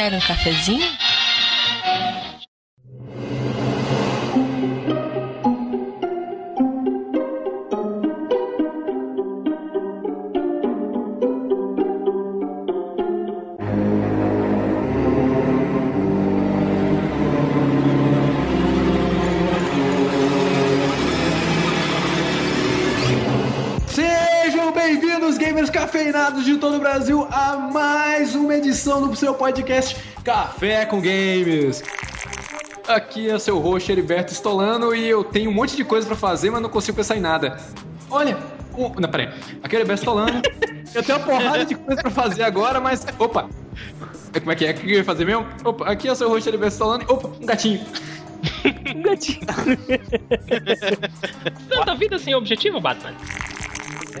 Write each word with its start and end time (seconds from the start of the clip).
Quer 0.00 0.14
um 0.14 0.20
cafezinho? 0.20 0.80
Sejam 23.86 24.72
bem-vindos, 24.72 25.36
gamers 25.36 25.68
cafeinados 25.68 26.46
de 26.46 26.56
todo 26.56 26.76
o 26.76 26.80
Brasil, 26.80 27.28
a 27.30 27.58
edição 28.70 29.08
do 29.08 29.16
seu 29.16 29.34
podcast 29.34 29.96
Café 30.22 30.86
com 30.86 31.00
Games. 31.00 31.82
Aqui 32.86 33.28
é 33.28 33.36
seu 33.36 33.58
host 33.58 33.90
Heriberto 33.90 34.32
Stolano 34.32 34.94
e 34.94 35.08
eu 35.08 35.24
tenho 35.24 35.50
um 35.50 35.52
monte 35.52 35.76
de 35.76 35.82
coisa 35.82 36.06
pra 36.06 36.14
fazer, 36.14 36.50
mas 36.50 36.62
não 36.62 36.68
consigo 36.68 36.96
pensar 36.96 37.16
em 37.16 37.20
nada. 37.20 37.58
Olha, 38.08 38.38
um... 38.78 38.90
não, 39.00 39.08
peraí. 39.08 39.28
Aqui 39.60 39.74
é 39.74 39.78
o 39.78 39.80
Heriberto 39.80 40.02
Stolano. 40.02 40.40
eu 40.94 41.02
tenho 41.02 41.18
uma 41.18 41.26
porrada 41.26 41.64
de 41.64 41.74
coisa 41.74 42.00
pra 42.00 42.12
fazer 42.12 42.44
agora, 42.44 42.80
mas. 42.80 43.04
Opa! 43.18 43.48
Como 44.38 44.52
é 44.52 44.54
que 44.54 44.64
é? 44.64 44.70
O 44.70 44.74
que 44.74 44.86
eu 44.86 44.98
ia 44.98 45.04
fazer 45.04 45.24
mesmo? 45.24 45.48
Opa, 45.64 45.90
aqui 45.90 46.06
é 46.06 46.12
o 46.12 46.14
seu 46.14 46.28
host 46.28 46.48
Heriberto 46.48 46.74
Stolano. 46.74 47.04
Opa, 47.08 47.26
um 47.26 47.46
gatinho. 47.46 47.84
Um 48.94 49.02
gatinho. 49.02 49.40
Tanta 51.68 51.94
vida 51.96 52.20
sem 52.20 52.36
objetivo, 52.36 52.80
Batman. 52.80 53.16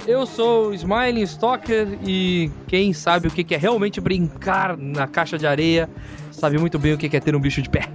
Eu 0.06 0.26
sou 0.26 0.68
o 0.68 0.74
Smiling 0.74 1.22
Stalker 1.22 1.98
e 2.04 2.50
quem 2.66 2.92
sabe 2.92 3.28
o 3.28 3.30
que 3.30 3.54
é 3.54 3.58
realmente 3.58 4.00
brincar 4.00 4.76
na 4.76 5.06
caixa 5.06 5.38
de 5.38 5.46
areia 5.46 5.88
sabe 6.32 6.58
muito 6.58 6.78
bem 6.78 6.94
o 6.94 6.98
que 6.98 7.14
é 7.14 7.20
ter 7.20 7.36
um 7.36 7.40
bicho 7.40 7.62
de 7.62 7.68
pé. 7.68 7.88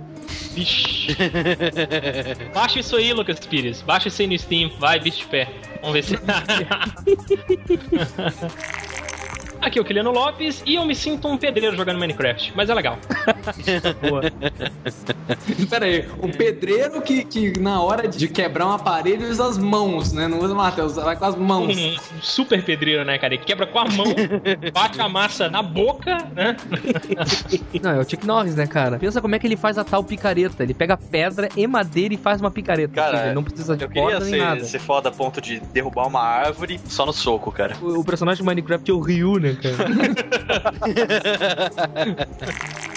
Vixe. 0.53 1.17
Baixa 2.53 2.79
isso 2.79 2.95
aí, 2.95 3.11
Lucas 3.11 3.39
Pires. 3.39 3.81
Baixa 3.81 4.07
isso 4.07 4.21
aí 4.21 4.27
no 4.27 4.39
Steam. 4.39 4.69
Vai, 4.79 4.99
bicho 4.99 5.19
de 5.19 5.27
pé. 5.27 5.51
Vamos 5.81 5.93
ver 5.93 6.03
se. 6.03 6.16
Aqui 9.66 9.80
é 9.80 9.81
o 9.81 9.85
Kiliano 9.85 10.11
Lopes 10.11 10.61
e 10.63 10.75
eu 10.75 10.85
me 10.85 10.94
sinto 10.95 11.27
um 11.27 11.38
pedreiro 11.38 11.75
jogando 11.75 11.97
Minecraft, 11.97 12.53
mas 12.55 12.69
é 12.69 12.73
legal. 12.75 12.99
Boa. 14.07 14.22
Pera 15.69 15.85
aí, 15.85 16.07
um 16.22 16.30
pedreiro 16.30 17.02
que, 17.02 17.23
que 17.25 17.59
na 17.59 17.81
hora 17.81 18.07
de 18.07 18.27
quebrar 18.27 18.67
um 18.67 18.72
aparelho 18.72 19.27
usa 19.27 19.47
as 19.47 19.57
mãos, 19.57 20.13
né? 20.13 20.27
Não 20.27 20.39
usa 20.39 20.53
martelo, 20.53 20.88
usa- 20.88 21.03
vai 21.03 21.16
com 21.16 21.25
as 21.25 21.35
mãos. 21.35 21.75
Um 21.75 21.95
super 22.22 22.63
pedreiro, 22.63 23.03
né, 23.03 23.17
cara? 23.17 23.33
Ele 23.33 23.44
quebra 23.44 23.66
com 23.66 23.80
a 23.80 23.85
mão, 23.85 24.05
bate 24.72 25.02
a 25.02 25.09
massa 25.09 25.49
na 25.49 25.63
boca, 25.63 26.16
né? 26.35 26.55
Não, 27.81 27.89
é 27.91 28.00
o 28.00 28.07
Chuck 28.07 28.25
Norris, 28.25 28.55
né, 28.55 28.67
cara? 28.67 29.00
Pensa 29.00 29.19
como 29.19 29.33
é 29.35 29.39
que 29.39 29.47
ele 29.47 29.57
faz 29.57 29.79
a 29.79 29.83
tal 29.83 30.03
picareta. 30.03 30.61
Ele 30.61 30.75
pega 30.75 30.95
pedra 30.95 31.50
e 31.57 31.66
madeira 31.66 32.13
e 32.13 32.17
faz 32.17 32.39
uma 32.39 32.52
picareta. 32.52 32.94
Cara, 32.94 33.17
seja, 33.17 33.33
não 33.33 33.44
precisa 33.44 33.75
de 33.75 33.83
Eu 33.83 33.89
queria 33.89 34.03
corda 34.03 34.25
nem 34.25 34.39
nada. 34.39 34.59
ser, 34.59 34.67
ser 34.67 34.79
foda 34.79 35.09
a 35.09 35.11
ponto 35.11 35.41
de 35.41 35.59
derrubar 35.59 36.05
uma 36.07 36.22
árvore 36.22 36.79
só 36.88 37.03
no 37.03 37.13
soco, 37.13 37.52
cara. 37.52 37.75
O, 37.81 38.00
o 38.02 38.03
personagem 38.05 38.44
do 38.44 38.45
Minecraft 38.45 38.91
é 38.91 38.94
o 38.94 39.00
Ryu, 39.00 39.39
né, 39.39 39.54
cara? 39.55 39.75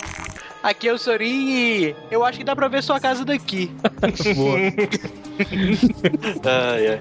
Aqui 0.62 0.88
é 0.88 0.92
o 0.92 0.98
Sorin 0.98 1.50
e 1.50 1.96
eu 2.10 2.24
acho 2.24 2.38
que 2.38 2.44
dá 2.44 2.54
pra 2.54 2.68
ver 2.68 2.82
sua 2.82 2.98
casa 2.98 3.24
daqui. 3.24 3.70
Boa. 4.34 4.58
Ai. 6.44 7.00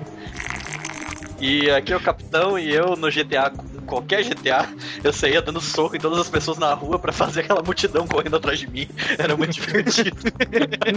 E 1.39 1.69
aqui 1.69 1.94
é 1.94 1.95
o 1.95 2.00
capitão 2.00 2.58
e 2.58 2.73
eu 2.73 2.95
no 2.95 3.11
GTA, 3.11 3.52
qualquer 3.85 4.23
GTA, 4.23 4.67
eu 5.03 5.13
saía 5.13 5.41
dando 5.41 5.61
soco 5.61 5.95
em 5.95 6.00
todas 6.00 6.19
as 6.19 6.30
pessoas 6.30 6.58
na 6.58 6.73
rua 6.73 6.97
pra 6.97 7.11
fazer 7.11 7.41
aquela 7.41 7.61
multidão 7.61 8.08
correndo 8.08 8.38
atrás 8.38 8.59
de 8.59 8.67
mim. 8.67 8.88
Era 9.17 9.35
muito 9.35 9.53
divertido. 9.53 10.17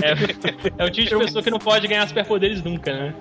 É, 0.02 0.82
é 0.82 0.84
o 0.84 0.90
tipo 0.90 1.08
de 1.08 1.24
pessoa 1.24 1.42
que 1.42 1.50
não 1.50 1.58
pode 1.58 1.86
ganhar 1.86 2.06
superpoderes 2.08 2.62
nunca, 2.62 2.92
né? 2.92 3.14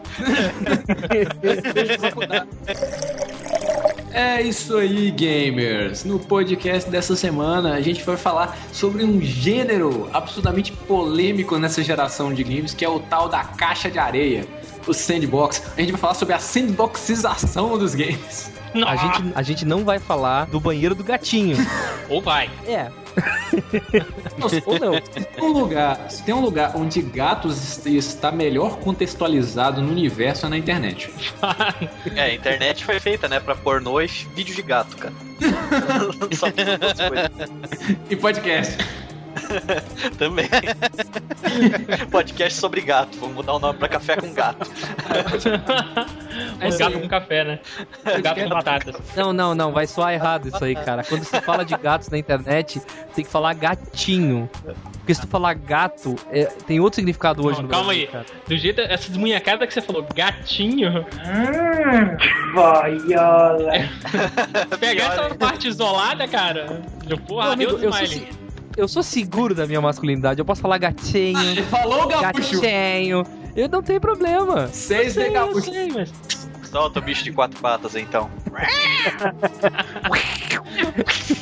É 4.12 4.42
isso 4.42 4.75
aí, 4.78 5.12
gamers! 5.12 6.03
No 6.03 6.20
podcast 6.20 6.90
dessa 6.90 7.16
semana 7.16 7.74
a 7.74 7.81
gente 7.81 8.03
vai 8.03 8.18
falar 8.18 8.58
sobre 8.74 9.03
um 9.03 9.22
gênero 9.22 10.09
absolutamente 10.12 10.72
polêmico 10.72 11.59
nessa 11.59 11.84
geração 11.84 12.34
de 12.34 12.44
games, 12.44 12.74
que 12.74 12.84
é 12.84 12.90
o 12.90 13.00
tal 13.00 13.30
da 13.30 13.44
caixa 13.44 13.90
de 13.90 14.00
areia, 14.00 14.46
o 14.91 14.94
sandbox. 14.94 15.63
A 15.77 15.81
gente 15.81 15.91
vai 15.91 16.00
falar 16.01 16.13
sobre 16.13 16.33
a 16.33 16.39
sandboxização 16.39 17.77
dos 17.77 17.95
games. 17.95 18.51
A 18.85 18.95
gente, 18.95 19.31
a 19.33 19.41
gente 19.41 19.66
não 19.66 19.83
vai 19.83 19.97
falar 19.97 20.45
do 20.45 20.59
banheiro 20.59 20.94
do 20.94 21.03
gatinho. 21.03 21.57
Ou 22.07 22.22
vai. 22.22 22.50
É. 22.67 22.91
Ou 24.66 24.79
não. 24.79 24.94
Se 24.94 25.22
tem 25.25 25.44
um 25.44 25.51
lugar, 25.51 26.11
se 26.11 26.23
tem 26.23 26.35
um 26.35 26.39
lugar 26.39 26.73
onde 26.75 27.01
gatos 27.01 27.57
est- 27.57 27.88
está 27.88 28.31
melhor 28.31 28.78
contextualizado 28.78 29.81
no 29.81 29.91
universo 29.91 30.45
é 30.45 30.49
na 30.49 30.57
internet. 30.57 31.11
É, 32.16 32.22
a 32.22 32.33
internet 32.33 32.85
foi 32.85 32.99
feita, 32.99 33.28
né, 33.28 33.39
pra 33.39 33.55
pornô 33.55 33.99
e 34.01 34.07
vídeo 34.07 34.53
de 34.55 34.61
gato, 34.61 34.95
cara. 34.97 35.13
Só 36.38 36.47
essas 36.47 36.79
duas 36.79 37.09
coisas. 37.09 37.99
E 38.09 38.16
podcast. 38.16 38.78
Também. 40.17 40.47
Podcast 42.12 42.59
sobre 42.59 42.81
gato. 42.81 43.17
Vamos 43.19 43.35
mudar 43.35 43.53
o 43.53 43.59
nome 43.59 43.79
pra 43.79 43.88
Café 43.88 44.16
com 44.16 44.34
Gato. 44.34 44.69
É 46.59 46.66
o 46.66 46.69
isso 46.69 46.79
gato 46.79 47.00
com 47.00 47.07
café, 47.07 47.44
né? 47.44 47.59
O 48.17 48.22
gato 48.22 48.41
com 48.41 48.50
batatas. 48.50 48.95
Não, 49.16 49.34
não, 49.34 49.56
não, 49.56 49.72
vai 49.72 49.88
soar 49.88 50.13
errado 50.13 50.47
isso 50.47 50.63
aí, 50.63 50.75
cara. 50.75 51.03
Quando 51.03 51.23
se 51.23 51.40
fala 51.41 51.63
de 51.63 51.75
gatos 51.78 52.09
na 52.09 52.17
internet, 52.17 52.81
tem 53.16 53.25
que 53.25 53.31
falar 53.31 53.53
gatinho. 53.53 54.50
Porque 55.00 55.16
se 55.16 55.22
tu 55.22 55.28
falar 55.28 55.53
gato, 55.56 56.16
é, 56.31 56.46
tem 56.67 56.79
outro 56.79 56.97
significado 56.97 57.46
hoje 57.46 57.57
Não, 57.57 57.63
no 57.63 57.69
calma 57.69 57.88
Brasil, 57.88 58.06
aí. 58.06 58.11
cara. 58.11 58.25
Do 58.47 58.57
jeito, 58.57 58.81
essa 58.81 59.07
desmunhacada 59.07 59.66
que 59.66 59.73
você 59.73 59.81
falou, 59.81 60.06
gatinho. 60.13 61.06
Pegar 64.79 65.06
essa 65.06 65.35
parte 65.35 65.67
isolada, 65.67 66.28
cara. 66.28 66.81
Porra, 67.28 67.44
Meu 67.46 67.53
amigo, 67.53 67.78
Deus 67.78 67.84
eu 67.84 68.07
sou, 68.07 68.28
eu 68.79 68.88
sou 68.88 69.03
seguro 69.03 69.53
da 69.53 69.67
minha 69.67 69.81
masculinidade. 69.81 70.40
Eu 70.40 70.45
posso 70.45 70.62
falar 70.62 70.78
gatinho, 70.78 71.40
Ele 71.40 71.63
falou 71.69 72.07
gaúcho. 72.07 72.62
gatinho. 72.62 73.25
Eu 73.56 73.67
não 73.67 73.81
tenho 73.81 74.00
problema. 74.00 74.69
Seis 74.72 75.16
de 75.16 75.29
gaúcho. 75.29 75.72
mas... 75.94 76.12
Solta 76.69 77.00
o 77.00 77.01
bicho 77.01 77.23
de 77.23 77.31
quatro 77.31 77.59
patas, 77.59 77.95
então. 77.95 78.29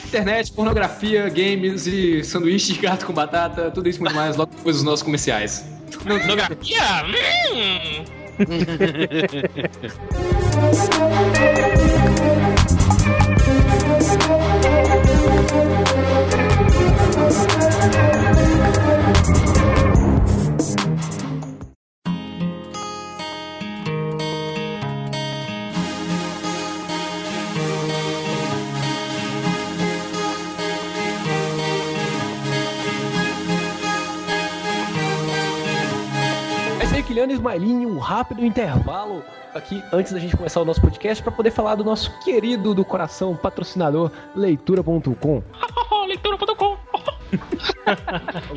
Internet, 0.07 0.53
pornografia, 0.53 1.27
games 1.27 1.85
e 1.85 2.23
sanduíche 2.23 2.73
de 2.73 2.79
gato 2.79 3.05
com 3.05 3.11
batata, 3.13 3.69
tudo 3.71 3.89
isso 3.89 3.99
muito 3.99 4.15
mais 4.15 4.37
logo 4.37 4.53
depois 4.55 4.77
dos 4.77 4.85
nossos 4.85 5.03
comerciais. 5.03 5.65
Pornografia? 6.01 6.81
E 37.25 37.33
Ismailinho, 37.33 37.89
um 37.89 37.97
rápido 37.97 38.45
intervalo 38.45 39.23
aqui 39.55 39.83
antes 39.91 40.11
da 40.13 40.19
gente 40.19 40.37
começar 40.37 40.61
o 40.61 40.65
nosso 40.65 40.79
podcast 40.79 41.23
para 41.23 41.31
poder 41.31 41.49
falar 41.49 41.73
do 41.73 41.83
nosso 41.83 42.11
querido 42.19 42.75
do 42.75 42.85
coração 42.85 43.35
patrocinador 43.35 44.11
Leitura.com. 44.35 45.41
Leitura.com. 46.07 46.77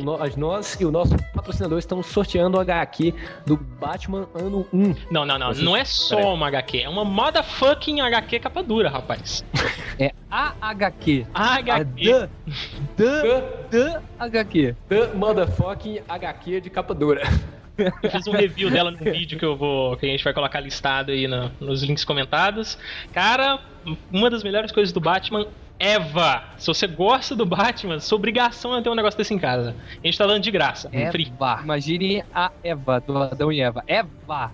Nós, 0.03 0.35
nós 0.37 0.79
e 0.79 0.85
o 0.85 0.91
nosso 0.91 1.17
patrocinador 1.33 1.79
estão 1.79 2.03
sorteando 2.03 2.57
o 2.57 2.61
HQ 2.61 3.13
do 3.47 3.57
Batman 3.57 4.27
ano 4.35 4.65
1. 4.71 4.95
Não, 5.09 5.25
não, 5.25 5.39
não. 5.39 5.53
Você- 5.53 5.63
Não 5.63 5.75
é 5.75 5.83
só 5.83 6.33
uma 6.33 6.47
HQ. 6.47 6.81
É 6.83 6.89
uma 6.89 7.03
motherfucking 7.03 7.99
HQ 8.01 8.39
capa 8.39 8.61
dura, 8.61 8.89
rapaz. 8.91 9.43
É 9.97 10.11
a 10.29 10.53
HQ. 10.61 11.25
A 11.33 11.43
A 11.43 11.55
HQ. 11.55 12.29
the, 12.95 13.09
the, 13.11 13.41
the 13.71 14.01
HQ. 14.19 14.75
The 14.87 15.07
motherfucking 15.15 16.01
HQ 16.07 16.61
de 16.61 16.69
capa 16.69 16.93
dura. 16.93 17.23
Eu 17.77 18.11
fiz 18.11 18.27
um 18.27 18.31
review 18.31 18.69
dela 18.69 18.91
no 18.91 18.97
vídeo 19.11 19.37
que 19.39 19.45
eu 19.45 19.55
vou. 19.55 19.95
que 19.97 20.05
a 20.05 20.09
gente 20.09 20.23
vai 20.23 20.33
colocar 20.33 20.59
listado 20.59 21.11
aí 21.11 21.27
no- 21.27 21.51
nos 21.59 21.81
links 21.83 22.03
comentados. 22.05 22.77
Cara, 23.13 23.59
uma 24.11 24.29
das 24.29 24.43
melhores 24.43 24.71
coisas 24.71 24.93
do 24.93 24.99
Batman. 24.99 25.47
Eva, 25.83 26.43
se 26.59 26.67
você 26.67 26.85
gosta 26.85 27.35
do 27.35 27.43
Batman, 27.43 27.99
sua 27.99 28.15
obrigação 28.15 28.75
é 28.75 28.81
ter 28.83 28.89
um 28.89 28.93
negócio 28.93 29.17
desse 29.17 29.33
em 29.33 29.39
casa. 29.39 29.75
A 30.03 30.05
gente 30.05 30.15
tá 30.15 30.27
dando 30.27 30.43
de 30.43 30.51
graça, 30.51 30.87
free. 31.11 31.31
Eva. 31.35 31.61
Imagine 31.63 32.23
a 32.31 32.51
Eva, 32.63 32.99
do 32.99 33.17
Adão 33.17 33.51
e 33.51 33.61
Eva. 33.61 33.83
Eva. 33.87 34.51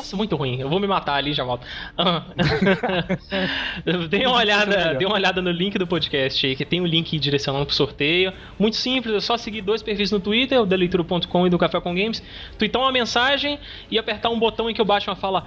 Nossa, 0.00 0.16
muito 0.16 0.34
ruim. 0.34 0.58
Eu 0.58 0.70
vou 0.70 0.80
me 0.80 0.86
matar 0.86 1.16
ali 1.16 1.32
e 1.32 1.34
já 1.34 1.44
volto. 1.44 1.66
Ah. 1.98 2.22
dê 4.08 4.26
uma 4.26 4.36
olhada, 4.36 4.94
dê 4.94 5.04
uma 5.04 5.16
olhada 5.16 5.42
no 5.42 5.50
link 5.50 5.76
do 5.76 5.86
podcast 5.86 6.46
aí, 6.46 6.56
que 6.56 6.64
tem 6.64 6.80
o 6.80 6.84
um 6.84 6.86
link 6.86 7.18
direcionando 7.18 7.66
pro 7.66 7.74
sorteio. 7.74 8.32
Muito 8.58 8.76
simples, 8.76 9.14
é 9.14 9.20
só 9.20 9.36
seguir 9.36 9.60
dois 9.60 9.82
perfis 9.82 10.10
no 10.10 10.18
Twitter, 10.18 10.62
o 10.62 10.66
da 10.66 10.76
leitura.com 10.76 11.46
e 11.46 11.50
do 11.50 11.58
Café 11.58 11.78
com 11.80 11.94
Games, 11.94 12.22
tweetar 12.58 12.80
uma 12.80 12.90
mensagem 12.90 13.58
e 13.90 13.98
apertar 13.98 14.30
um 14.30 14.38
botão 14.38 14.70
em 14.70 14.74
que 14.74 14.80
o 14.80 14.84
Batman 14.84 15.14
fala. 15.14 15.46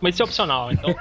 Mas 0.00 0.14
isso 0.14 0.22
é 0.22 0.24
opcional, 0.24 0.70
então. 0.70 0.94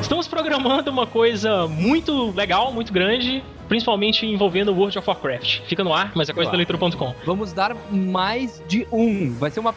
Estamos 0.00 0.26
programando 0.26 0.90
uma 0.90 1.06
coisa 1.06 1.68
muito 1.68 2.32
legal, 2.32 2.72
muito 2.72 2.92
grande, 2.92 3.44
principalmente 3.70 4.26
envolvendo 4.26 4.72
World 4.72 4.98
of 4.98 5.08
Warcraft. 5.08 5.60
Fica 5.68 5.84
no 5.84 5.94
ar, 5.94 6.10
mas 6.16 6.28
é 6.28 6.32
coisa 6.32 6.50
da 6.50 6.56
leitura.com. 6.56 7.14
Vamos 7.24 7.52
dar 7.52 7.72
mais 7.88 8.60
de 8.66 8.84
um. 8.90 9.32
Vai 9.34 9.48
ser 9.52 9.60
uma 9.60 9.72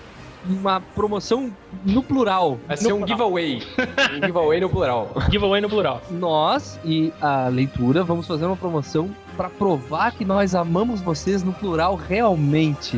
uma 0.47 0.81
promoção 0.81 1.51
no 1.85 2.03
plural. 2.03 2.59
Vai 2.67 2.77
ser 2.77 2.89
no 2.89 3.03
um 3.03 3.07
giveaway. 3.07 3.61
um 4.11 4.25
giveaway 4.25 4.59
no 4.59 4.69
plural. 4.69 5.11
Giveaway 5.31 5.61
no 5.61 5.69
plural. 5.69 6.01
Nós 6.11 6.79
e 6.83 7.11
a 7.21 7.47
leitura 7.47 8.03
vamos 8.03 8.27
fazer 8.27 8.45
uma 8.45 8.57
promoção 8.57 9.09
para 9.35 9.49
provar 9.49 10.11
que 10.11 10.23
nós 10.23 10.53
amamos 10.53 11.01
vocês 11.01 11.43
no 11.43 11.53
plural 11.53 11.95
realmente. 11.95 12.97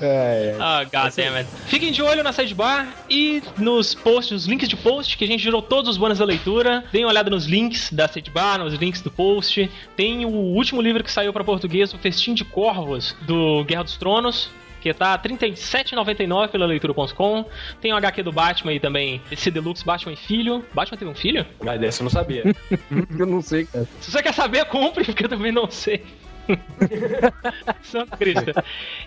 é, 0.00 0.56
é. 0.56 0.58
Oh, 0.58 0.84
God 0.84 1.12
damn 1.16 1.36
it. 1.36 1.48
Fiquem 1.66 1.90
de 1.90 2.02
olho 2.02 2.22
na 2.22 2.32
sidebar 2.32 2.88
e 3.10 3.42
nos 3.58 3.94
posts, 3.94 4.32
nos 4.32 4.46
links 4.46 4.68
de 4.68 4.76
post, 4.76 5.16
que 5.16 5.24
a 5.24 5.26
gente 5.26 5.42
gerou 5.42 5.60
todos 5.60 5.90
os 5.90 5.96
bônus 5.96 6.18
da 6.18 6.24
leitura. 6.24 6.84
Deem 6.92 7.04
uma 7.04 7.10
olhada 7.10 7.30
nos 7.30 7.46
links 7.46 7.92
da 7.92 8.06
sidebar, 8.06 8.58
nos 8.58 8.74
links 8.74 9.00
do 9.00 9.10
post. 9.10 9.68
Tem 9.96 10.24
o 10.24 10.30
último 10.30 10.80
livro 10.80 11.02
que 11.02 11.10
saiu 11.10 11.32
para 11.32 11.42
português, 11.42 11.92
o 11.92 11.98
Festim 11.98 12.34
de 12.34 12.44
Corvos, 12.44 13.16
do 13.22 13.64
Guerra 13.64 13.82
dos 13.82 13.96
Tronos 13.96 14.50
que 14.82 14.92
tá 14.92 15.12
R$ 15.12 15.28
37,99 15.28 16.48
pela 16.48 16.66
leitura.com. 16.66 17.44
Tem 17.80 17.92
o 17.92 17.96
HQ 17.96 18.22
do 18.24 18.32
Batman 18.32 18.72
aí 18.72 18.80
também, 18.80 19.22
esse 19.30 19.50
Deluxe 19.50 19.84
Batman 19.84 20.12
e 20.12 20.16
Filho. 20.16 20.64
Batman 20.74 20.98
teve 20.98 21.10
um 21.10 21.14
filho? 21.14 21.46
Ah, 21.64 21.76
dessa 21.76 22.02
eu 22.02 22.04
não 22.04 22.10
sabia. 22.10 22.42
eu 23.18 23.26
não 23.26 23.40
sei, 23.40 23.64
cara. 23.66 23.86
Se 24.00 24.10
você 24.10 24.22
quer 24.22 24.34
saber, 24.34 24.64
compre, 24.66 25.04
porque 25.04 25.24
eu 25.24 25.28
também 25.28 25.52
não 25.52 25.70
sei. 25.70 26.02
Santo 27.82 28.16
Cristo. 28.16 28.52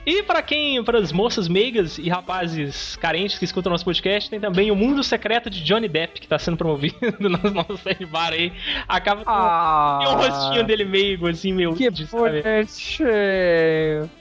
E 0.05 0.23
para 0.23 0.41
quem, 0.41 0.83
para 0.83 0.99
as 0.99 1.11
moças 1.11 1.47
meigas 1.47 1.97
e 1.97 2.09
rapazes 2.09 2.95
carentes 2.97 3.37
que 3.37 3.45
escutam 3.45 3.71
nosso 3.71 3.85
podcast, 3.85 4.29
tem 4.29 4.39
também 4.39 4.71
o 4.71 4.75
Mundo 4.75 5.03
Secreto 5.03 5.49
de 5.49 5.63
Johnny 5.63 5.87
Depp, 5.87 6.19
que 6.19 6.25
está 6.25 6.37
sendo 6.39 6.57
promovido 6.57 6.95
no 7.19 7.29
nosso 7.29 7.77
série 7.77 8.05
bar 8.05 8.33
aí. 8.33 8.51
Acaba 8.87 9.23
com 9.23 9.31
ah, 9.31 9.99
tem 10.01 10.09
um 10.09 10.15
rostinho 10.15 10.63
dele 10.63 10.85
meigo, 10.85 11.27
assim, 11.27 11.53
meu. 11.53 11.73
Que 11.73 11.89
bonitinho. 11.89 13.07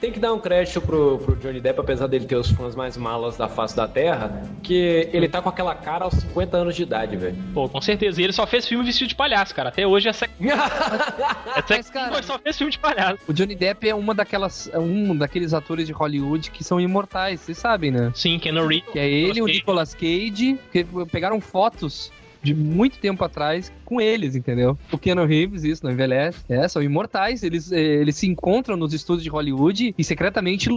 Tem 0.00 0.10
que 0.10 0.18
dar 0.18 0.32
um 0.32 0.38
crédito 0.38 0.80
pro, 0.80 1.18
pro 1.18 1.36
Johnny 1.36 1.60
Depp, 1.60 1.80
apesar 1.80 2.06
dele 2.06 2.26
ter 2.26 2.36
os 2.36 2.50
fãs 2.50 2.74
mais 2.74 2.96
malas 2.96 3.36
da 3.36 3.48
face 3.48 3.76
da 3.76 3.86
Terra, 3.86 4.42
que 4.62 5.08
ele 5.12 5.28
tá 5.28 5.40
com 5.40 5.48
aquela 5.48 5.74
cara 5.74 6.04
aos 6.04 6.14
50 6.14 6.56
anos 6.56 6.76
de 6.76 6.82
idade, 6.82 7.16
velho. 7.16 7.36
Pô, 7.52 7.68
com 7.68 7.80
certeza. 7.80 8.20
E 8.20 8.24
ele 8.24 8.32
só 8.32 8.46
fez 8.46 8.66
filme 8.66 8.84
vestido 8.84 9.08
de 9.08 9.14
palhaço, 9.14 9.54
cara. 9.54 9.68
Até 9.68 9.86
hoje 9.86 10.08
é 10.08 10.12
sec... 10.12 10.30
é 10.40 11.62
sec... 11.66 11.92
cara... 11.92 12.22
só 12.22 12.38
fez 12.38 12.56
filme 12.56 12.72
de 12.72 12.78
palhaço. 12.78 13.03
O 13.28 13.32
Johnny 13.32 13.54
Depp 13.54 13.88
é 13.88 13.94
uma 13.94 14.14
daquelas, 14.14 14.68
é 14.72 14.78
um 14.78 15.16
daqueles 15.16 15.52
atores 15.52 15.86
de 15.86 15.92
Hollywood 15.92 16.50
que 16.50 16.64
são 16.64 16.80
imortais, 16.80 17.40
vocês 17.40 17.58
sabem, 17.58 17.90
né? 17.90 18.12
Sim, 18.14 18.38
Ken 18.38 18.52
Reeves. 18.52 18.92
Que 18.92 18.98
é 18.98 19.10
ele, 19.10 19.42
o 19.42 19.46
Nicolas 19.46 19.94
Cage, 19.94 20.58
que 20.72 20.84
pegaram 21.10 21.40
fotos 21.40 22.12
de 22.44 22.54
muito 22.54 22.98
tempo 22.98 23.24
atrás 23.24 23.72
com 23.84 24.00
eles, 24.00 24.36
entendeu? 24.36 24.78
O 24.92 24.98
Keanu 24.98 25.24
Reeves, 25.24 25.64
isso, 25.64 25.82
não 25.82 25.90
envelhece. 25.90 26.44
É, 26.48 26.68
são 26.68 26.82
imortais. 26.82 27.42
Eles, 27.42 27.72
eh, 27.72 27.80
eles 27.80 28.16
se 28.16 28.26
encontram 28.26 28.76
nos 28.76 28.92
estúdios 28.92 29.24
de 29.24 29.30
Hollywood 29.30 29.94
e 29.96 30.04
secretamente 30.04 30.68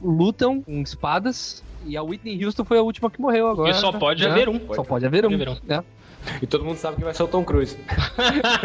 lutam 0.00 0.62
com 0.62 0.80
espadas. 0.80 1.64
E 1.84 1.96
a 1.96 2.02
Whitney 2.02 2.42
Houston 2.44 2.64
foi 2.64 2.78
a 2.78 2.82
última 2.82 3.10
que 3.10 3.20
morreu 3.20 3.48
agora. 3.48 3.70
E 3.70 3.74
só 3.74 3.92
pode 3.92 4.24
é. 4.24 4.30
haver 4.30 4.48
um. 4.48 4.60
Só 4.74 4.84
pode 4.84 5.04
haver 5.04 5.26
um. 5.26 5.30
Pode 5.30 5.42
haver 5.42 5.48
um. 5.48 5.72
É. 5.72 5.82
E 6.40 6.46
todo 6.46 6.64
mundo 6.64 6.76
sabe 6.76 6.96
que 6.96 7.04
vai 7.04 7.14
ser 7.14 7.22
o 7.22 7.28
Tom 7.28 7.44
Cruise. 7.44 7.76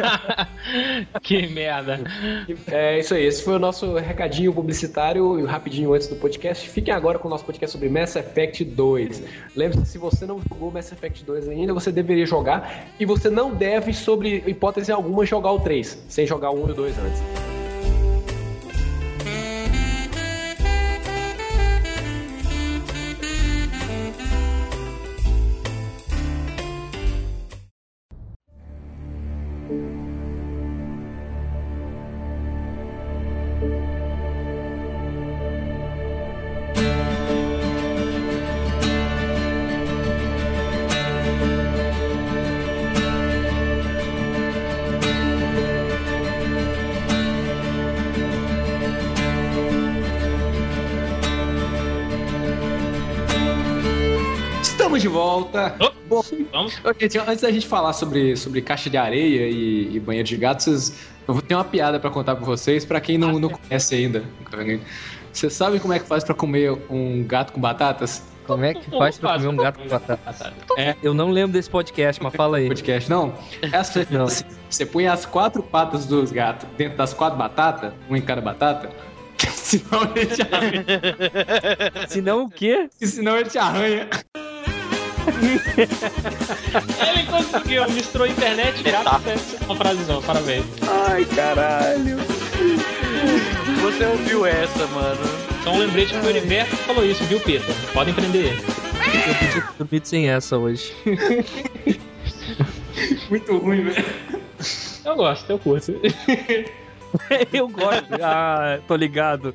que 1.22 1.48
merda. 1.48 2.00
É 2.68 3.00
isso 3.00 3.14
aí. 3.14 3.26
Esse 3.26 3.44
foi 3.44 3.56
o 3.56 3.60
nosso 3.60 3.96
recadinho 3.96 4.54
publicitário 4.54 5.46
rapidinho 5.46 5.94
antes 5.94 6.08
do 6.08 6.16
podcast. 6.16 6.70
Fiquem 6.70 6.94
agora 6.94 7.20
com 7.20 7.28
o 7.28 7.32
nosso 7.32 7.46
podcast 7.46 7.72
sobre 7.72 7.90
Mass 7.90 8.16
Effect 8.16 8.64
2. 8.64 9.24
Lembre-se, 9.56 9.86
se 9.86 9.98
você 9.98 10.26
não 10.26 10.42
jogou 10.42 10.72
Mass 10.72 10.92
Effect 10.92 11.24
2 11.24 11.50
ainda, 11.50 11.74
você 11.74 11.92
deveria 11.92 12.26
jogar. 12.26 12.88
E 13.00 13.06
você 13.06 13.30
não 13.30 13.54
deve, 13.54 13.94
sobre 13.94 14.44
hipótese 14.48 14.92
alguma, 14.92 15.26
jogar 15.26 15.52
o 15.52 15.60
3, 15.60 16.06
sem 16.08 16.26
jogar 16.26 16.52
o 16.52 16.64
1 16.64 16.68
e 16.70 16.72
o 16.72 16.76
2 16.76 17.00
antes. 17.00 17.61
Volta. 55.12 55.76
Oh, 55.80 55.92
Bom, 56.08 56.22
vamos. 56.52 56.78
Okay, 56.84 57.10
antes 57.26 57.42
da 57.42 57.52
gente 57.52 57.68
falar 57.68 57.94
sobre, 57.94 58.36
sobre 58.36 58.62
caixa 58.62 58.90
de 58.90 58.98
areia 58.98 59.48
e, 59.48 59.96
e 59.96 60.00
banheiro 60.00 60.28
de 60.28 60.36
gato, 60.36 60.64
vocês, 60.64 61.08
eu 61.28 61.34
vou 61.34 61.42
ter 61.42 61.56
uma 61.56 61.64
piada 61.64 62.00
para 62.00 62.10
contar 62.10 62.36
pra 62.36 62.46
vocês, 62.46 62.84
para 62.84 63.00
quem 63.00 63.18
não, 63.18 63.40
não 63.40 63.50
conhece 63.50 63.96
ainda. 63.96 64.24
Vocês 65.32 65.54
sabem 65.54 65.80
como 65.80 65.94
é 65.94 66.00
que 66.00 66.06
faz 66.06 66.24
para 66.24 66.36
comer 66.36 66.78
um 66.90 67.24
gato 67.24 67.54
com 67.54 67.62
batatas? 67.62 68.24
Como 68.46 68.66
é 68.66 68.74
que 68.74 68.90
faz 68.90 69.18
pra 69.18 69.36
comer 69.36 69.48
um 69.48 69.56
gato 69.56 69.80
com 69.80 69.88
batata? 69.88 70.54
É. 70.78 70.96
Eu 71.02 71.14
não 71.14 71.30
lembro 71.30 71.54
desse 71.54 71.70
podcast, 71.70 72.22
mas 72.22 72.36
fala 72.36 72.58
aí. 72.58 72.68
Podcast, 72.68 73.10
não? 73.10 73.34
Assim, 73.72 74.06
não. 74.12 74.26
Assim, 74.26 74.44
você 74.70 74.86
põe 74.86 75.08
as 75.08 75.26
quatro 75.26 75.64
patas 75.64 76.06
dos 76.06 76.32
gatos 76.32 76.68
dentro 76.78 76.98
das 76.98 77.14
quatro 77.14 77.38
batatas, 77.38 77.94
um 78.10 78.16
em 78.18 78.22
cada 78.22 78.42
batata, 78.42 78.90
senão 79.48 80.04
ele 80.14 80.26
te 80.26 80.42
arranha. 80.42 80.86
senão 82.10 82.44
o 82.44 82.50
quê? 82.50 82.90
Senão 83.00 83.38
ele 83.38 83.50
te 83.50 83.58
arranha. 83.58 84.10
Ele 87.10 87.26
conseguiu, 87.26 87.90
misturou 87.90 88.28
internet 88.28 88.82
e 88.82 88.92
tá. 88.92 89.20
uma 89.66 89.76
frasezão, 89.76 90.22
parabéns. 90.22 90.66
Ai, 91.10 91.26
caralho. 91.26 92.18
Você 93.82 94.06
ouviu 94.06 94.46
essa, 94.46 94.86
mano? 94.88 95.20
Só 95.64 95.72
um 95.72 95.80
lembrete 95.80 96.14
que 96.14 96.26
o 96.26 96.30
universo 96.30 96.76
falou 96.78 97.06
isso, 97.06 97.24
viu, 97.26 97.40
Pedro? 97.40 97.74
Podem 97.94 98.14
prender 98.14 98.54
ele. 98.54 98.64
Eu 99.56 99.64
dormido 99.80 100.08
sem 100.08 100.30
essa 100.30 100.58
hoje. 100.58 100.94
Muito 103.30 103.58
ruim, 103.58 103.84
velho. 103.84 104.06
Eu 105.04 105.16
gosto, 105.16 105.50
eu 105.50 105.60
curto. 105.60 105.94
eu 107.52 107.68
gosto. 107.68 108.14
Ah, 108.22 108.80
tô 108.88 108.96
ligado. 108.96 109.54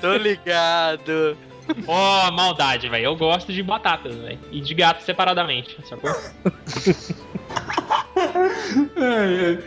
Tô 0.00 0.16
ligado. 0.16 1.36
Ó, 1.86 2.28
oh, 2.28 2.32
maldade, 2.32 2.88
velho. 2.88 3.04
Eu 3.04 3.16
gosto 3.16 3.52
de 3.52 3.62
batatas, 3.62 4.14
velho. 4.14 4.38
E 4.50 4.60
de 4.60 4.74
gato 4.74 5.02
separadamente, 5.02 5.76
sacou? 5.88 6.10
ai, 8.96 9.46
ai. 9.46 9.58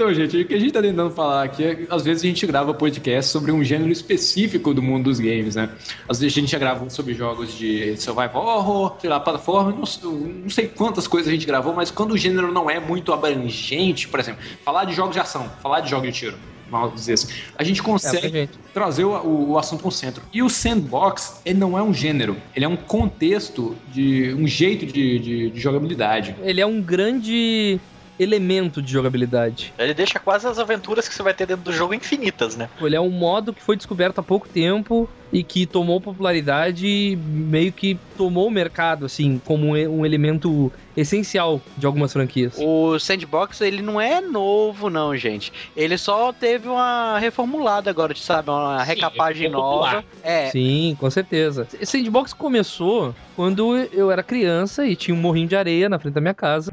Então, 0.00 0.14
gente, 0.14 0.34
o 0.34 0.46
que 0.46 0.54
a 0.54 0.58
gente 0.58 0.72
tá 0.72 0.80
tentando 0.80 1.10
falar 1.10 1.42
aqui 1.42 1.62
é 1.62 1.86
às 1.90 2.02
vezes 2.02 2.22
a 2.22 2.26
gente 2.26 2.46
grava 2.46 2.72
podcast 2.72 3.30
sobre 3.30 3.52
um 3.52 3.62
gênero 3.62 3.92
específico 3.92 4.72
do 4.72 4.80
mundo 4.80 5.04
dos 5.04 5.20
games, 5.20 5.56
né? 5.56 5.68
Às 6.08 6.20
vezes 6.20 6.34
a 6.34 6.40
gente 6.40 6.50
já 6.50 6.58
gravou 6.58 6.88
sobre 6.88 7.12
jogos 7.12 7.52
de 7.52 7.94
survival 7.98 8.46
horror, 8.46 8.96
sei 8.98 9.10
lá, 9.10 9.20
plataforma, 9.20 9.72
não, 9.72 10.10
não 10.12 10.48
sei 10.48 10.68
quantas 10.68 11.06
coisas 11.06 11.28
a 11.28 11.32
gente 11.32 11.46
gravou, 11.46 11.74
mas 11.74 11.90
quando 11.90 12.12
o 12.12 12.16
gênero 12.16 12.50
não 12.50 12.70
é 12.70 12.80
muito 12.80 13.12
abrangente, 13.12 14.08
por 14.08 14.18
exemplo, 14.18 14.42
falar 14.64 14.86
de 14.86 14.94
jogos 14.94 15.12
de 15.12 15.20
ação, 15.20 15.50
falar 15.60 15.80
de 15.80 15.90
jogos 15.90 16.06
de 16.06 16.18
tiro, 16.18 16.38
vamos 16.70 16.94
dizer 16.94 17.14
assim, 17.14 17.28
a 17.56 17.64
gente 17.64 17.82
consegue 17.82 18.38
é, 18.38 18.48
trazer 18.72 19.04
o, 19.04 19.10
o, 19.10 19.50
o 19.50 19.58
assunto 19.58 19.82
para 19.82 19.90
centro. 19.90 20.22
E 20.32 20.42
o 20.42 20.48
sandbox, 20.48 21.40
ele 21.44 21.58
não 21.58 21.76
é 21.76 21.82
um 21.82 21.92
gênero, 21.92 22.36
ele 22.54 22.64
é 22.64 22.68
um 22.68 22.76
contexto 22.76 23.76
de 23.92 24.34
um 24.34 24.46
jeito 24.46 24.86
de, 24.86 25.18
de, 25.18 25.50
de 25.50 25.60
jogabilidade. 25.60 26.36
Ele 26.42 26.60
é 26.60 26.66
um 26.66 26.80
grande 26.80 27.80
elemento 28.22 28.82
de 28.82 28.92
jogabilidade. 28.92 29.72
Ele 29.78 29.94
deixa 29.94 30.18
quase 30.18 30.46
as 30.46 30.58
aventuras 30.58 31.08
que 31.08 31.14
você 31.14 31.22
vai 31.22 31.32
ter 31.32 31.46
dentro 31.46 31.64
do 31.64 31.72
jogo 31.72 31.94
infinitas, 31.94 32.54
né? 32.54 32.68
Ele 32.80 32.94
é 32.94 33.00
um 33.00 33.10
modo 33.10 33.54
que 33.54 33.62
foi 33.62 33.76
descoberto 33.76 34.18
há 34.18 34.22
pouco 34.22 34.46
tempo 34.46 35.08
e 35.32 35.42
que 35.42 35.64
tomou 35.64 36.00
popularidade 36.00 36.86
e 36.86 37.16
meio 37.16 37.72
que 37.72 37.98
tomou 38.18 38.46
o 38.46 38.50
mercado, 38.50 39.06
assim, 39.06 39.40
como 39.42 39.74
um 39.74 40.04
elemento 40.04 40.70
essencial 41.00 41.60
de 41.76 41.86
algumas 41.86 42.12
franquias. 42.12 42.54
O 42.58 42.98
Sandbox, 42.98 43.60
ele 43.60 43.82
não 43.82 44.00
é 44.00 44.20
novo, 44.20 44.88
não, 44.90 45.16
gente. 45.16 45.52
Ele 45.76 45.96
só 45.96 46.32
teve 46.32 46.68
uma 46.68 47.18
reformulada 47.18 47.90
agora, 47.90 48.14
sabe? 48.14 48.50
Uma 48.50 48.80
Sim, 48.80 48.86
recapagem 48.86 49.50
popular. 49.50 49.94
nova. 49.94 50.04
É, 50.22 50.50
Sim, 50.50 50.96
com 50.98 51.10
certeza. 51.10 51.66
Sandbox 51.82 52.32
começou 52.32 53.14
quando 53.36 53.76
eu 53.92 54.10
era 54.10 54.22
criança 54.22 54.86
e 54.86 54.94
tinha 54.94 55.14
um 55.14 55.20
morrinho 55.20 55.48
de 55.48 55.56
areia 55.56 55.88
na 55.88 55.98
frente 55.98 56.14
da 56.14 56.20
minha 56.20 56.34
casa. 56.34 56.70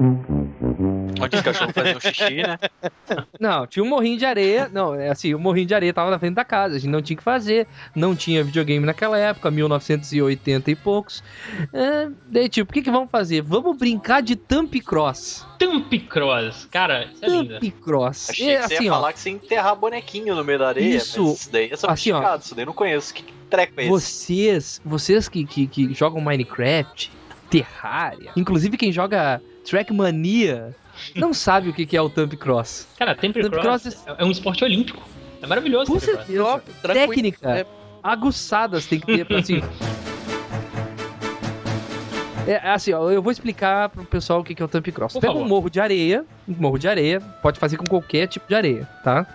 Onde 1.20 1.36
os 1.36 1.42
cachorros 1.42 1.72
fazem 1.74 1.96
um 1.96 2.00
xixi, 2.00 2.34
né? 2.42 2.58
Não, 3.40 3.66
tinha 3.66 3.84
um 3.84 3.88
morrinho 3.88 4.18
de 4.18 4.24
areia. 4.24 4.68
Não, 4.72 4.94
é 4.94 5.08
assim, 5.10 5.34
o 5.34 5.38
morrinho 5.38 5.66
de 5.66 5.74
areia 5.74 5.92
tava 5.92 6.10
na 6.10 6.18
frente 6.18 6.34
da 6.34 6.44
casa. 6.44 6.76
A 6.76 6.78
gente 6.78 6.90
não 6.90 7.02
tinha 7.02 7.14
o 7.14 7.18
que 7.18 7.22
fazer. 7.24 7.66
Não 7.94 8.14
tinha 8.14 8.42
videogame 8.44 8.84
naquela 8.84 9.18
época, 9.18 9.50
1980 9.50 10.70
e 10.70 10.76
poucos. 10.76 11.22
É, 11.72 12.08
daí, 12.28 12.48
tipo, 12.48 12.70
o 12.70 12.74
que, 12.74 12.82
que 12.82 12.90
vamos 12.90 13.10
fazer? 13.10 13.42
Vamos 13.42 13.76
brincar 13.76 14.20
de 14.22 14.36
Thump 14.36 14.74
Cross. 14.82 15.46
Thump 15.58 15.92
Cross. 16.08 16.66
Cara, 16.70 17.04
isso 17.12 17.24
é 17.24 17.28
lindo. 17.28 17.58
Thump 17.60 17.72
Cross. 17.82 18.30
Achei 18.30 18.50
É, 18.50 18.56
que 18.60 18.68
você 18.68 18.74
assim, 18.74 18.84
ia 18.84 18.92
ó, 18.92 18.94
falar 18.96 19.12
que 19.12 19.20
você 19.20 19.30
ia 19.30 19.34
enterrar 19.36 19.76
bonequinho 19.76 20.34
no 20.34 20.44
meio 20.44 20.58
da 20.58 20.68
areia. 20.68 20.96
Isso. 20.96 21.22
Mas 21.24 21.40
isso 21.40 21.52
daí 21.52 21.70
é 21.70 21.74
Assim, 21.74 22.12
ó. 22.12 22.36
isso 22.36 22.54
daí 22.54 22.62
eu 22.62 22.66
não 22.66 22.72
conheço. 22.74 23.14
Que, 23.14 23.22
que 23.22 23.32
treco 23.48 23.80
é 23.80 23.82
esse? 23.84 23.90
vocês, 23.90 24.80
vocês 24.84 25.28
que, 25.28 25.44
que, 25.44 25.66
que 25.66 25.94
jogam 25.94 26.20
Minecraft, 26.20 27.10
Terraria, 27.50 28.30
inclusive 28.36 28.76
quem 28.76 28.92
joga 28.92 29.40
Trackmania, 29.64 30.74
não 31.14 31.32
sabe 31.32 31.68
o 31.68 31.72
que, 31.72 31.96
é 31.96 32.00
o 32.00 32.08
Thump 32.08 32.34
Cross. 32.34 32.88
Cara, 32.98 33.14
Thump 33.14 33.34
Thump 33.34 33.52
Cross, 33.52 33.82
Cross 33.82 34.06
é 34.06 34.22
é 34.22 34.24
um 34.24 34.30
esporte 34.30 34.64
olímpico. 34.64 35.02
É 35.40 35.46
maravilhoso. 35.46 35.92
Com 35.92 36.00
certeza. 36.00 36.62
Técnica. 36.82 37.58
É. 37.60 37.66
aguçadas 38.02 38.86
tem 38.86 38.98
que 39.00 39.06
ter 39.06 39.24
pra 39.24 39.38
assim. 39.38 39.62
É 42.46 42.70
assim, 42.70 42.94
ó, 42.94 43.10
eu 43.10 43.22
vou 43.22 43.30
explicar 43.30 43.90
pro 43.90 44.04
pessoal 44.04 44.40
o 44.40 44.44
que 44.44 44.54
que 44.54 44.62
é 44.62 44.64
o 44.64 44.68
Thump 44.68 44.88
Cross. 44.88 45.12
Por 45.12 45.20
Pega 45.20 45.34
favor. 45.34 45.44
um 45.44 45.48
morro 45.48 45.68
de 45.68 45.80
areia, 45.80 46.24
um 46.48 46.54
morro 46.58 46.78
de 46.78 46.88
areia, 46.88 47.20
pode 47.42 47.58
fazer 47.58 47.76
com 47.76 47.84
qualquer 47.84 48.26
tipo 48.26 48.48
de 48.48 48.54
areia, 48.54 48.88
tá? 49.04 49.26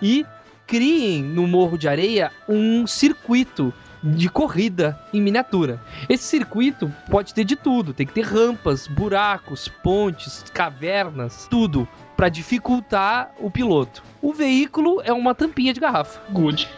E 0.00 0.24
criem 0.66 1.22
no 1.22 1.46
morro 1.46 1.76
de 1.76 1.86
areia 1.86 2.32
um 2.48 2.86
circuito 2.86 3.74
de 4.02 4.28
corrida 4.28 4.98
em 5.12 5.20
miniatura. 5.20 5.80
Esse 6.08 6.24
circuito 6.24 6.92
pode 7.10 7.32
ter 7.32 7.44
de 7.44 7.56
tudo, 7.56 7.94
tem 7.94 8.06
que 8.06 8.12
ter 8.12 8.24
rampas, 8.24 8.86
buracos, 8.86 9.68
pontes, 9.68 10.44
cavernas, 10.52 11.46
tudo 11.48 11.86
pra 12.16 12.28
dificultar 12.28 13.32
o 13.38 13.50
piloto. 13.50 14.02
O 14.20 14.32
veículo 14.32 15.00
é 15.02 15.12
uma 15.12 15.34
tampinha 15.34 15.72
de 15.72 15.80
garrafa. 15.80 16.20
Good. 16.30 16.68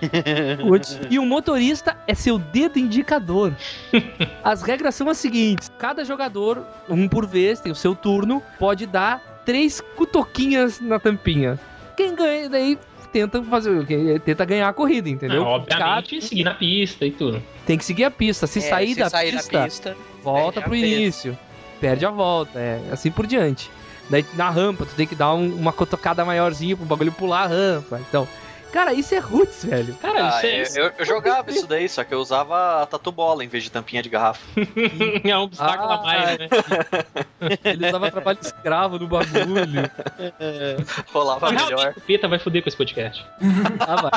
Good. 0.63 1.01
E 1.11 1.19
o 1.19 1.27
motorista 1.27 1.97
é 2.07 2.15
seu 2.15 2.39
dedo 2.39 2.79
indicador. 2.79 3.55
As 4.43 4.63
regras 4.63 4.95
são 4.95 5.09
as 5.09 5.19
seguintes: 5.19 5.71
cada 5.79 6.05
jogador, 6.05 6.65
um 6.89 7.09
por 7.09 7.27
vez, 7.27 7.61
tem 7.61 7.71
o 7.71 7.75
seu 7.75 7.95
turno, 7.95 8.43
pode 8.59 8.87
dar 8.87 9.43
três 9.45 9.81
cutoquinhas 9.81 10.81
na 10.81 10.99
tampinha. 10.99 11.59
Quem 11.97 12.15
ganha 12.15 12.49
daí 12.49 12.79
tenta 13.15 13.43
fazer, 13.45 13.71
o 13.71 13.87
quê? 13.87 14.21
tenta 14.25 14.45
ganhar 14.45 14.69
a 14.69 14.73
corrida, 14.73 15.09
entendeu? 15.09 15.43
Não, 15.43 15.47
obviamente, 15.49 16.21
seguir 16.21 16.43
na 16.43 16.53
pista 16.55 17.07
e 17.07 17.13
tudo. 17.13 17.41
Tem 17.65 17.79
que 17.79 17.85
seguir 17.85 18.05
a 18.05 18.11
pista. 18.11 18.47
Se 18.49 18.59
É, 18.59 18.63
sair 18.63 18.95
se 18.95 18.99
da 19.01 19.09
sair 19.09 19.31
pista, 19.33 19.53
da 19.59 19.65
pista. 19.65 19.97
volta 20.23 20.61
pro 20.61 20.75
início. 20.75 21.39
Perde 21.81 22.05
a 22.05 22.11
volta, 22.11 22.59
é 22.59 22.81
assim 22.91 23.11
por 23.11 23.27
diante. 23.27 23.71
Daí 24.11 24.25
na 24.35 24.51
rampa, 24.51 24.85
tu 24.85 24.95
tem 24.97 25.07
que 25.07 25.15
dar 25.15 25.33
um- 25.33 25.55
uma 25.55 25.73
cotocada 25.73 26.25
maiorzinha 26.25 26.77
pro 26.77 26.85
bagulho 26.85 27.13
pular 27.13 27.45
a 27.45 27.47
rampa. 27.47 28.01
Então, 28.09 28.27
cara, 28.75 28.93
isso 28.93 29.15
é 29.15 29.19
roots, 29.19 29.65
velho. 29.65 29.95
Cara, 30.03 30.35
Ah, 30.37 30.47
isso 30.47 30.79
é, 30.79 30.81
eu, 30.81 30.85
eu- 30.87 30.93
eu 30.99 31.07
jogava 31.07 31.51
isso 31.51 31.67
daí, 31.67 31.89
só 31.89 32.03
que 32.03 32.13
eu 32.13 32.19
usava 32.19 32.83
a 32.83 32.87
tatu 32.87 33.13
bola 33.13 33.45
em 33.45 33.49
vez 33.49 33.63
de 33.63 33.71
tampinha 33.71 34.03
de 34.03 34.09
garrafa. 34.09 34.41
é 35.25 35.37
um 35.39 35.43
obstáculo 35.43 35.91
Ah, 35.91 35.95
a 35.95 36.03
mais, 36.03 36.39
né? 36.39 36.49
Ele 37.65 37.89
usava 37.89 38.11
trabalho 38.11 38.39
escravo 38.43 38.99
no 38.99 39.07
bagulho. 39.07 39.91
Rolava 41.13 41.49
Realmente, 41.51 41.71
melhor. 41.75 41.95
o 41.97 42.01
Peta 42.01 42.29
vai 42.29 42.39
foder 42.39 42.63
com 42.63 42.69
esse 42.69 42.77
podcast. 42.77 43.25
Ah, 43.81 43.97
vai. 43.97 44.11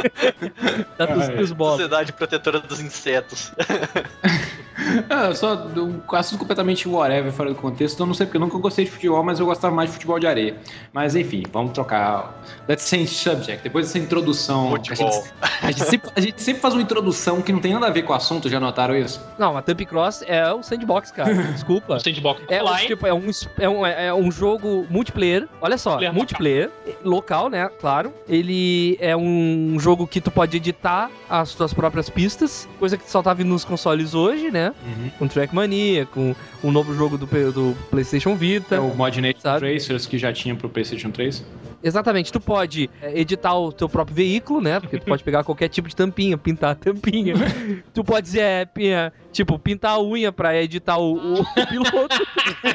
Tá 0.96 1.06
bolas. 1.54 1.76
Sociedade 1.76 2.12
Protetora 2.12 2.60
dos 2.60 2.80
Insetos. 2.80 3.52
Ah, 5.08 5.34
só 5.34 5.54
um 5.76 6.00
assunto 6.16 6.40
completamente 6.40 6.88
whatever, 6.88 7.30
fora 7.32 7.50
do 7.50 7.54
contexto. 7.54 7.94
Então, 7.94 8.04
eu 8.04 8.08
não 8.08 8.14
sei 8.14 8.26
porque 8.26 8.38
eu 8.38 8.40
nunca 8.40 8.58
gostei 8.58 8.84
de 8.84 8.90
futebol, 8.90 9.22
mas 9.22 9.38
eu 9.38 9.46
gostava 9.46 9.74
mais 9.74 9.90
de 9.90 9.94
futebol 9.94 10.18
de 10.18 10.26
areia. 10.26 10.56
Mas 10.92 11.14
enfim, 11.14 11.42
vamos 11.52 11.72
trocar. 11.72 12.42
Let's 12.68 12.88
change 12.88 13.08
subject. 13.08 13.62
Depois 13.62 13.86
dessa 13.86 13.98
introdução. 13.98 14.74
A 14.74 14.76
gente, 14.78 14.92
a, 15.62 15.70
gente 15.70 15.84
sempre, 15.84 16.10
a 16.16 16.20
gente 16.20 16.42
sempre 16.42 16.62
faz 16.62 16.74
uma 16.74 16.82
introdução 16.82 17.42
que 17.42 17.52
não 17.52 17.60
tem 17.60 17.74
nada 17.74 17.86
a 17.86 17.90
ver 17.90 18.02
com 18.02 18.12
o 18.12 18.16
assunto, 18.16 18.48
já 18.48 18.58
notaram 18.58 18.96
isso? 18.96 19.20
Não, 19.38 19.56
a 19.56 19.62
Thump 19.62 19.80
Cross 19.82 20.24
é 20.26 20.50
o 20.52 20.62
sandbox, 20.62 21.10
cara. 21.10 21.34
Desculpa. 21.34 21.96
O 21.96 22.00
sandbox 22.00 22.42
É, 22.48 22.62
um, 22.62 22.66
online. 22.66 22.86
tipo, 22.86 23.06
é, 23.06 23.12
um, 23.14 23.30
é, 23.58 23.68
um, 23.68 23.86
é 23.86 24.14
um 24.14 24.32
jogo 24.32 24.86
multiplayer. 24.88 25.46
Olha 25.60 25.76
só, 25.76 26.00
Multiplayer 26.12 26.14
multiplayer, 26.14 26.70
local, 27.04 27.48
né? 27.48 27.68
Claro. 27.80 28.12
Ele 28.28 28.96
é 29.00 29.16
um 29.16 29.76
jogo 29.78 29.89
que 30.06 30.20
tu 30.20 30.30
pode 30.30 30.56
editar 30.56 31.10
as 31.28 31.54
tuas 31.54 31.72
próprias 31.72 32.08
pistas, 32.08 32.68
coisa 32.78 32.96
que 32.96 33.08
só 33.10 33.22
tá 33.22 33.32
vindo 33.34 33.48
nos 33.48 33.64
consoles 33.64 34.14
hoje, 34.14 34.50
né? 34.50 34.74
Com 35.18 35.28
Trackmania, 35.28 36.06
com 36.06 36.34
o 36.62 36.70
novo 36.70 36.94
jogo 36.94 37.16
do, 37.16 37.26
do 37.26 37.76
PlayStation 37.90 38.34
Vita. 38.36 38.76
É 38.76 38.80
o 38.80 38.94
Mod 38.94 39.20
Nature? 39.20 39.58
Tracers 39.58 40.06
que 40.06 40.18
já 40.18 40.32
tinha 40.32 40.54
pro 40.54 40.68
PlayStation 40.68 41.10
3. 41.10 41.44
Exatamente, 41.82 42.30
tu 42.30 42.38
pode 42.40 42.90
é, 43.00 43.18
editar 43.18 43.54
o 43.54 43.72
teu 43.72 43.88
próprio 43.88 44.14
veículo, 44.14 44.60
né? 44.60 44.78
Porque 44.80 44.98
tu 44.98 45.06
pode 45.06 45.24
pegar 45.24 45.42
qualquer 45.44 45.68
tipo 45.68 45.88
de 45.88 45.96
tampinha, 45.96 46.36
pintar 46.36 46.72
a 46.72 46.74
tampinha. 46.74 47.34
tu 47.94 48.04
pode, 48.04 48.38
é, 48.38 48.66
pinha- 48.66 49.12
tipo, 49.32 49.58
pintar 49.58 49.92
a 49.92 50.00
unha 50.02 50.30
pra 50.30 50.54
editar 50.62 50.98
o, 50.98 51.40
o 51.40 51.44
piloto, 51.68 52.26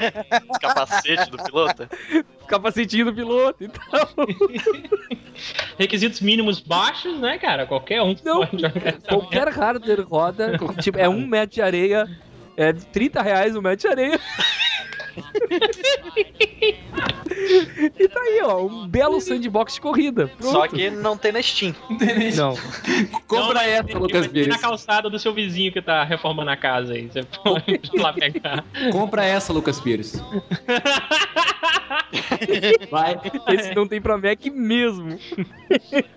Capacete 0.60 1.30
do 1.30 1.38
piloto. 1.44 1.88
capacetinho 2.48 3.06
do 3.06 3.14
piloto 3.14 3.64
e 3.64 3.68
tal. 3.68 4.10
Requisitos 5.78 6.22
mínimos 6.22 6.60
baixos, 6.60 7.20
né, 7.20 7.38
cara? 7.38 7.66
Qualquer 7.66 8.02
um 8.02 8.16
Não, 8.24 8.46
pode 8.46 8.62
jogar. 8.62 8.94
Qualquer 9.08 9.48
hardware 9.50 10.08
roda, 10.08 10.58
tipo, 10.82 10.98
é 10.98 11.08
um 11.10 11.28
metro 11.28 11.56
de 11.56 11.62
areia, 11.62 12.08
é 12.58 12.74
30 12.74 13.22
reais 13.22 13.56
um 13.56 13.62
metro 13.62 13.88
de 13.88 13.88
areia. 13.88 14.20
E 17.98 18.08
tá 18.08 18.20
aí, 18.20 18.42
ó, 18.44 18.66
um 18.66 18.88
belo 18.88 19.20
sandbox 19.22 19.76
de 19.76 19.82
corrida. 19.82 20.28
Pronto. 20.38 20.52
Só 20.52 20.68
que 20.68 20.90
não 20.90 21.18
tem 21.18 21.32
na 21.32 21.42
Steam. 21.42 21.74
Não, 22.36 22.56
Compra 23.28 23.54
Não, 23.56 23.62
essa, 23.62 23.84
tem- 23.84 23.96
Lucas 23.96 24.22
ter 24.28 24.28
na 24.28 24.46
Pires. 24.46 24.58
calçada 24.62 25.10
do 25.10 25.18
seu 25.20 25.34
vizinho 25.34 25.72
que 25.72 25.82
tá 25.82 26.04
reformando 26.04 26.50
a 26.52 26.58
casa 26.58 26.94
aí. 26.94 27.08
Você 27.08 27.24
pode 27.44 27.80
lá 27.96 28.14
pegar. 28.14 28.64
Compra 28.92 29.24
essa, 29.26 29.52
Lucas 29.54 29.80
Pires. 29.80 30.22
Vai. 32.90 33.20
esse 33.50 33.74
não 33.76 33.88
tem 33.88 34.02
pra 34.02 34.18
Mac 34.18 34.46
mesmo. 34.54 35.18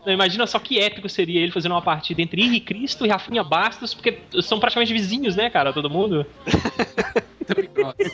Não, 0.04 0.12
imagina 0.12 0.46
só 0.46 0.58
que 0.58 0.78
épico 0.78 1.08
seria 1.08 1.40
ele 1.40 1.52
fazendo 1.52 1.72
uma 1.72 1.82
partida 1.82 2.20
entre 2.22 2.42
Henri 2.42 2.60
Cristo 2.60 3.04
e 3.06 3.08
Rafinha 3.08 3.42
Bastos, 3.44 3.94
porque 3.94 4.18
são 4.42 4.58
praticamente 4.60 4.92
vizinhos, 4.92 5.36
né, 5.36 5.48
cara? 5.50 5.72
Todo 5.72 5.88
mundo. 5.90 6.26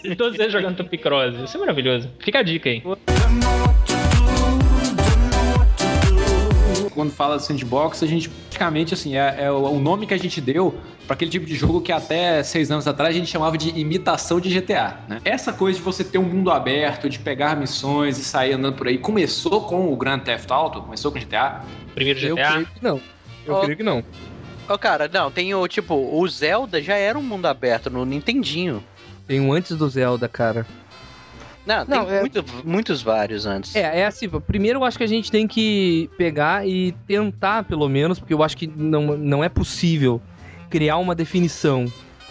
E 0.04 0.14
todos 0.16 0.38
eles 0.38 0.52
jogando 0.52 0.76
Top 0.76 0.96
Cross. 0.98 1.34
Isso 1.44 1.56
é 1.56 1.60
maravilhoso. 1.60 2.08
Fica 2.20 2.38
a 2.38 2.42
dica 2.42 2.68
aí. 2.68 2.82
Quando 6.92 7.10
fala 7.10 7.36
de 7.36 7.44
sandbox, 7.44 8.02
a 8.04 8.06
gente 8.06 8.28
praticamente 8.28 8.94
assim 8.94 9.16
é, 9.16 9.44
é 9.44 9.50
o 9.50 9.80
nome 9.80 10.06
que 10.06 10.14
a 10.14 10.16
gente 10.16 10.40
deu 10.40 10.78
para 11.06 11.14
aquele 11.14 11.30
tipo 11.30 11.44
de 11.44 11.56
jogo 11.56 11.80
que 11.80 11.90
até 11.90 12.40
seis 12.44 12.70
anos 12.70 12.86
atrás 12.86 13.14
a 13.14 13.18
gente 13.18 13.28
chamava 13.28 13.58
de 13.58 13.70
imitação 13.70 14.40
de 14.40 14.48
GTA. 14.48 15.00
Né? 15.08 15.20
Essa 15.24 15.52
coisa 15.52 15.76
de 15.76 15.84
você 15.84 16.04
ter 16.04 16.18
um 16.18 16.22
mundo 16.22 16.52
aberto, 16.52 17.08
de 17.10 17.18
pegar 17.18 17.56
missões 17.56 18.16
e 18.18 18.24
sair 18.24 18.52
andando 18.52 18.76
por 18.76 18.86
aí, 18.86 18.96
começou 18.96 19.62
com 19.62 19.92
o 19.92 19.96
Grand 19.96 20.20
Theft 20.20 20.48
Auto, 20.52 20.82
começou 20.82 21.10
com 21.10 21.18
GTA. 21.18 21.64
Primeiro 21.94 22.20
Eu 22.20 22.36
GTA. 22.36 22.52
creio 22.52 22.66
que 22.66 22.84
não. 22.84 23.00
Eu 23.44 23.54
Ó. 23.54 23.60
creio 23.60 23.76
que 23.76 23.82
não. 23.82 24.04
Ô, 24.68 24.78
cara, 24.78 25.10
não, 25.12 25.30
tem 25.30 25.52
o 25.54 25.68
tipo, 25.68 25.94
o 25.94 26.26
Zelda 26.28 26.80
já 26.80 26.94
era 26.94 27.18
um 27.18 27.22
mundo 27.22 27.46
aberto 27.46 27.90
no 27.90 28.04
Nintendinho. 28.04 28.82
Tem 29.26 29.40
um 29.40 29.52
antes 29.52 29.76
do 29.76 29.88
Zelda, 29.88 30.28
cara. 30.28 30.66
Não, 31.66 31.86
tem 31.86 31.96
Não, 31.96 32.10
é- 32.10 32.20
muito- 32.20 32.44
muitos 32.64 33.00
vários 33.02 33.46
antes. 33.46 33.74
É, 33.74 34.00
é 34.00 34.06
assim, 34.06 34.28
primeiro 34.28 34.80
eu 34.80 34.84
acho 34.84 34.98
que 34.98 35.04
a 35.04 35.08
gente 35.08 35.30
tem 35.30 35.46
que 35.48 36.10
pegar 36.18 36.66
e 36.68 36.92
tentar, 37.06 37.64
pelo 37.64 37.88
menos, 37.88 38.18
porque 38.18 38.34
eu 38.34 38.42
acho 38.42 38.56
que 38.56 38.66
não, 38.66 39.16
não 39.16 39.42
é 39.42 39.48
possível 39.48 40.20
criar 40.68 40.98
uma 40.98 41.14
definição, 41.14 41.86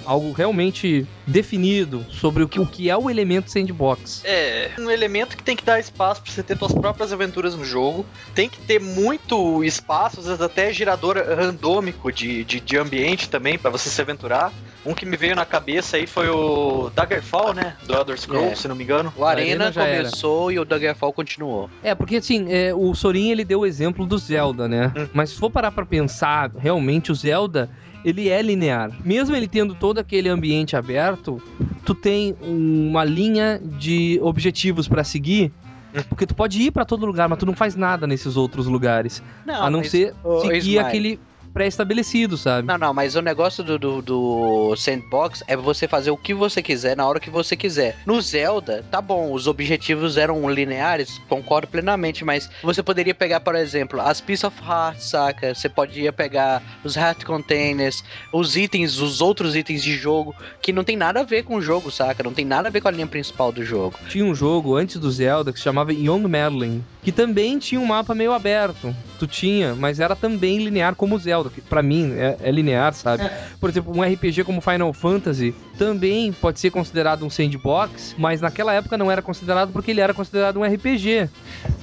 algo 0.05 0.31
realmente 0.31 1.07
definido 1.25 2.05
sobre 2.09 2.43
o 2.43 2.47
que, 2.47 2.59
o 2.59 2.65
que 2.65 2.89
é 2.89 2.97
o 2.97 3.09
elemento 3.09 3.49
sandbox. 3.49 4.21
É 4.25 4.71
um 4.79 4.89
elemento 4.89 5.37
que 5.37 5.43
tem 5.43 5.55
que 5.55 5.63
dar 5.63 5.79
espaço 5.79 6.21
pra 6.21 6.31
você 6.31 6.43
ter 6.43 6.57
suas 6.57 6.73
próprias 6.73 7.13
aventuras 7.13 7.55
no 7.55 7.63
jogo. 7.63 8.05
Tem 8.35 8.49
que 8.49 8.59
ter 8.59 8.79
muito 8.79 9.63
espaço, 9.63 10.19
às 10.19 10.25
vezes 10.25 10.41
até 10.41 10.71
gerador 10.73 11.17
randômico 11.17 12.11
de, 12.11 12.43
de, 12.43 12.59
de 12.59 12.77
ambiente 12.77 13.29
também 13.29 13.57
pra 13.57 13.69
você 13.69 13.89
se 13.89 14.01
aventurar. 14.01 14.51
Um 14.85 14.93
que 14.93 15.05
me 15.05 15.15
veio 15.15 15.33
na 15.35 15.45
cabeça 15.45 15.95
aí 15.95 16.05
foi 16.05 16.27
o 16.27 16.89
Daggerfall, 16.93 17.53
né? 17.53 17.77
Do 17.85 17.93
Elder 17.93 18.19
Scrolls, 18.19 18.51
É. 18.51 18.55
se 18.55 18.67
não 18.67 18.75
me 18.75 18.83
engano. 18.83 19.13
O 19.15 19.23
Arena, 19.23 19.65
Arena 19.65 19.71
já 19.71 19.85
era. 19.85 20.03
começou 20.03 20.51
e 20.51 20.59
o 20.59 20.65
Daggerfall 20.65 21.13
continuou. 21.13 21.69
É, 21.81 21.95
porque 21.95 22.17
assim, 22.17 22.47
é, 22.49 22.73
o 22.75 22.93
Sorin 22.93 23.29
ele 23.29 23.45
deu 23.45 23.61
o 23.61 23.65
exemplo 23.65 24.05
do 24.05 24.17
Zelda, 24.17 24.67
né? 24.67 24.91
Hum. 24.97 25.07
Mas 25.13 25.29
se 25.29 25.37
for 25.37 25.49
parar 25.49 25.71
pra 25.71 25.85
pensar, 25.85 26.51
realmente 26.57 27.13
o 27.13 27.15
Zelda, 27.15 27.69
ele 28.03 28.29
é 28.29 28.41
linear. 28.41 28.91
Mesmo 29.03 29.35
ele 29.35 29.47
tendo 29.47 29.73
todo 29.75 29.99
aquele 29.99 30.29
ambiente 30.29 30.75
aberto, 30.75 31.41
tu 31.85 31.93
tem 31.95 32.35
uma 32.41 33.03
linha 33.03 33.61
de 33.63 34.19
objetivos 34.21 34.87
pra 34.87 35.03
seguir. 35.03 35.51
Porque 36.09 36.25
tu 36.25 36.33
pode 36.33 36.59
ir 36.59 36.71
pra 36.71 36.85
todo 36.85 37.05
lugar, 37.05 37.29
mas 37.29 37.37
tu 37.37 37.45
não 37.45 37.53
faz 37.53 37.75
nada 37.75 38.07
nesses 38.07 38.35
outros 38.35 38.65
lugares. 38.65 39.21
Não, 39.45 39.63
a 39.63 39.69
não 39.69 39.79
mas- 39.79 39.91
ser 39.91 40.13
seguir 40.41 40.79
aquele 40.79 41.19
pré-estabelecido, 41.53 42.37
sabe? 42.37 42.67
Não, 42.67 42.77
não, 42.77 42.93
mas 42.93 43.15
o 43.15 43.21
negócio 43.21 43.63
do, 43.63 43.77
do, 43.77 44.01
do 44.01 44.75
sandbox 44.75 45.43
é 45.47 45.55
você 45.55 45.87
fazer 45.87 46.11
o 46.11 46.17
que 46.17 46.33
você 46.33 46.61
quiser 46.61 46.97
na 46.97 47.07
hora 47.07 47.19
que 47.19 47.29
você 47.29 47.55
quiser. 47.55 47.97
No 48.05 48.19
Zelda, 48.21 48.83
tá 48.89 48.99
bom, 49.01 49.31
os 49.31 49.47
objetivos 49.47 50.17
eram 50.17 50.49
lineares, 50.49 51.21
concordo 51.29 51.67
plenamente, 51.67 52.25
mas 52.25 52.49
você 52.61 52.81
poderia 52.81 53.13
pegar, 53.13 53.39
por 53.41 53.55
exemplo, 53.55 54.01
as 54.01 54.19
Piece 54.19 54.45
of 54.45 54.57
Heart, 54.61 54.99
saca? 54.99 55.53
Você 55.53 55.69
podia 55.69 56.11
pegar 56.11 56.61
os 56.83 56.95
Heart 56.95 57.23
Containers, 57.23 58.03
os 58.31 58.57
itens, 58.57 58.99
os 58.99 59.21
outros 59.21 59.55
itens 59.55 59.83
de 59.83 59.95
jogo, 59.95 60.35
que 60.61 60.73
não 60.73 60.83
tem 60.83 60.97
nada 60.97 61.19
a 61.19 61.23
ver 61.23 61.43
com 61.43 61.55
o 61.55 61.61
jogo, 61.61 61.91
saca? 61.91 62.23
Não 62.23 62.33
tem 62.33 62.45
nada 62.45 62.69
a 62.69 62.71
ver 62.71 62.81
com 62.81 62.87
a 62.87 62.91
linha 62.91 63.07
principal 63.07 63.51
do 63.51 63.63
jogo. 63.63 63.99
Tinha 64.09 64.25
um 64.25 64.33
jogo 64.33 64.75
antes 64.75 64.97
do 64.97 65.11
Zelda 65.11 65.51
que 65.51 65.59
se 65.59 65.63
chamava 65.63 65.93
Young 65.93 66.27
Madeline, 66.27 66.83
que 67.03 67.11
também 67.11 67.59
tinha 67.59 67.79
um 67.79 67.85
mapa 67.85 68.15
meio 68.15 68.31
aberto. 68.31 68.95
Tu 69.19 69.27
tinha, 69.27 69.75
mas 69.75 69.99
era 69.99 70.15
também 70.15 70.57
linear 70.57 70.95
como 70.95 71.15
o 71.15 71.19
Zelda, 71.19 71.49
que 71.49 71.61
pra 71.61 71.83
mim 71.83 72.13
é, 72.13 72.37
é 72.41 72.51
linear, 72.51 72.93
sabe? 72.93 73.29
Por 73.59 73.69
exemplo, 73.69 73.95
um 73.95 74.01
RPG 74.01 74.43
como 74.43 74.61
Final 74.61 74.91
Fantasy 74.93 75.53
também 75.77 76.31
pode 76.31 76.59
ser 76.59 76.71
considerado 76.71 77.25
um 77.25 77.29
sandbox, 77.29 78.15
mas 78.17 78.41
naquela 78.41 78.73
época 78.73 78.97
não 78.97 79.11
era 79.11 79.21
considerado 79.21 79.71
porque 79.71 79.91
ele 79.91 80.01
era 80.01 80.13
considerado 80.13 80.57
um 80.59 80.63
RPG. 80.63 81.29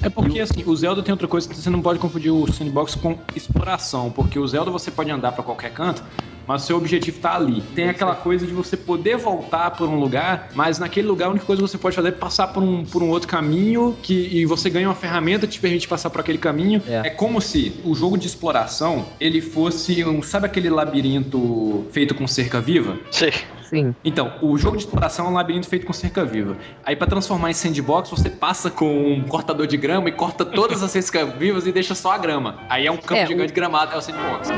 É 0.03 0.09
porque 0.09 0.41
assim, 0.41 0.65
o 0.67 0.75
Zelda 0.77 1.03
tem 1.03 1.13
outra 1.13 1.29
coisa 1.29 1.49
que 1.49 1.57
você 1.57 1.71
não 1.71 1.83
pode 1.83 1.99
confundir 1.99 2.33
o 2.33 2.51
sandbox 2.51 2.95
com 2.95 3.19
exploração, 3.35 4.11
porque 4.11 4.39
o 4.39 4.47
Zelda 4.47 4.71
você 4.71 4.91
pode 4.91 5.11
andar 5.11 5.33
pra 5.33 5.43
qualquer 5.43 5.73
canto, 5.73 6.03
mas 6.51 6.63
seu 6.63 6.77
objetivo 6.77 7.21
tá 7.21 7.37
ali. 7.37 7.61
Tem 7.77 7.89
aquela 7.89 8.17
coisa 8.17 8.45
de 8.45 8.53
você 8.53 8.77
poder 8.77 9.17
voltar 9.17 9.71
por 9.71 9.89
um 9.89 10.01
lugar, 10.01 10.49
mas 10.53 10.81
naquele 10.81 11.07
lugar 11.07 11.27
a 11.27 11.31
única 11.31 11.47
coisa 11.47 11.63
que 11.63 11.69
você 11.69 11.79
pode 11.79 11.95
fazer 11.95 12.09
é 12.09 12.11
passar 12.11 12.49
por 12.49 12.61
um, 12.61 12.85
por 12.85 13.05
um 13.05 13.09
outro 13.09 13.29
caminho 13.29 13.97
que, 14.03 14.29
e 14.33 14.45
você 14.45 14.69
ganha 14.69 14.89
uma 14.89 14.95
ferramenta 14.97 15.47
que 15.47 15.53
te 15.53 15.61
permite 15.61 15.87
passar 15.87 16.11
por 16.11 16.21
aquele 16.21 16.39
caminho. 16.39 16.83
É. 16.89 17.07
É. 17.07 17.11
como 17.11 17.41
se 17.41 17.81
o 17.85 17.95
jogo 17.95 18.19
de 18.19 18.27
exploração 18.27 19.07
ele 19.21 19.41
fosse 19.41 20.05
um. 20.05 20.21
Sabe 20.23 20.47
aquele 20.47 20.69
labirinto 20.69 21.87
feito 21.93 22.17
com 22.17 22.27
cerca 22.27 22.61
viva? 22.61 22.99
Sim. 23.13 23.31
Sim. 23.63 23.95
Então, 24.05 24.33
o 24.43 24.59
jogo 24.59 24.77
de 24.77 24.83
exploração 24.83 25.27
é 25.27 25.29
um 25.29 25.35
labirinto 25.35 25.69
feito 25.69 25.87
com 25.87 25.93
cerca 25.93 26.25
viva. 26.25 26.57
Aí, 26.85 26.97
pra 26.97 27.07
transformar 27.07 27.51
em 27.51 27.55
sandbox, 27.55 28.11
você 28.11 28.29
passa 28.29 28.69
com 28.69 29.13
um 29.13 29.23
cortador 29.23 29.69
de 29.69 29.77
grama 29.77 30.09
e 30.09 30.13
corta 30.13 30.45
todas 30.45 30.83
as 30.83 30.91
cercas 30.91 31.33
vivas 31.39 31.65
e 31.69 31.71
deixa 31.71 31.95
só 31.95 32.11
a 32.11 32.19
grama. 32.19 32.59
Aí 32.69 32.89
é 32.89 32.91
um 32.91 32.97
campo 32.97 33.21
É, 33.21 33.27
gigante 33.27 33.53
gramado, 33.53 33.95
é 33.95 33.97
o 33.97 34.01
sandbox. 34.01 34.49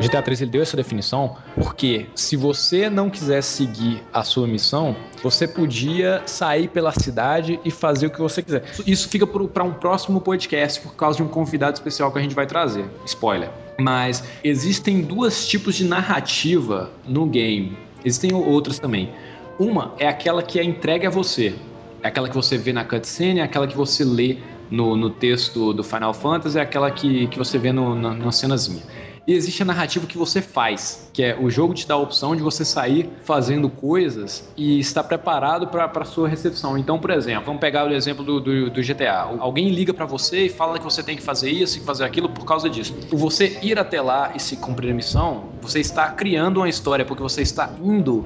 GTA 0.00 0.22
3 0.22 0.42
ele 0.42 0.50
deu 0.50 0.62
essa 0.62 0.76
definição 0.76 1.36
porque 1.56 2.06
se 2.14 2.36
você 2.36 2.88
não 2.88 3.10
quisesse 3.10 3.48
seguir 3.48 4.02
a 4.12 4.22
sua 4.22 4.46
missão, 4.46 4.94
você 5.22 5.46
podia 5.46 6.22
sair 6.26 6.68
pela 6.68 6.92
cidade 6.92 7.58
e 7.64 7.70
fazer 7.70 8.06
o 8.06 8.10
que 8.10 8.20
você 8.20 8.42
quiser. 8.42 8.64
Isso 8.86 9.08
fica 9.08 9.26
para 9.26 9.64
um 9.64 9.72
próximo 9.72 10.20
podcast 10.20 10.80
por 10.80 10.94
causa 10.94 11.16
de 11.16 11.22
um 11.22 11.28
convidado 11.28 11.74
especial 11.74 12.12
que 12.12 12.18
a 12.18 12.22
gente 12.22 12.34
vai 12.34 12.46
trazer. 12.46 12.84
Spoiler. 13.04 13.50
Mas 13.78 14.24
existem 14.42 15.02
dois 15.02 15.46
tipos 15.46 15.74
de 15.74 15.84
narrativa 15.84 16.90
no 17.06 17.26
game. 17.26 17.76
Existem 18.04 18.32
outras 18.32 18.78
também. 18.78 19.12
Uma 19.58 19.94
é 19.98 20.06
aquela 20.06 20.42
que 20.42 20.58
é 20.58 20.64
entregue 20.64 21.06
a 21.06 21.10
você. 21.10 21.54
É 22.02 22.08
aquela 22.08 22.28
que 22.28 22.34
você 22.34 22.56
vê 22.56 22.72
na 22.72 22.84
cutscene, 22.84 23.40
é 23.40 23.42
aquela 23.42 23.66
que 23.66 23.76
você 23.76 24.04
lê 24.04 24.38
no, 24.70 24.96
no 24.96 25.10
texto 25.10 25.72
do 25.72 25.82
Final 25.82 26.14
Fantasy, 26.14 26.58
é 26.58 26.62
aquela 26.62 26.90
que, 26.90 27.26
que 27.26 27.38
você 27.38 27.58
vê 27.58 27.72
no, 27.72 27.94
na, 27.94 28.14
na 28.14 28.30
cenazinha. 28.30 28.82
E 29.28 29.34
existe 29.34 29.62
a 29.62 29.66
narrativa 29.66 30.06
que 30.06 30.16
você 30.16 30.40
faz, 30.40 31.10
que 31.12 31.22
é 31.22 31.38
o 31.38 31.50
jogo 31.50 31.74
te 31.74 31.86
dá 31.86 31.92
a 31.92 31.98
opção 31.98 32.34
de 32.34 32.42
você 32.42 32.64
sair 32.64 33.10
fazendo 33.24 33.68
coisas 33.68 34.50
e 34.56 34.80
estar 34.80 35.04
preparado 35.04 35.66
para 35.66 36.02
sua 36.06 36.26
recepção. 36.26 36.78
Então, 36.78 36.98
por 36.98 37.10
exemplo, 37.10 37.44
vamos 37.44 37.60
pegar 37.60 37.86
o 37.86 37.92
exemplo 37.92 38.24
do, 38.24 38.40
do, 38.40 38.70
do 38.70 38.82
GTA. 38.82 39.28
Alguém 39.38 39.68
liga 39.68 39.92
para 39.92 40.06
você 40.06 40.46
e 40.46 40.48
fala 40.48 40.78
que 40.78 40.84
você 40.84 41.02
tem 41.02 41.14
que 41.14 41.22
fazer 41.22 41.50
isso 41.50 41.76
e 41.76 41.82
fazer 41.82 42.04
aquilo 42.04 42.30
por 42.30 42.46
causa 42.46 42.70
disso. 42.70 42.96
Você 43.12 43.58
ir 43.60 43.78
até 43.78 44.00
lá 44.00 44.32
e 44.34 44.40
se 44.40 44.56
cumprir 44.56 44.92
a 44.92 44.94
missão, 44.94 45.50
você 45.60 45.78
está 45.78 46.08
criando 46.08 46.60
uma 46.60 46.68
história, 46.70 47.04
porque 47.04 47.22
você 47.22 47.42
está 47.42 47.70
indo 47.84 48.24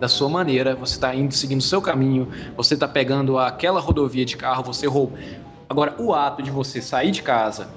da 0.00 0.08
sua 0.08 0.28
maneira, 0.28 0.74
você 0.74 0.94
está 0.94 1.14
indo 1.14 1.32
seguindo 1.32 1.60
o 1.60 1.62
seu 1.62 1.80
caminho, 1.80 2.26
você 2.56 2.74
está 2.74 2.88
pegando 2.88 3.38
aquela 3.38 3.78
rodovia 3.78 4.24
de 4.24 4.36
carro, 4.36 4.64
você 4.64 4.88
rouba. 4.88 5.16
Agora, 5.68 5.94
o 5.96 6.12
ato 6.12 6.42
de 6.42 6.50
você 6.50 6.82
sair 6.82 7.12
de 7.12 7.22
casa, 7.22 7.68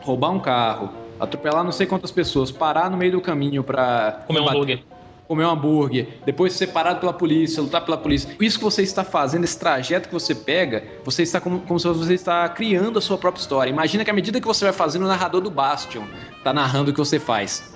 roubar 0.00 0.30
um 0.30 0.40
carro, 0.40 1.01
atropelar 1.22 1.62
não 1.62 1.72
sei 1.72 1.86
quantas 1.86 2.10
pessoas, 2.10 2.50
parar 2.50 2.90
no 2.90 2.96
meio 2.96 3.12
do 3.12 3.20
caminho 3.20 3.62
pra 3.62 4.24
Comer 4.26 4.40
um 4.40 4.48
hambúrguer. 4.48 4.82
comer 5.28 5.46
um 5.46 5.50
hambúrguer, 5.50 6.08
depois 6.26 6.52
ser 6.52 6.66
parado 6.68 7.00
pela 7.00 7.12
polícia, 7.12 7.62
lutar 7.62 7.84
pela 7.84 7.96
polícia. 7.96 8.34
Isso 8.40 8.58
que 8.58 8.64
você 8.64 8.82
está 8.82 9.04
fazendo, 9.04 9.44
esse 9.44 9.58
trajeto 9.58 10.08
que 10.08 10.14
você 10.14 10.34
pega, 10.34 10.84
você 11.04 11.22
está 11.22 11.40
como, 11.40 11.60
como 11.60 11.78
se 11.78 11.86
você 11.86 12.14
está 12.14 12.48
criando 12.48 12.98
a 12.98 13.00
sua 13.00 13.16
própria 13.16 13.40
história. 13.40 13.70
Imagina 13.70 14.04
que 14.04 14.10
à 14.10 14.14
medida 14.14 14.40
que 14.40 14.46
você 14.46 14.64
vai 14.64 14.74
fazendo, 14.74 15.04
o 15.04 15.08
narrador 15.08 15.40
do 15.40 15.50
Bastion 15.50 16.04
tá 16.42 16.52
narrando 16.52 16.90
o 16.90 16.94
que 16.94 16.98
você 16.98 17.18
faz. 17.18 17.72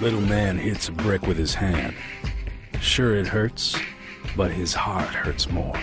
Little 0.00 0.20
man 0.20 0.58
hits 0.58 0.88
a 0.88 0.92
brick 0.92 1.26
with 1.26 1.38
his 1.38 1.54
hand. 1.54 1.94
Sure, 2.80 3.18
it 3.18 3.28
hurts, 3.28 3.76
but 4.36 4.50
his 4.50 4.74
heart 4.74 5.14
hurts 5.14 5.48
more. 5.48 5.78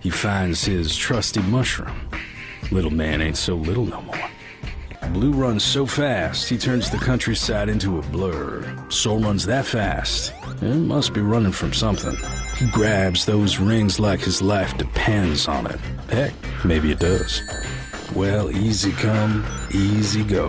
He 0.00 0.10
finds 0.10 0.64
his 0.64 0.96
trusty 0.96 1.40
mushroom. 1.42 2.11
Little 2.72 2.90
man 2.90 3.20
ain't 3.20 3.36
so 3.36 3.54
little 3.54 3.84
no 3.84 4.00
more. 4.02 4.18
Blue 5.12 5.32
runs 5.32 5.62
so 5.62 5.84
fast, 5.84 6.48
he 6.48 6.56
turns 6.56 6.90
the 6.90 6.96
countryside 6.96 7.68
into 7.68 7.98
a 7.98 8.02
blur. 8.02 8.64
Soul 8.88 9.20
runs 9.20 9.44
that 9.46 9.66
fast. 9.66 10.32
It 10.62 10.76
must 10.76 11.12
be 11.12 11.20
running 11.20 11.52
from 11.52 11.72
something. 11.74 12.16
He 12.56 12.70
grabs 12.70 13.26
those 13.26 13.58
rings 13.58 14.00
like 14.00 14.20
his 14.20 14.40
life 14.40 14.74
depends 14.78 15.48
on 15.48 15.66
it. 15.66 15.78
Heck, 16.08 16.32
maybe 16.64 16.90
it 16.92 16.98
does. 16.98 17.42
Well, 18.14 18.50
easy 18.50 18.92
come, 18.92 19.44
easy 19.74 20.24
go. 20.24 20.48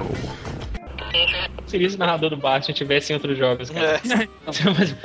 Seria 1.67 1.89
se 1.89 1.95
o 1.95 1.99
narrador 1.99 2.29
do 2.29 2.37
Batman 2.37 2.73
tivesse 2.73 3.11
em 3.11 3.15
outros 3.17 3.37
jogos, 3.37 3.69
cara. 3.69 3.99
Mas- 4.77 4.95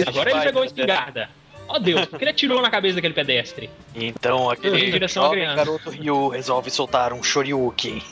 Agora 0.08 0.30
ele 0.30 0.40
pegou 0.40 0.62
a 0.62 0.66
espingarda. 0.66 1.28
Ó 1.72 1.78
Deus, 1.78 2.06
por 2.06 2.18
que 2.18 2.24
ele 2.24 2.30
atirou 2.32 2.60
na 2.60 2.68
cabeça 2.68 2.96
daquele 2.96 3.14
pedestre? 3.14 3.70
Então, 3.94 4.48
Em 4.48 4.52
aquele 4.52 5.08
jovem 5.08 5.30
criança. 5.40 5.56
garoto 5.56 5.90
Ryu 5.90 6.28
resolve 6.28 6.68
soltar 6.70 7.12
um 7.12 7.22
Shoryuken, 7.22 8.02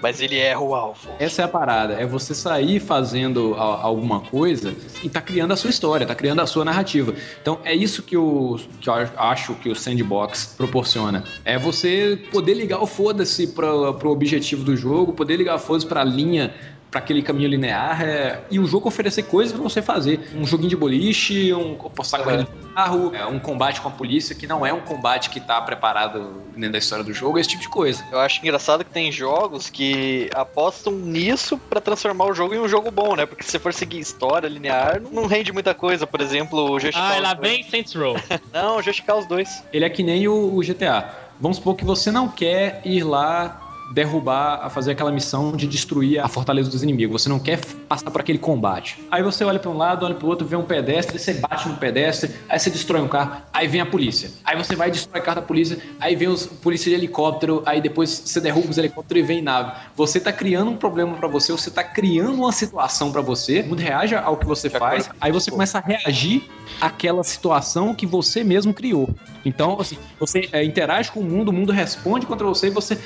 mas 0.00 0.20
ele 0.20 0.38
erra 0.38 0.60
o 0.60 0.72
alvo. 0.74 1.08
Essa 1.18 1.42
é 1.42 1.44
a 1.44 1.48
parada, 1.48 1.94
é 1.94 2.06
você 2.06 2.32
sair 2.34 2.78
fazendo 2.78 3.54
a- 3.54 3.82
alguma 3.82 4.20
coisa 4.20 4.72
e 5.02 5.08
tá 5.08 5.20
criando 5.20 5.52
a 5.52 5.56
sua 5.56 5.70
história, 5.70 6.06
tá 6.06 6.14
criando 6.14 6.40
a 6.40 6.46
sua 6.46 6.64
narrativa. 6.64 7.12
Então 7.42 7.58
é 7.64 7.74
isso 7.74 8.02
que 8.04 8.14
eu, 8.16 8.60
que 8.80 8.88
eu 8.88 8.94
acho 9.16 9.54
que 9.56 9.68
o 9.68 9.74
sandbox 9.74 10.54
proporciona. 10.56 11.24
É 11.44 11.58
você 11.58 12.16
poder 12.30 12.54
ligar 12.54 12.80
o 12.80 12.86
foda-se 12.86 13.48
pro, 13.48 13.94
pro 13.94 14.10
objetivo 14.10 14.62
do 14.64 14.76
jogo, 14.76 15.12
poder 15.12 15.36
ligar 15.36 15.56
o 15.56 15.58
foda-se 15.58 15.86
pra 15.86 16.04
linha 16.04 16.54
para 16.90 17.00
aquele 17.00 17.22
caminho 17.22 17.48
linear 17.48 18.02
é, 18.02 18.40
e 18.50 18.58
o 18.58 18.66
jogo 18.66 18.88
oferecer 18.88 19.24
coisas 19.24 19.52
pra 19.52 19.62
você 19.62 19.82
fazer. 19.82 20.30
Um 20.34 20.44
joguinho 20.44 20.70
de 20.70 20.76
boliche, 20.76 21.52
um 21.52 21.74
postar 21.74 22.20
correndo 22.20 22.44
de 22.44 22.68
carro, 22.74 23.14
é, 23.14 23.26
um 23.26 23.38
combate 23.38 23.80
com 23.80 23.88
a 23.88 23.90
polícia 23.90 24.34
que 24.34 24.46
não 24.46 24.64
é 24.64 24.72
um 24.72 24.80
combate 24.80 25.30
que 25.30 25.40
tá 25.40 25.60
preparado 25.60 26.42
dentro 26.54 26.72
da 26.72 26.78
história 26.78 27.04
do 27.04 27.12
jogo, 27.12 27.38
esse 27.38 27.50
tipo 27.50 27.62
de 27.62 27.68
coisa. 27.68 28.04
Eu 28.10 28.18
acho 28.20 28.40
engraçado 28.40 28.84
que 28.84 28.90
tem 28.90 29.12
jogos 29.12 29.68
que 29.68 30.30
apostam 30.34 30.92
nisso 30.92 31.58
pra 31.68 31.80
transformar 31.80 32.26
o 32.26 32.34
jogo 32.34 32.54
em 32.54 32.58
um 32.58 32.68
jogo 32.68 32.90
bom, 32.90 33.14
né? 33.14 33.26
Porque 33.26 33.44
se 33.44 33.50
você 33.50 33.58
for 33.58 33.72
seguir 33.74 33.98
história 33.98 34.48
linear, 34.48 35.00
não 35.12 35.26
rende 35.26 35.52
muita 35.52 35.74
coisa. 35.74 36.06
Por 36.06 36.20
exemplo, 36.20 36.70
o 36.70 36.80
Just 36.80 36.96
Ah, 36.96 37.08
Cause 37.10 37.20
lá 37.20 37.34
2. 37.34 37.48
vem 37.52 37.62
Saints 37.64 37.94
Row. 37.94 38.16
Não, 38.52 38.78
o 38.78 38.82
Just 38.82 39.04
Cause 39.04 39.28
2. 39.28 39.64
Ele 39.72 39.84
é 39.84 39.90
que 39.90 40.02
nem 40.02 40.26
o, 40.26 40.54
o 40.56 40.60
GTA. 40.60 41.28
Vamos 41.40 41.58
supor 41.58 41.76
que 41.76 41.84
você 41.84 42.10
não 42.10 42.28
quer 42.28 42.80
ir 42.84 43.04
lá 43.04 43.67
derrubar, 43.92 44.60
a 44.62 44.70
fazer 44.70 44.92
aquela 44.92 45.10
missão 45.10 45.52
de 45.52 45.66
destruir 45.66 46.20
a 46.20 46.28
fortaleza 46.28 46.70
dos 46.70 46.82
inimigos. 46.82 47.22
Você 47.22 47.28
não 47.28 47.38
quer 47.38 47.60
passar 47.88 48.10
por 48.10 48.20
aquele 48.20 48.38
combate. 48.38 49.02
Aí 49.10 49.22
você 49.22 49.44
olha 49.44 49.58
para 49.58 49.70
um 49.70 49.76
lado, 49.76 50.04
olha 50.04 50.14
para 50.14 50.26
o 50.26 50.28
outro, 50.28 50.46
vê 50.46 50.56
um 50.56 50.64
pedestre, 50.64 51.18
você 51.18 51.34
bate 51.34 51.68
no 51.68 51.76
pedestre, 51.76 52.30
aí 52.48 52.58
você 52.58 52.70
destrói 52.70 53.00
um 53.00 53.08
carro, 53.08 53.42
aí 53.52 53.66
vem 53.66 53.80
a 53.80 53.86
polícia. 53.86 54.30
Aí 54.44 54.56
você 54.56 54.76
vai 54.76 54.88
e 54.88 54.92
destrói 54.92 55.20
o 55.20 55.24
carro 55.24 55.40
da 55.40 55.46
polícia, 55.46 55.78
aí 55.98 56.14
vem 56.14 56.28
os 56.28 56.46
polícia 56.46 56.90
de 56.90 56.96
helicóptero, 56.96 57.62
aí 57.64 57.80
depois 57.80 58.10
você 58.10 58.40
derruba 58.40 58.68
os 58.68 58.78
helicópteros 58.78 59.24
e 59.24 59.26
vem 59.26 59.42
nave. 59.42 59.72
Você 59.96 60.20
tá 60.20 60.32
criando 60.32 60.70
um 60.70 60.76
problema 60.76 61.14
para 61.14 61.28
você, 61.28 61.52
você 61.52 61.70
tá 61.70 61.82
criando 61.82 62.34
uma 62.34 62.52
situação 62.52 63.10
para 63.10 63.22
você, 63.22 63.60
o 63.60 63.68
mundo 63.68 63.80
reage 63.80 64.14
ao 64.14 64.36
que 64.36 64.46
você 64.46 64.68
faz, 64.68 65.10
aí 65.20 65.32
você 65.32 65.50
começa 65.50 65.78
a 65.78 65.80
reagir 65.80 66.42
àquela 66.80 67.24
situação 67.24 67.94
que 67.94 68.06
você 68.06 68.44
mesmo 68.44 68.74
criou. 68.74 69.08
Então, 69.44 69.80
assim, 69.80 69.96
você 70.18 70.48
é, 70.52 70.62
interage 70.64 71.10
com 71.10 71.20
o 71.20 71.24
mundo, 71.24 71.48
o 71.48 71.52
mundo 71.52 71.72
responde 71.72 72.26
contra 72.26 72.46
você 72.46 72.66
e 72.66 72.70
você 72.70 72.98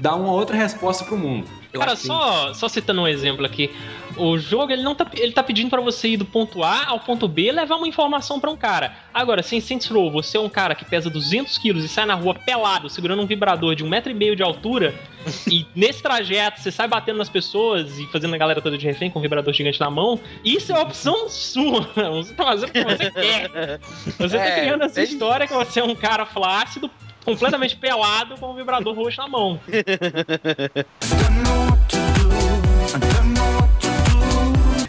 dá 0.00 0.14
uma 0.14 0.32
outra 0.32 0.56
resposta 0.56 1.04
pro 1.04 1.16
mundo. 1.16 1.46
Eu 1.72 1.80
Cara, 1.80 1.92
acho 1.92 2.02
que- 2.02 2.06
só, 2.06 2.54
só 2.54 2.68
citando 2.68 3.02
um 3.02 3.08
exemplo 3.08 3.44
aqui. 3.44 3.70
O 4.16 4.38
jogo, 4.38 4.72
ele 4.72 4.82
não 4.82 4.94
tá, 4.94 5.06
ele 5.12 5.32
tá 5.32 5.42
pedindo 5.42 5.68
pra 5.68 5.80
você 5.82 6.08
ir 6.08 6.16
do 6.16 6.24
ponto 6.24 6.62
A 6.62 6.86
ao 6.86 7.00
ponto 7.00 7.28
B 7.28 7.48
e 7.48 7.52
levar 7.52 7.76
uma 7.76 7.86
informação 7.86 8.40
pra 8.40 8.50
um 8.50 8.56
cara. 8.56 8.94
Agora, 9.12 9.42
se 9.42 9.54
em 9.56 9.60
Saints 9.60 9.86
Row 9.88 10.10
você 10.10 10.38
é 10.38 10.40
um 10.40 10.48
cara 10.48 10.74
que 10.74 10.86
pesa 10.86 11.10
200 11.10 11.58
quilos 11.58 11.84
e 11.84 11.88
sai 11.88 12.06
na 12.06 12.14
rua 12.14 12.34
pelado, 12.34 12.88
segurando 12.88 13.20
um 13.20 13.26
vibrador 13.26 13.74
de 13.74 13.84
um 13.84 13.88
metro 13.90 14.10
e 14.10 14.14
meio 14.14 14.34
de 14.34 14.42
altura, 14.42 14.94
e 15.52 15.66
nesse 15.74 16.02
trajeto 16.02 16.60
você 16.62 16.70
sai 16.72 16.88
batendo 16.88 17.18
nas 17.18 17.28
pessoas 17.28 17.98
e 17.98 18.06
fazendo 18.06 18.32
a 18.34 18.38
galera 18.38 18.62
toda 18.62 18.78
de 18.78 18.86
refém 18.86 19.10
com 19.10 19.18
um 19.18 19.22
vibrador 19.22 19.52
gigante 19.52 19.78
na 19.78 19.90
mão, 19.90 20.18
isso 20.42 20.72
é 20.72 20.80
opção 20.80 21.28
sua. 21.28 21.82
Você 22.16 22.32
tá 22.32 22.44
fazendo 22.44 22.70
o 22.70 22.72
que 22.72 22.84
você 22.84 23.10
quer. 23.10 23.80
Você 24.18 24.38
tá 24.38 24.44
É, 24.44 24.60
criando 24.60 24.82
essa 24.84 24.94
bem- 24.94 25.04
história 25.04 25.46
que 25.46 25.52
você 25.52 25.80
é 25.80 25.84
um 25.84 25.94
cara 25.94 26.24
flácido, 26.24 26.90
completamente 27.26 27.76
pelado 27.76 28.36
com 28.38 28.52
um 28.52 28.54
vibrador 28.54 28.94
roxo 28.94 29.20
na 29.20 29.28
mão. 29.28 29.60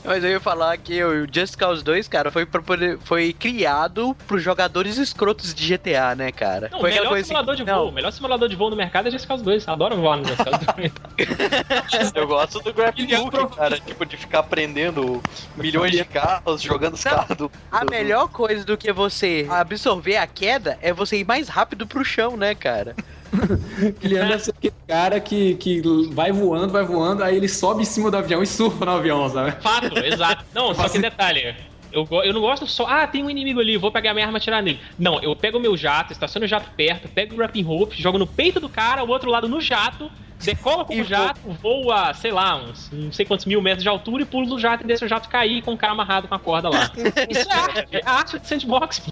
Mas 0.08 0.24
eu 0.24 0.30
ia 0.30 0.40
falar 0.40 0.78
que 0.78 1.04
o 1.04 1.28
Just 1.30 1.58
Cause 1.58 1.84
2, 1.84 2.08
cara, 2.08 2.32
foi, 2.32 2.46
pra 2.46 2.62
poder, 2.62 2.98
foi 3.04 3.34
criado 3.34 4.16
pros 4.26 4.42
jogadores 4.42 4.98
escrotos 4.98 5.54
de 5.54 5.68
GTA, 5.68 6.16
né, 6.16 6.32
cara? 6.32 6.70
Não, 6.72 6.78
o 6.80 6.82
foi 6.82 6.92
melhor 6.92 7.24
simulador 7.24 7.56
de 7.58 7.64
voo. 7.66 7.90
O 7.90 7.92
melhor 7.92 8.12
simulador 8.14 8.48
de 8.50 8.56
voo 8.56 8.70
no 8.70 8.76
mercado 8.78 9.10
é 9.10 9.12
Just 9.12 9.28
Cause 9.28 9.44
2. 9.44 9.68
Adoro 9.68 9.98
voar 9.98 10.18
no 10.18 10.26
Just 10.26 10.44
Cause 10.44 10.66
2. 10.78 10.92
Eu 12.16 12.26
gosto 12.28 12.60
do 12.62 12.74
grappling 12.74 13.14
hook, 13.16 13.56
cara. 13.56 13.78
Tipo, 13.80 14.06
de 14.06 14.16
ficar 14.16 14.44
prendendo 14.44 15.22
milhões 15.56 15.92
de 15.92 16.06
carros, 16.06 16.62
jogando 16.62 16.94
os 16.94 17.04
Não, 17.04 17.12
carros 17.12 17.36
do. 17.38 17.52
A 17.70 17.84
do- 17.84 17.90
melhor 17.90 18.30
coisa 18.30 18.64
do 18.64 18.78
que 18.78 18.94
você 18.94 19.46
absorver 19.50 20.16
a 20.18 20.26
queda 20.26 20.78
é 20.82 20.94
você 20.94 21.18
ir 21.18 21.26
mais 21.26 21.50
rápido 21.50 21.86
pro 21.86 22.06
chão, 22.06 22.38
né, 22.38 22.56
cara? 22.56 22.96
Ele 24.02 24.18
anda 24.18 24.40
ser 24.40 24.52
aquele 24.52 24.74
cara 24.88 25.20
que, 25.20 25.56
que 25.56 25.82
vai 26.12 26.32
voando, 26.32 26.72
vai 26.72 26.84
voando, 26.84 27.24
aí 27.24 27.36
ele 27.36 27.48
sobe 27.48 27.82
em 27.82 27.86
cima 27.86 28.10
do 28.10 28.18
avião 28.18 28.42
e 28.42 28.48
surfa 28.48 28.86
no 28.86 28.92
avião, 28.92 29.30
sabe? 29.30 29.62
Fato, 29.62 29.98
exato. 30.00 30.46
Não, 30.54 30.74
só 30.74 30.88
que 30.90 31.00
detalhe. 31.00 31.56
Eu, 31.92 32.08
eu 32.24 32.34
não 32.34 32.42
gosto 32.42 32.68
só, 32.68 32.86
ah, 32.86 33.08
tem 33.08 33.24
um 33.24 33.30
inimigo 33.30 33.60
ali, 33.60 33.78
vou 33.78 33.92
pegar 33.92 34.14
minha 34.14 34.26
arma 34.26 34.38
e 34.38 34.40
atirar 34.40 34.62
nele. 34.62 34.80
Não, 35.00 35.22
eu 35.22 35.36
pego 35.36 35.58
o 35.58 35.62
meu 35.62 35.78
jato, 35.78 36.12
estaciono 36.12 36.46
o 36.46 36.50
jato 36.50 36.70
perto, 36.76 37.08
pego 37.08 37.34
o 37.34 37.38
grappling 37.38 37.64
rope, 37.64 38.02
jogo 38.02 38.18
no 38.18 38.28
peito 38.28 38.60
do 38.60 38.70
cara, 38.70 39.04
o 39.04 39.10
outro 39.10 39.30
lado 39.30 39.48
no 39.48 39.62
jato, 39.62 40.12
decolo 40.44 40.86
com 40.86 41.00
o 41.00 41.04
jato, 41.04 41.40
voo 41.62 41.92
a, 41.92 42.14
sei 42.14 42.32
lá, 42.32 42.56
uns 42.56 42.90
não 42.92 43.12
sei 43.12 43.26
quantos 43.26 43.46
mil 43.46 43.62
metros 43.62 43.84
de 43.84 43.90
altura 43.90 44.24
e 44.24 44.26
pulo 44.26 44.48
do 44.48 44.60
jato 44.60 44.84
e 44.84 44.88
deixo 44.88 45.06
o 45.06 45.08
jato 45.08 45.28
cair 45.30 45.62
com 45.62 45.74
o 45.74 45.78
cara 45.78 45.94
amarrado 45.94 46.28
com 46.28 46.36
a 46.36 46.40
corda 46.40 46.70
lá. 46.70 46.92
Isso 47.30 47.50
é 47.50 47.54
arte, 47.54 47.88
é 47.92 48.02
arte 48.06 48.40
de 48.40 48.48
sandbox, 48.48 49.00
pô. 49.00 49.12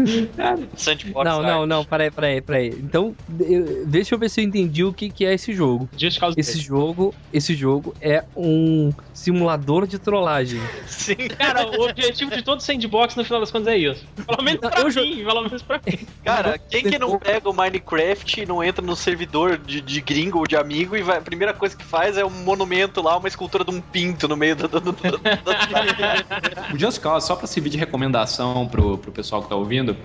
Sandbox 0.76 1.24
Não, 1.28 1.42
não, 1.42 1.66
não, 1.66 1.84
peraí, 1.84 2.10
peraí, 2.10 2.40
peraí. 2.40 2.68
Então, 2.68 3.14
eu- 3.38 3.84
deixa 3.86 4.14
eu 4.14 4.18
ver 4.18 4.28
se 4.28 4.40
eu 4.40 4.44
entendi 4.44 4.84
o 4.84 4.92
que, 4.92 5.10
que 5.10 5.24
é 5.24 5.34
esse 5.34 5.52
jogo. 5.52 5.88
Just 5.96 6.18
Cause 6.18 6.38
Esse 6.38 6.58
jogo, 6.58 7.14
esse 7.32 7.54
jogo 7.54 7.94
é 8.00 8.24
um 8.36 8.92
simulador 9.12 9.86
de 9.86 9.98
trollagem. 9.98 10.60
Sim. 10.86 11.16
Cara, 11.38 11.66
o 11.66 11.82
objetivo 11.88 12.30
de 12.30 12.42
todo 12.42 12.60
sandbox 12.60 13.16
no 13.16 13.24
final 13.24 13.40
das 13.40 13.50
contas 13.50 13.68
é 13.68 13.76
isso. 13.78 14.04
Pelo 14.26 14.42
menos 14.42 14.60
pra 14.60 14.80
Eu 14.80 14.84
mim, 14.86 14.90
jo- 15.18 15.24
pelo 15.26 15.42
menos 15.42 15.62
pra 15.62 15.80
mim. 15.86 15.98
Cara, 16.24 16.58
quem 16.58 16.82
que 16.84 16.98
não 16.98 17.18
pega 17.18 17.48
o 17.48 17.52
Minecraft 17.54 18.40
e 18.40 18.46
não 18.46 18.62
entra 18.62 18.84
no 18.84 18.96
servidor 18.96 19.58
de, 19.58 19.80
de 19.80 20.00
gringo 20.00 20.19
ou 20.38 20.46
de 20.46 20.56
amigo 20.56 20.96
e 20.96 21.02
vai, 21.02 21.18
a 21.18 21.22
primeira 21.22 21.54
coisa 21.54 21.76
que 21.76 21.84
faz 21.84 22.16
é 22.18 22.24
um 22.24 22.30
monumento 22.30 23.00
lá, 23.00 23.16
uma 23.16 23.28
escultura 23.28 23.64
de 23.64 23.70
um 23.70 23.80
pinto 23.80 24.26
no 24.28 24.36
meio 24.36 24.54
do. 24.56 24.68
do, 24.68 24.80
do, 24.80 24.92
do- 24.92 25.10
do- 25.12 25.20
O 26.74 26.78
Just 26.78 27.00
Cause, 27.00 27.26
só 27.26 27.34
pra 27.36 27.46
servir 27.46 27.70
de 27.70 27.78
recomendação 27.78 28.66
pro, 28.68 28.98
pro 28.98 29.10
pessoal 29.12 29.42
que 29.42 29.48
tá 29.48 29.56
ouvindo, 29.56 29.96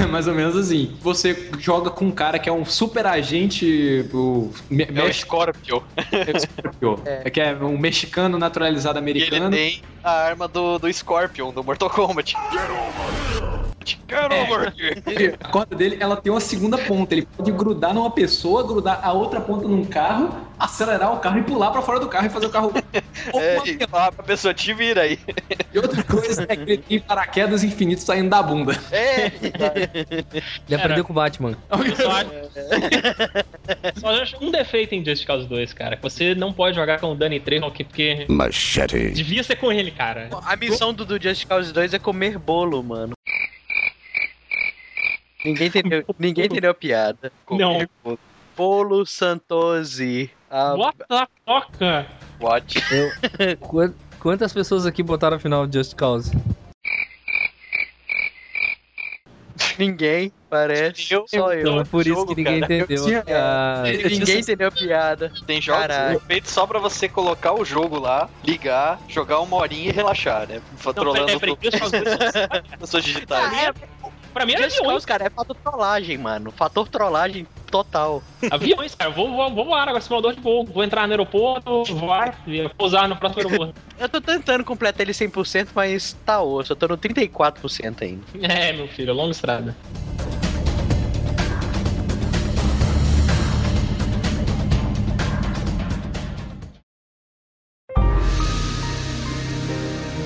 é 0.00 0.06
mais 0.06 0.26
ou 0.28 0.34
menos 0.34 0.56
assim: 0.56 0.96
você 1.00 1.50
joga 1.58 1.90
com 1.90 2.06
um 2.06 2.10
cara 2.10 2.38
que 2.38 2.48
é 2.48 2.52
um 2.52 2.64
super 2.64 3.06
agente. 3.06 4.08
O, 4.12 4.50
me, 4.70 4.84
é 4.84 4.88
o 4.90 4.92
México, 4.94 5.26
Scorpio. 5.36 5.82
é. 7.04 7.30
que 7.30 7.40
é 7.40 7.54
um 7.54 7.76
mexicano 7.78 8.38
naturalizado 8.38 8.98
E 8.98 9.02
ele 9.02 9.10
americano. 9.24 9.50
tem 9.50 9.82
a 10.02 10.10
arma 10.12 10.46
do, 10.48 10.78
do 10.78 10.92
Scorpion, 10.92 11.52
do 11.52 11.62
Mortal 11.64 11.90
Kombat. 11.90 12.32
Get 12.52 12.60
over 12.70 13.50
here. 13.50 13.55
A 15.40 15.48
corda 15.48 15.76
dele, 15.76 15.96
ela 16.00 16.16
tem 16.16 16.32
uma 16.32 16.40
segunda 16.40 16.76
ponta. 16.76 17.14
Ele 17.14 17.26
pode 17.36 17.52
grudar 17.52 17.94
numa 17.94 18.10
pessoa, 18.10 18.66
grudar 18.66 19.00
a 19.02 19.12
outra 19.12 19.40
ponta 19.40 19.68
num 19.68 19.84
carro, 19.84 20.34
acelerar 20.58 21.14
o 21.14 21.20
carro 21.20 21.38
e 21.38 21.42
pular 21.42 21.70
pra 21.70 21.82
fora 21.82 22.00
do 22.00 22.08
carro 22.08 22.26
e 22.26 22.30
fazer 22.30 22.46
o 22.46 22.50
carro. 22.50 22.72
É, 23.34 23.58
e 23.66 23.86
fala 23.88 24.12
pra 24.12 24.22
pessoa, 24.24 24.54
te 24.54 24.72
vira 24.72 25.02
aí. 25.02 25.18
E 25.72 25.78
outra 25.78 26.02
coisa 26.02 26.46
é 26.48 26.56
que 26.56 26.62
ele 26.62 26.78
tem 26.78 27.00
paraquedas 27.00 27.62
infinitos 27.62 28.04
saindo 28.04 28.30
da 28.30 28.42
bunda. 28.42 28.78
É, 28.90 29.26
Ele 30.66 30.74
aprendeu 30.74 31.04
com 31.04 31.12
o 31.12 31.16
Batman. 31.16 31.54
Só 31.96 32.10
acho... 32.12 32.30
só 34.00 34.22
acho 34.22 34.36
um 34.42 34.50
defeito 34.50 34.94
em 34.94 35.04
Just 35.04 35.26
Cause 35.26 35.46
2, 35.46 35.74
cara. 35.74 35.96
Que 35.96 36.02
você 36.02 36.34
não 36.34 36.50
pode 36.50 36.76
jogar 36.76 36.98
com 36.98 37.12
o 37.12 37.14
Danny 37.14 37.40
Trejo 37.40 37.66
aqui, 37.66 37.84
porque 37.84 38.24
Machete. 38.28 39.10
devia 39.10 39.42
ser 39.42 39.56
com 39.56 39.70
ele, 39.70 39.90
cara. 39.90 40.30
A 40.46 40.56
missão 40.56 40.94
do, 40.94 41.04
do 41.04 41.20
Just 41.20 41.46
Cause 41.46 41.70
2 41.72 41.92
é 41.92 41.98
comer 41.98 42.38
bolo, 42.38 42.82
mano. 42.82 43.12
Ninguém 45.46 45.66
entendeu, 45.68 46.04
ninguém 46.18 46.44
entendeu 46.46 46.70
a 46.70 46.74
piada. 46.74 47.32
Não. 47.50 47.86
Polo 48.54 49.04
Santosi. 49.06 50.30
A... 50.50 50.74
What 50.74 50.98
the 51.08 51.26
fuck? 51.44 52.06
What? 52.40 52.74
Quan- 53.60 53.94
Quantas 54.18 54.52
pessoas 54.52 54.86
aqui 54.86 55.02
botaram 55.02 55.36
a 55.36 55.40
final 55.40 55.66
de 55.66 55.78
Just 55.78 55.94
Cause? 55.94 56.32
Ninguém, 59.78 60.32
parece. 60.48 61.12
Eu- 61.12 61.26
Só 61.28 61.52
Então 61.52 61.74
eu. 61.76 61.80
é 61.80 61.84
por 61.84 62.00
isso 62.00 62.14
jogo, 62.14 62.34
que 62.34 62.42
ninguém 62.42 62.60
cara. 62.60 62.74
entendeu. 62.74 62.96
Eu 62.98 63.04
tinha- 63.04 63.24
Ah, 63.28 63.82
Ninguém 64.10 64.38
entendeu 64.40 64.68
a 64.68 64.70
piada. 64.70 65.32
Tem 65.46 65.60
jogos 65.60 65.86
feitos 66.26 66.50
só 66.50 66.66
pra 66.66 66.78
você 66.78 67.08
colocar 67.08 67.52
o 67.52 67.64
jogo 67.64 67.98
lá, 68.00 68.28
ligar, 68.42 68.98
jogar 69.08 69.40
uma 69.40 69.56
horinha 69.56 69.88
e 69.90 69.92
relaxar, 69.92 70.48
né? 70.48 70.60
Não, 70.84 70.92
Trolando 70.94 71.38
peraí, 71.38 71.56
peraí, 71.56 71.56
Just 71.62 71.78
Cause 71.78 72.00
2 72.00 72.16
as 72.80 72.90
suas 72.90 73.04
digitais. 73.04 73.52
Ah, 73.52 73.64
é, 73.66 73.72
pra 74.36 74.44
mim 74.44 74.52
era 74.52 74.64
Just 74.64 74.80
aviões, 74.80 74.92
Cause, 74.96 75.06
cara, 75.06 75.24
é 75.24 75.30
fator 75.30 75.56
trollagem, 75.56 76.18
mano. 76.18 76.50
Fator 76.50 76.86
trollagem 76.88 77.46
total. 77.70 78.22
aviões, 78.50 78.94
cara. 78.94 79.10
Vou, 79.10 79.34
vou, 79.34 79.54
vou 79.54 79.64
voar 79.64 79.88
agora, 79.88 80.00
simulador 80.02 80.34
de 80.34 80.40
voo. 80.42 80.66
Vou 80.66 80.84
entrar 80.84 81.06
no 81.06 81.14
aeroporto, 81.14 81.84
voar 81.94 82.38
e 82.46 82.68
pousar 82.68 83.08
no 83.08 83.16
próximo 83.16 83.48
aeroporto. 83.48 83.80
Eu 83.98 84.10
tô 84.10 84.20
tentando 84.20 84.62
completar 84.62 85.00
ele 85.00 85.12
100%, 85.12 85.68
mas 85.74 86.14
tá 86.26 86.42
osso. 86.42 86.72
Eu 86.72 86.76
tô 86.76 86.86
no 86.86 86.98
34% 86.98 88.02
ainda. 88.02 88.22
É, 88.42 88.74
meu 88.74 88.86
filho, 88.88 89.14
longa 89.14 89.30
estrada. 89.30 89.74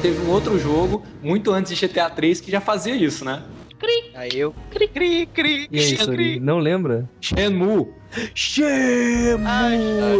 Teve 0.02 0.18
um 0.22 0.30
outro 0.30 0.58
jogo, 0.58 1.04
muito 1.22 1.52
antes 1.52 1.78
de 1.78 1.86
GTA 1.86 2.10
3, 2.10 2.40
que 2.40 2.50
já 2.50 2.60
fazia 2.60 2.96
isso, 2.96 3.24
né? 3.24 3.44
Aí 4.14 4.30
eu. 4.34 4.54
Cri, 4.70 4.88
cri, 4.88 5.26
cri, 5.26 5.68
e 5.70 5.78
aí, 5.78 5.96
cri, 5.96 6.04
Sori? 6.04 6.40
Não 6.40 6.58
lembra? 6.58 7.08
Shenmue. 7.20 7.99
Shenmue! 8.34 9.44
Ah, 9.46 9.70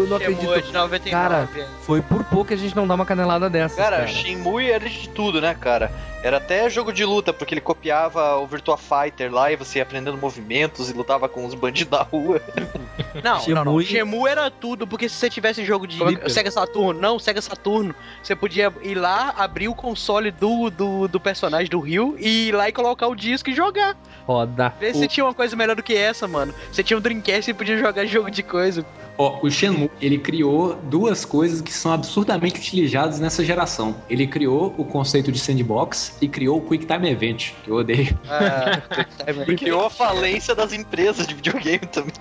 não 0.09 0.16
acredito. 0.16 0.62
de 0.62 0.72
99. 0.72 1.11
Cara, 1.11 1.48
foi 1.83 2.00
por 2.00 2.22
pouco 2.24 2.46
que 2.46 2.55
a 2.55 2.57
gente 2.57 2.74
não 2.76 2.87
dá 2.87 2.94
uma 2.94 3.07
canelada 3.07 3.50
dessas, 3.50 3.76
Cara, 3.76 3.96
cara. 3.98 4.09
Shenmue 4.09 4.70
era 4.70 4.88
de 4.88 5.09
tudo, 5.09 5.40
né, 5.40 5.55
cara? 5.59 5.90
Era 6.22 6.37
até 6.37 6.68
jogo 6.68 6.92
de 6.92 7.03
luta, 7.05 7.33
porque 7.33 7.55
ele 7.55 7.62
copiava 7.62 8.37
o 8.37 8.46
Virtua 8.46 8.76
Fighter 8.76 9.33
lá 9.33 9.50
e 9.50 9.57
você 9.57 9.79
ia 9.79 9.83
aprendendo 9.85 10.18
movimentos 10.18 10.90
e 10.90 10.92
lutava 10.92 11.29
com 11.31 11.46
os 11.46 11.55
bandidos 11.55 11.90
da 11.90 12.03
rua. 12.03 12.40
Não, 13.24 13.44
não, 13.48 13.64
não. 13.64 13.81
Shenmue- 13.81 13.85
Shenmue 13.87 14.29
era 14.31 14.50
tudo, 14.53 14.87
porque 14.87 15.09
se 15.09 15.16
você 15.16 15.29
tivesse 15.29 15.64
jogo 15.64 15.85
de 15.85 15.98
Flipper. 15.98 16.31
Sega 16.31 16.48
Saturno, 16.50 17.00
não, 17.00 17.18
Sega 17.18 17.42
Saturno, 17.42 17.92
você 18.22 18.37
podia 18.37 18.72
ir 18.83 18.94
lá, 18.94 19.35
abrir 19.37 19.66
o 19.66 19.74
console 19.74 20.31
do, 20.31 20.70
do, 20.70 21.09
do 21.09 21.18
personagem 21.18 21.68
do 21.68 21.81
Rio 21.81 22.14
e 22.20 22.48
ir 22.48 22.53
lá 22.55 22.68
e 22.68 22.72
colocar 22.72 23.09
o 23.09 23.16
disco 23.16 23.50
e 23.50 23.55
jogar. 23.55 23.96
Roda. 24.26 24.72
Vê 24.79 24.94
se 24.94 25.09
tinha 25.09 25.24
uma 25.26 25.35
coisa 25.35 25.57
melhor 25.57 25.74
do 25.74 25.83
que 25.83 25.92
essa, 25.96 26.29
mano. 26.29 26.55
Você 26.70 26.85
tinha 26.85 26.96
um 26.96 27.00
Dreamcast 27.00 27.50
e 27.50 27.55
podia 27.55 27.76
jogar 27.81 28.07
jogo 28.07 28.31
de 28.31 28.43
coisa. 28.43 28.85
Ó, 29.19 29.38
o 29.43 29.51
Shenmue, 29.51 29.90
ele 30.01 30.19
criou 30.19 30.77
duas 30.85 31.25
coisas 31.25 31.61
que 31.61 31.73
são 31.73 31.93
absurdamente 31.93 32.59
utilizadas 32.59 33.21
nessa 33.21 33.45
geração. 33.45 33.95
Ele 34.09 34.27
criou 34.27 34.75
o 34.79 34.85
conceito 34.85 35.31
de 35.31 35.38
sandbox 35.38 36.16
e 36.23 36.29
criou 36.29 36.59
o 36.59 36.61
Quick 36.62 36.87
Time 36.87 37.11
Event, 37.11 37.53
que 37.62 37.71
eu 37.71 37.77
odeio. 37.77 38.19
Ah, 38.29 38.81
Ele 39.27 39.57
criou 39.57 39.85
a 39.85 39.90
falência 39.90 40.55
das 40.55 40.73
empresas 40.73 41.27
de 41.27 41.35
videogame 41.35 41.87
também. 41.87 42.12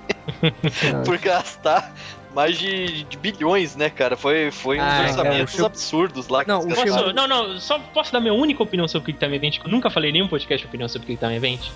por 1.06 1.18
gastar 1.18 1.94
mais 2.34 2.58
de, 2.58 3.04
de 3.04 3.18
bilhões, 3.18 3.76
né, 3.76 3.90
cara? 3.90 4.16
Foi, 4.16 4.52
foi 4.52 4.78
uns 4.78 4.84
Ah, 4.84 5.02
orçamentos 5.08 5.56
cara, 5.56 5.66
absurdos 5.68 6.28
lá. 6.28 6.44
que 6.44 6.50
Não. 6.50 6.68
Posso, 6.68 7.14
não, 7.14 7.28
não, 7.28 7.60
só 7.60 7.80
posso 7.94 8.12
dar 8.14 8.20
minha 8.20 8.34
única 8.34 8.62
opinião 8.62 8.88
sobre 8.88 9.04
o 9.04 9.14
Quick 9.14 9.20
Time 9.26 9.36
Event, 9.36 9.60
que 9.60 9.66
eu 9.66 9.72
nunca 9.72 9.90
falei 9.90 10.10
em 10.10 10.14
nenhum 10.14 10.28
podcast 10.28 10.64
de 10.64 10.68
opinião 10.68 10.88
sobre 10.88 11.06
o 11.06 11.08
Quick 11.08 11.20
Time 11.20 11.36
Event. 11.36 11.70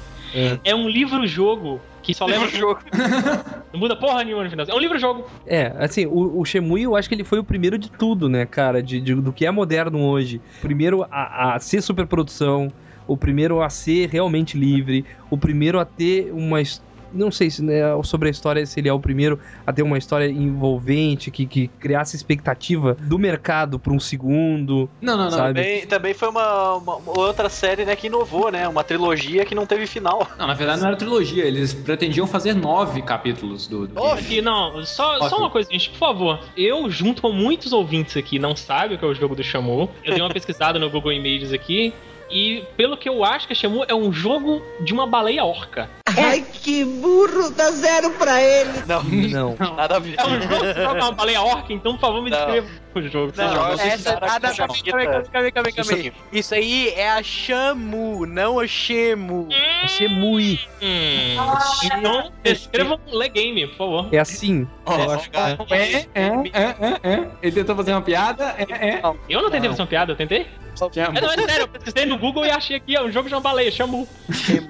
É, 0.63 0.74
um 0.74 0.88
livro-jogo 0.88 1.80
que 2.03 2.13
só 2.13 2.25
leva 2.25 2.47
jogo. 2.49 2.79
Não 3.73 3.79
muda 3.79 3.95
porra 3.95 4.23
nenhuma 4.23 4.43
no 4.43 4.49
final. 4.49 4.65
É 4.69 4.73
um 4.75 4.79
livro-jogo. 4.79 5.25
É, 5.47 5.73
assim, 5.79 6.05
o, 6.05 6.39
o 6.39 6.45
Shemui 6.45 6.83
eu 6.83 6.95
acho 6.95 7.07
que 7.09 7.15
ele 7.15 7.23
foi 7.23 7.39
o 7.39 7.43
primeiro 7.43 7.77
de 7.77 7.89
tudo, 7.89 8.29
né, 8.29 8.45
cara? 8.45 8.83
De, 8.83 9.01
de- 9.01 9.15
do 9.15 9.33
que 9.33 9.45
é 9.45 9.51
moderno 9.51 9.99
hoje. 10.05 10.41
Primeiro 10.61 11.03
a, 11.09 11.55
a 11.55 11.59
ser 11.59 11.81
superprodução, 11.81 12.71
o 13.07 13.17
primeiro 13.17 13.61
a 13.61 13.69
ser 13.69 14.09
realmente 14.09 14.57
livre, 14.57 15.05
o 15.31 15.37
primeiro 15.37 15.79
a 15.79 15.85
ter 15.85 16.31
uma. 16.31 16.61
his- 16.61 16.83
Não 17.13 17.32
sei 17.32 17.49
se 17.49 17.63
né, 17.63 17.82
sobre 18.04 18.28
a 18.28 18.32
história 18.32 18.65
se 18.65 18.80
ele 18.80 18.89
é 18.89 18.93
o 18.93 18.99
primeiro 18.99 19.39
a 19.65 19.71
ter 19.71 19.84
uma 19.84 19.97
história 19.97 20.28
envolvente, 20.28 21.30
que, 21.32 21.45
que 21.45 21.67
criasse 21.80 22.15
expectativa 22.15 22.95
do 23.02 23.19
mercado 23.19 23.78
por 23.80 23.93
um 23.93 23.99
segundo. 23.99 24.89
Não, 25.02 25.15
não, 25.17 25.26
não. 25.26 25.32
Sabe? 25.32 25.54
Também, 25.62 25.86
também 25.88 26.13
foi 26.13 26.30
uma, 26.30 26.76
uma- 26.76 26.99
outra 27.19 27.49
série 27.49 27.86
né, 27.86 27.95
que 27.95 28.08
inovou, 28.08 28.52
né? 28.52 28.67
Uma 28.67 28.84
trilogia 28.84 29.45
que 29.45 29.54
não 29.56 29.65
teve 29.65 29.86
final. 29.88 30.28
Não, 30.38 30.47
na 30.47 30.54
verdade 30.54 30.80
não 30.82 30.88
era 30.88 30.97
trilogia. 30.97 31.45
Eles 31.45 31.73
pretendiam 31.73 32.26
fazer 32.28 32.54
nove 32.54 33.02
capítulos 33.02 33.67
do. 33.67 33.88
do 33.88 33.93
Nove? 33.95 34.21
Aqui, 34.21 34.41
não, 34.41 34.84
só, 34.86 35.28
só 35.30 35.38
uma 35.38 35.49
coisa, 35.49 35.69
gente, 35.71 35.89
por 35.91 35.97
favor. 35.97 36.39
Eu, 36.58 36.89
junto 36.89 37.21
com 37.21 37.32
muitos 37.32 37.71
ouvintes 37.73 38.17
aqui, 38.17 38.39
não 38.39 38.56
sabe 38.56 38.95
o 38.95 38.97
que 38.97 39.06
é 39.06 39.08
o 39.08 39.13
jogo 39.13 39.36
do 39.36 39.43
Shamu. 39.43 39.89
Eu 40.04 40.13
dei 40.13 40.21
uma 40.21 40.30
pesquisada 40.34 40.80
no 40.80 40.89
Google 40.89 41.12
Images 41.13 41.52
aqui. 41.54 41.93
E 42.29 42.63
pelo 42.75 42.97
que 42.97 43.07
eu 43.07 43.23
acho 43.23 43.47
que 43.47 43.53
Shamu 43.55 43.83
é 43.88 43.93
um 43.93 44.12
jogo 44.12 44.62
de 44.81 44.93
uma 44.93 45.05
baleia 45.05 45.43
orca. 45.43 45.89
Ai, 46.17 46.41
que 46.41 46.83
burro, 46.83 47.49
dá 47.51 47.71
zero 47.71 48.12
pra 48.12 48.41
ele. 48.41 48.83
Não, 48.88 49.03
Não. 49.55 49.75
nada 49.75 49.95
a 49.97 49.99
ver. 49.99 50.15
É 50.17 50.25
um 50.25 50.41
jogo 50.41 50.73
que 50.73 50.81
joga 50.81 51.03
uma 51.05 51.12
baleia 51.12 51.41
orca, 51.41 51.73
então 51.73 51.93
por 51.93 52.01
favor 52.01 52.21
me 52.23 52.29
Não. 52.29 52.38
descreva 52.38 52.67
o 52.99 53.10
jogo. 53.10 53.34
Não, 53.36 53.53
Não, 53.53 53.71
Essa 53.73 54.17
para 54.17 54.27
nada 54.27 54.49
com 54.51 54.56
calma, 54.58 54.75
jaqueta. 54.75 54.97
calma, 54.97 55.12
calma, 55.12 55.51
calma, 55.51 55.51
calma, 55.51 55.71
calma. 55.71 55.93
Isso 56.01 56.13
Isso 56.32 56.56
aí 56.56 56.89
é 56.89 57.10
a 57.12 57.23
Shamu, 57.23 58.25
não 58.25 58.60
a 58.60 58.67
Shemu. 58.67 59.47
É 59.51 59.88
Shemui. 59.88 60.60
Hum, 60.82 61.36
então, 61.84 62.32
descreva 62.43 62.99
um 63.08 63.17
Le 63.17 63.29
Game, 63.29 63.67
por 63.67 63.77
favor. 63.77 64.10
É 64.12 64.19
assim. 64.19 64.67
Ó, 64.86 64.95
eu 64.97 65.12
acho 65.12 65.29
que 65.29 65.38
jogar- 65.38 65.58
É, 65.71 65.84
é, 65.84 66.06
é, 66.13 66.29
é, 66.53 67.13
é. 67.13 67.27
Ele 67.41 67.51
tentou 67.51 67.75
fazer 67.75 67.91
uma 67.91 68.01
piada. 68.01 68.56
É, 68.58 68.88
é. 68.89 69.01
Eu 69.29 69.41
não 69.41 69.49
tentei 69.49 69.62
Não. 69.69 69.69
fazer 69.75 69.82
uma 69.82 69.88
piada, 69.88 70.12
eu 70.12 70.15
tentei? 70.15 70.47
É, 70.95 71.21
não, 71.21 71.29
é 71.32 71.36
sério, 71.38 71.62
eu 71.63 71.67
pesquisei 71.67 72.06
no 72.08 72.17
Google 72.17 72.47
e 72.47 72.49
achei 72.49 72.75
aqui, 72.75 72.95
é 72.95 73.01
um 73.03 73.12
jogo 73.12 73.29
de 73.29 73.36
uma 73.36 73.39
baleia, 73.41 73.69
Shamu. 73.71 74.08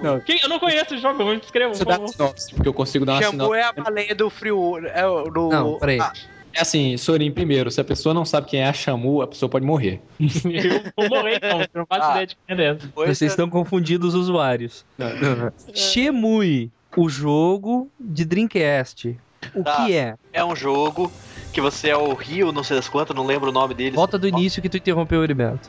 Não, 0.02 0.20
Quem, 0.26 0.38
eu 0.42 0.50
não 0.50 0.58
conheço 0.58 0.94
o 0.94 0.98
jogo, 0.98 1.24
me 1.24 1.40
descreva, 1.40 1.72
por 1.72 1.78
favor. 1.86 2.08
sinopse, 2.08 2.54
porque 2.54 2.68
eu 2.68 2.74
consigo 2.74 3.06
dar 3.06 3.14
uma 3.14 3.22
Shamu 3.22 3.32
sinopse. 3.32 3.58
é 3.58 3.64
a 3.64 3.72
baleia 3.72 4.14
do 4.14 4.28
frio. 4.28 4.86
É 4.86 5.06
o 5.06 5.24
do. 5.30 5.48
Não, 5.48 5.78
peraí. 5.78 5.98
Ah, 5.98 6.12
É 6.54 6.60
assim, 6.60 6.96
Sorin, 6.96 7.30
primeiro, 7.32 7.70
se 7.70 7.80
a 7.80 7.84
pessoa 7.84 8.14
não 8.14 8.24
sabe 8.24 8.46
quem 8.46 8.60
é 8.60 8.66
a 8.68 8.72
Shamu, 8.72 9.22
a 9.22 9.26
pessoa 9.26 9.48
pode 9.48 9.66
morrer. 9.66 10.00
Eu 10.20 10.82
vou 10.96 11.08
morrer 11.18 11.36
então, 11.36 11.60
eu 11.60 11.68
não 11.74 11.86
faço 11.86 12.02
Ah. 12.02 12.10
ideia 12.22 12.26
de 12.26 12.36
quem 12.46 12.64
é 12.64 13.06
Vocês 13.06 13.32
estão 13.32 13.50
confundindo 13.50 14.06
os 14.06 14.14
usuários. 14.14 14.84
Shemui, 15.74 16.70
o 16.96 17.08
jogo 17.08 17.90
de 17.98 18.24
Dreamcast. 18.24 19.16
O 19.54 19.62
Tá. 19.62 19.84
que 19.86 19.94
é? 19.94 20.14
É 20.32 20.44
um 20.44 20.54
jogo 20.56 21.12
que 21.52 21.60
você 21.60 21.88
é 21.90 21.96
o 21.96 22.12
Rio, 22.14 22.50
não 22.52 22.64
sei 22.64 22.76
das 22.76 22.88
quantas, 22.88 23.14
não 23.14 23.26
lembro 23.26 23.50
o 23.50 23.52
nome 23.52 23.74
dele. 23.74 23.94
Volta 23.96 24.18
do 24.18 24.26
início 24.28 24.62
que 24.62 24.68
tu 24.68 24.76
interrompeu 24.76 25.20
o 25.20 25.24
Heriberto. 25.24 25.68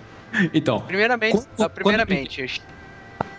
Então, 0.54 0.82
Primeiramente, 0.82 1.38
Quando- 1.56 1.69
primeiramente. 1.71 2.62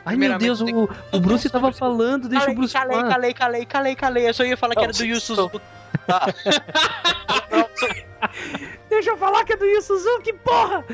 Ai 0.06 0.14
meu 0.16 0.38
Deus, 0.38 0.60
o, 0.60 0.88
o 1.12 1.20
Bruce 1.20 1.50
tava 1.50 1.72
falando, 1.72 2.28
deixa 2.28 2.48
o 2.48 2.54
Bruce 2.54 2.72
calei, 2.72 2.96
falar. 2.96 3.10
calei, 3.10 3.34
calei, 3.34 3.66
calei, 3.66 3.96
calei. 3.96 4.28
Eu 4.28 4.34
só 4.34 4.44
ia 4.44 4.56
falar 4.56 4.74
que 4.74 4.80
Não, 4.80 4.84
era 4.84 4.92
do 4.92 5.04
Yu 5.04 5.20
Suzuki. 5.20 5.60
Tá. 6.06 6.26
Deixa 8.88 9.10
eu 9.10 9.16
falar 9.18 9.44
que 9.44 9.52
é 9.52 9.56
do 9.56 9.64
Yu 9.64 9.82
Suzuki, 9.82 10.32
porra! 10.32 10.84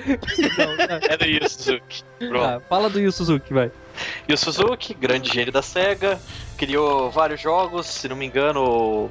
É 1.09 1.16
do 1.16 1.25
Yu 1.25 1.48
Suzuki. 1.48 2.05
Pronto. 2.18 2.42
Tá, 2.42 2.61
fala 2.68 2.88
do 2.88 2.98
Yu 2.98 3.12
Suzuki, 3.12 3.53
vai. 3.53 3.70
Yu 4.28 4.37
Suzuki, 4.37 4.94
grande 4.94 5.33
gênio 5.33 5.52
da 5.52 5.62
SEGA, 5.62 6.20
criou 6.57 7.11
vários 7.11 7.40
jogos, 7.40 7.87
se 7.87 8.09
não 8.09 8.16
me 8.16 8.26
engano, 8.26 8.61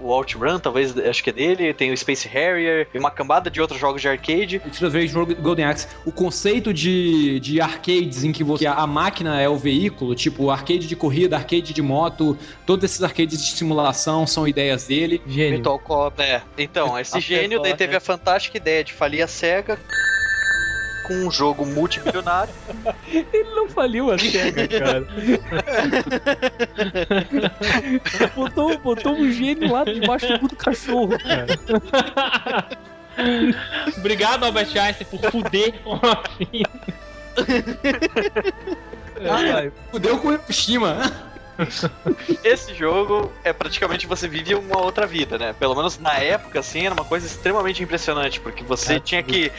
o 0.02 0.12
Outrun, 0.12 0.60
talvez, 0.60 0.98
acho 0.98 1.24
que 1.24 1.30
é 1.30 1.34
dele, 1.34 1.74
tem 1.74 1.92
o 1.92 1.98
Space 1.98 2.28
Harrier, 2.28 2.88
e 2.94 2.98
uma 2.98 3.12
cambada 3.12 3.50
de 3.50 3.60
outros 3.60 3.80
jogos 3.80 4.02
de 4.02 4.08
arcade. 4.08 4.62
Rage 4.82 5.14
Golden 5.36 5.66
Axe, 5.66 5.88
o 6.06 6.12
conceito 6.12 6.74
de, 6.74 7.40
de 7.40 7.60
arcades 7.60 8.24
em 8.24 8.32
que 8.32 8.44
você, 8.44 8.66
a 8.66 8.88
máquina 8.88 9.42
é 9.42 9.50
o 9.50 9.58
veículo, 9.58 10.16
tipo 10.16 10.50
arcade 10.50 10.88
de 10.88 10.96
corrida, 10.96 11.36
arcade 11.36 11.74
de 11.74 11.82
moto, 11.82 12.38
todos 12.66 12.86
esses 12.86 13.04
arcades 13.04 13.44
de 13.44 13.52
simulação 13.52 14.26
são 14.26 14.48
ideias 14.48 14.86
dele. 14.86 15.22
Gênio. 15.28 15.56
Virtual 15.56 15.80
Cop. 15.80 16.22
É, 16.22 16.42
então, 16.58 16.98
esse 16.98 17.20
gênio 17.20 17.62
daí 17.62 17.76
teve 17.76 17.96
a 17.96 18.00
fantástica 18.00 18.58
ideia 18.58 18.84
de 18.84 18.94
falir 18.94 19.22
a 19.22 19.28
SEGA 19.28 19.78
com 21.12 21.28
um 21.28 21.32
jogo 21.32 21.66
multimilionário. 21.66 22.54
Ele 23.12 23.50
não 23.56 23.68
faliu 23.70 24.12
a 24.12 24.18
SEGA, 24.18 24.68
cara. 24.68 25.08
botou, 28.36 28.78
botou 28.80 29.14
um 29.14 29.32
gênio 29.32 29.72
lá 29.72 29.84
debaixo 29.84 30.28
do 30.28 30.40
cu 30.40 30.48
do 30.48 30.56
cachorro, 30.56 31.16
cara. 31.20 31.60
Obrigado, 33.98 34.46
Albert 34.46 34.76
Einstein, 34.78 35.08
por 35.08 35.20
fuder 35.32 35.74
com 35.84 35.96
a 35.96 36.24
vida. 36.40 36.70
Vai. 39.22 39.72
Fudeu 39.92 40.18
com 40.20 40.30
o 40.30 40.34
Hiroshima. 40.34 41.12
Esse 42.44 42.74
jogo 42.74 43.32
é 43.44 43.54
praticamente 43.54 44.08
você 44.08 44.28
vive 44.28 44.56
uma 44.56 44.82
outra 44.82 45.06
vida, 45.06 45.38
né? 45.38 45.54
Pelo 45.60 45.76
menos 45.76 46.00
na 46.00 46.18
época, 46.18 46.60
assim, 46.60 46.86
era 46.86 46.94
uma 46.94 47.06
coisa 47.06 47.28
extremamente 47.28 47.84
impressionante, 47.84 48.40
porque 48.40 48.64
você 48.64 49.00
tinha 49.00 49.22
que 49.22 49.52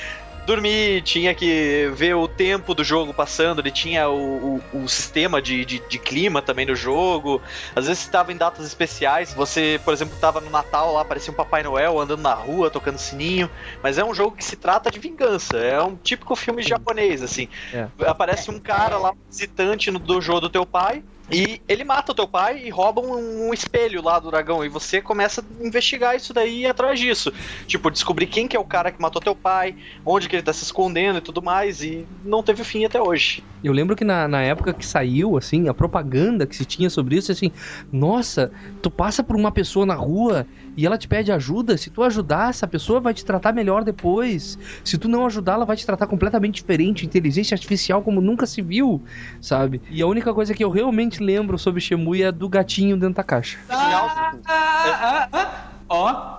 dormir, 0.47 1.03
tinha 1.03 1.35
que 1.35 1.91
ver 1.95 2.15
o 2.15 2.27
tempo 2.27 2.75
do 2.75 2.83
jogo 2.83 3.15
passando, 3.15 3.61
ele 3.61 3.71
tinha 3.71 4.09
o, 4.09 4.61
o, 4.73 4.83
o 4.85 4.89
sistema 4.89 5.41
de, 5.41 5.65
de, 5.65 5.79
de 5.89 5.99
clima 5.99 6.43
também 6.43 6.67
do 6.67 6.75
jogo. 6.75 7.41
Às 7.75 7.87
vezes 7.87 8.03
estava 8.03 8.33
em 8.33 8.37
datas 8.37 8.67
especiais, 8.67 9.33
você, 9.33 9.81
por 9.85 9.95
exemplo, 9.95 10.15
estava 10.15 10.41
no 10.41 10.51
Natal 10.51 10.93
lá, 10.93 11.05
parecia 11.05 11.33
um 11.33 11.37
Papai 11.37 11.63
Noel 11.63 11.99
andando 11.99 12.23
na 12.23 12.35
rua, 12.35 12.71
tocando 12.71 12.99
sininho. 12.99 13.51
Mas 13.83 13.99
é 13.99 14.05
um 14.05 14.15
jogo 14.15 14.37
que 14.37 14.45
se 14.45 14.57
trata 14.57 14.91
de 14.91 14.99
vingança, 14.99 15.57
é 15.59 15.81
um 15.83 15.97
típico 15.97 16.35
filme 16.35 16.63
japonês, 16.63 17.23
assim. 17.23 17.49
É. 17.73 17.89
Aparece 18.07 18.51
um 18.51 18.59
cara 18.59 18.99
lá, 18.99 19.13
visitante 19.29 19.91
no 19.91 19.99
dojo 19.99 20.41
do 20.41 20.49
teu 20.49 20.67
pai, 20.67 21.03
e 21.33 21.63
ele 21.67 21.83
mata 21.83 22.13
o 22.13 22.15
teu 22.15 22.29
pai 22.29 22.63
e 22.67 22.69
rouba 22.69 23.01
um, 23.01 23.49
um 23.49 23.55
espelho 23.55 24.03
lá 24.03 24.19
do 24.19 24.31
dragão. 24.31 24.63
E 24.63 24.69
você 24.69 25.01
começa 25.01 25.41
a 25.41 25.67
investigar 25.67 26.15
isso 26.15 26.35
daí 26.35 26.53
e 26.53 26.61
ir 26.63 26.67
atrás 26.67 27.01
disso. 27.01 27.33
Tipo, 27.67 27.91
descobrir 27.91 28.27
quem 28.27 28.47
que 28.47 28.55
é 28.55 28.61
o 28.61 28.65
cara 28.65 28.93
que 28.93 29.01
matou 29.01 29.23
teu 29.23 29.35
pai, 29.35 29.75
onde 30.05 30.29
que 30.29 30.37
ele 30.37 30.43
tá 30.43 30.53
se 30.53 30.63
escondendo 30.63 31.19
e 31.19 31.23
tudo 31.23 31.41
mais. 31.41 31.83
E 31.83 32.07
não 32.23 32.43
teve 32.43 32.63
fim 32.65 32.85
até 32.85 33.01
hoje. 33.01 33.43
Eu 33.65 33.73
lembro 33.73 33.97
que 33.97 34.05
na, 34.05 34.29
na 34.29 34.43
época 34.43 34.75
que 34.75 34.85
saiu, 34.85 35.37
assim, 35.39 35.69
a 35.69 35.75
propaganda 35.75 36.47
que 36.47 36.55
se 36.55 36.67
tinha 36.67 36.91
sobre 36.91 37.17
isso, 37.17 37.33
assim, 37.33 37.51
nossa, 37.91 38.53
tu 38.83 38.91
passa 38.91 39.23
por 39.23 39.35
uma 39.35 39.51
pessoa 39.51 39.87
na 39.87 39.95
rua 39.95 40.47
e 40.77 40.87
ela 40.87 40.97
te 40.97 41.07
pede 41.07 41.31
ajuda, 41.31 41.77
se 41.77 41.91
tu 41.91 42.03
ajudar, 42.03 42.51
essa 42.51 42.67
pessoa 42.67 43.01
vai 43.01 43.15
te 43.15 43.25
tratar 43.25 43.53
melhor 43.53 43.85
depois. 43.85 44.59
Se 44.85 44.99
tu 44.99 45.09
não 45.09 45.27
ajudar, 45.27 45.55
ela 45.55 45.65
vai 45.65 45.77
te 45.77 45.85
tratar 45.85 46.07
completamente 46.07 46.57
diferente, 46.57 47.05
inteligência 47.05 47.55
artificial 47.55 48.03
como 48.03 48.21
nunca 48.21 48.47
se 48.47 48.63
viu, 48.63 49.03
sabe? 49.41 49.83
E 49.91 50.03
a 50.03 50.07
única 50.07 50.33
coisa 50.33 50.55
que 50.55 50.65
eu 50.65 50.71
realmente 50.71 51.23
lembro 51.23 51.59
sobre 51.59 51.81
Shemui 51.81 52.23
é 52.23 52.33
do 52.33 52.49
gatinho 52.49 52.97
dentro 52.97 53.17
da 53.17 53.25
caixa. 53.25 53.59
Ah, 53.69 54.33
ah, 54.47 55.29
ah. 55.33 55.69
Ó, 55.89 56.39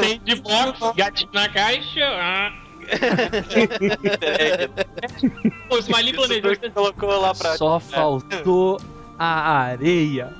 Tem 0.00 0.20
de 0.24 0.34
box, 0.36 0.96
gatinho 0.96 1.30
na 1.32 1.48
caixa. 1.48 2.04
Ah. 2.04 2.52
Pô, 5.68 5.76
o 5.76 5.78
Smiley 5.78 6.14
planejou. 6.14 6.54
Você 6.54 6.70
colocou 6.70 7.20
lá 7.20 7.34
pra. 7.34 7.56
Só 7.56 7.78
faltou 7.78 8.80
a 9.18 9.58
areia. 9.58 10.32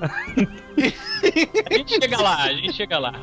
A 1.69 1.73
gente 1.73 1.95
chega 1.99 2.21
lá, 2.21 2.43
a 2.43 2.53
gente 2.53 2.73
chega 2.73 2.97
lá. 2.97 3.13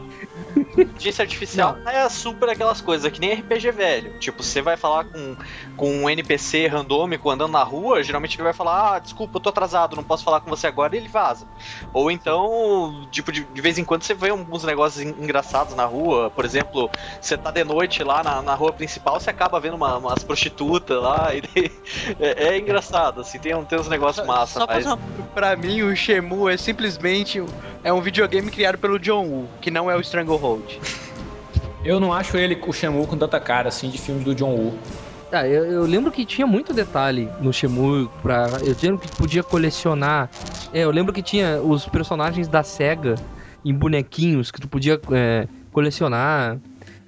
Inteligência 0.57 1.23
artificial 1.23 1.77
não. 1.85 1.91
é 1.91 2.09
super 2.09 2.49
aquelas 2.49 2.81
coisas, 2.81 3.11
que 3.11 3.21
nem 3.21 3.35
RPG 3.35 3.71
velho. 3.73 4.19
Tipo, 4.19 4.43
você 4.43 4.61
vai 4.63 4.77
falar 4.77 5.05
com, 5.05 5.37
com 5.77 5.91
um 6.03 6.11
NPC 6.11 6.67
randômico 6.67 7.31
andando 7.31 7.53
na 7.53 7.63
rua, 7.63 8.03
geralmente 8.03 8.37
ele 8.37 8.43
vai 8.45 8.53
falar: 8.53 8.95
Ah, 8.95 8.99
desculpa, 8.99 9.37
eu 9.37 9.41
tô 9.41 9.49
atrasado, 9.51 9.97
não 9.97 10.03
posso 10.05 10.25
falar 10.25 10.41
com 10.41 10.49
você 10.51 10.67
agora, 10.67 10.95
e 10.95 10.99
ele 10.99 11.09
vaza. 11.09 11.47
Ou 11.93 12.11
então, 12.11 13.07
tipo, 13.11 13.31
de, 13.33 13.45
de 13.45 13.61
vez 13.61 13.79
em 13.79 13.85
quando 13.85 14.03
você 14.03 14.15
vê 14.15 14.33
uns 14.33 14.65
negócios 14.65 15.03
en- 15.05 15.15
engraçados 15.23 15.75
na 15.75 15.85
rua. 15.85 16.31
Por 16.31 16.45
exemplo, 16.45 16.91
você 17.21 17.37
tá 17.37 17.51
de 17.51 17.65
noite 17.65 18.03
lá 18.03 18.23
na, 18.23 18.43
na 18.43 18.55
rua 18.55 18.73
principal, 18.73 19.19
você 19.21 19.31
acaba 19.31 19.61
vendo 19.61 19.75
uma- 19.75 19.97
umas 19.99 20.23
prostitutas 20.25 21.01
lá. 21.03 21.31
E 21.37 21.41
daí- 21.43 21.73
é, 22.21 22.49
é 22.49 22.59
engraçado, 22.59 23.21
assim, 23.21 23.39
tem, 23.39 23.55
um- 23.55 23.65
tem 23.65 23.79
uns 23.79 23.89
negócios 23.89 24.27
massa. 24.27 24.61
Só 24.61 24.67
mas... 24.67 24.87
uma... 24.87 24.99
Pra 25.35 25.55
mim, 25.55 25.83
o 25.83 25.95
Shemu 25.95 26.49
é 26.49 26.57
simplesmente 26.57 27.43
é 27.85 27.93
um 27.93 28.01
videogame 28.01 28.51
criado 28.51 28.79
pelo 28.79 28.99
John 28.99 29.25
Woo, 29.27 29.49
que 29.61 29.71
não 29.71 29.91
é 29.91 29.97
o 29.97 30.01
Stranglehold. 30.01 30.46
Eu 31.85 32.01
não 32.01 32.13
acho 32.13 32.37
ele, 32.37 32.59
o 32.67 32.73
Shamu, 32.73 33.07
com 33.07 33.17
tanta 33.17 33.39
cara, 33.39 33.69
assim, 33.69 33.89
de 33.89 33.99
filmes 33.99 34.25
do 34.25 34.35
John 34.35 34.55
Woo. 34.55 34.79
Ah, 35.31 35.47
eu, 35.47 35.65
eu 35.65 35.85
lembro 35.85 36.11
que 36.13 36.25
tinha 36.25 36.47
muito 36.47 36.73
detalhe 36.73 37.29
no 37.41 37.53
Shemu 37.53 38.09
pra. 38.23 38.61
Eu 38.63 38.77
lembro 38.81 38.99
que 39.01 39.09
podia 39.17 39.43
colecionar. 39.43 40.31
É, 40.73 40.81
eu 40.85 40.91
lembro 40.91 41.13
que 41.13 41.23
tinha 41.23 41.61
os 41.63 41.85
personagens 41.87 42.49
da 42.49 42.63
SEGA. 42.63 43.19
em 43.65 43.75
bonequinhos 43.75 44.51
que 44.53 44.61
tu 44.61 44.69
podia 44.69 45.01
é, 45.13 45.49
colecionar. 45.73 46.57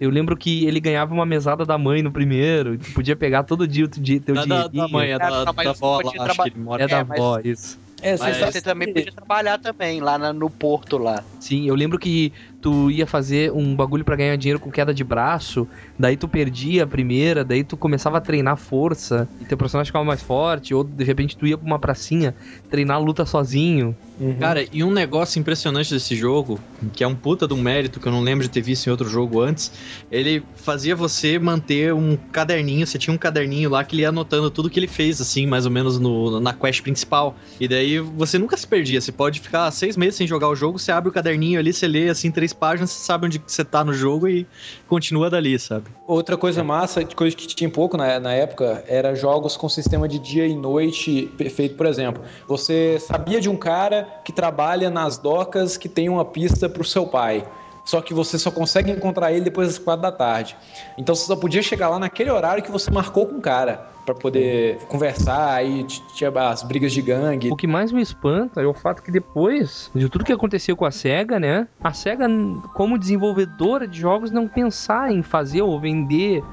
Eu 0.01 0.11
lembro 0.11 0.37
que 0.37 0.65
ele 0.67 0.81
ganhava 0.81 1.13
uma 1.15 1.27
mesada 1.27 1.65
da 1.65 1.77
mãe 1.79 2.03
no 2.03 2.11
primeiro, 2.13 2.77
tu 2.79 2.93
podia 2.93 3.15
pegar 3.17 3.43
todo 3.45 3.67
dia 3.67 3.85
o 3.85 3.89
dia, 3.89 4.21
teu 4.21 4.35
Da, 4.35 4.41
da, 4.45 4.47
dinheirinho. 4.69 4.83
da 4.83 4.89
mãe, 4.89 5.11
é 5.13 5.19
da, 5.19 5.31
mas 5.31 5.45
da 5.45 5.53
você 5.75 5.85
avó 5.85 6.01
lá, 6.05 6.25
acho 6.27 6.43
que 6.43 6.49
ele 6.49 6.59
mora. 6.61 6.83
É 6.85 6.89
da 6.89 6.99
É, 6.99 7.05
mas- 7.05 7.19
avó, 7.19 7.41
isso. 7.45 7.79
É, 8.01 8.17
Mas 8.17 8.37
você 8.39 8.61
também 8.63 8.93
podia 8.93 9.11
trabalhar 9.11 9.59
também, 9.59 10.01
lá 10.01 10.33
no 10.33 10.49
porto 10.49 10.99
lá. 10.99 11.25
Sim, 11.41 11.67
eu 11.67 11.75
lembro 11.75 11.99
que 11.99 12.33
tu 12.61 12.91
ia 12.91 13.07
fazer 13.07 13.53
um 13.53 13.75
bagulho 13.75 14.05
pra 14.05 14.17
ganhar 14.17 14.37
dinheiro 14.37 14.59
com 14.59 14.71
queda 14.71 14.93
de 14.93 15.05
braço, 15.05 15.69
daí 15.99 16.17
tu 16.17 16.29
perdia 16.29 16.85
a 16.85 16.87
primeira, 16.87 17.45
daí 17.45 17.63
tu 17.63 17.77
começava 17.77 18.19
a 18.19 18.21
treinar 18.21 18.57
força, 18.57 19.29
e 19.41 19.45
teu 19.45 19.57
personagem 19.57 19.89
ficava 19.89 20.05
mais 20.05 20.23
forte, 20.23 20.75
ou 20.75 20.83
de 20.83 21.05
repente 21.05 21.37
tu 21.37 21.47
ia 21.47 21.57
pra 21.57 21.67
uma 21.67 21.79
pracinha 21.79 22.35
treinar 22.71 23.01
luta 23.01 23.25
sozinho. 23.25 23.97
Cara, 24.41 24.65
e 24.73 24.83
um 24.83 24.91
negócio 24.91 25.39
impressionante 25.39 25.95
desse 25.95 26.17
jogo, 26.17 26.61
que 26.93 27.05
é 27.05 27.07
um 27.07 27.15
puta 27.15 27.47
de 27.47 27.55
um 27.55 27.63
mérito 27.63 28.01
que 28.01 28.09
eu 28.09 28.13
não 28.13 28.21
lembro 28.21 28.45
de 28.45 28.51
ter 28.51 28.61
visto 28.61 28.89
em 28.89 28.91
outro 28.91 29.09
jogo 29.09 29.41
antes, 29.41 29.71
ele 30.11 30.43
fazia 30.57 30.97
você 30.97 31.39
manter 31.39 31.95
um 31.95 32.17
caderninho, 32.33 32.85
você 32.85 32.99
tinha 32.99 33.15
um 33.15 33.19
caderninho 33.19 33.71
lá 33.71 33.85
que 33.85 33.95
ele 33.95 34.03
ia 34.03 34.09
anotando 34.09 34.51
tudo 34.51 34.69
que 34.69 34.81
ele 34.81 34.89
fez, 34.89 35.21
assim, 35.21 35.47
mais 35.47 35.67
ou 35.67 35.71
menos 35.71 36.01
no, 36.01 36.41
na 36.41 36.53
quest 36.53 36.83
principal. 36.83 37.37
E 37.61 37.69
daí 37.69 38.01
você 38.01 38.39
nunca 38.39 38.57
se 38.57 38.67
perdia, 38.67 39.01
você 39.01 39.13
pode 39.13 39.39
ficar 39.39 39.71
seis 39.71 39.97
meses 39.97 40.17
sem 40.17 40.27
jogar 40.27 40.49
o 40.49 40.57
jogo, 40.57 40.79
você 40.81 40.91
abre 40.91 41.11
o 41.11 41.13
caderninho 41.13 41.61
ali, 41.61 41.73
você 41.73 41.87
lê, 41.87 42.09
assim, 42.09 42.33
três 42.33 42.48
páginas, 42.53 42.91
você 42.91 43.05
sabe 43.05 43.27
onde 43.27 43.43
você 43.47 43.65
tá 43.65 43.85
no 43.85 43.93
jogo 43.93 44.29
e 44.29 44.47
continua 44.87 45.31
dali, 45.31 45.59
sabe? 45.59 45.87
Outra 46.07 46.37
coisa 46.37 46.63
massa, 46.65 47.05
coisa 47.05 47.37
que 47.37 47.47
tinha 47.47 47.71
pouco 47.71 47.97
na, 47.97 48.19
na 48.19 48.33
época, 48.33 48.85
era 48.87 49.15
jogos 49.15 49.57
com 49.57 49.69
sistema 49.69 50.09
de 50.09 50.19
dia 50.19 50.47
e 50.47 50.55
noite 50.55 51.31
feito, 51.51 51.77
por 51.77 51.87
exemplo. 51.87 52.23
Você 52.47 52.99
sabia 53.01 53.41
de 53.41 53.49
um 53.49 53.57
cara 53.57 54.09
que 54.25 54.33
trabalha 54.33 54.91
nas 54.91 55.19
docas 55.19 55.77
que 55.77 55.89
tem 55.89 56.09
uma 56.09 56.25
pista 56.25 56.69
pro 56.69 56.85
seu 56.85 57.07
pai. 57.07 57.45
Só 57.89 58.03
que 58.03 58.13
você 58.13 58.39
só 58.39 58.51
consegue 58.51 58.91
encontrar 58.91 59.33
ele 59.33 59.41
depois 59.41 59.67
das 59.67 59.79
quatro 59.79 60.03
da 60.03 60.13
tarde. 60.13 60.55
Então 60.99 61.15
você 61.15 61.25
só 61.25 61.35
podia 61.35 61.63
chegar 61.63 61.89
lá 61.89 61.99
naquele 61.99 62.31
horário 62.31 62.63
que 62.63 62.71
você 62.71 62.91
marcou 62.91 63.25
com 63.25 63.37
o 63.37 63.41
cara. 63.41 63.89
Pra 64.05 64.15
poder 64.15 64.77
conversar, 64.89 65.55
aí 65.55 65.85
tinha 66.15 66.31
as 66.31 66.63
brigas 66.63 66.93
de 66.93 67.01
gangue. 67.01 67.51
O 67.51 67.57
que 67.57 67.67
mais 67.67 67.91
me 67.91 68.03
espanta 68.03 68.61
é 68.61 68.67
o 68.67 68.75
fato 68.75 69.03
que 69.03 69.11
depois 69.11 69.91
de 69.95 70.07
tudo 70.07 70.23
que 70.23 70.33
aconteceu 70.33 70.77
com 70.77 70.85
a 70.85 70.91
SEGA, 70.91 71.41
né? 71.41 71.67
A 71.83 71.95
SEGA, 71.95 72.27
como 72.75 72.99
desenvolvedora 72.99 73.89
de 73.89 73.99
jogos, 73.99 74.31
não 74.31 74.47
pensar 74.47 75.11
em 75.11 75.23
fazer 75.23 75.63
ou 75.63 75.81
vender 75.81 76.45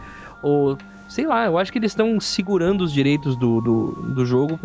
ou 0.42 0.78
sei 1.10 1.26
lá, 1.26 1.46
eu 1.48 1.58
acho 1.58 1.70
que 1.70 1.78
eles 1.78 1.92
estão 1.92 2.18
segurando 2.18 2.82
os 2.82 2.94
direitos 2.94 3.36
do, 3.36 3.60
do, 3.60 3.92
do 4.14 4.26
jogo 4.26 4.54
hum, 4.54 4.58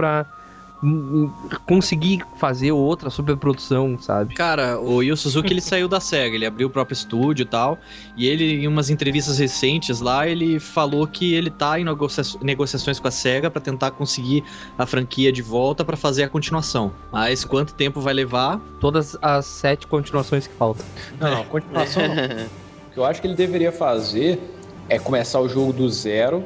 conseguir 1.66 2.22
fazer 2.36 2.72
outra 2.72 3.10
superprodução, 3.10 3.98
sabe? 4.00 4.34
Cara, 4.34 4.80
o 4.80 5.02
Yu 5.02 5.16
Suzuki 5.16 5.52
ele 5.52 5.60
saiu 5.60 5.88
da 5.88 6.00
SEGA, 6.00 6.34
ele 6.34 6.46
abriu 6.46 6.68
o 6.68 6.70
próprio 6.70 6.94
estúdio 6.94 7.42
e 7.42 7.46
tal, 7.46 7.78
e 8.16 8.26
ele, 8.26 8.62
em 8.64 8.66
umas 8.66 8.90
entrevistas 8.90 9.38
recentes 9.38 10.00
lá, 10.00 10.26
ele 10.26 10.58
falou 10.58 11.06
que 11.06 11.34
ele 11.34 11.50
tá 11.50 11.78
em 11.78 11.84
negocia- 11.84 12.38
negociações 12.42 12.98
com 12.98 13.08
a 13.08 13.10
SEGA 13.10 13.50
pra 13.50 13.60
tentar 13.60 13.90
conseguir 13.92 14.42
a 14.78 14.86
franquia 14.86 15.30
de 15.32 15.42
volta 15.42 15.84
pra 15.84 15.96
fazer 15.96 16.24
a 16.24 16.28
continuação. 16.28 16.92
Mas 17.12 17.44
quanto 17.44 17.74
tempo 17.74 18.00
vai 18.00 18.14
levar? 18.14 18.60
Todas 18.80 19.16
as 19.20 19.46
sete 19.46 19.86
continuações 19.86 20.46
que 20.46 20.54
faltam. 20.54 20.84
Não, 21.20 21.30
não, 21.30 21.44
continuação 21.44 22.02
não. 22.08 22.14
O 22.90 22.92
que 22.92 22.98
eu 22.98 23.04
acho 23.04 23.20
que 23.20 23.28
ele 23.28 23.36
deveria 23.36 23.70
fazer 23.70 24.40
é 24.88 24.98
começar 24.98 25.38
o 25.38 25.48
jogo 25.48 25.72
do 25.72 25.88
zero 25.88 26.42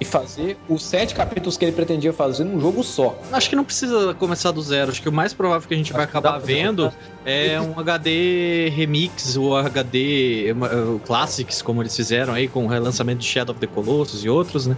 e 0.00 0.04
fazer 0.04 0.56
os 0.68 0.84
sete 0.84 1.14
capítulos 1.14 1.56
que 1.56 1.64
ele 1.64 1.72
pretendia 1.72 2.12
fazer 2.12 2.44
num 2.44 2.60
jogo 2.60 2.82
só. 2.82 3.18
Acho 3.32 3.48
que 3.48 3.56
não 3.56 3.64
precisa 3.64 4.14
começar 4.14 4.50
do 4.50 4.62
zero, 4.62 4.90
acho 4.90 5.02
que 5.02 5.08
o 5.08 5.12
mais 5.12 5.32
provável 5.32 5.66
que 5.66 5.74
a 5.74 5.76
gente 5.76 5.92
vai 5.92 6.02
Acho 6.02 6.12
que 6.12 6.18
acabar 6.18 6.38
vendo 6.38 6.92
é 7.24 7.60
um 7.60 7.78
HD 7.78 8.68
Remix 8.70 9.36
ou 9.36 9.56
HD 9.56 10.52
uh, 10.52 10.98
Classics, 11.00 11.62
como 11.62 11.82
eles 11.82 11.94
fizeram 11.94 12.34
aí 12.34 12.48
com 12.48 12.64
o 12.64 12.68
relançamento 12.68 13.20
de 13.20 13.26
Shadow 13.26 13.54
of 13.54 13.60
the 13.60 13.66
Colossus 13.66 14.24
e 14.24 14.28
outros, 14.28 14.66
né? 14.66 14.76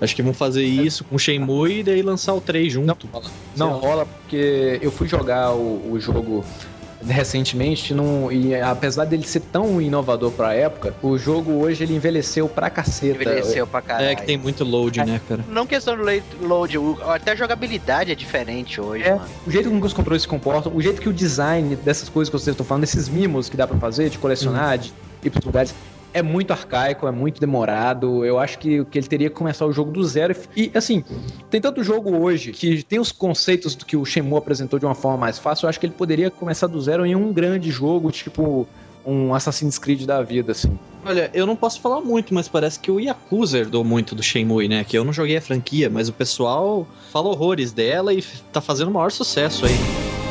Acho 0.00 0.14
que 0.14 0.22
vão 0.22 0.32
fazer 0.32 0.64
isso 0.64 1.02
com 1.04 1.18
Shenmue 1.18 1.80
e 1.80 1.82
daí 1.82 2.02
lançar 2.02 2.32
o 2.34 2.40
3 2.40 2.72
junto. 2.72 3.08
Não 3.56 3.72
rola 3.72 4.06
porque 4.06 4.78
eu 4.80 4.92
fui 4.92 5.08
jogar 5.08 5.52
o, 5.52 5.92
o 5.92 6.00
jogo 6.00 6.44
recentemente 7.06 7.94
não, 7.94 8.30
e 8.30 8.54
apesar 8.54 9.04
dele 9.04 9.26
ser 9.26 9.40
tão 9.40 9.80
inovador 9.80 10.30
pra 10.32 10.54
época, 10.54 10.94
o 11.02 11.16
jogo 11.18 11.52
hoje 11.52 11.84
ele 11.84 11.94
envelheceu 11.94 12.48
pra 12.48 12.68
caceta. 12.70 13.14
Envelheceu 13.22 13.66
pra 13.66 13.80
caralho. 13.80 14.08
É 14.08 14.14
que 14.14 14.22
tem 14.24 14.36
muito 14.36 14.64
load, 14.64 14.98
né, 15.04 15.20
cara? 15.28 15.44
Não 15.48 15.66
questão 15.66 15.96
do 15.96 16.02
late- 16.02 16.22
load, 16.40 16.76
até 17.08 17.32
a 17.32 17.34
jogabilidade 17.34 18.10
é 18.12 18.14
diferente 18.14 18.80
hoje, 18.80 19.04
É, 19.04 19.10
mano. 19.14 19.24
o 19.46 19.50
jeito 19.50 19.70
com 19.70 19.80
que 19.80 19.86
os 19.86 19.92
controles 19.92 20.22
se 20.22 20.28
comportam, 20.28 20.72
o 20.74 20.80
jeito 20.82 21.00
que 21.00 21.08
o 21.08 21.12
design 21.12 21.76
dessas 21.76 22.08
coisas 22.08 22.28
que 22.30 22.38
vocês 22.38 22.52
estão 22.54 22.66
falando, 22.66 22.82
desses 22.82 23.08
mimos 23.08 23.48
que 23.48 23.56
dá 23.56 23.66
pra 23.66 23.78
fazer, 23.78 24.08
de 24.10 24.18
colecionar, 24.18 24.78
de 24.78 24.92
ir 25.22 25.30
pros 25.30 25.44
lugares, 25.44 25.74
é 26.12 26.22
muito 26.22 26.52
arcaico, 26.52 27.06
é 27.06 27.10
muito 27.10 27.40
demorado. 27.40 28.24
Eu 28.24 28.38
acho 28.38 28.58
que, 28.58 28.84
que 28.86 28.98
ele 28.98 29.06
teria 29.06 29.28
que 29.28 29.36
começar 29.36 29.66
o 29.66 29.72
jogo 29.72 29.90
do 29.90 30.04
zero. 30.04 30.34
E, 30.56 30.70
assim, 30.74 31.04
tem 31.50 31.60
tanto 31.60 31.82
jogo 31.82 32.16
hoje 32.16 32.52
que 32.52 32.82
tem 32.82 32.98
os 32.98 33.12
conceitos 33.12 33.74
que 33.74 33.96
o 33.96 34.04
Shenmue 34.04 34.38
apresentou 34.38 34.78
de 34.78 34.84
uma 34.84 34.94
forma 34.94 35.18
mais 35.18 35.38
fácil. 35.38 35.66
Eu 35.66 35.70
acho 35.70 35.78
que 35.78 35.86
ele 35.86 35.94
poderia 35.94 36.30
começar 36.30 36.66
do 36.66 36.80
zero 36.80 37.04
em 37.04 37.14
um 37.14 37.32
grande 37.32 37.70
jogo, 37.70 38.10
tipo 38.10 38.66
um 39.06 39.34
Assassin's 39.34 39.78
Creed 39.78 40.04
da 40.04 40.22
vida, 40.22 40.52
assim. 40.52 40.78
Olha, 41.04 41.30
eu 41.32 41.46
não 41.46 41.56
posso 41.56 41.80
falar 41.80 42.00
muito, 42.00 42.34
mas 42.34 42.46
parece 42.46 42.78
que 42.78 42.90
o 42.90 43.00
Yakuza 43.00 43.58
herdou 43.58 43.82
muito 43.82 44.14
do 44.14 44.22
Shenmue, 44.22 44.68
né? 44.68 44.84
Que 44.84 44.98
eu 44.98 45.04
não 45.04 45.12
joguei 45.12 45.36
a 45.36 45.40
franquia, 45.40 45.88
mas 45.88 46.08
o 46.08 46.12
pessoal 46.12 46.86
fala 47.10 47.28
horrores 47.28 47.72
dela 47.72 48.12
e 48.12 48.22
tá 48.52 48.60
fazendo 48.60 48.88
o 48.88 48.94
maior 48.94 49.10
sucesso 49.10 49.64
aí. 49.64 50.27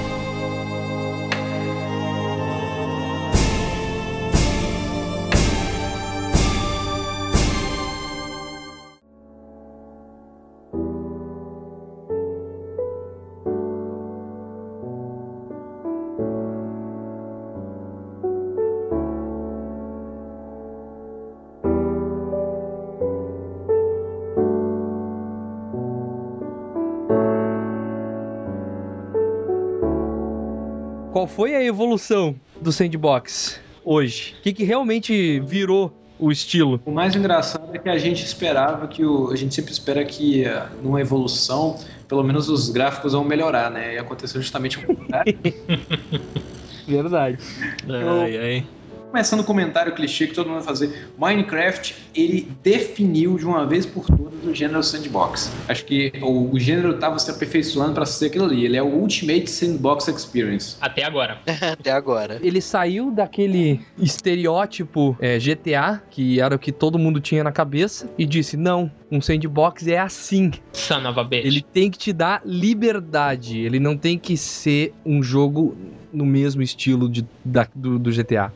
Qual 31.17 31.25
foi 31.25 31.55
a 31.55 31.63
evolução 31.63 32.35
do 32.61 32.71
sandbox 32.71 33.59
hoje? 33.83 34.35
O 34.37 34.43
que, 34.43 34.53
que 34.53 34.63
realmente 34.63 35.39
virou 35.39 35.91
o 36.19 36.31
estilo? 36.31 36.79
O 36.85 36.91
mais 36.91 37.15
engraçado 37.15 37.75
é 37.75 37.79
que 37.79 37.89
a 37.89 37.97
gente 37.97 38.23
esperava 38.23 38.87
que 38.87 39.03
o. 39.03 39.31
A 39.31 39.35
gente 39.35 39.55
sempre 39.55 39.71
espera 39.71 40.05
que 40.05 40.45
eh, 40.45 40.67
numa 40.83 41.01
evolução, 41.01 41.79
pelo 42.07 42.23
menos 42.23 42.49
os 42.49 42.69
gráficos 42.69 43.13
vão 43.13 43.23
melhorar, 43.23 43.71
né? 43.71 43.95
E 43.95 43.97
aconteceu 43.97 44.39
justamente 44.39 44.77
o 44.77 44.85
contrário. 44.85 45.35
Verdade. 46.87 47.39
Ai, 47.89 48.37
ai. 48.37 48.65
Começando 49.17 49.39
o 49.39 49.43
comentário 49.43 49.95
clichê 49.95 50.27
que 50.27 50.35
todo 50.35 50.45
mundo 50.45 50.57
vai 50.57 50.67
fazer, 50.67 51.07
Minecraft 51.17 51.95
ele 52.13 52.51
definiu 52.61 53.35
de 53.35 53.47
uma 53.47 53.65
vez 53.65 53.83
por 53.83 54.05
todas 54.05 54.45
o 54.45 54.53
gênero 54.53 54.83
sandbox. 54.83 55.51
Acho 55.67 55.85
que 55.85 56.13
o, 56.21 56.51
o 56.53 56.59
gênero 56.59 56.91
estava 56.91 57.17
se 57.17 57.31
aperfeiçoando 57.31 57.93
para 57.93 58.05
ser 58.05 58.27
aquilo 58.27 58.45
ali. 58.45 58.63
Ele 58.63 58.77
é 58.77 58.83
o 58.83 58.85
Ultimate 58.85 59.49
Sandbox 59.49 60.07
Experience. 60.07 60.77
Até 60.79 61.03
agora. 61.03 61.39
Até 61.73 61.89
agora. 61.89 62.39
Ele 62.43 62.61
saiu 62.61 63.09
daquele 63.09 63.81
estereótipo 63.97 65.17
é, 65.19 65.39
GTA, 65.39 65.99
que 66.11 66.39
era 66.39 66.53
o 66.55 66.59
que 66.59 66.71
todo 66.71 66.99
mundo 66.99 67.19
tinha 67.19 67.43
na 67.43 67.51
cabeça, 67.51 68.07
e 68.19 68.23
disse: 68.23 68.55
não, 68.55 68.91
um 69.11 69.19
sandbox 69.19 69.87
é 69.87 69.97
assim. 69.97 70.51
Son 70.73 71.09
of 71.09 71.19
a 71.19 71.23
bitch. 71.23 71.43
Ele 71.43 71.63
tem 71.63 71.89
que 71.89 71.97
te 71.97 72.13
dar 72.13 72.43
liberdade. 72.45 73.57
Ele 73.61 73.79
não 73.79 73.97
tem 73.97 74.19
que 74.19 74.37
ser 74.37 74.93
um 75.03 75.23
jogo 75.23 75.75
no 76.13 76.23
mesmo 76.23 76.61
estilo 76.61 77.09
de, 77.09 77.25
da- 77.43 77.67
do, 77.73 77.97
do 77.97 78.11
GTA. 78.11 78.53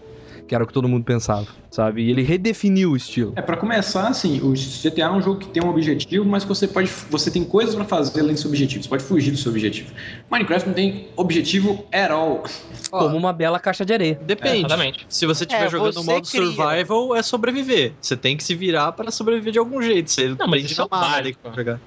Que 0.51 0.55
era 0.55 0.65
o 0.65 0.67
que 0.67 0.73
todo 0.73 0.85
mundo 0.85 1.05
pensava, 1.05 1.47
sabe? 1.69 2.01
E 2.03 2.09
ele 2.11 2.23
redefiniu 2.23 2.91
o 2.91 2.97
estilo. 2.97 3.31
É, 3.37 3.41
para 3.41 3.55
começar, 3.55 4.09
assim, 4.09 4.41
o 4.41 4.51
GTA 4.51 5.03
é 5.05 5.09
um 5.09 5.21
jogo 5.21 5.39
que 5.39 5.47
tem 5.47 5.63
um 5.63 5.69
objetivo, 5.69 6.25
mas 6.25 6.43
que 6.43 6.49
você 6.49 6.67
pode. 6.67 6.91
Você 7.09 7.31
tem 7.31 7.45
coisas 7.45 7.73
para 7.73 7.85
fazer 7.85 8.19
além 8.19 8.33
do 8.33 8.37
seu 8.41 8.49
objetivo. 8.49 8.83
Você 8.83 8.89
pode 8.89 9.01
fugir 9.01 9.31
do 9.31 9.37
seu 9.37 9.49
objetivo. 9.49 9.93
Minecraft 10.29 10.67
não 10.67 10.75
tem 10.75 11.07
objetivo 11.15 11.85
at 11.93 12.11
all. 12.11 12.43
Como 12.89 13.15
uma 13.15 13.31
bela 13.31 13.61
caixa 13.61 13.85
de 13.85 13.93
areia. 13.93 14.19
Depende. 14.21 14.65
Exatamente. 14.65 15.05
Se 15.07 15.25
você 15.25 15.45
estiver 15.45 15.67
É, 15.67 15.69
jogando 15.69 15.95
no 15.95 16.03
você 16.03 16.11
modo 16.11 16.27
cria. 16.27 16.45
survival, 16.45 17.15
é 17.15 17.23
sobreviver. 17.23 17.93
Você 18.01 18.17
tem 18.17 18.35
que 18.35 18.43
se 18.43 18.53
virar 18.53 18.91
para 18.91 19.09
sobreviver 19.09 19.53
de 19.53 19.59
algum 19.59 19.81
jeito. 19.81 20.11
Você 20.11 20.35
Não, 20.37 20.47
mas 20.49 20.63
tem 20.63 20.65
isso 20.65 20.81
é 20.81 20.83
o 20.83 20.89
básico. 20.89 21.39
jogar. 21.55 21.79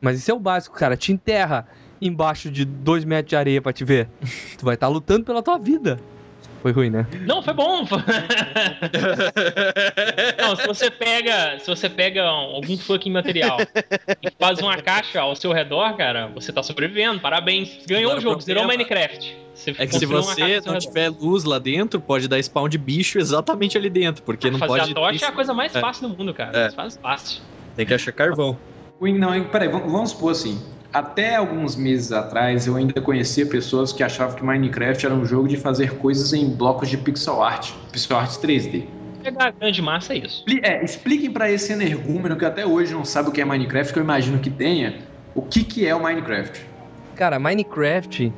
Mas 0.00 0.18
isso 0.18 0.28
é 0.28 0.34
o 0.34 0.40
básico, 0.40 0.76
cara. 0.76 0.96
Te 0.96 1.12
enterra 1.12 1.68
embaixo 2.02 2.50
de 2.50 2.64
dois 2.64 3.04
metros 3.04 3.30
de 3.30 3.36
areia 3.36 3.62
pra 3.62 3.72
te 3.72 3.84
ver. 3.84 4.08
Tu 4.58 4.64
vai 4.64 4.74
estar 4.74 4.88
lutando 4.88 5.24
pela 5.24 5.40
tua 5.40 5.56
vida. 5.56 6.00
Foi 6.62 6.72
ruim, 6.72 6.90
né? 6.90 7.06
Não, 7.26 7.40
foi 7.42 7.54
bom. 7.54 7.86
Não, 10.38 10.56
se 10.56 10.66
você 10.66 10.90
pega, 10.90 11.58
se 11.60 11.66
você 11.68 11.88
pega 11.88 12.24
algum 12.24 12.76
fucking 12.76 13.10
material 13.12 13.58
e 14.22 14.30
faz 14.38 14.58
uma 14.58 14.76
caixa 14.76 15.20
ao 15.20 15.34
seu 15.36 15.52
redor, 15.52 15.96
cara, 15.96 16.26
você 16.28 16.52
tá 16.52 16.62
sobrevivendo. 16.62 17.20
Parabéns. 17.20 17.78
Ganhou 17.86 18.10
Agora 18.10 18.18
o 18.18 18.22
jogo, 18.22 18.38
o 18.38 18.40
zerou 18.40 18.66
Minecraft. 18.66 19.36
Você 19.54 19.70
É 19.78 19.86
que 19.86 19.98
se 19.98 20.06
você 20.06 20.40
não 20.40 20.46
redor. 20.48 20.78
tiver 20.78 21.08
luz 21.10 21.44
lá 21.44 21.58
dentro, 21.58 22.00
pode 22.00 22.26
dar 22.28 22.38
spawn 22.42 22.68
de 22.68 22.78
bicho 22.78 23.18
exatamente 23.18 23.76
ali 23.76 23.90
dentro, 23.90 24.22
porque 24.22 24.50
não 24.50 24.58
Fazer 24.58 24.78
pode. 24.78 24.92
a 24.92 24.94
tocha 24.94 25.24
é 25.24 25.28
a 25.28 25.32
coisa 25.32 25.54
mais 25.54 25.74
É. 25.74 25.80
fácil 25.80 26.08
do 26.08 26.16
mundo, 26.16 26.32
cara. 26.34 26.56
É. 26.58 26.70
Faz 26.70 26.96
fácil. 27.00 27.40
Tem 27.76 27.86
que 27.86 27.94
achar 27.94 28.12
carvão. 28.12 28.56
Não, 29.00 29.44
peraí, 29.44 29.68
vamos 29.68 30.10
supor 30.10 30.32
assim. 30.32 30.60
Até 30.92 31.36
alguns 31.36 31.76
meses 31.76 32.12
atrás 32.12 32.66
eu 32.66 32.74
ainda 32.74 33.00
conhecia 33.00 33.44
pessoas 33.44 33.92
que 33.92 34.02
achavam 34.02 34.36
que 34.36 34.42
Minecraft 34.42 35.04
era 35.04 35.14
um 35.14 35.24
jogo 35.24 35.46
de 35.46 35.56
fazer 35.56 35.98
coisas 35.98 36.32
em 36.32 36.48
blocos 36.48 36.88
de 36.88 36.96
pixel 36.96 37.42
art, 37.42 37.72
pixel 37.92 38.16
art 38.16 38.30
3D. 38.38 38.86
Pegar 39.22 39.48
a 39.48 39.50
grande 39.50 39.82
massa 39.82 40.14
é 40.14 40.18
isso. 40.18 40.44
É, 40.62 40.82
expliquem 40.82 41.30
pra 41.30 41.50
esse 41.50 41.72
energúmeno 41.72 42.36
que 42.36 42.44
até 42.44 42.64
hoje 42.64 42.94
não 42.94 43.04
sabe 43.04 43.28
o 43.28 43.32
que 43.32 43.40
é 43.40 43.44
Minecraft, 43.44 43.92
que 43.92 43.98
eu 43.98 44.02
imagino 44.02 44.38
que 44.38 44.48
tenha, 44.48 45.00
o 45.34 45.42
que, 45.42 45.62
que 45.62 45.86
é 45.86 45.94
o 45.94 46.02
Minecraft. 46.02 46.64
Cara, 47.14 47.38
Minecraft, 47.38 48.32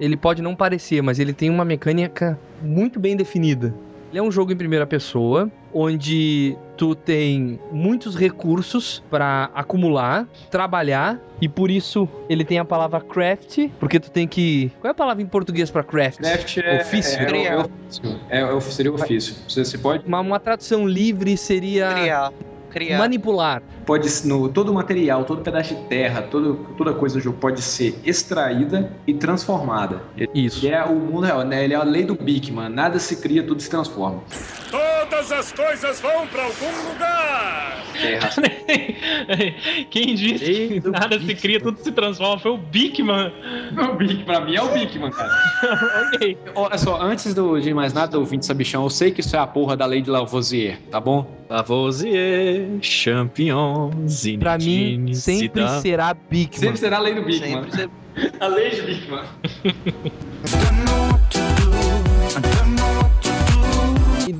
ele 0.00 0.16
pode 0.16 0.42
não 0.42 0.56
parecer, 0.56 1.02
mas 1.02 1.20
ele 1.20 1.32
tem 1.32 1.50
uma 1.50 1.64
mecânica 1.64 2.36
muito 2.60 2.98
bem 2.98 3.16
definida. 3.16 3.72
Ele 4.10 4.18
é 4.18 4.22
um 4.22 4.32
jogo 4.32 4.52
em 4.52 4.56
primeira 4.56 4.86
pessoa, 4.86 5.48
onde 5.72 6.56
tu 6.82 6.96
tem 6.96 7.60
muitos 7.70 8.16
recursos 8.16 9.04
pra 9.08 9.52
acumular, 9.54 10.26
trabalhar, 10.50 11.20
e 11.40 11.48
por 11.48 11.70
isso 11.70 12.08
ele 12.28 12.44
tem 12.44 12.58
a 12.58 12.64
palavra 12.64 13.00
craft, 13.00 13.68
porque 13.78 14.00
tu 14.00 14.10
tem 14.10 14.26
que. 14.26 14.72
Qual 14.80 14.88
é 14.88 14.90
a 14.90 14.94
palavra 14.94 15.22
em 15.22 15.26
português 15.26 15.70
pra 15.70 15.84
craft? 15.84 16.18
Craft 16.18 16.58
é, 16.58 16.80
Ofício. 16.80 17.20
é, 17.20 17.30
é, 17.30 17.46
é 17.46 17.56
ofício. 17.56 18.20
É, 18.28 18.40
é, 18.40 18.60
seria 18.62 18.92
ofício. 18.92 19.36
Você, 19.46 19.64
você 19.64 19.78
pode, 19.78 20.04
Uma, 20.04 20.18
uma 20.18 20.40
tradução 20.40 20.84
livre 20.84 21.36
seria 21.36 21.92
Criar. 21.92 22.32
Criar. 22.68 22.98
manipular. 22.98 23.62
pode 23.86 24.08
no, 24.26 24.48
todo 24.48 24.74
material, 24.74 25.24
todo 25.24 25.40
pedaço 25.40 25.76
de 25.76 25.82
terra, 25.84 26.22
todo, 26.22 26.66
toda 26.76 26.92
coisa 26.94 27.16
do 27.16 27.20
jogo 27.20 27.38
pode 27.38 27.62
ser 27.62 27.96
extraída 28.04 28.90
e 29.06 29.14
transformada. 29.14 30.02
Isso. 30.34 30.66
Ele 30.66 30.74
é 30.74 30.82
o 30.82 30.96
mundo 30.96 31.26
real, 31.26 31.44
né? 31.44 31.62
Ele 31.62 31.74
é 31.74 31.76
a 31.76 31.84
lei 31.84 32.02
do 32.02 32.16
Big 32.16 32.50
Man. 32.50 32.70
Nada 32.70 32.98
se 32.98 33.16
cria, 33.18 33.44
tudo 33.44 33.62
se 33.62 33.70
transforma. 33.70 34.20
Todas 35.12 35.30
as 35.30 35.52
coisas 35.52 36.00
vão 36.00 36.26
pra 36.26 36.42
algum 36.44 36.88
lugar. 36.90 37.84
Quem 39.90 40.14
disse 40.14 40.42
que 40.44 40.50
Eita, 40.74 40.88
o 40.88 40.92
nada 40.92 41.20
se 41.20 41.34
cria, 41.34 41.60
tudo 41.60 41.78
se 41.78 41.92
transforma 41.92 42.38
foi 42.38 42.52
o 42.52 42.56
Bigman. 42.56 43.30
o 43.90 43.94
Big, 43.94 44.24
pra 44.24 44.40
mim 44.40 44.54
é 44.56 44.62
o 44.62 44.68
Big 44.72 44.98
Man, 44.98 45.10
cara. 45.10 45.30
ok. 46.14 46.38
Olha 46.54 46.78
só, 46.78 46.98
antes 47.02 47.34
do- 47.34 47.60
de 47.60 47.74
mais 47.74 47.92
nada, 47.92 48.18
ouvinte 48.18 48.46
sabichão, 48.46 48.84
eu 48.84 48.90
sei 48.90 49.10
que 49.10 49.20
isso 49.20 49.36
é 49.36 49.38
a 49.38 49.46
porra 49.46 49.76
da 49.76 49.84
lei 49.84 50.00
de 50.00 50.08
Lavoisier, 50.08 50.78
tá 50.90 50.98
bom? 50.98 51.30
Lavoisier, 51.50 52.66
champignons, 52.80 54.24
Pra 54.38 54.56
mim, 54.56 55.12
sempre 55.12 55.60
cidade. 55.62 55.82
será 55.82 56.14
Big 56.14 56.58
Sempre 56.58 56.78
será 56.78 56.96
a 56.96 57.00
lei 57.00 57.14
do 57.20 57.22
Big 57.22 57.40
Man. 57.54 57.70
Sempre. 57.70 57.92
A 58.40 58.46
lei 58.46 58.70
de 58.70 58.80
Big 58.82 59.06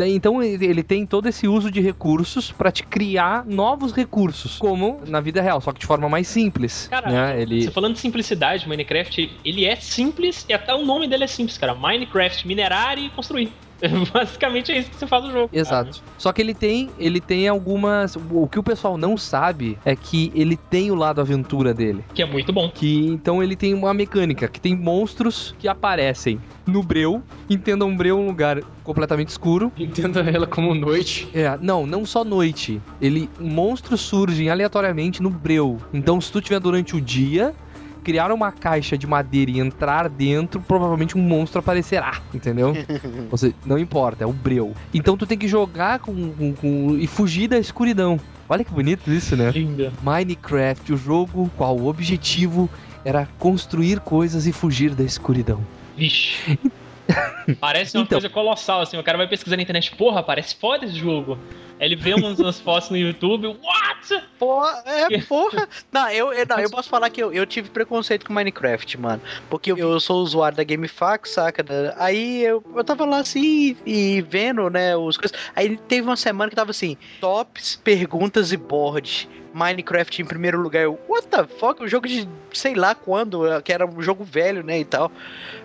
daí, 0.03 0.14
então 0.14 0.42
ele 0.42 0.82
tem 0.82 1.07
todo 1.07 1.28
esse 1.28 1.46
uso 1.46 1.70
de 1.70 1.80
recursos 1.80 2.50
pra 2.50 2.70
te 2.70 2.82
criar 2.82 3.44
novos 3.46 3.92
recursos, 3.92 4.59
como 4.59 5.00
na 5.07 5.20
vida 5.20 5.40
real, 5.40 5.61
só 5.61 5.72
que 5.72 5.80
de 5.80 5.86
forma 5.86 6.09
mais 6.09 6.28
simples. 6.28 6.88
Cara, 6.88 7.11
né? 7.11 7.40
Ele 7.40 7.62
Você 7.62 7.70
falando 7.70 7.94
de 7.94 8.00
simplicidade, 8.00 8.68
Minecraft, 8.68 9.40
ele 9.44 9.64
é 9.64 9.76
simples 9.76 10.44
e 10.48 10.53
até 10.53 10.74
o 10.74 10.84
nome 10.84 11.07
dele 11.09 11.24
é 11.24 11.26
simples, 11.26 11.57
cara. 11.57 11.74
Minecraft, 11.74 12.46
minerar 12.46 12.98
e 12.98 13.11
construir. 13.11 13.53
Basicamente 14.12 14.72
é 14.72 14.78
isso 14.78 14.91
que 14.91 14.97
você 14.97 15.07
faz 15.07 15.24
no 15.24 15.33
jogo. 15.33 15.49
cara. 15.49 15.61
Exato. 15.61 16.03
Só 16.18 16.33
que 16.33 16.41
ele 16.41 16.55
tem, 16.55 16.91
ele 16.99 17.20
tem 17.20 17.49
algumas. 17.49 18.16
O 18.16 18.47
que 18.47 18.59
o 18.59 18.62
pessoal 18.62 18.97
não 18.97 19.16
sabe 19.16 19.78
é 19.85 19.97
que 19.97 20.33
ele 20.35 20.57
tem 20.57 20.91
o 20.91 20.95
lado 20.95 21.20
aventura 21.20 21.74
dele. 21.74 22.05
Que 22.14 22.22
é 22.22 22.26
muito 22.26 22.53
bom. 22.53 22.70
Que 22.72 23.07
então 23.07 23.43
ele 23.43 23.57
tem 23.57 23.74
uma 23.74 23.93
mecânica 23.93 24.49
que 24.49 24.61
tem 24.61 24.76
monstros 24.76 25.55
que 25.59 25.66
aparecem 25.66 26.41
no 26.66 26.83
breu. 26.83 27.22
Entenda 27.51 27.85
um 27.85 27.97
breu 27.97 28.18
um 28.18 28.26
lugar 28.26 28.61
completamente 28.85 29.28
escuro. 29.28 29.72
Entenda 29.76 30.20
ela 30.20 30.47
como 30.47 30.74
noite. 30.74 31.28
É, 31.35 31.59
não, 31.61 31.87
não 31.87 32.05
só 32.05 32.24
noite. 32.24 32.80
Ele 33.01 33.28
monstros 33.41 34.01
surgem 34.01 34.49
aleatoriamente 34.49 35.22
no 35.22 35.30
breu. 35.30 35.78
Então 35.93 36.20
se 36.20 36.30
tu 36.30 36.41
tiver 36.41 36.61
durante 36.61 36.95
o 36.95 37.01
dia 37.01 37.55
criar 38.03 38.32
uma 38.32 38.50
caixa 38.53 38.96
de 38.98 39.07
madeira 39.07 39.50
e 39.50 39.59
entrar 39.61 40.09
dentro, 40.09 40.61
provavelmente 40.61 41.16
um 41.16 41.20
monstro 41.22 41.61
aparecerá, 41.61 42.20
entendeu? 42.34 42.74
Ou 43.30 43.38
seja, 43.38 43.55
não 43.64 43.78
importa, 43.78 44.24
é 44.24 44.26
o 44.26 44.32
breu. 44.32 44.74
Então 44.92 45.16
tu 45.16 45.26
tem 45.26 45.38
que 45.38 45.48
jogar 45.48 45.98
com, 46.00 46.32
com- 46.32 46.53
com- 46.55 46.96
e 46.98 47.07
fugir 47.07 47.48
da 47.48 47.59
escuridão. 47.59 48.18
Olha 48.48 48.64
que 48.64 48.72
bonito 48.72 49.11
isso, 49.11 49.34
né? 49.36 49.50
Linda. 49.50 49.92
Minecraft, 50.03 50.92
o 50.92 50.96
jogo 50.96 51.50
qual 51.57 51.76
o 51.78 51.86
objetivo 51.86 52.68
era 53.05 53.26
construir 53.38 54.00
coisas 54.00 54.46
e 54.46 54.53
fugir 54.53 54.94
da 54.94 55.03
escuridão. 55.05 55.61
Vixe. 55.96 56.59
Parece 57.61 57.96
uma 57.96 58.05
Então. 58.05 58.16
coisa 58.20 58.28
colossal, 58.28 58.82
assim. 58.82 58.96
O 58.98 59.03
cara 59.03 59.18
vai 59.18 59.26
pesquisar 59.26 59.57
na 59.57 59.62
internet, 59.62 59.94
porra, 59.96 60.22
parece 60.22 60.55
foda 60.57 60.84
esse 60.84 60.94
jogo. 60.94 61.36
Ele 61.83 61.97
vê 61.97 62.14
umas, 62.14 62.39
umas 62.39 62.61
fotos 62.61 62.91
no 62.91 62.97
YouTube, 62.97 63.49
what? 63.49 64.22
Porra, 64.39 64.83
é, 64.87 65.20
porra. 65.22 65.68
Não, 65.91 66.09
eu, 66.11 66.33
eu- 66.33 66.47
não, 66.47 66.59
eu 66.61 66.70
posso 66.70 66.89
falar 66.89 67.11
que 67.11 67.22
eu, 67.22 67.33
eu 67.33 67.45
tive 67.45 67.68
preconceito 67.70 68.24
com 68.24 68.33
Minecraft, 68.33 68.99
mano. 69.01 69.20
Porque 69.51 69.72
eu, 69.72 69.76
eu 69.76 69.99
sou 70.01 70.22
usuário 70.22 70.57
da 70.57 70.64
GameFAQ, 70.64 71.28
saca? 71.28 71.64
Aí 71.97 72.43
eu, 72.45 72.62
eu 72.74 72.85
tava 72.85 73.05
lá 73.05 73.18
assim 73.18 73.76
e 73.85 74.22
vendo, 74.22 74.70
né, 74.70 74.97
os 74.97 75.16
coisas. 75.16 75.37
Aí 75.57 75.76
teve 75.76 76.03
uma 76.07 76.16
semana 76.16 76.49
que 76.51 76.57
tava 76.57 76.70
assim: 76.70 76.97
tops, 77.20 77.76
perguntas 77.83 78.53
e 78.53 78.57
board. 78.57 79.28
Minecraft 79.55 80.22
em 80.22 80.24
primeiro 80.24 80.59
lugar. 80.59 80.83
Eu, 80.83 80.99
what 81.07 81.26
the 81.28 81.45
fuck? 81.45 81.83
Um 81.83 81.87
jogo 81.87 82.09
de 82.09 82.26
sei 82.55 82.74
lá 82.74 82.95
quando, 82.95 83.43
que 83.62 83.70
era 83.70 83.85
um 83.87 84.01
jogo 84.01 84.24
velho, 84.24 84.62
né, 84.64 84.80
e 84.80 84.85
tal. 84.87 85.12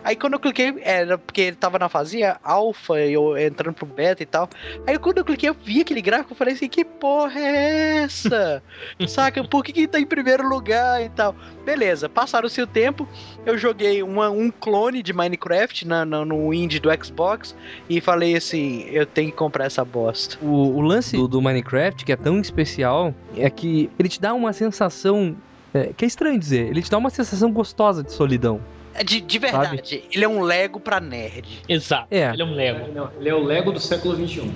Aí 0.03 0.13
quando 0.13 0.33
eu 0.33 0.39
cliquei, 0.41 0.73
era 0.81 1.17
porque 1.17 1.39
ele 1.39 1.55
tava 1.55 1.79
na 1.79 1.87
fase 1.87 2.19
alfa 2.43 2.99
e 2.99 3.13
eu 3.13 3.37
entrando 3.37 3.75
pro 3.75 3.85
beta 3.85 4.21
e 4.21 4.25
tal. 4.25 4.49
Aí 4.85 4.99
quando 4.99 5.19
eu 5.19 5.23
cliquei, 5.25 5.47
eu 5.47 5.53
vi 5.63 5.79
aquele 5.79 6.01
gráfico, 6.07 6.31
eu 6.33 6.37
falei 6.37 6.53
assim, 6.53 6.67
que 6.69 6.83
porra 6.85 7.39
é 7.39 7.97
essa? 8.03 8.63
Saca? 9.07 9.43
Por 9.43 9.63
que, 9.63 9.73
que 9.73 9.87
tá 9.87 9.99
em 9.99 10.05
primeiro 10.05 10.47
lugar 10.47 11.03
e 11.03 11.09
tal? 11.09 11.35
Beleza, 11.65 12.07
passaram-se 12.07 12.61
o 12.61 12.65
tempo, 12.67 13.07
eu 13.45 13.57
joguei 13.57 14.01
uma- 14.01 14.29
um 14.29 14.49
clone 14.49 15.03
de 15.03 15.11
Minecraft 15.13 15.85
na, 15.87 16.05
na- 16.05 16.23
no 16.25 16.53
indie 16.53 16.79
do 16.79 16.89
Xbox 17.03 17.55
e 17.89 17.99
falei 17.99 18.35
assim, 18.35 18.85
eu 18.89 19.05
tenho 19.05 19.31
que 19.31 19.37
comprar 19.37 19.65
essa 19.65 19.83
bosta. 19.83 20.37
O, 20.41 20.47
o 20.77 20.81
lance 20.81 21.15
do, 21.17 21.27
do 21.27 21.41
Minecraft, 21.41 22.05
que 22.05 22.11
é 22.11 22.15
tão 22.15 22.39
especial, 22.39 23.13
é 23.35 23.49
que 23.49 23.89
ele 23.99 24.07
te 24.09 24.21
dá 24.21 24.33
uma 24.33 24.53
sensação. 24.53 25.35
é, 25.73 25.91
que 25.95 26.05
é 26.05 26.07
estranho 26.07 26.39
dizer, 26.39 26.67
ele 26.69 26.81
te 26.81 26.89
dá 26.89 26.97
uma 26.97 27.09
sensação 27.09 27.51
gostosa 27.51 28.01
de 28.03 28.11
solidão. 28.13 28.61
É 28.93 29.03
De, 29.03 29.21
de 29.21 29.37
verdade, 29.39 30.03
ele 30.11 30.23
é 30.23 30.27
um 30.27 30.41
Lego 30.41 30.79
pra 30.79 30.99
nerd. 30.99 31.61
Exato. 31.69 32.07
É. 32.09 32.31
Ele 32.33 32.41
é 32.41 32.45
um 32.45 32.55
Lego. 32.55 32.91
Não, 32.93 33.11
ele 33.19 33.29
é 33.29 33.35
o 33.35 33.43
Lego 33.43 33.71
do 33.71 33.79
século 33.79 34.15
XXI. 34.15 34.49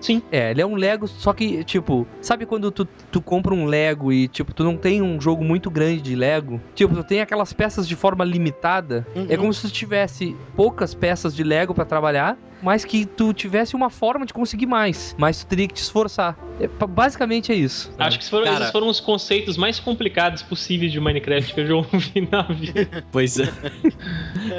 Sim. 0.00 0.22
É, 0.32 0.50
ele 0.50 0.60
é 0.62 0.66
um 0.66 0.74
Lego, 0.76 1.06
só 1.06 1.32
que, 1.32 1.62
tipo, 1.64 2.06
sabe 2.20 2.46
quando 2.46 2.70
tu, 2.70 2.86
tu 3.12 3.20
compra 3.20 3.54
um 3.54 3.66
Lego 3.66 4.12
e, 4.12 4.28
tipo, 4.28 4.52
tu 4.54 4.64
não 4.64 4.76
tem 4.76 5.02
um 5.02 5.20
jogo 5.20 5.44
muito 5.44 5.70
grande 5.70 6.00
de 6.00 6.14
Lego? 6.16 6.60
Tipo, 6.74 6.94
tu 6.94 7.04
tem 7.04 7.20
aquelas 7.20 7.52
peças 7.52 7.86
de 7.86 7.94
forma 7.96 8.24
limitada. 8.24 9.06
É 9.14 9.20
Uhum. 9.34 9.36
como 9.42 9.54
se 9.54 9.62
tu 9.62 9.70
tivesse 9.72 10.34
poucas 10.56 10.94
peças 10.94 11.34
de 11.34 11.42
Lego 11.44 11.74
pra 11.74 11.84
trabalhar, 11.84 12.36
mas 12.62 12.84
que 12.84 13.04
tu 13.06 13.32
tivesse 13.32 13.74
uma 13.76 13.88
forma 13.90 14.24
de 14.26 14.32
conseguir 14.34 14.66
mais. 14.66 15.14
Mas 15.18 15.38
tu 15.44 15.46
teria 15.46 15.66
que 15.68 15.74
te 15.74 15.82
esforçar. 15.82 16.36
É, 16.60 16.66
basicamente 16.86 17.52
é 17.52 17.54
isso. 17.54 17.90
Acho 17.98 18.18
que 18.18 18.22
esses 18.22 18.30
foram, 18.30 18.44
Cara- 18.44 18.58
esses 18.60 18.70
foram 18.72 18.88
os 18.88 19.00
conceitos 19.00 19.56
mais 19.56 19.80
complicados 19.80 20.42
possíveis 20.42 20.92
de 20.92 21.00
Minecraft 21.00 21.54
que 21.54 21.60
eu 21.60 21.66
já 21.66 21.74
ouvi 21.74 22.28
na 22.30 22.42
vida. 22.42 23.04
Pois 23.10 23.38
é. 23.38 23.48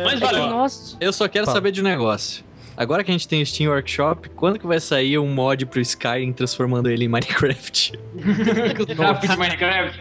Mas 0.04 0.14
É 0.14 0.16
que 0.16 0.34
valeu. 0.34 0.48
nós. 0.48 0.98
Eu 1.00 1.14
só 1.14 1.28
quero 1.28 1.46
Fala. 1.46 1.56
saber 1.58 1.72
de 1.72 1.82
um 1.82 1.84
negócio. 1.84 2.44
Agora 2.78 3.04
que 3.04 3.12
a 3.12 3.14
gente 3.14 3.28
tem 3.28 3.42
o 3.42 3.46
Steam 3.46 3.70
Workshop, 3.70 4.30
quando 4.30 4.58
que 4.58 4.66
vai 4.66 4.80
sair 4.80 5.18
um 5.20 5.28
mod 5.28 5.66
pro 5.66 5.82
Skyrim 5.82 6.32
transformando 6.32 6.90
ele 6.90 7.06
em 7.06 7.08
Minecraft? 7.08 7.92
De 8.16 9.38
Minecraft. 9.38 10.00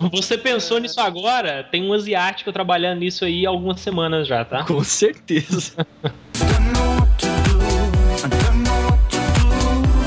Você 0.12 0.36
pensou 0.36 0.78
nisso 0.78 1.00
agora? 1.00 1.64
Tem 1.64 1.82
um 1.82 1.92
asiático 1.92 2.52
trabalhando 2.52 3.00
nisso 3.00 3.24
aí 3.24 3.46
há 3.46 3.48
algumas 3.48 3.80
semanas 3.80 4.28
já, 4.28 4.44
tá? 4.44 4.64
Com 4.64 4.84
certeza. 4.84 5.86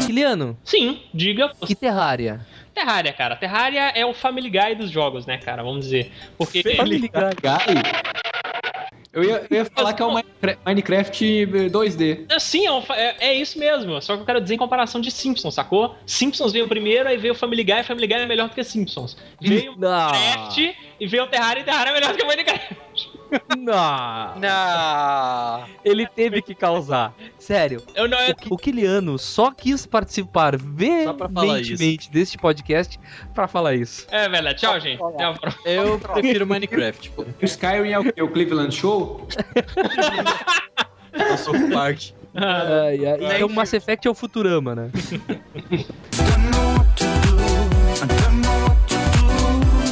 Kiliano, 0.06 0.56
Sim, 0.64 1.02
diga. 1.14 1.52
e 1.68 1.74
Terraria? 1.74 2.42
Terraria, 2.74 3.12
cara. 3.14 3.36
Terraria 3.36 3.90
é 3.90 4.06
o 4.06 4.14
Family 4.14 4.50
Guy 4.50 4.76
dos 4.76 4.92
jogos, 4.92 5.26
né, 5.26 5.38
cara? 5.38 5.64
Vamos 5.64 5.86
dizer. 5.86 6.12
Porque. 6.38 6.62
Family 6.76 7.10
Guy. 7.10 8.23
Eu 9.14 9.24
ia, 9.24 9.46
eu 9.48 9.58
ia 9.58 9.66
falar 9.66 9.94
que 9.94 10.02
é 10.02 10.06
o 10.06 10.12
Minecraft, 10.12 10.60
Minecraft 10.66 11.46
2D. 11.70 12.26
É, 12.30 12.40
Sim, 12.40 12.66
é, 12.66 12.72
um 12.72 12.82
é- 12.94 13.16
é 13.20 13.34
isso 13.36 13.60
mesmo. 13.60 14.02
Só 14.02 14.16
que 14.16 14.24
eu 14.24 14.26
quero 14.26 14.42
dizer 14.42 14.56
em 14.56 14.58
comparação 14.58 15.00
de 15.00 15.12
Simpsons, 15.12 15.54
sacou? 15.54 15.96
Simpsons 16.04 16.52
veio 16.52 16.68
primeiro, 16.68 17.08
aí 17.08 17.16
veio 17.16 17.36
Family 17.36 17.64
Guy, 17.64 17.84
Family 17.84 18.08
Guy 18.08 18.16
é 18.18 18.26
melhor 18.26 18.50
do 18.50 18.56
que 18.56 18.64
Simpsons. 18.64 19.16
Veio 19.40 19.76
Não. 19.78 20.10
Minecraft 20.12 20.76
e 21.00 21.08
veio 21.08 21.24
o 21.26 21.28
Terraria 21.28 21.62
e 21.62 21.64
Terraria 21.64 21.92
é 21.92 21.94
melhor 21.94 22.12
do 22.12 22.18
que 22.18 22.24
o 22.24 22.28
Minecraft. 22.28 22.76
Não. 23.58 24.36
Não. 24.40 25.66
Ele 25.84 26.08
teve 26.08 26.42
que 26.42 26.54
causar. 26.56 27.14
Sério. 27.40 27.82
Eu 27.96 28.08
não, 28.08 28.20
eu, 28.20 28.36
O, 28.50 28.56
o 28.56 28.58
Kiliano 28.58 29.18
só 29.18 29.52
quis 29.52 29.86
participar 29.86 30.58
veementemente 30.58 32.10
deste 32.12 32.38
podcast 32.38 33.00
pra 33.34 33.48
falar 33.48 33.76
isso. 33.76 34.08
é, 34.12 34.28
velho. 34.30 34.54
Tchau, 34.56 34.80
gente. 34.80 35.02
Eu 35.66 36.00
prefiro 36.00 36.46
Minecraft, 36.48 37.10
pô. 37.12 37.24
O 37.24 37.46
Skyrim 37.46 37.92
é 37.92 38.00
o, 38.00 38.14
quê? 38.14 38.22
o 38.22 38.28
Cleveland 38.30 38.74
Show? 38.76 39.28
Eu 41.14 41.38
sou 41.38 41.56
o 41.56 41.70
Park. 41.72 42.10
Ai, 42.36 43.06
ai, 43.06 43.36
então 43.36 43.48
Mass 43.50 43.72
Effect 43.74 44.08
é 44.08 44.12
o 44.12 44.16
Futurama, 44.16 44.74
né? 44.74 44.90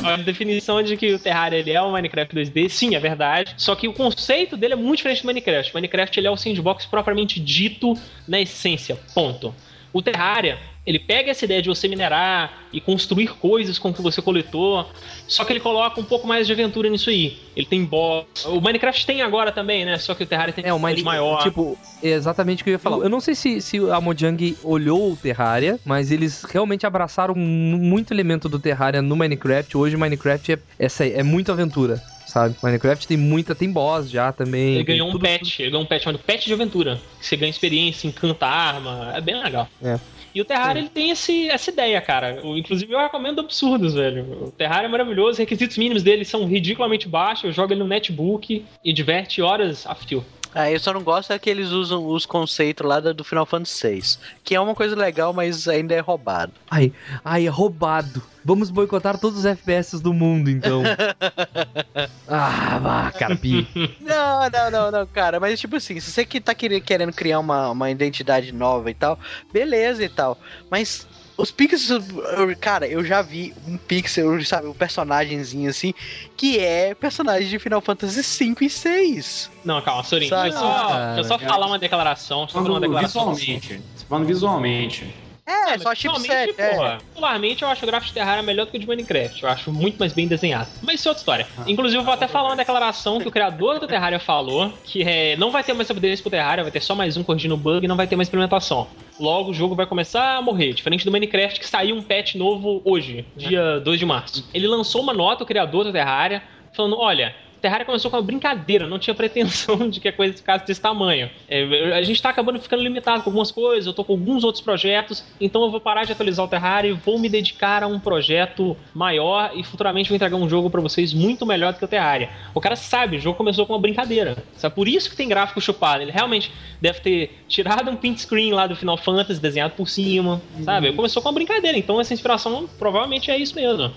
A 0.05 0.17
definição 0.17 0.81
de 0.81 0.97
que 0.97 1.13
o 1.13 1.19
Terraria 1.19 1.59
ele 1.59 1.71
é 1.71 1.81
o 1.81 1.91
Minecraft 1.91 2.35
2D, 2.35 2.69
sim, 2.69 2.95
é 2.95 2.99
verdade. 2.99 3.53
Só 3.57 3.75
que 3.75 3.87
o 3.87 3.93
conceito 3.93 4.57
dele 4.57 4.73
é 4.73 4.75
muito 4.75 4.97
diferente 4.97 5.21
do 5.21 5.27
Minecraft. 5.27 5.71
O 5.71 5.75
Minecraft 5.75 6.19
ele 6.19 6.27
é 6.27 6.31
o 6.31 6.37
sandbox 6.37 6.85
propriamente 6.85 7.39
dito 7.39 7.93
na 8.27 8.39
essência. 8.39 8.97
Ponto. 9.13 9.53
O 9.93 10.01
Terraria, 10.01 10.57
ele 10.85 10.99
pega 10.99 11.31
essa 11.31 11.45
ideia 11.45 11.61
de 11.61 11.69
você 11.69 11.87
minerar 11.87 12.63
e 12.73 12.81
construir 12.81 13.27
coisas 13.35 13.77
com 13.77 13.89
o 13.89 13.93
que 13.93 14.01
você 14.01 14.21
coletou, 14.21 14.89
só 15.27 15.45
que 15.45 15.53
ele 15.53 15.59
coloca 15.59 15.99
um 15.99 16.03
pouco 16.03 16.25
mais 16.27 16.47
de 16.47 16.53
aventura 16.53 16.89
nisso 16.89 17.09
aí. 17.09 17.37
Ele 17.55 17.65
tem 17.65 17.83
boss. 17.85 18.25
O 18.45 18.59
Minecraft 18.61 19.05
tem 19.05 19.21
agora 19.21 19.51
também, 19.51 19.85
né? 19.85 19.97
Só 19.97 20.15
que 20.15 20.23
o 20.23 20.25
Terraria 20.25 20.53
tem 20.53 20.65
É, 20.65 20.73
o 20.73 20.77
cidade 20.77 20.95
Mine... 20.95 21.05
maior. 21.05 21.43
Tipo, 21.43 21.77
é 22.01 22.09
exatamente 22.09 22.61
o 22.61 22.63
que 22.63 22.69
eu 22.69 22.73
ia 22.73 22.79
falar. 22.79 23.03
Eu 23.03 23.09
não 23.09 23.19
sei 23.19 23.35
se, 23.35 23.61
se 23.61 23.77
a 23.77 24.01
Mojang 24.01 24.57
olhou 24.63 25.11
o 25.11 25.15
Terraria, 25.17 25.79
mas 25.85 26.11
eles 26.11 26.43
realmente 26.43 26.85
abraçaram 26.85 27.35
mu- 27.35 27.77
muito 27.77 28.13
elemento 28.13 28.49
do 28.49 28.57
Terraria 28.57 29.01
no 29.01 29.15
Minecraft. 29.15 29.77
Hoje 29.77 29.97
Minecraft 29.97 30.53
é, 30.53 30.59
essa, 30.79 31.05
é 31.05 31.21
muito 31.21 31.51
aventura, 31.51 32.01
sabe? 32.31 32.55
Minecraft 32.63 33.07
tem 33.07 33.17
muita, 33.17 33.53
tem 33.53 33.71
boss 33.71 34.09
já 34.09 34.31
também. 34.31 34.75
Ele 34.75 34.83
ganhou 34.83 35.09
um 35.09 35.11
tudo- 35.11 35.21
patch, 35.21 35.59
ele 35.59 35.69
ganhou 35.71 35.83
um 35.83 35.87
patch 35.87 36.03
chamado 36.03 36.19
Patch 36.23 36.45
de 36.45 36.53
Aventura. 36.53 36.99
Que 37.19 37.25
você 37.25 37.35
ganha 37.37 37.49
experiência, 37.49 38.07
encanta 38.07 38.45
arma, 38.47 39.11
é 39.15 39.21
bem 39.21 39.41
legal. 39.41 39.67
É. 39.83 39.99
E 40.33 40.39
o 40.39 40.45
Terraria 40.45 40.81
ele 40.81 40.89
tem 40.89 41.09
esse, 41.09 41.49
essa 41.49 41.69
ideia, 41.69 41.99
cara. 41.99 42.39
O- 42.43 42.57
Inclusive 42.57 42.93
eu 42.93 42.99
recomendo 42.99 43.41
absurdos, 43.41 43.93
velho. 43.95 44.45
O 44.47 44.51
Terraria 44.51 44.87
é 44.87 44.89
maravilhoso, 44.89 45.31
os 45.31 45.37
requisitos 45.37 45.77
mínimos 45.77 46.03
dele 46.03 46.23
são 46.23 46.45
ridiculamente 46.45 47.07
baixos. 47.07 47.43
Eu 47.43 47.51
jogo 47.51 47.73
ele 47.73 47.81
no 47.81 47.87
netbook 47.87 48.63
e 48.83 48.93
diverte 48.93 49.41
horas 49.41 49.85
a 49.85 49.93
fio. 49.93 50.23
Ah, 50.53 50.69
eu 50.69 50.79
só 50.79 50.93
não 50.93 51.01
gosto 51.01 51.31
é 51.31 51.39
que 51.39 51.49
eles 51.49 51.69
usam 51.69 52.05
os 52.07 52.25
conceitos 52.25 52.85
lá 52.85 52.99
do 52.99 53.23
Final 53.23 53.45
Fantasy 53.45 53.87
VI. 53.87 54.01
Que 54.43 54.55
é 54.55 54.59
uma 54.59 54.75
coisa 54.75 54.95
legal, 54.95 55.33
mas 55.33 55.67
ainda 55.67 55.93
é 55.93 55.99
roubado. 55.99 56.51
Ai, 56.69 56.91
ai, 57.23 57.47
é 57.47 57.49
roubado. 57.49 58.21
Vamos 58.43 58.69
boicotar 58.69 59.17
todos 59.19 59.39
os 59.39 59.45
FPS 59.45 60.01
do 60.01 60.13
mundo, 60.13 60.49
então. 60.49 60.83
ah, 62.27 62.79
vá, 62.79 63.11
carpi. 63.11 63.67
Não, 64.01 64.49
não, 64.49 64.71
não, 64.71 64.91
não, 64.91 65.07
cara. 65.07 65.39
Mas 65.39 65.59
tipo 65.59 65.75
assim, 65.75 65.99
se 65.99 66.11
você 66.11 66.25
que 66.25 66.41
tá 66.41 66.53
querendo, 66.53 66.81
querendo 66.81 67.13
criar 67.13 67.39
uma, 67.39 67.69
uma 67.69 67.89
identidade 67.89 68.51
nova 68.51 68.89
e 68.89 68.93
tal, 68.93 69.17
beleza 69.53 70.03
e 70.03 70.09
tal. 70.09 70.37
Mas 70.69 71.07
os 71.37 71.51
pixels, 71.51 71.89
eu- 71.89 72.55
cara, 72.59 72.87
eu 72.87 73.03
já 73.03 73.21
vi 73.21 73.53
um 73.67 73.77
pixel, 73.77 74.43
sabe, 74.45 74.67
um 74.67 74.73
personagemzinho 74.73 75.69
assim, 75.69 75.93
que 76.37 76.59
é 76.59 76.93
personagem 76.93 77.49
de 77.49 77.57
Final 77.59 77.81
Fantasy 77.81 78.21
V 78.53 78.65
e 78.65 78.69
6. 78.69 79.49
Não, 79.65 79.81
calma, 79.81 80.03
Sorin. 80.03 80.29
Deixa 80.29 80.47
eu 80.47 80.51
só, 80.53 80.67
Ah, 80.71 81.05
deixa 81.15 81.19
eu 81.19 81.23
só 81.23 81.39
falar 81.39 81.65
uma 81.65 81.79
declaração. 81.79 82.41
Eu 82.41 82.47
falar 82.47 82.61
uma 82.61 82.67
Falando 82.69 82.81
declaração. 82.81 83.33
visualmente. 83.33 83.81
Falando 84.07 84.25
visualmente. 84.27 85.15
É, 85.51 85.71
Mas, 85.71 85.81
só 85.83 85.93
chipset, 85.93 86.53
é. 86.57 86.75
porra, 86.75 86.91
Particularmente, 87.21 87.63
eu 87.63 87.69
acho 87.69 87.83
o 87.83 87.87
gráfico 87.87 88.07
de 88.07 88.13
Terraria 88.13 88.41
melhor 88.41 88.65
do 88.65 88.71
que 88.71 88.77
o 88.77 88.79
de 88.79 88.87
Minecraft. 88.87 89.43
Eu 89.43 89.49
acho 89.49 89.71
muito 89.71 89.97
mais 89.97 90.13
bem 90.13 90.27
desenhado. 90.27 90.69
Mas 90.81 90.99
isso 90.99 91.07
é 91.07 91.11
outra 91.11 91.21
história. 91.21 91.47
Inclusive, 91.67 91.99
eu 91.99 92.03
vou 92.03 92.13
até 92.13 92.27
falar 92.27 92.49
uma 92.49 92.55
declaração 92.55 93.19
que 93.19 93.27
o 93.27 93.31
criador 93.31 93.79
do 93.79 93.87
Terraria 93.87 94.19
falou, 94.19 94.73
que 94.83 95.03
é, 95.03 95.35
não 95.35 95.51
vai 95.51 95.63
ter 95.63 95.73
mais 95.73 95.89
updates 95.89 96.21
pro 96.21 96.31
Terraria, 96.31 96.63
vai 96.63 96.71
ter 96.71 96.81
só 96.81 96.95
mais 96.95 97.17
um 97.17 97.23
corrigindo 97.23 97.53
o 97.53 97.57
bug 97.57 97.85
e 97.85 97.87
não 97.87 97.95
vai 97.95 98.07
ter 98.07 98.15
mais 98.15 98.27
implementação. 98.27 98.87
Logo, 99.19 99.51
o 99.51 99.53
jogo 99.53 99.75
vai 99.75 99.85
começar 99.85 100.37
a 100.37 100.41
morrer. 100.41 100.73
Diferente 100.73 101.05
do 101.05 101.11
Minecraft, 101.11 101.59
que 101.59 101.67
saiu 101.67 101.95
um 101.95 102.01
patch 102.01 102.35
novo 102.35 102.81
hoje, 102.83 103.25
dia 103.35 103.79
2 103.79 103.99
de 103.99 104.05
março. 104.05 104.49
Ele 104.53 104.67
lançou 104.67 105.01
uma 105.01 105.13
nota, 105.13 105.43
o 105.43 105.47
criador 105.47 105.83
do 105.83 105.91
Terraria, 105.91 106.41
falando, 106.73 106.97
olha... 106.97 107.35
Terraria 107.61 107.85
começou 107.85 108.09
com 108.09 108.17
uma 108.17 108.23
brincadeira, 108.23 108.87
não 108.87 108.97
tinha 108.97 109.13
pretensão 109.13 109.89
de 109.89 109.99
que 109.99 110.07
a 110.07 110.13
coisa 110.13 110.33
ficasse 110.33 110.65
desse 110.65 110.81
tamanho. 110.81 111.29
É, 111.47 111.93
a 111.93 112.01
gente 112.01 112.21
tá 112.21 112.29
acabando 112.29 112.59
ficando 112.59 112.81
limitado 112.81 113.23
com 113.23 113.29
algumas 113.29 113.51
coisas, 113.51 113.85
eu 113.85 113.93
tô 113.93 114.03
com 114.03 114.13
alguns 114.13 114.43
outros 114.43 114.63
projetos, 114.63 115.23
então 115.39 115.61
eu 115.63 115.69
vou 115.69 115.79
parar 115.79 116.03
de 116.03 116.11
atualizar 116.11 116.45
o 116.45 116.49
Terraria 116.49 116.91
e 116.91 116.93
vou 116.93 117.19
me 117.19 117.29
dedicar 117.29 117.83
a 117.83 117.87
um 117.87 117.99
projeto 117.99 118.75
maior 118.93 119.51
e 119.55 119.63
futuramente 119.63 120.09
vou 120.09 120.15
entregar 120.15 120.35
um 120.35 120.49
jogo 120.49 120.69
pra 120.69 120.81
vocês 120.81 121.13
muito 121.13 121.45
melhor 121.45 121.73
do 121.73 121.79
que 121.79 121.85
o 121.85 121.87
Terraria. 121.87 122.29
O 122.53 122.59
cara 122.59 122.75
sabe, 122.75 123.17
o 123.17 123.19
jogo 123.19 123.37
começou 123.37 123.65
com 123.65 123.73
uma 123.73 123.79
brincadeira. 123.79 124.43
Sabe? 124.55 124.73
Por 124.73 124.87
isso 124.87 125.09
que 125.09 125.15
tem 125.15 125.27
gráfico 125.27 125.61
chupado. 125.61 126.01
Ele 126.01 126.11
realmente 126.11 126.51
deve 126.81 126.99
ter 126.99 127.43
tirado 127.47 127.89
um 127.89 127.95
print 127.95 128.21
screen 128.21 128.51
lá 128.51 128.65
do 128.65 128.75
Final 128.75 128.97
Fantasy, 128.97 129.39
desenhado 129.39 129.73
por 129.75 129.87
cima, 129.87 130.41
sabe? 130.63 130.87
Ele 130.87 130.95
começou 130.95 131.21
com 131.21 131.29
uma 131.29 131.35
brincadeira, 131.35 131.77
então 131.77 132.01
essa 132.01 132.13
inspiração 132.13 132.67
provavelmente 132.79 133.29
é 133.29 133.37
isso 133.37 133.55
mesmo. 133.55 133.91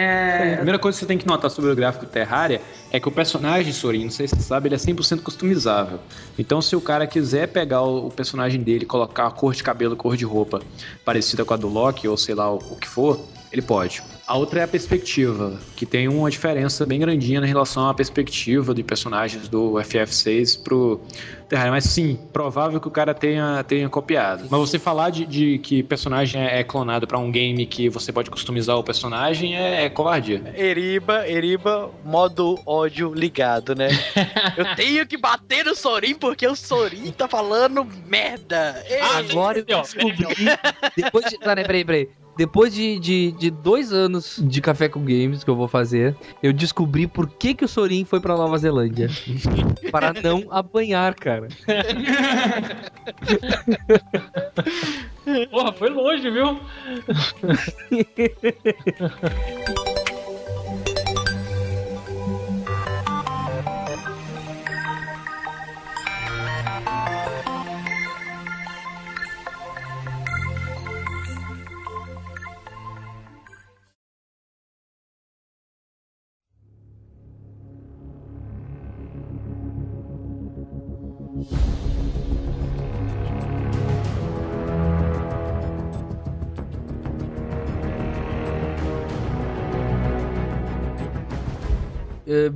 É, 0.00 0.52
a 0.52 0.56
primeira 0.58 0.78
coisa 0.78 0.96
que 0.96 1.00
você 1.00 1.08
tem 1.08 1.18
que 1.18 1.26
notar 1.26 1.50
sobre 1.50 1.72
o 1.72 1.74
gráfico 1.74 2.06
Terraria 2.06 2.62
é 2.92 3.00
que 3.00 3.08
o 3.08 3.10
personagem 3.10 3.72
Sorin, 3.72 4.04
não 4.04 4.10
sei 4.12 4.28
se 4.28 4.36
você 4.36 4.42
sabe, 4.42 4.68
ele 4.68 4.76
é 4.76 4.78
100% 4.78 5.22
customizável. 5.22 5.98
Então, 6.38 6.62
se 6.62 6.76
o 6.76 6.80
cara 6.80 7.04
quiser 7.04 7.48
pegar 7.48 7.82
o, 7.82 8.08
personagem 8.08 8.62
dele 8.62 8.86
colocar 8.86 9.26
a 9.26 9.30
cor 9.32 9.52
de 9.52 9.62
cabelo, 9.64 9.96
cor 9.96 10.16
de 10.16 10.24
roupa 10.24 10.62
parecida 11.04 11.44
com 11.44 11.52
a 11.52 11.56
do 11.56 11.66
Loki, 11.66 12.06
ou 12.06 12.16
sei 12.16 12.36
lá 12.36 12.48
o 12.48 12.76
que 12.76 12.86
for, 12.86 13.18
ele 13.50 13.60
pode. 13.60 14.00
A 14.28 14.36
outra 14.36 14.60
é 14.60 14.64
a 14.64 14.68
perspectiva, 14.68 15.58
que 15.74 15.86
tem 15.86 16.06
uma 16.06 16.30
diferença 16.30 16.84
bem 16.84 17.00
grandinha 17.00 17.40
em 17.40 17.46
relação 17.46 17.88
à 17.88 17.94
perspectiva 17.94 18.74
de 18.74 18.82
personagens 18.82 19.48
do 19.48 19.72
FF6 19.72 20.62
pro 20.62 21.00
Terraria. 21.48 21.72
Mas 21.72 21.84
sim, 21.84 22.18
provável 22.30 22.78
que 22.78 22.86
o 22.86 22.90
cara 22.90 23.14
tenha, 23.14 23.64
tenha 23.64 23.88
copiado. 23.88 24.46
Mas 24.50 24.60
você 24.60 24.78
falar 24.78 25.08
de, 25.08 25.24
de 25.24 25.58
que 25.60 25.82
personagem 25.82 26.42
é, 26.42 26.60
é 26.60 26.62
clonado 26.62 27.06
pra 27.06 27.18
um 27.18 27.32
game 27.32 27.64
que 27.64 27.88
você 27.88 28.12
pode 28.12 28.28
customizar 28.30 28.76
o 28.76 28.84
personagem 28.84 29.56
é, 29.56 29.86
é 29.86 29.88
covardia. 29.88 30.52
Eriba, 30.54 31.26
Eriba, 31.26 31.90
modo 32.04 32.60
ódio 32.66 33.14
ligado, 33.14 33.74
né? 33.74 33.88
eu 34.58 34.76
tenho 34.76 35.06
que 35.06 35.16
bater 35.16 35.64
no 35.64 35.74
Sorin 35.74 36.14
porque 36.14 36.46
o 36.46 36.54
Sorin 36.54 37.10
tá 37.12 37.26
falando 37.26 37.82
merda. 38.06 38.84
Ei, 38.90 39.00
Agora 39.00 39.58
eu 39.60 39.64
descobri. 39.64 40.44
Depois 40.94 41.24
de. 41.30 41.38
Peraí, 41.38 41.64
peraí, 41.64 41.84
peraí. 41.86 42.08
Depois 42.38 42.72
de, 42.72 43.00
de, 43.00 43.32
de 43.32 43.50
dois 43.50 43.92
anos 43.92 44.40
de 44.40 44.60
Café 44.60 44.88
com 44.88 45.00
Games 45.00 45.42
que 45.42 45.50
eu 45.50 45.56
vou 45.56 45.66
fazer, 45.66 46.14
eu 46.40 46.52
descobri 46.52 47.04
por 47.04 47.28
que, 47.28 47.52
que 47.52 47.64
o 47.64 47.68
Sorin 47.68 48.04
foi 48.04 48.20
pra 48.20 48.36
Nova 48.36 48.56
Zelândia. 48.56 49.10
Para 49.90 50.12
não 50.12 50.46
apanhar, 50.48 51.16
cara. 51.16 51.48
Porra, 55.50 55.72
foi 55.72 55.90
longe, 55.90 56.30
viu? 56.30 56.60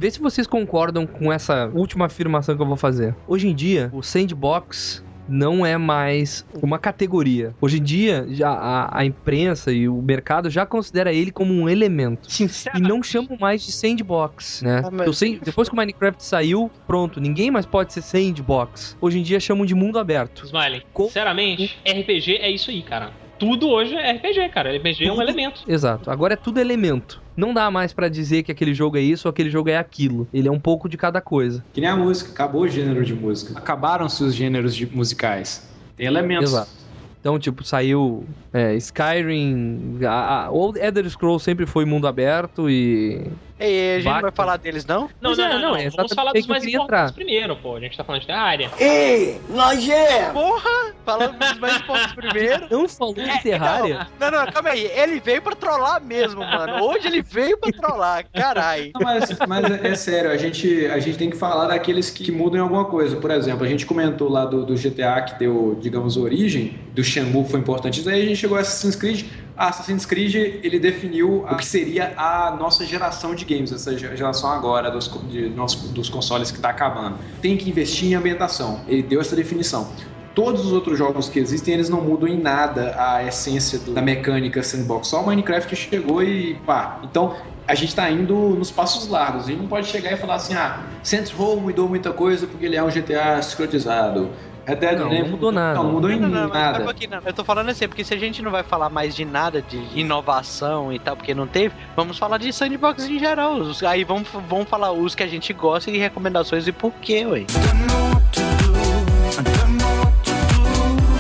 vê 0.03 0.11
se 0.11 0.21
vocês 0.21 0.49
concordam 0.49 1.07
com 1.07 1.33
essa 1.33 1.71
última 1.73 2.07
afirmação 2.07 2.57
que 2.57 2.63
eu 2.63 2.67
vou 2.67 2.77
fazer. 2.77 3.15
Hoje 3.29 3.47
em 3.49 3.55
dia, 3.55 3.89
o 3.93 4.03
sandbox 4.03 5.05
não 5.29 5.65
é 5.65 5.79
mais 5.79 6.45
uma 6.61 6.77
categoria. 6.77 7.55
Hoje 7.61 7.79
em 7.79 7.83
dia, 7.83 8.27
já 8.29 8.51
a, 8.51 8.99
a 8.99 9.05
imprensa 9.05 9.71
e 9.71 9.89
o 9.89 10.03
mercado 10.03 10.51
já 10.51 10.67
considera 10.67 11.13
ele 11.13 11.31
como 11.31 11.55
um 11.55 11.69
elemento. 11.69 12.29
E 12.77 12.81
não 12.81 13.01
chamam 13.01 13.37
mais 13.41 13.65
de 13.65 13.71
sandbox, 13.71 14.63
né? 14.63 14.83
Ah, 14.85 14.91
mas- 14.91 15.21
Depois 15.45 15.69
que 15.69 15.75
o 15.75 15.77
Minecraft 15.77 16.25
saiu, 16.25 16.69
pronto, 16.85 17.21
ninguém 17.21 17.53
mais 17.53 17.65
pode 17.65 17.93
ser 17.93 18.03
sandbox. 18.03 18.97
Hoje 19.01 19.21
em 19.21 19.23
dia 19.23 19.39
chamam 19.39 19.65
de 19.65 19.75
mundo 19.77 20.01
aberto. 20.01 20.45
Smiley, 20.45 20.83
Com- 20.93 21.05
sinceramente, 21.05 21.79
RPG 21.87 22.39
é 22.39 22.51
isso 22.51 22.73
aí, 22.73 22.83
cara. 22.83 23.13
Tudo 23.43 23.71
hoje 23.71 23.93
é 23.97 24.13
RPG, 24.13 24.51
cara. 24.51 24.73
RPG 24.77 25.09
é 25.09 25.13
um 25.13 25.21
elemento. 25.21 25.65
Exato. 25.67 26.09
Agora 26.09 26.35
é 26.35 26.37
tudo 26.37 26.61
elemento. 26.61 27.21
Não 27.37 27.53
dá 27.53 27.69
mais 27.73 27.93
pra 27.93 28.09
dizer 28.09 28.45
que 28.45 28.53
aquele 28.53 28.73
jogo 28.73 28.97
é 28.97 29.01
isso 29.01 29.27
ou 29.27 29.31
aquele 29.31 29.51
jogo 29.51 29.69
é 29.69 29.77
aquilo. 29.77 30.29
Ele 30.33 30.47
é 30.47 30.51
um 30.53 30.61
pouco 30.61 30.89
de 30.89 30.97
cada 30.97 31.21
coisa. 31.21 31.65
Que 31.73 31.81
nem 31.81 31.91
a 31.91 31.97
música, 31.97 32.31
acabou 32.31 32.63
o 32.63 32.69
gênero 32.69 33.05
de 33.05 33.13
música. 33.13 33.59
Acabaram-se 33.59 34.23
os 34.23 34.33
gêneros 34.33 34.77
de 34.77 34.87
musicais. 34.87 35.69
Tem 35.97 36.07
elementos. 36.07 36.53
Exato. 36.53 36.71
Então, 37.19 37.37
tipo, 37.37 37.65
saiu 37.65 38.25
é, 38.53 38.77
Skyrim. 38.77 39.99
A, 40.05 40.45
a, 40.45 40.51
o 40.53 40.77
Elder 40.77 41.11
Scrolls 41.11 41.45
sempre 41.45 41.67
foi 41.67 41.85
mundo 41.85 42.07
aberto 42.07 42.71
e. 42.71 43.27
E 43.63 43.97
a 43.97 44.01
gente 44.01 44.13
não 44.13 44.21
vai 44.21 44.31
falar 44.33 44.57
deles, 44.57 44.85
não? 44.85 45.09
Não, 45.21 45.35
não, 45.35 45.45
é, 45.45 45.49
não, 45.49 45.61
não, 45.61 45.71
não. 45.71 45.77
é 45.77 45.89
Vamos 45.91 45.95
exatamente 45.95 46.15
falar 46.15 46.33
dos 46.33 46.47
mais 46.47 46.65
importantes 46.65 46.85
entrar. 46.85 47.13
primeiro, 47.13 47.57
pô. 47.57 47.77
A 47.77 47.81
gente 47.81 47.97
tá 47.97 48.05
falando 48.05 48.21
de 48.21 48.27
Terraria. 48.27 48.71
Ei, 48.79 49.41
nojento! 49.49 50.33
Porra! 50.33 50.93
Falando 51.05 51.39
dos 51.39 51.59
mais 51.59 51.77
importantes 51.77 52.13
primeiro. 52.15 52.67
Não 52.71 52.89
falou 52.89 53.15
de 53.15 53.43
Terraria? 53.43 54.07
Não, 54.19 54.31
não, 54.31 54.47
calma 54.47 54.71
aí. 54.71 54.85
Ele 54.87 55.21
veio 55.21 55.43
pra 55.43 55.55
trollar 55.55 56.03
mesmo, 56.03 56.41
mano. 56.41 56.85
Hoje 56.85 57.07
ele 57.07 57.23
veio 57.23 57.57
pra 57.59 57.73
trollar. 57.73 58.25
Carai. 58.33 58.91
Não, 58.95 59.01
mas, 59.03 59.31
mas 59.49 59.65
é, 59.71 59.89
é 59.89 59.95
sério, 59.95 60.31
a 60.31 60.37
gente, 60.37 60.87
a 60.87 60.99
gente 60.99 61.19
tem 61.19 61.31
que 61.31 61.37
falar 61.37 61.67
daqueles 61.69 62.11
que 62.11 62.31
mudam 62.33 62.59
em 62.59 62.63
alguma 62.63 62.85
coisa. 62.85 63.17
Por 63.17 63.31
exemplo, 63.31 63.65
a 63.65 63.69
gente 63.69 63.87
comentou 63.87 64.29
lá 64.29 64.45
do, 64.45 64.65
do 64.65 64.75
GTA 64.75 65.23
que 65.23 65.39
deu, 65.39 65.77
digamos, 65.81 66.17
origem, 66.17 66.79
do 66.93 67.03
Shenmue 67.03 67.45
que 67.45 67.51
foi 67.51 67.61
importante. 67.61 68.01
Isso 68.01 68.09
aí 68.09 68.23
a 68.23 68.27
gente 68.27 68.37
chegou 68.37 68.57
a 68.57 68.61
Assassin's 68.61 68.97
Creed. 68.97 69.25
Assassin's 69.57 70.07
Creed, 70.07 70.35
ele 70.35 70.79
definiu 70.79 71.45
o 71.49 71.57
que 71.57 71.65
seria 71.65 72.15
a 72.17 72.57
nossa 72.59 72.85
geração 72.85 73.35
de 73.35 73.45
games, 73.45 73.71
essa 73.73 73.97
ge- 73.97 74.17
geração 74.17 74.51
agora 74.51 74.91
dos, 74.91 75.11
de, 75.29 75.49
dos 75.51 76.09
consoles 76.09 76.51
que 76.51 76.57
está 76.59 76.71
acabando. 76.71 77.19
Tem 77.41 77.57
que 77.57 77.69
investir 77.69 78.09
em 78.11 78.15
ambientação. 78.15 78.81
Ele 78.89 79.03
deu 79.03 79.21
essa 79.21 79.37
definição. 79.37 79.93
Todos 80.35 80.65
os 80.65 80.73
outros 80.73 80.97
jogos 80.99 81.29
que 81.29 81.39
existem, 81.39 81.75
eles 81.75 81.91
não 81.91 82.01
mudam 82.01 82.27
em 82.27 82.41
nada 82.41 82.95
a 82.99 83.23
essência 83.23 83.79
do- 83.79 83.93
da 83.93 84.01
mecânica 84.01 84.63
sandbox. 84.63 85.09
Só 85.09 85.21
o 85.23 85.27
Minecraft 85.27 85.77
chegou 85.77 86.23
e 86.23 86.55
pá. 86.65 87.01
Então, 87.05 87.35
a 87.69 87.75
gente 87.75 87.95
tá 87.95 88.11
indo 88.11 88.35
nos 88.57 88.71
passos 88.71 89.07
largos. 89.09 89.45
A 89.45 89.47
gente 89.49 89.61
não 89.61 89.69
pode 89.69 89.87
chegar 89.89 90.11
e 90.13 90.17
falar 90.17 90.37
assim, 90.37 90.55
ah, 90.55 90.81
Saints 91.03 91.31
Row 91.31 91.61
mudou 91.61 91.87
muita 91.89 92.11
coisa 92.13 92.47
porque 92.47 92.65
ele 92.65 92.77
é 92.77 92.83
um 92.83 92.89
GTA 92.91 93.39
escrotizado. 93.39 94.31
Red 94.67 94.77
Dead 94.77 94.99
Não, 94.99 95.09
não 95.13 95.29
mudou 95.29 95.51
nada. 95.53 95.75
Não, 95.75 95.93
mudou 95.93 96.11
em 96.11 96.21
Não, 96.21 96.29
não, 96.29 96.41
não, 96.43 96.49
mas 96.49 96.59
nada. 96.59 96.79
não. 96.85 97.21
Eu 97.27 97.33
tô 97.33 97.43
falando 97.45 97.69
assim, 97.71 97.89
porque 97.89 98.05
se 98.05 98.15
a 98.15 98.17
gente 98.17 98.41
não 98.43 98.51
vai 98.51 98.63
falar 98.63 98.89
mais 98.89 99.15
de 99.15 99.25
nada 99.25 99.61
de 99.61 99.77
inovação 99.99 100.93
e 100.93 100.99
tal, 100.99 101.17
porque 101.17 101.35
não 101.35 101.47
teve, 101.47 101.75
vamos 101.97 102.17
falar 102.19 102.39
de 102.39 102.53
sandbox 102.53 103.09
em 103.09 103.19
geral. 103.19 103.57
Aí 103.89 104.05
vamos, 104.05 104.29
vamos 104.49 104.69
falar 104.69 104.93
os 104.93 105.15
que 105.15 105.23
a 105.23 105.27
gente 105.27 105.53
gosta 105.53 105.91
e 105.91 105.99
recomendações 105.99 106.67
e 106.69 106.73
por 106.73 106.93
quê, 107.03 107.27
ué. 107.27 107.45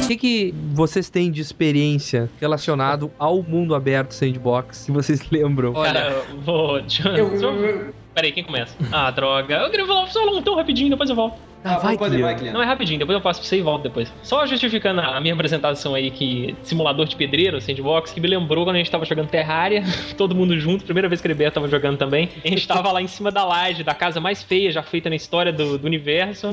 O 0.03 0.07
que, 0.07 0.17
que 0.17 0.55
vocês 0.75 1.09
têm 1.09 1.31
de 1.31 1.41
experiência 1.41 2.29
relacionado 2.41 3.11
ao 3.19 3.43
mundo 3.43 3.75
aberto 3.75 4.13
sandbox 4.13 4.85
que 4.87 4.93
vocês 4.93 5.29
lembram? 5.33 5.73
Cara, 5.73 6.11
eu 6.31 6.41
vou. 6.43 6.81
Deixa 6.81 7.09
eu- 7.09 7.95
Peraí, 8.15 8.31
quem 8.31 8.45
começa? 8.45 8.77
Ah, 8.93 9.11
droga. 9.11 9.57
Eu 9.57 9.71
queria 9.71 9.87
falar 9.87 10.07
só 10.09 10.21
um 10.37 10.43
tão 10.43 10.55
rapidinho, 10.55 10.91
depois 10.91 11.09
eu 11.09 11.17
volto. 11.17 11.37
Ah, 11.65 11.79
vai, 11.79 11.97
pode, 11.97 12.21
vai. 12.21 12.35
Não 12.51 12.63
é 12.63 12.67
rapidinho, 12.67 12.99
depois 12.99 13.15
eu 13.15 13.21
passo 13.21 13.41
pra 13.41 13.49
você 13.49 13.59
e 13.59 13.63
volto 13.63 13.83
depois. 13.83 14.13
Só 14.23 14.45
justificando 14.47 15.01
a 15.01 15.21
minha 15.21 15.35
apresentação 15.35 15.95
aí 15.95 16.11
que 16.11 16.57
simulador 16.63 17.07
de 17.07 17.15
pedreiro, 17.15 17.61
sandbox, 17.61 18.13
que 18.13 18.21
me 18.21 18.29
lembrou 18.29 18.65
quando 18.65 18.77
a 18.77 18.79
gente 18.79 18.91
tava 18.91 19.05
jogando 19.05 19.29
Terraria, 19.29 19.83
todo 20.17 20.35
mundo 20.35 20.59
junto, 20.59 20.85
primeira 20.85 21.09
vez 21.09 21.21
que 21.21 21.29
ele 21.29 21.51
tava 21.51 21.69
jogando 21.69 21.97
também. 21.97 22.29
A 22.45 22.49
gente 22.49 22.67
tava 22.67 22.91
lá 22.91 23.01
em 23.01 23.07
cima 23.07 23.31
da 23.31 23.45
laje, 23.45 23.85
da 23.85 23.95
casa 23.95 24.21
mais 24.21 24.43
feia 24.43 24.73
já 24.73 24.83
feita 24.83 25.09
na 25.09 25.17
história 25.17 25.53
do, 25.53 25.79
do 25.79 25.87
universo. 25.87 26.49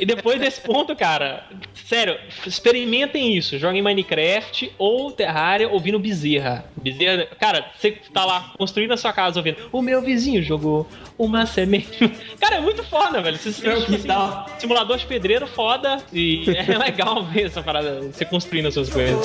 e 0.00 0.06
depois 0.06 0.38
desse 0.40 0.60
ponto, 0.60 0.94
cara, 0.94 1.44
sério, 1.74 2.16
experimentem 2.46 3.36
isso. 3.36 3.58
Joguem 3.58 3.82
Minecraft 3.82 4.72
ou 4.78 5.10
Terraria 5.10 5.68
ouvindo 5.68 5.98
Bezerra. 5.98 6.64
Bezerra, 6.76 7.26
cara, 7.38 7.66
você 7.76 7.92
tá 8.12 8.24
lá 8.24 8.52
construindo 8.56 8.92
a 8.92 8.96
sua 8.96 9.12
casa 9.12 9.38
ouvindo. 9.40 9.56
O 9.72 9.82
meu 9.82 10.00
vizinho 10.00 10.42
jogou 10.42 10.86
uma 11.20 11.44
semente. 11.44 12.08
Cara, 12.40 12.56
é 12.56 12.60
muito 12.60 12.82
foda, 12.84 13.20
velho. 13.20 13.36
Você 13.36 13.52
Meu 13.88 13.98
quintal. 13.98 14.44
assim, 14.46 14.60
simulador 14.60 14.96
de 14.98 15.06
pedreiro 15.06 15.46
foda 15.46 16.02
e 16.12 16.44
é 16.54 16.76
legal 16.76 17.24
ver 17.24 17.46
essa 17.46 17.62
parada, 17.62 18.00
você 18.02 18.24
construindo 18.24 18.66
as 18.66 18.74
suas 18.74 18.90
coisas. 18.90 19.18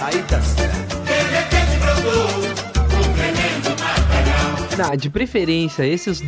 Aí 0.00 0.22
tá 0.22 0.40
certo. 0.40 0.96
Ah, 4.78 4.94
de 4.94 5.08
preferência, 5.08 5.86
esses 5.86 6.20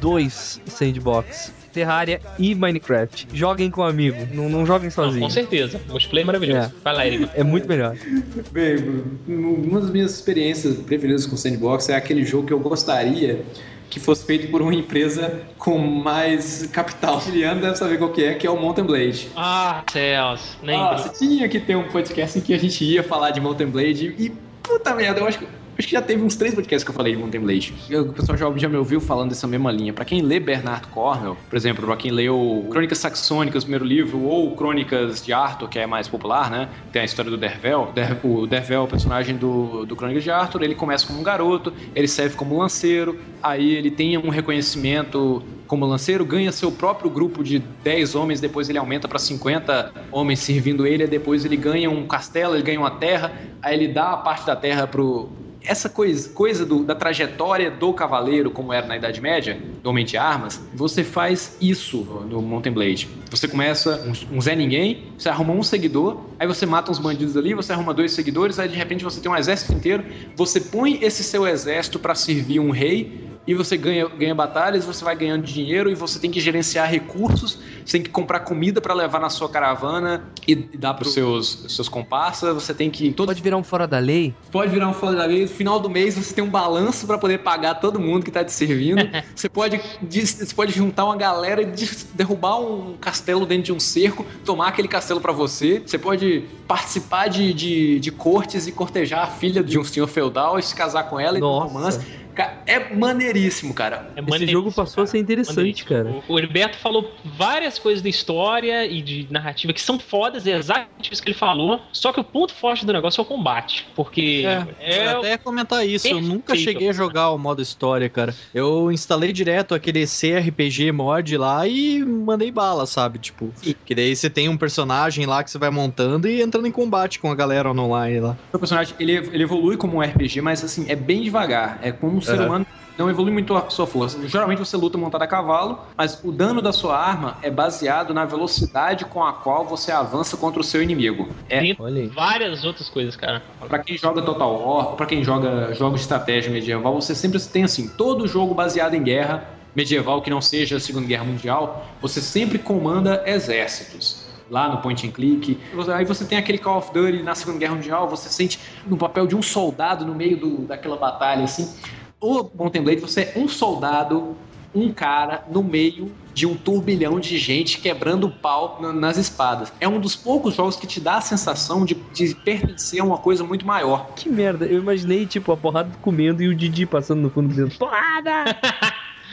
dois 0.00 0.60
sandbox, 0.66 1.52
Terraria 1.72 2.20
e 2.38 2.54
Minecraft. 2.54 3.28
Joguem 3.32 3.70
com 3.70 3.82
amigo, 3.82 4.16
não, 4.32 4.48
não 4.48 4.66
joguem 4.66 4.86
Não, 4.86 4.90
sozinho. 4.90 5.22
com 5.22 5.30
certeza. 5.30 5.80
Multiplayer 5.88 6.24
é 6.24 6.26
maravilhoso. 6.26 6.60
É. 6.68 6.70
Vai 6.84 6.94
lá, 6.94 7.06
Eric. 7.06 7.30
É 7.34 7.42
muito 7.44 7.68
melhor. 7.68 7.96
Bem, 8.52 9.02
uma 9.28 9.80
das 9.80 9.90
minhas 9.90 10.12
experiências 10.14 10.76
preferidas 10.78 11.26
com 11.26 11.36
sandbox 11.36 11.88
é 11.88 11.96
aquele 11.96 12.24
jogo 12.24 12.46
que 12.46 12.52
eu 12.52 12.60
gostaria 12.60 13.42
que 13.88 13.98
fosse 13.98 14.24
feito 14.24 14.48
por 14.52 14.62
uma 14.62 14.72
empresa 14.72 15.40
com 15.58 15.76
mais 15.78 16.66
capital. 16.72 17.18
O 17.18 17.20
Juliano 17.20 17.60
deve 17.60 17.74
saber 17.76 17.98
qual 17.98 18.10
que 18.12 18.22
é, 18.24 18.34
que 18.34 18.46
é 18.46 18.50
o 18.50 18.56
Mountain 18.56 18.84
Blade. 18.84 19.28
Ah, 19.36 19.82
Celso. 19.90 20.56
Nem 20.62 20.80
Ah, 20.80 20.96
você 20.96 21.18
tinha 21.26 21.48
que 21.48 21.58
ter 21.58 21.76
um 21.76 21.88
podcast 21.88 22.38
em 22.38 22.42
que 22.42 22.54
a 22.54 22.58
gente 22.58 22.84
ia 22.84 23.02
falar 23.02 23.30
de 23.30 23.40
Mountain 23.40 23.66
Blade 23.66 24.14
e, 24.16 24.30
puta 24.62 24.94
merda, 24.94 25.20
eu 25.20 25.26
acho 25.26 25.38
que. 25.40 25.46
Acho 25.80 25.88
que 25.88 25.94
já 25.94 26.02
teve 26.02 26.22
uns 26.22 26.36
três 26.36 26.54
podcasts 26.54 26.84
que 26.84 26.90
eu 26.90 26.94
falei 26.94 27.16
de. 27.16 27.74
Eu- 27.88 28.02
O 28.02 28.12
pessoal 28.12 28.36
já, 28.36 28.52
já 28.58 28.68
me 28.68 28.76
ouviu 28.76 29.00
falando 29.00 29.30
dessa 29.30 29.46
mesma 29.46 29.72
linha. 29.72 29.94
Pra 29.94 30.04
quem 30.04 30.20
lê 30.20 30.38
Bernard 30.38 30.86
Cornwell, 30.88 31.38
por 31.48 31.56
exemplo, 31.56 31.86
pra 31.86 31.96
quem 31.96 32.10
leu 32.10 32.68
Crônicas 32.70 32.98
Saxônicas, 32.98 33.62
o 33.62 33.66
primeiro 33.66 33.84
livro, 33.84 34.20
ou 34.22 34.54
Crônicas 34.54 35.24
de 35.24 35.32
Arthur, 35.32 35.68
que 35.68 35.78
é 35.78 35.86
mais 35.86 36.06
popular, 36.06 36.50
né? 36.50 36.68
Tem 36.92 37.00
a 37.00 37.04
história 37.06 37.30
do 37.30 37.38
Dervel. 37.38 37.92
Der- 37.94 38.18
o 38.22 38.46
Dervel, 38.46 38.82
o 38.82 38.88
personagem 38.88 39.36
do, 39.38 39.86
do 39.86 39.96
Crônicas 39.96 40.22
de 40.22 40.30
Arthur, 40.30 40.62
ele 40.62 40.74
começa 40.74 41.06
como 41.06 41.18
um 41.18 41.22
garoto, 41.22 41.72
ele 41.94 42.06
serve 42.06 42.36
como 42.36 42.58
lanceiro, 42.58 43.18
aí 43.42 43.72
ele 43.74 43.90
tem 43.90 44.18
um 44.18 44.28
reconhecimento 44.28 45.42
como 45.66 45.86
lanceiro, 45.86 46.24
ganha 46.26 46.52
seu 46.52 46.70
próprio 46.72 47.10
grupo 47.10 47.42
de 47.42 47.58
10 47.58 48.14
homens, 48.14 48.40
depois 48.40 48.68
ele 48.68 48.76
aumenta 48.76 49.08
para 49.08 49.18
50 49.18 49.90
homens 50.10 50.40
servindo 50.40 50.86
ele, 50.86 51.06
depois 51.06 51.44
ele 51.44 51.56
ganha 51.56 51.88
um 51.88 52.06
castelo, 52.06 52.54
ele 52.54 52.62
ganha 52.64 52.78
uma 52.80 52.90
terra, 52.90 53.32
aí 53.62 53.74
ele 53.76 53.88
dá 53.88 54.12
a 54.12 54.16
parte 54.16 54.44
da 54.46 54.56
terra 54.56 54.86
pro 54.86 55.30
essa 55.64 55.88
coisa, 55.88 56.28
coisa 56.30 56.64
do- 56.64 56.84
da 56.84 56.94
trajetória 56.94 57.70
do 57.70 57.92
cavaleiro, 57.92 58.50
como 58.50 58.72
era 58.72 58.86
na 58.86 58.96
Idade 58.96 59.20
Média, 59.20 59.60
do 59.82 59.90
Homem 59.90 60.04
de 60.04 60.16
Armas, 60.16 60.60
você 60.74 61.04
faz 61.04 61.56
isso 61.60 61.98
no 62.28 62.40
Mountain 62.40 62.72
Blade. 62.72 63.08
Você 63.30 63.46
começa 63.46 64.02
um, 64.30 64.36
um 64.36 64.40
Zé 64.40 64.56
Ninguém, 64.56 65.04
você 65.18 65.28
arruma 65.28 65.52
um 65.52 65.62
seguidor, 65.62 66.18
aí 66.38 66.46
você 66.46 66.64
mata 66.66 66.90
uns 66.90 66.98
bandidos 66.98 67.36
ali, 67.36 67.54
você 67.54 67.72
arruma 67.72 67.92
dois 67.92 68.12
seguidores, 68.12 68.58
aí 68.58 68.68
de 68.68 68.76
repente 68.76 69.04
você 69.04 69.20
tem 69.20 69.30
um 69.30 69.36
exército 69.36 69.72
inteiro, 69.72 70.04
você 70.34 70.60
põe 70.60 70.98
esse 71.02 71.22
seu 71.22 71.46
exército 71.46 71.98
para 71.98 72.14
servir 72.14 72.58
um 72.60 72.70
rei, 72.70 73.28
e 73.46 73.54
você 73.54 73.76
ganha, 73.76 74.06
ganha 74.08 74.34
batalhas, 74.34 74.84
você 74.84 75.04
vai 75.04 75.16
ganhando 75.16 75.42
dinheiro 75.42 75.90
e 75.90 75.94
você 75.94 76.18
tem 76.18 76.30
que 76.30 76.40
gerenciar 76.40 76.88
recursos, 76.88 77.58
você 77.84 77.92
tem 77.92 78.02
que 78.02 78.10
comprar 78.10 78.40
comida 78.40 78.80
para 78.80 78.94
levar 78.94 79.18
na 79.18 79.30
sua 79.30 79.48
caravana 79.48 80.24
e 80.46 80.54
dar 80.54 80.94
para 80.94 81.06
os 81.06 81.14
seus, 81.14 81.66
seus 81.68 81.88
comparsas, 81.88 82.54
você 82.54 82.74
tem 82.74 82.90
que 82.90 83.12
todo 83.12 83.28
Pode 83.28 83.42
virar 83.42 83.56
um 83.56 83.64
fora 83.64 83.86
da 83.86 83.98
lei? 83.98 84.34
Pode 84.50 84.70
virar 84.70 84.88
um 84.88 84.92
fora 84.92 85.16
da 85.16 85.24
lei. 85.24 85.42
No 85.42 85.48
final 85.48 85.80
do 85.80 85.88
mês 85.88 86.16
você 86.16 86.34
tem 86.34 86.44
um 86.44 86.50
balanço 86.50 87.06
pra 87.06 87.16
poder 87.16 87.38
pagar 87.38 87.74
todo 87.76 87.98
mundo 87.98 88.24
que 88.24 88.30
tá 88.30 88.44
te 88.44 88.52
servindo. 88.52 89.08
você, 89.34 89.48
pode, 89.48 89.80
você 90.02 90.54
pode 90.54 90.72
juntar 90.72 91.04
uma 91.04 91.16
galera 91.16 91.62
e 91.62 91.66
derrubar 92.14 92.60
um 92.60 92.96
castelo 93.00 93.46
dentro 93.46 93.64
de 93.64 93.72
um 93.72 93.80
cerco, 93.80 94.24
tomar 94.44 94.68
aquele 94.68 94.88
castelo 94.88 95.20
pra 95.20 95.32
você. 95.32 95.82
Você 95.84 95.98
pode 95.98 96.44
participar 96.66 97.28
de, 97.28 97.52
de, 97.52 98.00
de 98.00 98.10
cortes 98.10 98.66
e 98.66 98.72
cortejar 98.72 99.24
a 99.24 99.26
filha 99.26 99.62
de 99.62 99.78
um 99.78 99.84
senhor 99.84 100.06
feudal 100.06 100.58
e 100.58 100.62
se 100.62 100.74
casar 100.74 101.04
com 101.04 101.18
ela 101.18 101.38
e 101.38 101.40
Nossa. 101.40 101.72
romance. 101.72 102.19
É 102.66 102.94
maneiríssimo, 102.94 103.74
cara. 103.74 104.10
É 104.16 104.20
Esse 104.20 104.30
maneiríssimo, 104.30 104.62
jogo 104.64 104.72
passou 104.72 105.04
a 105.04 105.06
ser 105.06 105.18
interessante, 105.18 105.84
cara. 105.84 106.10
O, 106.28 106.34
o 106.34 106.38
Heriberto 106.38 106.78
falou 106.78 107.12
várias 107.24 107.78
coisas 107.78 108.02
da 108.02 108.08
história 108.08 108.86
e 108.86 109.02
de 109.02 109.26
narrativa 109.30 109.72
que 109.72 109.80
são 109.80 109.98
fodas, 109.98 110.46
é 110.46 110.56
exatamente 110.56 111.12
isso 111.12 111.22
que 111.22 111.30
ele 111.30 111.38
falou. 111.38 111.80
Só 111.92 112.12
que 112.12 112.20
o 112.20 112.24
ponto 112.24 112.54
forte 112.54 112.84
do 112.84 112.92
negócio 112.92 113.20
é 113.20 113.22
o 113.22 113.26
combate. 113.26 113.86
Porque 113.94 114.44
É, 114.46 114.66
é, 114.78 115.06
eu 115.06 115.18
até 115.18 115.38
comentar 115.38 115.86
isso. 115.86 116.08
Eu 116.08 116.20
nunca 116.20 116.52
Perfeito. 116.52 116.72
cheguei 116.72 116.88
a 116.88 116.92
jogar 116.92 117.30
o 117.30 117.38
modo 117.38 117.62
história, 117.62 118.08
cara. 118.08 118.34
Eu 118.54 118.90
instalei 118.90 119.32
direto 119.32 119.74
aquele 119.74 120.04
CRPG 120.06 120.92
mod 120.92 121.36
lá 121.36 121.66
e 121.66 122.04
mandei 122.04 122.50
bala, 122.50 122.86
sabe? 122.86 123.18
Tipo, 123.18 123.52
que 123.84 123.94
daí 123.94 124.14
você 124.14 124.30
tem 124.30 124.48
um 124.48 124.56
personagem 124.56 125.26
lá 125.26 125.42
que 125.42 125.50
você 125.50 125.58
vai 125.58 125.70
montando 125.70 126.28
e 126.28 126.42
entrando 126.42 126.66
em 126.66 126.72
combate 126.72 127.18
com 127.18 127.30
a 127.30 127.34
galera 127.34 127.70
online 127.70 128.20
lá. 128.20 128.36
O 128.52 128.58
personagem 128.58 128.94
ele, 128.98 129.12
ele 129.12 129.42
evolui 129.42 129.76
como 129.76 129.98
um 129.98 130.00
RPG, 130.00 130.40
mas 130.40 130.64
assim, 130.64 130.86
é 130.88 130.96
bem 130.96 131.22
devagar. 131.22 131.78
É 131.82 131.92
como 131.92 132.16
um 132.16 132.20
ser 132.30 132.36
Aham. 132.40 132.46
humano 132.46 132.66
não 132.98 133.08
evolui 133.08 133.32
muito 133.32 133.56
a 133.56 133.70
sua 133.70 133.86
força. 133.86 134.18
Geralmente 134.28 134.58
você 134.58 134.76
luta 134.76 134.98
montado 134.98 135.22
a 135.22 135.26
cavalo, 135.26 135.78
mas 135.96 136.20
o 136.22 136.30
dano 136.30 136.60
da 136.60 136.70
sua 136.70 136.98
arma 136.98 137.38
é 137.42 137.50
baseado 137.50 138.12
na 138.12 138.26
velocidade 138.26 139.06
com 139.06 139.24
a 139.24 139.32
qual 139.32 139.64
você 139.64 139.90
avança 139.90 140.36
contra 140.36 140.60
o 140.60 140.64
seu 140.64 140.82
inimigo. 140.82 141.30
É 141.48 141.60
tem 141.60 142.08
várias 142.08 142.62
outras 142.62 142.90
coisas, 142.90 143.16
cara. 143.16 143.42
Pra 143.66 143.78
quem 143.78 143.96
joga 143.96 144.20
Total 144.20 144.52
War, 144.54 144.96
pra 144.96 145.06
quem 145.06 145.24
joga 145.24 145.72
jogos 145.72 146.00
de 146.00 146.02
estratégia 146.02 146.50
medieval, 146.52 146.94
você 146.94 147.14
sempre 147.14 147.40
tem 147.40 147.64
assim, 147.64 147.88
todo 147.88 148.28
jogo 148.28 148.52
baseado 148.52 148.92
em 148.92 149.02
guerra 149.02 149.48
medieval 149.74 150.20
que 150.20 150.28
não 150.28 150.42
seja 150.42 150.76
a 150.76 150.80
Segunda 150.80 151.06
Guerra 151.06 151.24
Mundial, 151.24 151.96
você 152.02 152.20
sempre 152.20 152.58
comanda 152.58 153.22
exércitos. 153.24 154.28
Lá 154.50 154.68
no 154.68 154.78
point 154.78 155.06
and 155.06 155.12
click. 155.12 155.60
Você- 155.72 155.92
Aí 155.92 156.04
você 156.04 156.24
tem 156.24 156.36
aquele 156.36 156.58
Call 156.58 156.78
of 156.78 156.92
Duty 156.92 157.22
na 157.22 157.36
Segunda 157.36 157.56
Guerra 157.58 157.76
Mundial, 157.76 158.08
você 158.08 158.28
sente 158.28 158.58
no 158.84 158.96
papel 158.96 159.24
de 159.28 159.36
um 159.36 159.40
soldado 159.42 160.04
no 160.04 160.12
meio 160.12 160.36
do, 160.36 160.58
daquela 160.66 160.96
batalha, 160.96 161.44
assim. 161.44 161.72
O 162.20 162.50
Mountain 162.54 162.82
Blade, 162.82 163.00
você 163.00 163.32
é 163.34 163.38
um 163.38 163.48
soldado 163.48 164.36
um 164.72 164.92
cara 164.92 165.42
no 165.50 165.64
meio 165.64 166.12
de 166.32 166.46
um 166.46 166.54
turbilhão 166.54 167.18
de 167.18 167.36
gente 167.38 167.78
quebrando 167.80 168.28
o 168.28 168.30
pau 168.30 168.78
na- 168.80 168.92
nas 168.92 169.16
espadas. 169.16 169.72
É 169.80 169.88
um 169.88 169.98
dos 169.98 170.14
poucos 170.14 170.54
jogos 170.54 170.76
que 170.76 170.86
te 170.86 171.00
dá 171.00 171.16
a 171.16 171.20
sensação 171.20 171.84
de, 171.84 171.94
de 172.14 172.34
pertencer 172.36 173.00
a 173.00 173.04
uma 173.04 173.18
coisa 173.18 173.42
muito 173.42 173.66
maior. 173.66 174.12
Que 174.14 174.28
merda, 174.28 174.66
eu 174.66 174.78
imaginei, 174.78 175.26
tipo, 175.26 175.50
a 175.50 175.56
porrada 175.56 175.90
comendo 176.00 176.40
e 176.40 176.46
o 176.48 176.54
Didi 176.54 176.86
passando 176.86 177.20
no 177.20 177.30
fundo 177.30 177.48
dizendo, 177.48 177.74
porrada! 177.76 178.44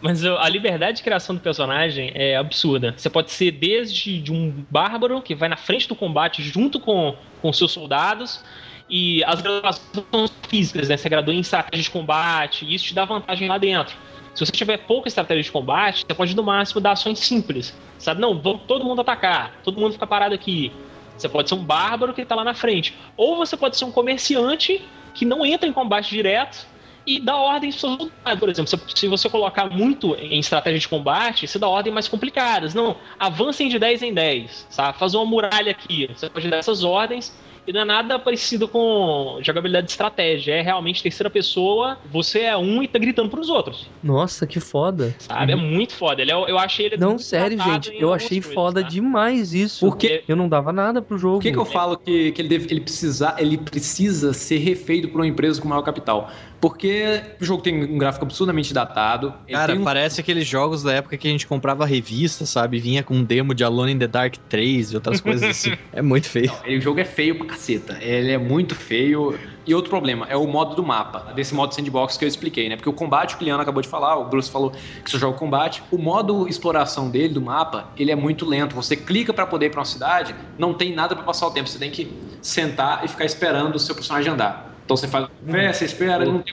Mas 0.00 0.24
a 0.24 0.48
liberdade 0.48 0.98
de 0.98 1.02
criação 1.02 1.34
do 1.34 1.40
personagem 1.40 2.10
é 2.14 2.36
absurda. 2.36 2.94
Você 2.96 3.08
pode 3.08 3.30
ser 3.30 3.50
desde 3.52 4.20
de 4.20 4.32
um 4.32 4.52
bárbaro 4.70 5.22
que 5.22 5.34
vai 5.34 5.48
na 5.48 5.56
frente 5.56 5.88
do 5.88 5.94
combate 5.94 6.42
junto 6.42 6.78
com, 6.80 7.14
com 7.40 7.52
seus 7.52 7.72
soldados. 7.72 8.42
E 8.90 9.22
as 9.24 9.40
graduações 9.40 10.04
são 10.10 10.28
físicas, 10.48 10.88
né? 10.88 10.96
Você 10.96 11.08
gradua 11.08 11.32
em 11.32 11.40
estratégia 11.40 11.84
de 11.84 11.90
combate, 11.90 12.64
e 12.64 12.74
isso 12.74 12.86
te 12.86 12.94
dá 12.94 13.04
vantagem 13.04 13.48
lá 13.48 13.56
dentro. 13.56 13.96
Se 14.34 14.44
você 14.44 14.52
tiver 14.52 14.78
pouca 14.78 15.08
estratégia 15.08 15.42
de 15.42 15.50
combate, 15.52 16.04
você 16.06 16.14
pode 16.14 16.34
no 16.34 16.42
máximo 16.42 16.80
dar 16.80 16.92
ações 16.92 17.18
simples. 17.20 17.74
Sabe? 17.98 18.20
Não, 18.20 18.40
vamos 18.40 18.62
todo 18.66 18.84
mundo 18.84 19.00
atacar, 19.00 19.60
todo 19.62 19.78
mundo 19.80 19.92
fica 19.92 20.06
parado 20.06 20.34
aqui. 20.34 20.72
Você 21.16 21.28
pode 21.28 21.48
ser 21.48 21.54
um 21.54 21.62
bárbaro 21.64 22.14
que 22.14 22.24
tá 22.24 22.34
lá 22.34 22.42
na 22.44 22.54
frente. 22.54 22.96
Ou 23.16 23.36
você 23.36 23.56
pode 23.56 23.76
ser 23.76 23.84
um 23.84 23.92
comerciante 23.92 24.82
que 25.14 25.24
não 25.24 25.44
entra 25.44 25.68
em 25.68 25.72
combate 25.72 26.08
direto 26.10 26.66
e 27.06 27.20
dá 27.20 27.36
ordens 27.36 27.74
para 27.76 27.90
soldados. 27.90 28.38
Por 28.40 28.48
exemplo, 28.48 28.70
se- 28.70 28.98
se 29.00 29.06
você 29.08 29.28
colocar 29.28 29.68
muito 29.68 30.14
em 30.16 30.38
estratégia 30.38 30.78
de 30.78 30.88
combate, 30.88 31.46
você 31.46 31.58
dá 31.58 31.68
ordens 31.68 31.92
mais 31.92 32.08
complicadas. 32.08 32.72
Não, 32.72 32.96
avancem 33.18 33.68
de 33.68 33.78
10 33.78 34.02
em 34.02 34.14
10, 34.14 34.66
sabe? 34.70 34.98
Faz 34.98 35.14
uma 35.14 35.26
muralha 35.26 35.72
aqui. 35.72 36.08
Você 36.14 36.30
pode 36.30 36.48
dar 36.48 36.58
essas 36.58 36.82
ordens 36.82 37.36
e 37.70 37.72
não 37.72 37.80
é 37.80 37.84
nada 37.84 38.18
parecido 38.18 38.68
com 38.68 39.38
jogabilidade 39.42 39.86
de 39.86 39.92
estratégia. 39.92 40.52
É 40.54 40.62
realmente 40.62 41.02
terceira 41.02 41.30
pessoa, 41.30 41.96
você 42.10 42.40
é 42.40 42.56
um 42.56 42.82
e 42.82 42.88
tá 42.88 42.98
gritando 42.98 43.28
pros 43.30 43.48
outros, 43.48 43.86
Nossa, 44.02 44.46
que 44.46 44.60
foda. 44.60 45.14
sabe? 45.18 45.52
É 45.52 45.56
muito 45.56 45.94
foda. 45.94 46.20
Ele 46.22 46.30
é, 46.32 46.34
eu 46.34 46.58
achei 46.58 46.86
ele 46.86 46.96
Uhum. 46.96 47.00
Não, 47.12 47.18
sério, 47.18 47.58
gente, 47.62 47.94
eu 47.98 48.12
achei 48.12 48.38
coisas, 48.40 48.52
foda 48.54 48.82
tá? 48.82 48.88
demais 48.88 49.54
isso. 49.54 49.86
Porque- 49.86 50.22
Eu 50.28 50.36
não 50.36 50.48
dava 50.48 50.72
nada 50.72 51.00
pro 51.00 51.16
jogo. 51.16 51.36
Por 51.38 51.42
que, 51.42 51.52
que 51.52 51.58
eu 51.58 51.64
falo 51.64 51.96
que, 51.96 52.32
que 52.32 52.42
ele, 52.42 52.48
deve, 52.48 52.66
ele, 52.70 52.80
precisa, 52.80 53.34
ele 53.38 53.56
precisa 53.56 54.32
ser 54.32 54.58
refeito 54.58 55.08
por 55.08 55.20
uma 55.20 55.26
empresa 55.26 55.60
com 55.62 55.68
maior 55.68 55.82
capital? 55.82 56.30
Porque 56.60 57.22
o 57.40 57.44
jogo 57.44 57.62
tem 57.62 57.82
um 57.82 57.96
gráfico 57.96 58.24
absurdamente 58.24 58.74
datado. 58.74 59.32
Cara, 59.50 59.74
um- 59.74 59.82
parece 59.82 60.20
aqueles 60.20 60.46
jogos 60.46 60.82
da 60.82 60.92
época 60.92 61.16
que 61.16 61.26
a 61.26 61.30
gente 61.30 61.46
comprava 61.46 61.86
revista, 61.86 62.44
sabe? 62.44 62.78
Vinha 62.78 63.02
com 63.02 63.14
um 63.14 63.24
demo 63.24 63.54
de 63.54 63.64
Alone 63.64 63.92
in 63.92 63.98
the 63.98 64.06
Dark 64.06 64.34
3 64.48 64.92
e 64.92 64.94
outras 64.94 65.20
coisas 65.20 65.48
assim. 65.48 65.70
É 65.92 66.02
muito 66.02 66.28
feio. 66.28 66.52
E 66.66 66.76
o 66.76 66.80
jogo 66.80 67.00
é 67.00 67.04
feio 67.04 67.36
pra 67.38 67.46
caceta. 67.46 67.96
Ele 68.00 68.30
é 68.30 68.38
muito 68.38 68.74
feio. 68.74 69.38
E 69.66 69.74
outro 69.74 69.88
problema 69.90 70.26
é 70.28 70.36
o 70.36 70.46
modo 70.46 70.74
do 70.74 70.82
mapa, 70.82 71.32
desse 71.32 71.54
modo 71.54 71.74
sandbox 71.74 72.16
que 72.16 72.24
eu 72.24 72.28
expliquei, 72.28 72.68
né? 72.68 72.76
Porque 72.76 72.88
o 72.88 72.92
combate, 72.92 73.34
o 73.34 73.38
Cliano 73.38 73.62
acabou 73.62 73.82
de 73.82 73.88
falar, 73.88 74.16
o 74.16 74.28
Bruce 74.28 74.50
falou 74.50 74.70
que 74.70 75.10
você 75.10 75.18
joga 75.18 75.36
o 75.36 75.38
combate. 75.38 75.82
O 75.90 75.98
modo 75.98 76.46
exploração 76.48 77.10
dele, 77.10 77.34
do 77.34 77.40
mapa, 77.40 77.92
ele 77.96 78.10
é 78.10 78.16
muito 78.16 78.44
lento. 78.46 78.74
Você 78.74 78.96
clica 78.96 79.32
pra 79.32 79.46
poder 79.46 79.66
ir 79.66 79.70
pra 79.70 79.80
uma 79.80 79.84
cidade, 79.86 80.34
não 80.58 80.74
tem 80.74 80.94
nada 80.94 81.14
pra 81.14 81.24
passar 81.24 81.46
o 81.46 81.50
tempo. 81.50 81.68
Você 81.68 81.78
tem 81.78 81.90
que 81.90 82.18
sentar 82.42 83.04
e 83.04 83.08
ficar 83.08 83.24
esperando 83.24 83.76
o 83.76 83.78
seu 83.78 83.94
personagem 83.94 84.32
andar. 84.32 84.69
Então 84.90 84.96
você 84.96 85.06
faz 85.06 85.28
fé, 85.48 85.72
você 85.72 85.84
espera, 85.84 86.24
não 86.24 86.42
tem 86.42 86.52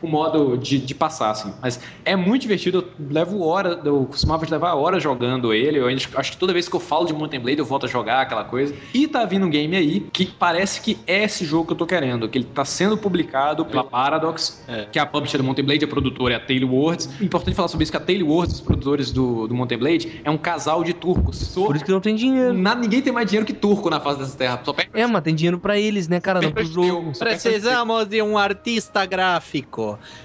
o 0.00 0.06
modo 0.08 0.56
de, 0.56 0.78
de 0.78 0.94
passar, 0.94 1.30
assim. 1.30 1.52
Mas 1.60 1.80
é 2.04 2.14
muito 2.16 2.42
divertido, 2.42 2.78
eu 2.98 3.06
levo 3.10 3.42
hora, 3.44 3.80
eu 3.84 4.04
costumava 4.06 4.46
levar 4.48 4.74
horas 4.74 5.02
jogando 5.02 5.52
ele. 5.52 5.78
Eu 5.78 5.86
ainda- 5.86 6.02
acho 6.16 6.32
que 6.32 6.36
toda 6.36 6.52
vez 6.52 6.68
que 6.68 6.74
eu 6.76 6.80
falo 6.80 7.06
de 7.06 7.12
Mountain 7.12 7.40
Blade, 7.40 7.58
eu 7.58 7.64
volto 7.64 7.86
a 7.86 7.88
jogar 7.88 8.20
aquela 8.22 8.44
coisa. 8.44 8.74
E 8.92 9.06
tá 9.08 9.24
vindo 9.24 9.46
um 9.46 9.50
game 9.50 9.76
aí 9.76 10.00
que 10.12 10.26
parece 10.26 10.80
que 10.80 10.98
é 11.06 11.24
esse 11.24 11.44
jogo 11.44 11.66
que 11.66 11.72
eu 11.72 11.76
tô 11.76 11.86
querendo, 11.86 12.28
que 12.28 12.38
ele 12.38 12.44
tá 12.52 12.64
sendo 12.64 12.96
publicado 12.96 13.64
pela 13.64 13.84
Paradox, 13.84 14.64
que 14.90 14.98
é 14.98 15.02
a 15.02 15.06
publisher 15.06 15.38
do 15.38 15.44
Mountain 15.44 15.64
Blade, 15.64 15.84
a 15.84 15.88
produtora 15.88 16.34
é 16.34 16.36
a 16.36 16.40
Tailwords. 16.40 17.08
Importante 17.20 17.54
falar 17.54 17.68
sobre 17.68 17.82
isso, 17.84 17.92
que 17.92 17.96
a 17.96 18.00
Tailwords, 18.00 18.54
os 18.56 18.60
produtores 18.60 19.10
do, 19.10 19.46
do 19.46 19.54
Mountain 19.54 19.78
Blade, 19.78 20.20
é 20.24 20.30
um 20.30 20.38
casal 20.38 20.82
de 20.84 20.92
turcos. 20.92 21.52
Por 21.54 21.76
isso 21.76 21.84
que 21.84 21.90
não 21.90 22.00
tem 22.00 22.14
dinheiro. 22.14 22.52
Nada, 22.54 22.80
ninguém 22.80 23.00
tem 23.02 23.12
mais 23.12 23.26
dinheiro 23.28 23.46
que 23.46 23.52
turco 23.52 23.88
na 23.90 24.00
face 24.00 24.18
dessa 24.20 24.36
terra. 24.36 24.60
Só 24.64 24.74
É, 24.92 25.06
mas 25.06 25.22
tem 25.22 25.34
dinheiro 25.34 25.58
pra 25.58 25.78
eles, 25.78 26.08
né, 26.08 26.20
cara? 26.20 26.40
Não 26.40 26.50
pro 26.52 26.64
jogo. 26.64 27.12
Precisamos 27.18 28.06
de 28.06 28.20
um 28.22 28.36
artista 28.36 29.04
gráfico. 29.06 29.61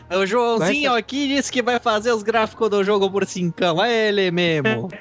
O 0.10 0.26
Joãozinho 0.26 0.94
aqui 0.94 1.28
disse 1.28 1.52
que 1.52 1.62
vai 1.62 1.80
fazer 1.80 2.12
os 2.12 2.24
gráficos 2.24 2.70
do 2.70 2.84
jogo 2.84 3.10
por 3.10 3.26
cincão. 3.26 3.84
É 3.84 4.10
ele 4.10 4.32
mesmo. 4.32 4.90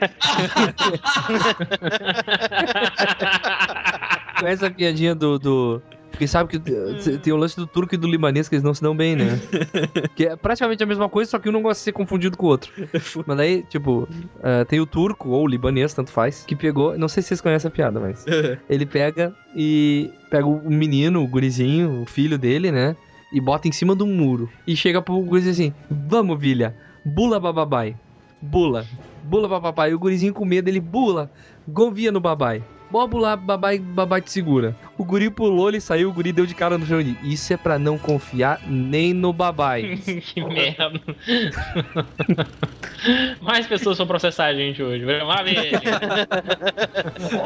Conhece 4.39 4.65
a 4.65 4.71
piadinha 4.71 5.15
do. 5.15 5.39
do... 5.39 5.83
Porque 6.11 6.27
sabe 6.27 6.59
que 6.59 7.19
tem 7.19 7.33
o 7.33 7.37
lance 7.37 7.57
do 7.57 7.67
turco 7.67 7.95
e 7.95 7.99
do 7.99 8.09
libanês 8.09 8.49
que 8.49 8.55
eles 8.55 8.63
não 8.63 8.73
se 8.73 8.81
dão 8.81 8.97
bem, 8.97 9.15
né? 9.15 9.39
que 10.17 10.25
é 10.25 10.35
praticamente 10.35 10.83
a 10.83 10.87
mesma 10.87 11.11
coisa, 11.11 11.31
só 11.31 11.39
que 11.39 11.47
um 11.51 11.53
não 11.53 11.61
gosta 11.61 11.79
de 11.81 11.85
ser 11.85 11.93
confundido 11.93 12.39
com 12.39 12.47
o 12.47 12.49
outro. 12.49 12.73
Mas 13.27 13.37
daí, 13.37 13.63
tipo, 13.65 14.09
eh, 14.43 14.65
tem 14.65 14.81
o 14.81 14.87
turco 14.87 15.29
ou 15.29 15.45
o 15.45 15.47
libanês, 15.47 15.93
tanto 15.93 16.11
faz, 16.11 16.43
que 16.47 16.57
pegou. 16.57 16.97
Não 16.97 17.07
sei 17.07 17.23
se 17.23 17.29
vocês 17.29 17.43
conhecem 17.43 17.69
a 17.69 17.71
piada, 17.71 18.01
mas. 18.01 18.25
ele 18.71 18.87
pega 18.87 19.35
e 19.55 20.11
pega 20.31 20.47
o 20.47 20.71
menino, 20.71 21.23
o 21.23 21.27
gurizinho, 21.27 22.01
o 22.01 22.07
filho 22.07 22.39
dele, 22.39 22.73
né? 22.73 22.97
E 23.37 23.41
bota 23.41 23.69
em 23.69 23.73
cima 23.73 23.95
de 23.95 24.03
um 24.03 24.07
muro. 24.07 24.49
E 24.67 24.75
chega 24.75 25.03
pro 25.03 25.21
gurizinho 25.21 25.53
assim: 25.53 25.75
Vamos, 25.91 26.41
filha, 26.41 26.75
bula 27.05 27.39
bababai. 27.39 27.95
Bula. 28.41 28.87
Bula 29.25 29.47
bababai. 29.47 29.91
E 29.91 29.95
o 29.95 29.99
gurizinho 29.99 30.33
com 30.33 30.47
medo, 30.47 30.69
ele 30.69 30.81
bula. 30.81 31.31
Govia 31.69 32.11
no 32.11 32.19
babai. 32.19 32.65
Bobo 32.97 33.19
lá, 33.19 33.37
babai, 33.37 33.79
babai 33.79 34.23
te 34.23 34.33
segura. 34.33 34.75
O 34.97 35.05
guri 35.05 35.29
pulou, 35.29 35.69
ele 35.69 35.83
saiu, 35.83 36.09
o 36.09 36.13
guri 36.15 36.33
deu 36.33 36.47
de 36.47 36.55
cara 36.55 36.79
no 36.79 36.87
chão 36.87 36.99
e 36.99 37.05
disse, 37.05 37.19
Isso 37.31 37.53
é 37.53 37.57
pra 37.59 37.79
não 37.79 37.99
confiar 37.99 38.59
nem 38.67 39.13
no 39.13 39.35
babai. 39.35 39.99
que 40.01 40.43
merda. 40.43 40.99
Mais 43.43 43.67
pessoas 43.67 43.99
vão 43.99 44.07
processar 44.07 44.47
a 44.47 44.55
gente 44.55 44.83
hoje. 44.83 45.05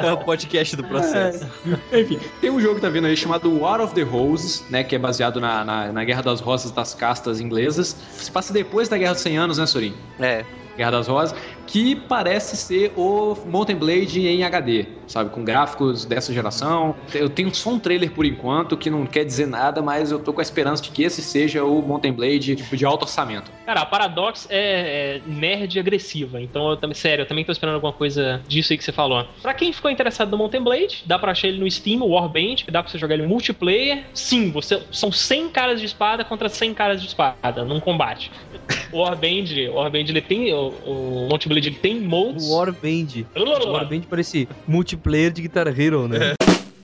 É 0.04 0.12
o 0.12 0.18
podcast 0.18 0.76
do 0.76 0.84
processo. 0.84 1.44
Enfim, 1.92 2.20
tem 2.40 2.48
um 2.48 2.60
jogo 2.60 2.76
que 2.76 2.82
tá 2.82 2.88
vindo 2.88 3.08
aí 3.08 3.16
chamado 3.16 3.60
War 3.60 3.80
of 3.80 3.92
the 3.92 4.02
Roses, 4.02 4.64
né? 4.70 4.84
Que 4.84 4.94
é 4.94 4.98
baseado 5.00 5.40
na, 5.40 5.64
na, 5.64 5.92
na 5.92 6.04
Guerra 6.04 6.22
das 6.22 6.40
Rosas 6.40 6.70
das 6.70 6.94
castas 6.94 7.40
inglesas. 7.40 7.88
Se 8.12 8.30
passa 8.30 8.52
depois 8.52 8.88
da 8.88 8.96
Guerra 8.96 9.14
dos 9.14 9.22
100 9.22 9.36
Anos, 9.36 9.58
né, 9.58 9.66
Sorin? 9.66 9.94
É. 10.20 10.44
Guerra 10.76 10.92
das 10.92 11.08
Rosas, 11.08 11.36
que 11.70 11.94
parece 11.94 12.56
ser 12.56 12.92
o 12.96 13.36
Mountain 13.46 13.76
Blade 13.76 14.26
em 14.26 14.42
HD, 14.42 14.86
sabe? 15.06 15.30
Com 15.30 15.44
gráficos 15.44 16.04
dessa 16.04 16.32
geração. 16.34 16.96
Eu 17.14 17.30
tenho 17.30 17.54
só 17.54 17.70
um 17.70 17.78
trailer 17.78 18.10
por 18.10 18.26
enquanto, 18.26 18.76
que 18.76 18.90
não 18.90 19.06
quer 19.06 19.24
dizer 19.24 19.46
nada, 19.46 19.80
mas 19.80 20.10
eu 20.10 20.18
tô 20.18 20.32
com 20.32 20.40
a 20.40 20.42
esperança 20.42 20.82
de 20.82 20.90
que 20.90 21.04
esse 21.04 21.22
seja 21.22 21.64
o 21.64 21.80
Mountain 21.80 22.12
Blade 22.12 22.56
de 22.56 22.84
alto 22.84 23.02
orçamento. 23.02 23.52
Cara, 23.64 23.82
a 23.82 23.86
Paradox 23.86 24.48
é, 24.50 25.20
é 25.20 25.22
nerd 25.24 25.78
agressiva, 25.78 26.40
então 26.40 26.70
eu 26.70 26.76
também, 26.76 26.94
sério, 26.94 27.22
eu 27.22 27.26
também 27.26 27.44
tô 27.44 27.52
esperando 27.52 27.76
alguma 27.76 27.92
coisa 27.92 28.42
disso 28.48 28.72
aí 28.72 28.76
que 28.76 28.84
você 28.84 28.92
falou. 28.92 29.24
Pra 29.40 29.54
quem 29.54 29.72
ficou 29.72 29.90
interessado 29.90 30.30
no 30.30 30.38
Mountain 30.38 30.62
Blade, 30.62 31.04
dá 31.06 31.20
pra 31.20 31.30
achar 31.30 31.46
ele 31.46 31.60
no 31.60 31.70
Steam, 31.70 32.02
o 32.02 32.10
Warband, 32.10 32.64
dá 32.68 32.82
pra 32.82 32.90
você 32.90 32.98
jogar 32.98 33.14
ele 33.14 33.28
multiplayer. 33.28 34.04
Sim, 34.12 34.50
você, 34.50 34.82
são 34.90 35.12
100 35.12 35.50
caras 35.50 35.78
de 35.78 35.86
espada 35.86 36.24
contra 36.24 36.48
100 36.48 36.74
caras 36.74 37.00
de 37.00 37.06
espada 37.06 37.64
num 37.64 37.78
combate. 37.78 38.32
O 38.92 39.02
Warband, 39.02 39.68
o 39.70 39.74
Warband 39.74 40.00
ele 40.08 40.20
tem, 40.20 40.52
o, 40.52 40.68
o 40.84 41.26
Mountain 41.28 41.48
Blade 41.48 41.59
ele 41.68 41.76
tem 41.76 42.00
modes. 42.00 42.46
O 42.48 42.56
Warband. 42.56 43.26
O 43.36 43.70
Warband 43.72 44.02
parece 44.08 44.48
multiplayer 44.66 45.30
de 45.32 45.42
Guitar 45.42 45.68
Hero, 45.68 46.08
né? 46.08 46.34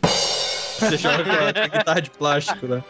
Você 0.02 0.96
joga 0.98 1.24
com 1.24 1.30
a 1.30 1.66
guitarra 1.78 2.00
de 2.00 2.10
plástico, 2.10 2.66
né? 2.66 2.82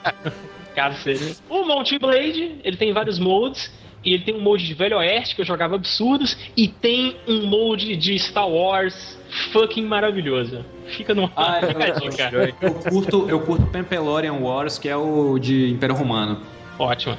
Cara, 0.74 0.94
sério. 0.96 1.34
O 1.48 1.64
Mountain 1.64 1.98
Blade, 1.98 2.56
ele 2.64 2.76
tem 2.76 2.92
vários 2.92 3.18
modes. 3.18 3.70
E 4.04 4.14
ele 4.14 4.22
tem 4.22 4.36
um 4.36 4.40
mode 4.40 4.64
de 4.64 4.72
Velho 4.72 4.98
Oeste, 4.98 5.34
que 5.34 5.40
eu 5.40 5.44
jogava 5.44 5.74
absurdos. 5.74 6.36
E 6.56 6.68
tem 6.68 7.16
um 7.26 7.46
mode 7.46 7.96
de 7.96 8.16
Star 8.20 8.48
Wars 8.48 9.18
fucking 9.52 9.84
maravilhoso. 9.84 10.64
Fica 10.96 11.12
no 11.12 11.28
Ah, 11.34 11.58
fica 11.66 11.84
a 11.84 11.90
dica. 11.90 12.54
eu, 12.62 12.74
curto, 12.74 13.26
eu 13.28 13.40
curto 13.40 13.66
Pampelorian 13.66 14.34
Wars, 14.34 14.78
que 14.78 14.88
é 14.88 14.96
o 14.96 15.38
de 15.40 15.70
Império 15.70 15.96
Romano. 15.96 16.40
Ótimo. 16.78 17.16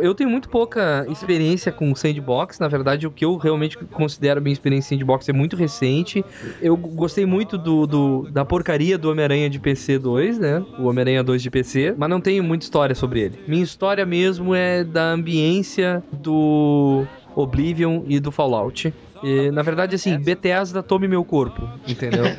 Eu 0.00 0.14
tenho 0.14 0.30
muito 0.30 0.48
pouca 0.48 1.06
experiência 1.10 1.70
com 1.72 1.94
sandbox. 1.94 2.58
Na 2.58 2.68
verdade, 2.68 3.06
o 3.06 3.10
que 3.10 3.24
eu 3.24 3.36
realmente 3.36 3.76
considero 3.78 4.40
minha 4.40 4.52
experiência 4.52 4.94
em 4.94 4.98
sandbox 4.98 5.28
é 5.28 5.32
muito 5.32 5.56
recente. 5.56 6.24
Eu 6.60 6.76
gostei 6.76 7.24
muito 7.26 7.56
do, 7.58 7.86
do- 7.86 8.28
da 8.30 8.44
porcaria 8.44 8.96
do 8.98 9.10
Homem-Aranha 9.10 9.48
de 9.50 9.58
PC 9.58 9.98
2, 9.98 10.38
né? 10.38 10.62
O 10.78 10.84
Homem-Aranha 10.86 11.22
2 11.22 11.42
de 11.42 11.50
PC, 11.50 11.94
mas 11.96 12.08
não 12.10 12.20
tenho 12.20 12.42
muita 12.44 12.64
história 12.64 12.94
sobre 12.94 13.20
ele. 13.20 13.38
Minha 13.48 13.62
história 13.64 14.04
mesmo 14.06 14.54
é 14.54 14.84
da 14.84 15.10
ambiência 15.12 16.02
do 16.12 17.04
Oblivion 17.34 18.02
e 18.06 18.18
do 18.20 18.30
Fallout. 18.32 18.92
E, 19.22 19.50
na 19.50 19.62
verdade, 19.62 19.94
assim, 19.96 20.18
Bethesda 20.18 20.82
tome 20.82 21.08
meu 21.08 21.24
corpo, 21.24 21.68
entendeu? 21.86 22.24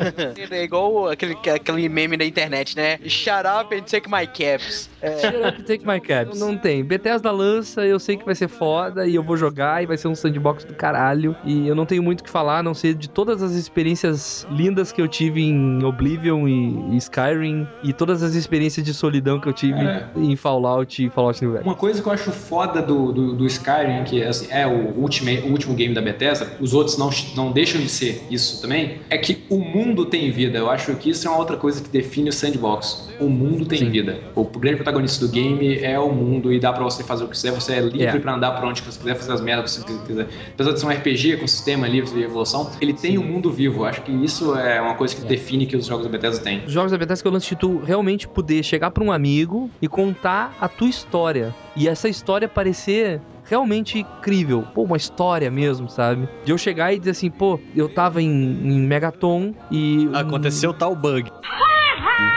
É 0.50 0.64
igual 0.64 1.10
aquele, 1.10 1.38
aquele 1.54 1.90
meme 1.90 2.18
na 2.18 2.26
internet, 2.26 2.76
né? 2.76 2.98
Shut 3.06 3.44
up 3.46 3.76
and 3.76 3.82
take 3.82 4.10
my 4.10 4.26
caps. 4.28 4.90
É. 5.02 5.18
Shut 5.18 5.36
up 5.36 5.62
and 5.62 5.64
take 5.66 5.86
my 5.86 6.00
caps. 6.00 6.40
Não 6.40 6.58
tem. 6.58 6.84
Bethesda 6.84 7.32
lança, 7.32 7.86
eu 7.86 8.00
sei 8.00 8.18
que 8.18 8.26
vai 8.26 8.34
ser 8.36 8.48
foda 8.48 9.06
e 9.06 9.16
eu 9.16 9.24
vou 9.24 9.36
jogar 9.38 9.84
e 9.84 9.86
vai 9.86 9.98
ser 9.98 10.08
um 10.08 10.16
sandbox 10.16 10.64
do 10.64 10.74
caralho. 10.74 11.36
E 11.44 11.68
eu 11.68 11.76
não 11.76 11.86
tenho 11.86 12.02
muito 12.02 12.22
o 12.22 12.24
que 12.24 12.30
falar, 12.30 12.60
a 12.60 12.64
não 12.64 12.74
ser 12.74 12.94
de 12.96 13.10
todas 13.10 13.42
as 13.44 13.52
experiências 13.54 14.48
lindas 14.52 14.92
que 14.92 15.02
eu 15.02 15.08
tive 15.08 15.42
em 15.42 15.84
Oblivion 15.84 16.48
e, 16.48 16.94
e 16.94 16.98
Skyrim 16.98 17.68
e 17.84 17.94
todas 17.94 18.24
as 18.24 18.34
experiências 18.36 18.86
de 18.86 18.94
solidão 18.94 19.40
que 19.40 19.48
eu 19.48 19.54
tive 19.54 19.80
É. 19.80 20.08
em 20.16 20.36
Fallout 20.36 21.04
e 21.06 21.10
Fallout 21.10 21.42
New 21.42 21.52
Vegas. 21.52 21.66
Uma 21.68 21.76
coisa 21.76 22.02
que 22.02 22.08
eu 22.08 22.14
acho 22.14 22.32
foda 22.32 22.82
do, 22.82 23.12
do, 23.12 23.34
do 23.36 23.46
Skyrim, 23.46 24.04
que 24.06 24.24
assim, 24.24 24.48
é 24.52 24.66
o, 24.66 25.00
ultimate, 25.00 25.42
o 25.42 25.52
último 25.52 25.76
game 25.76 25.94
da 25.94 26.02
Bethesda, 26.02 26.48
os 26.68 26.74
outros 26.74 26.98
não, 26.98 27.10
não 27.36 27.52
deixam 27.52 27.80
de 27.80 27.88
ser 27.88 28.22
isso 28.30 28.62
também, 28.62 29.00
é 29.10 29.18
que 29.18 29.44
o 29.50 29.58
mundo 29.58 30.06
tem 30.06 30.30
vida. 30.32 30.58
Eu 30.58 30.70
acho 30.70 30.94
que 30.96 31.10
isso 31.10 31.26
é 31.28 31.32
uma 31.32 31.40
outra 31.40 31.56
coisa 31.56 31.82
que 31.82 31.90
define 31.90 32.30
o 32.30 32.34
sandbox. 32.34 33.08
O 33.20 33.30
mundo 33.30 33.66
tem 33.66 33.90
vida. 33.90 34.20
O 34.36 34.44
grande 34.44 34.76
protagonista 34.78 35.26
do 35.26 35.32
game 35.32 35.80
é 35.80 35.98
o 36.00 36.12
mundo 36.12 36.52
e 36.52 36.60
dá 36.60 36.72
pra 36.74 36.84
você 36.84 37.04
fazer 37.04 37.24
o 37.24 37.28
que 37.28 37.34
quiser, 37.34 37.52
você 37.52 37.74
é 37.74 37.80
livre 37.80 38.04
É. 38.18 38.20
pra 38.20 38.34
andar 38.36 38.52
pra 38.52 38.68
onde 38.68 38.82
você 38.82 39.00
quiser, 39.00 39.16
fazer 39.16 39.32
as 39.32 39.42
merdas 39.42 39.78
que 39.78 39.92
você 39.92 40.00
quiser. 40.06 40.28
Apesar 40.54 40.74
de 40.74 40.80
ser 40.80 40.86
um 40.86 40.90
RPG 40.90 41.38
com 41.38 41.48
sistema 41.48 41.88
livre 41.88 42.12
de 42.12 42.22
evolução, 42.24 42.70
ele 42.82 42.94
tem 42.94 43.18
um 43.18 43.24
mundo 43.24 43.50
vivo. 43.52 43.82
Eu 43.82 43.86
acho 43.86 44.02
que 44.02 44.12
isso 44.12 44.54
é 44.56 44.82
uma 44.82 44.96
coisa 44.96 45.16
que 45.16 45.22
define 45.24 45.66
que 45.66 45.76
os 45.78 45.86
jogos 45.86 46.04
da 46.06 46.12
Bethesda 46.12 46.44
têm. 46.44 46.64
Os 46.66 46.72
jogos 46.74 46.92
da 46.92 46.98
Bethesda 46.98 47.22
que 47.24 47.28
eu 47.28 47.32
lance 47.32 47.48
de 47.50 47.56
tu 47.56 47.80
realmente 47.80 48.28
poder 48.28 48.62
chegar 48.62 48.92
pra 48.92 49.04
um 49.04 49.12
amigo 49.12 49.70
e 49.82 49.88
contar 49.88 50.56
a 50.60 50.68
tua 50.68 50.90
história. 50.90 51.56
E 51.76 51.88
essa 51.88 52.10
história 52.10 52.48
parecer 52.48 53.22
realmente 53.50 54.00
incrível. 54.00 54.66
Pô, 54.74 54.84
uma 54.84 54.98
história 54.98 55.50
mesmo, 55.50 55.90
sabe? 55.90 56.28
De 56.44 56.52
eu 56.52 56.58
chegar 56.58 56.94
e 56.94 57.00
dizer 57.00 57.12
assim, 57.12 57.30
pô, 57.30 57.60
eu 57.76 57.90
tava 57.90 58.22
em, 58.22 58.30
em 58.30 58.80
Megaton 58.82 59.54
e... 59.72 60.10
Aconteceu 60.14 60.74
tal 60.74 60.96
bug. 60.96 61.32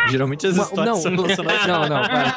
Geralmente 0.08 0.46
as 0.46 0.54
Uma- 0.54 0.62
histórias 0.64 0.86
não, 0.86 0.96
são 1.02 1.10
relacionadas 1.16 1.66
não, 1.66 1.80
não, 1.88 2.02
para. 2.02 2.36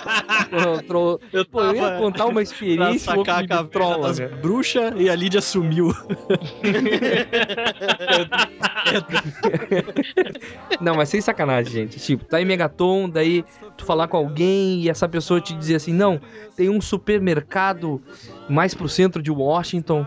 Eu, 0.52 0.84
tro- 0.84 1.20
Eu 1.32 1.46
Pô, 1.46 1.62
eu 1.64 1.76
ia 1.76 1.82
tava 1.82 1.98
contar 1.98 2.26
uma 2.26 2.34
pra 2.34 2.42
experiência, 2.44 3.16
outro 3.16 3.34
sacar 3.34 3.60
a 3.60 3.64
trola, 3.64 4.08
das 4.10 4.20
né? 4.20 4.28
bruxas 4.28 4.94
e 4.98 5.10
a 5.10 5.16
Lídia 5.16 5.42
sumiu. 5.42 5.94
Não, 10.82 10.96
mas 10.96 11.10
sem 11.10 11.22
sacanagem, 11.22 11.72
gente. 11.72 12.00
Tipo, 12.00 12.26
tá 12.26 12.42
em 12.42 12.46
Megaton, 12.46 13.10
daí 13.10 13.44
tu 13.78 13.86
falar 13.86 14.08
com 14.08 14.18
alguém 14.18 14.82
e 14.82 14.90
essa 14.90 15.08
pessoa 15.08 15.40
te 15.42 15.54
dizer 15.54 15.76
assim, 15.76 15.94
não, 15.94 16.20
tem 16.56 16.70
um 16.70 16.82
supermercado 16.82 18.02
mais 18.50 18.74
pro 18.74 18.90
centro 18.90 19.22
de 19.22 19.32
Washington. 19.32 20.06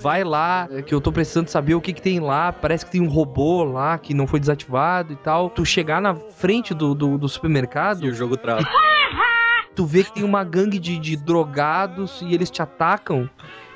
Vai 0.00 0.24
lá, 0.24 0.68
é, 0.70 0.82
que 0.82 0.94
eu 0.94 1.00
tô 1.00 1.12
precisando 1.12 1.48
saber 1.48 1.74
o 1.74 1.80
que 1.80 1.92
que 1.92 2.02
tem 2.02 2.20
lá. 2.20 2.52
Parece 2.52 2.84
que 2.84 2.92
tem 2.92 3.00
um 3.00 3.08
robô 3.08 3.64
lá 3.64 3.98
que 3.98 4.14
não 4.14 4.26
foi 4.26 4.40
desativado 4.40 5.12
e 5.12 5.16
tal. 5.16 5.50
Tu 5.50 5.64
chegar 5.64 6.00
na 6.00 6.14
frente 6.14 6.74
do, 6.74 6.94
do, 6.94 7.18
do 7.18 7.28
supermercado. 7.28 8.04
E 8.04 8.10
o 8.10 8.14
jogo 8.14 8.36
trava. 8.36 8.62
Tu 9.74 9.84
vê 9.84 10.04
que 10.04 10.12
tem 10.12 10.22
uma 10.22 10.44
gangue 10.44 10.78
de, 10.78 10.98
de 10.98 11.16
drogados 11.16 12.22
e 12.22 12.32
eles 12.32 12.50
te 12.50 12.62
atacam. 12.62 13.28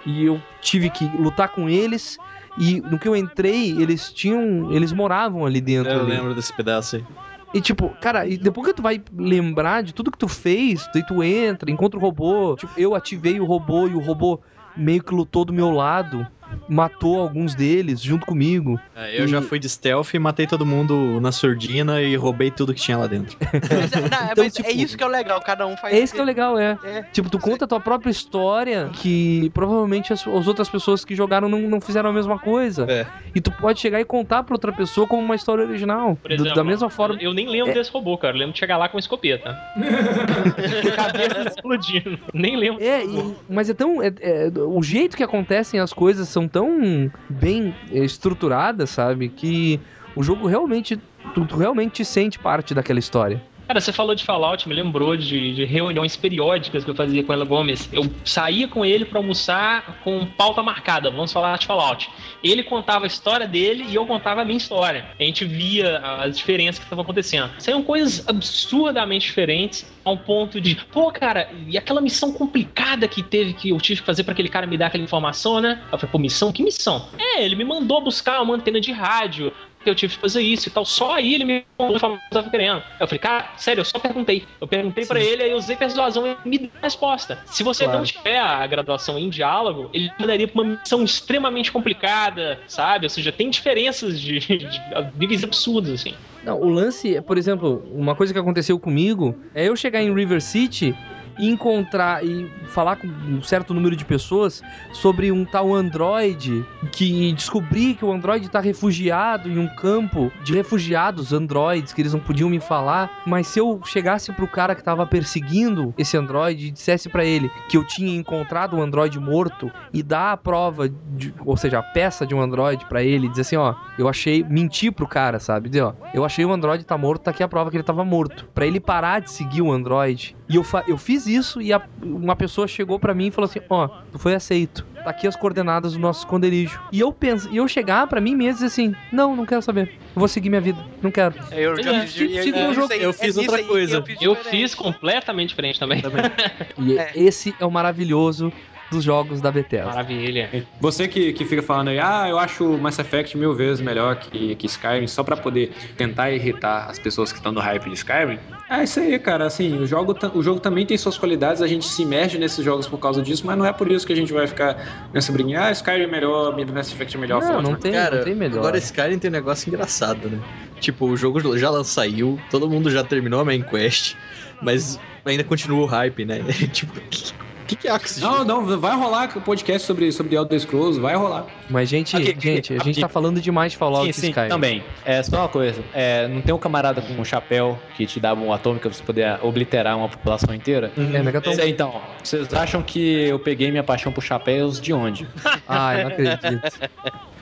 E 0.07 0.25
eu 0.25 0.41
tive 0.61 0.91
que 0.91 1.05
lutar 1.17 1.49
com 1.49 1.69
eles. 1.69 2.19
E 2.57 2.81
no 2.81 2.99
que 2.99 3.09
eu 3.09 3.17
entrei, 3.17 3.71
eles 3.81 4.13
tinham. 4.13 4.73
Eles 4.73 4.93
moravam 4.93 5.45
ali 5.45 5.61
dentro. 5.61 5.93
Eu 5.93 6.01
ali. 6.01 6.11
lembro 6.11 6.35
desse 6.35 6.53
pedaço 6.57 6.97
aí. 6.97 7.05
E 7.53 7.61
tipo, 7.61 7.89
cara, 8.01 8.27
e 8.27 8.37
depois 8.37 8.67
que 8.67 8.75
tu 8.75 8.83
vai 8.83 9.03
lembrar 9.17 9.83
de 9.83 9.95
tudo 9.95 10.11
que 10.11 10.19
tu 10.19 10.29
fez, 10.29 10.89
daí 10.93 11.05
tu 11.07 11.23
entra, 11.23 11.71
encontra 11.71 11.99
o 11.99 12.03
robô. 12.03 12.57
Tipo, 12.57 12.73
eu 12.77 12.95
ativei 12.95 13.41
o 13.41 13.45
robô 13.45 13.89
e 13.89 13.95
o 13.95 14.01
robô 14.01 14.41
meio 14.79 15.03
que 15.03 15.15
lutou 15.15 15.45
do 15.45 15.53
meu 15.53 15.71
lado, 15.71 16.27
matou 16.69 17.21
alguns 17.21 17.55
deles 17.55 18.01
junto 18.01 18.27
comigo. 18.27 18.79
É, 18.95 19.21
eu 19.21 19.27
já 19.29 19.41
fui 19.43 19.59
de 19.59 19.69
stealth 19.69 20.15
e 20.15 20.19
matei 20.19 20.47
todo 20.47 20.65
mundo 20.67 21.21
na 21.21 21.33
surdina 21.33 22.01
e 22.03 22.15
roubei 22.17 22.51
tudo 22.51 22.75
que 22.75 22.81
tinha 22.81 22.97
lá 22.99 23.07
dentro. 23.07 23.37
Mas, 23.53 23.93
é- 23.93 24.01
não, 24.01 24.29
é- 24.29 24.33
Então, 24.33 24.45
mas 24.45 24.59
é 24.59 24.63
tipo, 24.63 24.71
isso 24.71 24.97
que 24.97 25.03
é 25.03 25.07
o 25.07 25.11
legal, 25.11 25.41
cada 25.41 25.67
um 25.67 25.77
faz. 25.77 25.95
É 25.95 25.99
isso 26.01 26.15
que 26.15 26.21
é 26.21 26.23
o 26.23 26.27
legal, 26.27 26.59
é. 26.59 26.79
É. 26.85 27.03
Tipo, 27.13 27.29
tu 27.31 27.39
conta 27.39 27.65
a 27.65 27.69
tua 27.69 27.81
própria 27.81 28.11
história 28.11 28.91
que 28.93 29.51
provavelmente 29.55 30.13
as, 30.13 30.27
as 30.27 30.47
outras 30.47 30.69
pessoas 30.69 31.05
que 31.05 31.15
jogaram 31.15 31.49
não, 31.49 31.61
não 31.61 31.81
fizeram 31.81 32.11
a 32.11 32.13
mesma 32.13 32.39
coisa. 32.39 32.87
É. 32.89 33.07
E 33.35 33.41
tu 33.41 33.51
pode 33.53 33.81
chegar 33.81 34.01
e 34.01 34.05
contar 34.05 34.43
pra 34.43 34.55
outra 34.55 34.73
pessoa 34.73 35.07
como 35.07 35.23
uma 35.23 35.35
história 35.35 35.65
original. 35.65 36.19
Do- 36.23 36.33
exemplo, 36.33 36.55
da 36.55 36.65
mesma 36.65 36.91
forma. 36.91 37.19
Eu 37.21 37.33
nem 37.35 37.49
lembro 37.49 37.71
É. 37.71 37.75
desse 37.75 37.91
robô, 37.91 38.17
cara. 38.19 38.35
Eu 38.35 38.39
lembro 38.41 38.53
de 38.53 38.59
chegar 38.59 38.77
lá 38.77 38.89
com 38.89 38.97
uma 38.97 39.01
escopeta. 39.01 39.57
Cabeça 40.97 41.49
explodindo. 41.49 42.19
Nem 42.33 42.57
lembro. 42.57 42.83
É, 42.83 43.05
e- 43.05 43.35
mas 43.49 43.69
é 43.71 43.75
tão. 43.75 44.03
é- 44.03 44.13
é- 44.21 44.51
o 44.57 44.83
jeito 44.83 45.17
que 45.17 45.23
acontecem 45.23 45.81
as 45.81 45.93
coisas 45.93 46.29
são 46.39 46.47
tão 46.47 47.11
bem 47.29 47.75
é, 47.91 48.05
estruturadas, 48.05 48.91
sabe? 48.91 49.29
Que 49.29 49.81
o 50.15 50.23
jogo 50.23 50.47
realmente. 50.47 50.97
Tu, 51.35 51.45
tu 51.45 51.57
realmente 51.57 51.95
te 51.95 52.05
sente 52.05 52.39
parte 52.39 52.75
daquela 52.75 53.01
história. 53.01 53.43
Cara, 53.69 53.83
você 53.83 53.93
falou 53.93 54.15
de 54.15 54.25
Fallout, 54.25 54.67
me 54.67 54.75
lembrou 54.75 55.15
de, 55.15 55.55
de 55.55 55.65
reuniões 55.67 56.17
periódicas 56.17 56.85
que 56.85 56.91
eu 56.91 56.95
fazia 56.95 57.23
com 57.23 57.35
ela 57.35 57.45
Gomes. 57.45 57.87
Eu 57.93 58.11
saía 58.25 58.67
com 58.67 58.83
ele 58.83 59.05
pra 59.05 59.19
almoçar 59.19 60.01
com 60.03 60.25
pauta 60.25 60.63
marcada, 60.63 61.11
vamos 61.11 61.31
falar 61.31 61.59
de 61.59 61.67
Fallout. 61.67 62.09
Ele 62.43 62.63
contava 62.63 63.05
a 63.05 63.07
história 63.07 63.47
dele 63.47 63.85
e 63.87 63.95
eu 63.95 64.07
contava 64.07 64.41
a 64.41 64.45
minha 64.47 64.57
história. 64.57 65.09
A 65.21 65.23
gente 65.23 65.45
via 65.45 65.99
as 65.99 66.39
diferenças 66.39 66.79
que 66.79 66.87
estavam 66.87 67.03
acontecendo. 67.03 67.51
Saíam 67.59 67.83
coisas 67.83 68.27
absurdamente 68.27 69.27
diferentes 69.27 69.87
ao 70.03 70.17
ponto 70.17 70.63
de, 70.63 70.75
pô, 70.91 71.13
cara, 71.13 71.51
e 71.67 71.77
aquela 71.77 72.01
missão 72.01 72.33
complicada 72.33 73.07
que 73.07 73.23
teve 73.23 73.53
que 73.53 73.69
eu 73.69 73.79
tive 73.79 74.01
que 74.01 74.07
fazer 74.07 74.25
pra 74.25 74.33
aquele 74.33 74.49
cara 74.49 74.67
me 74.67 74.79
dar 74.79 74.87
aquela 74.87 75.05
informação, 75.05 75.61
né? 75.61 75.83
Eu 75.93 75.99
falei, 75.99 76.11
pô, 76.11 76.19
missão? 76.19 76.51
Que 76.51 76.63
missão? 76.63 77.07
É, 77.19 77.45
ele 77.45 77.55
me 77.55 77.65
mandou 77.65 78.03
buscar 78.03 78.41
uma 78.41 78.55
antena 78.55 78.81
de 78.81 78.93
rádio 78.93 79.53
que 79.89 79.91
eu 79.91 79.95
tive 79.95 80.15
que 80.15 80.21
fazer 80.21 80.43
isso 80.43 80.69
e 80.69 80.71
tal. 80.71 80.85
Só 80.85 81.15
aí 81.15 81.35
ele 81.35 81.45
me 81.45 81.65
informação 81.79 82.17
que 82.17 82.23
eu 82.31 82.31
tava 82.31 82.51
querendo. 82.51 82.83
Eu 83.01 83.07
falei, 83.07 83.19
cara, 83.19 83.53
sério, 83.57 83.81
eu 83.81 83.85
só 83.85 83.99
perguntei. 83.99 84.45
Eu 84.61 84.69
perguntei 84.69 85.07
pra 85.07 85.19
ele, 85.21 85.43
aí 85.43 85.51
eu 85.51 85.57
usei 85.57 85.77
persuasão 85.77 86.27
e 86.27 86.31
ele 86.31 86.39
me 86.45 86.59
deu 86.59 86.71
a 86.81 86.85
resposta. 86.85 87.39
Se 87.47 87.63
você 87.63 87.85
Claro. 87.85 87.99
não 88.01 88.05
tiver 88.05 88.39
a 88.39 88.67
graduação 88.67 89.19
em 89.19 89.29
diálogo, 89.31 89.89
ele 89.95 90.11
mandaria 90.19 90.47
pra 90.47 90.63
uma 90.63 90.77
missão 90.77 91.03
extremamente 91.03 91.73
complicada, 91.73 92.61
sabe? 92.67 93.07
Ou 93.07 93.11
seja, 93.11 93.33
tem 93.33 93.49
diferenças 93.51 94.21
de, 94.21 94.39
de, 94.39 94.59
de 94.59 94.81
níveis 95.19 95.43
absurdos, 95.45 95.91
assim. 95.93 96.15
Não, 96.45 96.61
o 96.61 96.69
lance, 96.69 97.17
é, 97.17 97.21
por 97.21 97.39
exemplo, 97.39 97.83
uma 97.93 98.15
coisa 98.15 98.33
que 98.33 98.39
aconteceu 98.39 98.79
comigo 98.79 99.35
é 99.55 99.69
eu 99.69 99.75
chegar 99.77 100.03
em 100.03 100.15
River 100.15 100.41
City 100.41 100.95
encontrar 101.39 102.25
e 102.25 102.51
falar 102.67 102.97
com 102.97 103.07
um 103.07 103.43
certo 103.43 103.73
número 103.75 103.95
de 103.97 104.05
pessoas 104.05 104.63
sobre 104.93 105.31
um 105.31 105.45
tal 105.45 105.75
Android 105.75 106.65
que 106.93 107.33
descobri 107.33 107.95
que 107.95 108.05
o 108.05 108.13
Android 108.13 108.47
está 108.47 108.61
refugiado 108.61 109.49
em 109.49 109.59
um 109.59 109.69
campo 109.69 110.33
de 110.43 110.55
refugiados 110.55 111.33
Androids 111.33 111.93
que 111.93 112.03
eles 112.03 112.13
não 112.13 112.21
podiam 112.21 112.49
me 112.51 112.61
falar, 112.61 113.23
mas 113.27 113.47
se 113.47 113.59
eu 113.59 113.81
chegasse 113.85 114.33
pro 114.33 114.49
cara 114.49 114.75
que 114.75 114.83
tava 114.83 115.07
perseguindo 115.07 115.95
esse 115.97 116.17
Android 116.17 116.67
e 116.67 116.71
dissesse 116.71 117.09
pra 117.09 117.25
ele 117.25 117.51
que 117.69 117.77
eu 117.77 117.87
tinha 117.87 118.15
encontrado 118.17 118.77
um 118.77 118.83
Android 118.83 119.19
morto 119.19 119.71
e 119.93 120.03
dar 120.03 120.33
a 120.33 120.37
prova, 120.37 120.89
de, 120.89 121.35
ou 121.45 121.57
seja, 121.57 121.79
a 121.79 121.83
peça 121.83 122.27
de 122.27 122.35
um 122.35 122.41
Android 122.41 122.85
pra 122.87 123.03
ele, 123.03 123.29
dizer 123.29 123.43
assim, 123.43 123.57
ó, 123.57 123.75
eu 123.99 124.09
achei, 124.09 124.45
mentir 124.45 124.93
pro 124.93 125.07
cara, 125.07 125.39
sabe? 125.39 125.69
Dizer, 125.69 125.83
ó, 125.83 125.93
eu 126.13 126.25
achei 126.25 126.45
o 126.45 126.53
Android 126.53 126.85
tá 126.85 126.97
morto, 126.97 127.23
tá 127.23 127.31
aqui 127.31 127.43
a 127.43 127.49
prova 127.49 127.71
que 127.71 127.77
ele 127.77 127.85
tava 127.85 128.05
morto. 128.05 128.49
Pra 128.55 128.67
ele 128.67 128.81
parar 128.81 129.21
de 129.21 129.31
seguir 129.31 129.63
o 129.63 129.73
Android. 129.73 130.37
E 130.51 130.57
eu, 130.57 130.65
fa- 130.65 130.83
eu 130.89 130.97
fiz 130.97 131.27
isso 131.27 131.61
e 131.61 131.73
a- 131.73 131.83
uma 132.03 132.35
pessoa 132.35 132.67
chegou 132.67 132.99
pra 132.99 133.15
mim 133.15 133.27
e 133.27 133.31
falou 133.31 133.49
assim, 133.49 133.61
ó, 133.69 133.89
tu 134.11 134.19
foi 134.19 134.35
aceito. 134.35 134.87
Tá 135.05 135.11
aqui 135.11 135.27
as 135.27 135.37
coordenadas 135.37 135.93
do 135.93 135.99
nosso 135.99 136.21
esconderijo. 136.21 136.81
E 136.91 137.01
eu 137.01 137.13
penso, 137.13 137.49
e 137.53 137.57
eu 137.59 137.69
chegar 137.69 138.07
pra 138.07 138.21
mim 138.21 138.35
mesmo 138.35 138.51
e 138.51 138.55
dizer 138.55 138.67
assim, 138.67 138.95
não, 139.13 139.37
não 139.37 139.45
quero 139.45 139.61
saber. 139.63 139.83
Eu 139.89 140.21
vou 140.21 140.27
seguir 140.29 140.49
minha 140.49 140.61
vida, 140.61 140.83
não 141.03 141.11
quero. 141.11 141.35
Eu 141.53 141.83
já 141.83 141.93
É, 141.93 142.07
fiz, 142.07 142.21
eu- 142.21 142.43
tipo 142.45 142.59
eu- 142.59 142.75
jogo. 142.75 142.85
isso 142.87 142.93
aí- 142.95 143.03
Eu 143.03 143.13
fiz 143.13 143.37
é 143.37 143.41
outra 143.41 143.63
coisa. 143.65 143.97
Eu 143.97 144.05
fiz, 144.05 144.73
Eu 144.73 144.77
completamente 144.79 145.51
diferente 145.51 145.79
também. 145.79 146.03
E 146.79 146.99
É. 146.99 147.13
esse 147.15 147.55
é 147.61 147.65
o 147.67 147.71
maravilhoso 147.71 148.51
dos 148.91 149.05
jogos 149.05 149.41
da 149.41 149.51
Bethesda. 149.51 149.87
Maravilha. 149.87 150.67
Você 150.81 151.07
que, 151.07 151.33
que 151.33 151.45
fica 151.45 151.63
falando 151.63 151.89
aí, 151.89 151.99
ah, 151.99 152.27
eu 152.29 152.39
acho 152.39 152.65
o 152.65 152.79
Mass 152.79 152.99
Effect 152.99 153.37
mil 153.37 153.55
vezes 153.55 153.81
melhor 153.81 154.17
que, 154.17 154.55
que 154.57 154.67
Skyrim, 154.67 155.07
só 155.07 155.23
pra 155.23 155.37
poder 155.37 155.73
tentar 155.97 156.31
irritar 156.31 156.89
as 156.89 156.99
pessoas 156.99 157.31
que 157.31 157.39
estão 157.39 157.53
no 157.53 157.61
hype 157.61 157.89
de 157.89 157.95
Skyrim. 157.95 158.39
É 158.71 158.85
isso 158.85 159.01
aí, 159.01 159.19
cara. 159.19 159.47
Assim, 159.47 159.79
o 159.79 159.87
jogo, 159.87 160.17
o 160.35 160.43
jogo 160.43 160.61
também 160.61 160.87
tem 160.87 160.97
suas 160.97 161.19
qualidades, 161.19 161.63
a 161.63 161.67
gente 161.67 161.87
se 161.87 162.03
imerge 162.03 162.39
nesses 162.39 162.65
jogos 162.65 162.87
por 162.87 162.99
causa 162.99 163.23
disso, 163.23 163.47
mas 163.47 163.57
não 163.57 163.65
é 163.65 163.73
por 163.73 163.91
isso 163.91 164.07
que 164.07 164.13
a 164.13 164.17
gente 164.17 164.33
vai 164.33 164.47
ficar 164.47 165.09
nessa 165.13 165.33
briguinha, 165.33 165.65
ah, 165.65 165.71
Skyrim 165.71 166.05
é 166.05 166.07
melhor, 166.07 166.57
Mass 166.73 166.93
Effect 166.93 167.17
é 167.17 167.21
melhor. 167.21 167.41
Não, 167.41 167.49
Fallout 167.49 167.69
não 167.69 167.77
é 167.77 167.81
tem, 167.81 167.93
Cara, 167.93 168.17
não 168.17 168.25
tem 168.25 168.35
melhor. 168.35 168.59
Agora 168.59 168.79
Skyrim 168.79 169.19
tem 169.19 169.31
um 169.31 169.33
negócio 169.33 169.69
engraçado, 169.69 170.29
né? 170.29 170.39
Tipo, 170.81 171.07
o 171.07 171.17
jogo 171.17 171.59
já 171.59 171.85
saiu, 171.85 172.39
todo 172.51 172.69
mundo 172.69 172.91
já 172.91 173.03
terminou 173.03 173.41
a 173.41 173.45
main 173.45 173.63
quest, 173.63 174.15
mas 174.63 174.99
ainda 175.25 175.45
continua 175.45 175.83
o 175.83 175.87
hype, 175.87 176.25
né? 176.25 176.41
tipo, 176.73 176.97
o 176.99 177.03
que, 177.03 177.33
que, 177.69 177.77
que 177.77 177.89
é 177.89 177.95
esse 177.97 178.21
Não, 178.21 178.45
não, 178.45 178.79
vai 178.79 178.97
rolar 178.97 179.31
o 179.37 179.41
podcast 179.41 179.87
sobre, 179.87 180.11
sobre 180.11 180.35
Elder 180.35 180.59
Scrolls, 180.59 180.99
vai 180.99 181.15
rolar. 181.15 181.47
Mas, 181.69 181.89
gente, 181.89 182.17
gente, 182.41 182.75
a 182.75 182.79
gente 182.79 183.01
tá 183.01 183.09
falando 183.09 183.41
demais 183.41 183.73
de 183.73 183.79
Fallout 183.79 184.13
Sim, 184.13 184.21
sim, 184.21 184.29
Skyrim. 184.31 184.49
também. 184.49 184.83
É 185.05 185.23
só 185.23 185.41
uma 185.41 185.49
coisa. 185.49 185.85
É, 185.93 186.27
não 186.27 186.41
tem 186.41 186.55
um 186.55 186.59
camarada 186.59 187.03
com 187.03 187.13
um 187.13 187.25
chapéu 187.25 187.79
que 187.95 188.07
te 188.07 188.19
dá 188.19 188.33
uma 188.33 188.55
atômica 188.55 188.89
pra 188.89 188.97
você 188.97 189.05
poder 189.05 189.39
obliterar 189.43 189.97
uma 189.97 190.09
população 190.09 190.55
inteira? 190.55 190.91
É, 190.97 191.23
Megaton. 191.23 191.51
Pois 191.51 191.59
é, 191.59 191.69
então, 191.69 192.01
vocês 192.23 192.53
acham 192.55 192.83
que 192.83 193.29
eu 193.29 193.39
peguei 193.39 193.71
minha 193.71 193.85
paixão 193.85 194.11
por 194.11 194.23
chapéus 194.23 194.81
de 194.81 194.93
onde? 194.93 195.29
Ai, 195.69 196.05
não 196.05 196.11
acredito. 196.11 196.43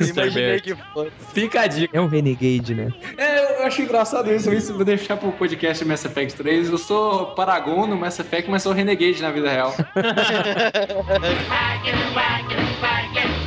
Imaginei 0.00 0.60
que. 0.60 0.76
Fica 1.32 1.62
a 1.62 1.66
dica. 1.66 1.96
É 1.96 2.00
um 2.00 2.06
renegade, 2.06 2.74
né? 2.74 2.92
É, 3.16 3.60
eu 3.60 3.66
acho 3.66 3.82
engraçado 3.82 4.32
isso, 4.32 4.52
isso 4.52 4.74
vou 4.74 4.84
deixar 4.84 5.16
pro 5.16 5.32
podcast 5.32 5.84
Mass 5.84 6.04
Effect 6.04 6.36
3. 6.36 6.70
Eu 6.70 6.78
sou 6.78 7.26
Paragon 7.34 7.86
no 7.86 7.96
Mass 7.96 8.18
Effect, 8.18 8.50
mas 8.50 8.62
sou 8.62 8.72
Renegade 8.72 9.22
na 9.22 9.30
vida 9.30 9.50
real. 9.50 9.74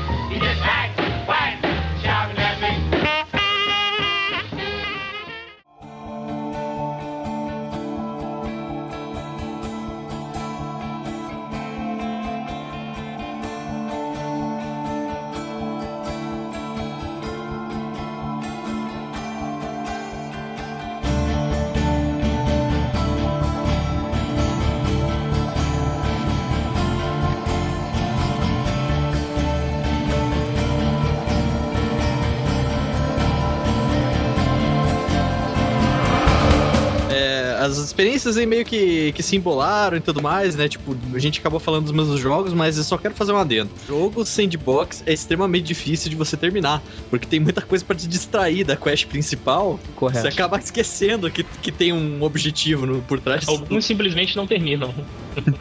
as 37.73 37.77
experiências 37.85 38.37
aí 38.37 38.45
meio 38.45 38.63
que, 38.65 39.11
que 39.13 39.23
se 39.23 39.35
embolaram 39.35 39.97
e 39.97 39.99
tudo 39.99 40.21
mais, 40.21 40.55
né? 40.55 40.67
Tipo, 40.69 40.95
a 41.13 41.19
gente 41.19 41.39
acabou 41.39 41.59
falando 41.59 41.83
dos 41.85 41.91
mesmos 41.93 42.19
jogos, 42.19 42.53
mas 42.53 42.77
eu 42.77 42.83
só 42.83 42.97
quero 42.97 43.13
fazer 43.15 43.31
um 43.33 43.37
adendo. 43.37 43.69
Jogo 43.87 44.25
sandbox 44.25 45.03
é 45.05 45.13
extremamente 45.13 45.65
difícil 45.65 46.09
de 46.09 46.15
você 46.15 46.37
terminar, 46.37 46.81
porque 47.09 47.25
tem 47.27 47.39
muita 47.39 47.61
coisa 47.61 47.83
pra 47.83 47.95
te 47.95 48.07
distrair 48.07 48.63
da 48.63 48.75
quest 48.75 49.05
principal. 49.07 49.79
Correto. 49.95 50.21
Você 50.21 50.27
acaba 50.27 50.57
esquecendo 50.57 51.29
que, 51.31 51.43
que 51.43 51.71
tem 51.71 51.91
um 51.93 52.21
objetivo 52.23 52.85
no- 52.85 53.01
por 53.01 53.19
trás. 53.19 53.47
Alguns 53.47 53.85
simplesmente 53.85 54.35
não 54.35 54.45
terminam. 54.47 54.93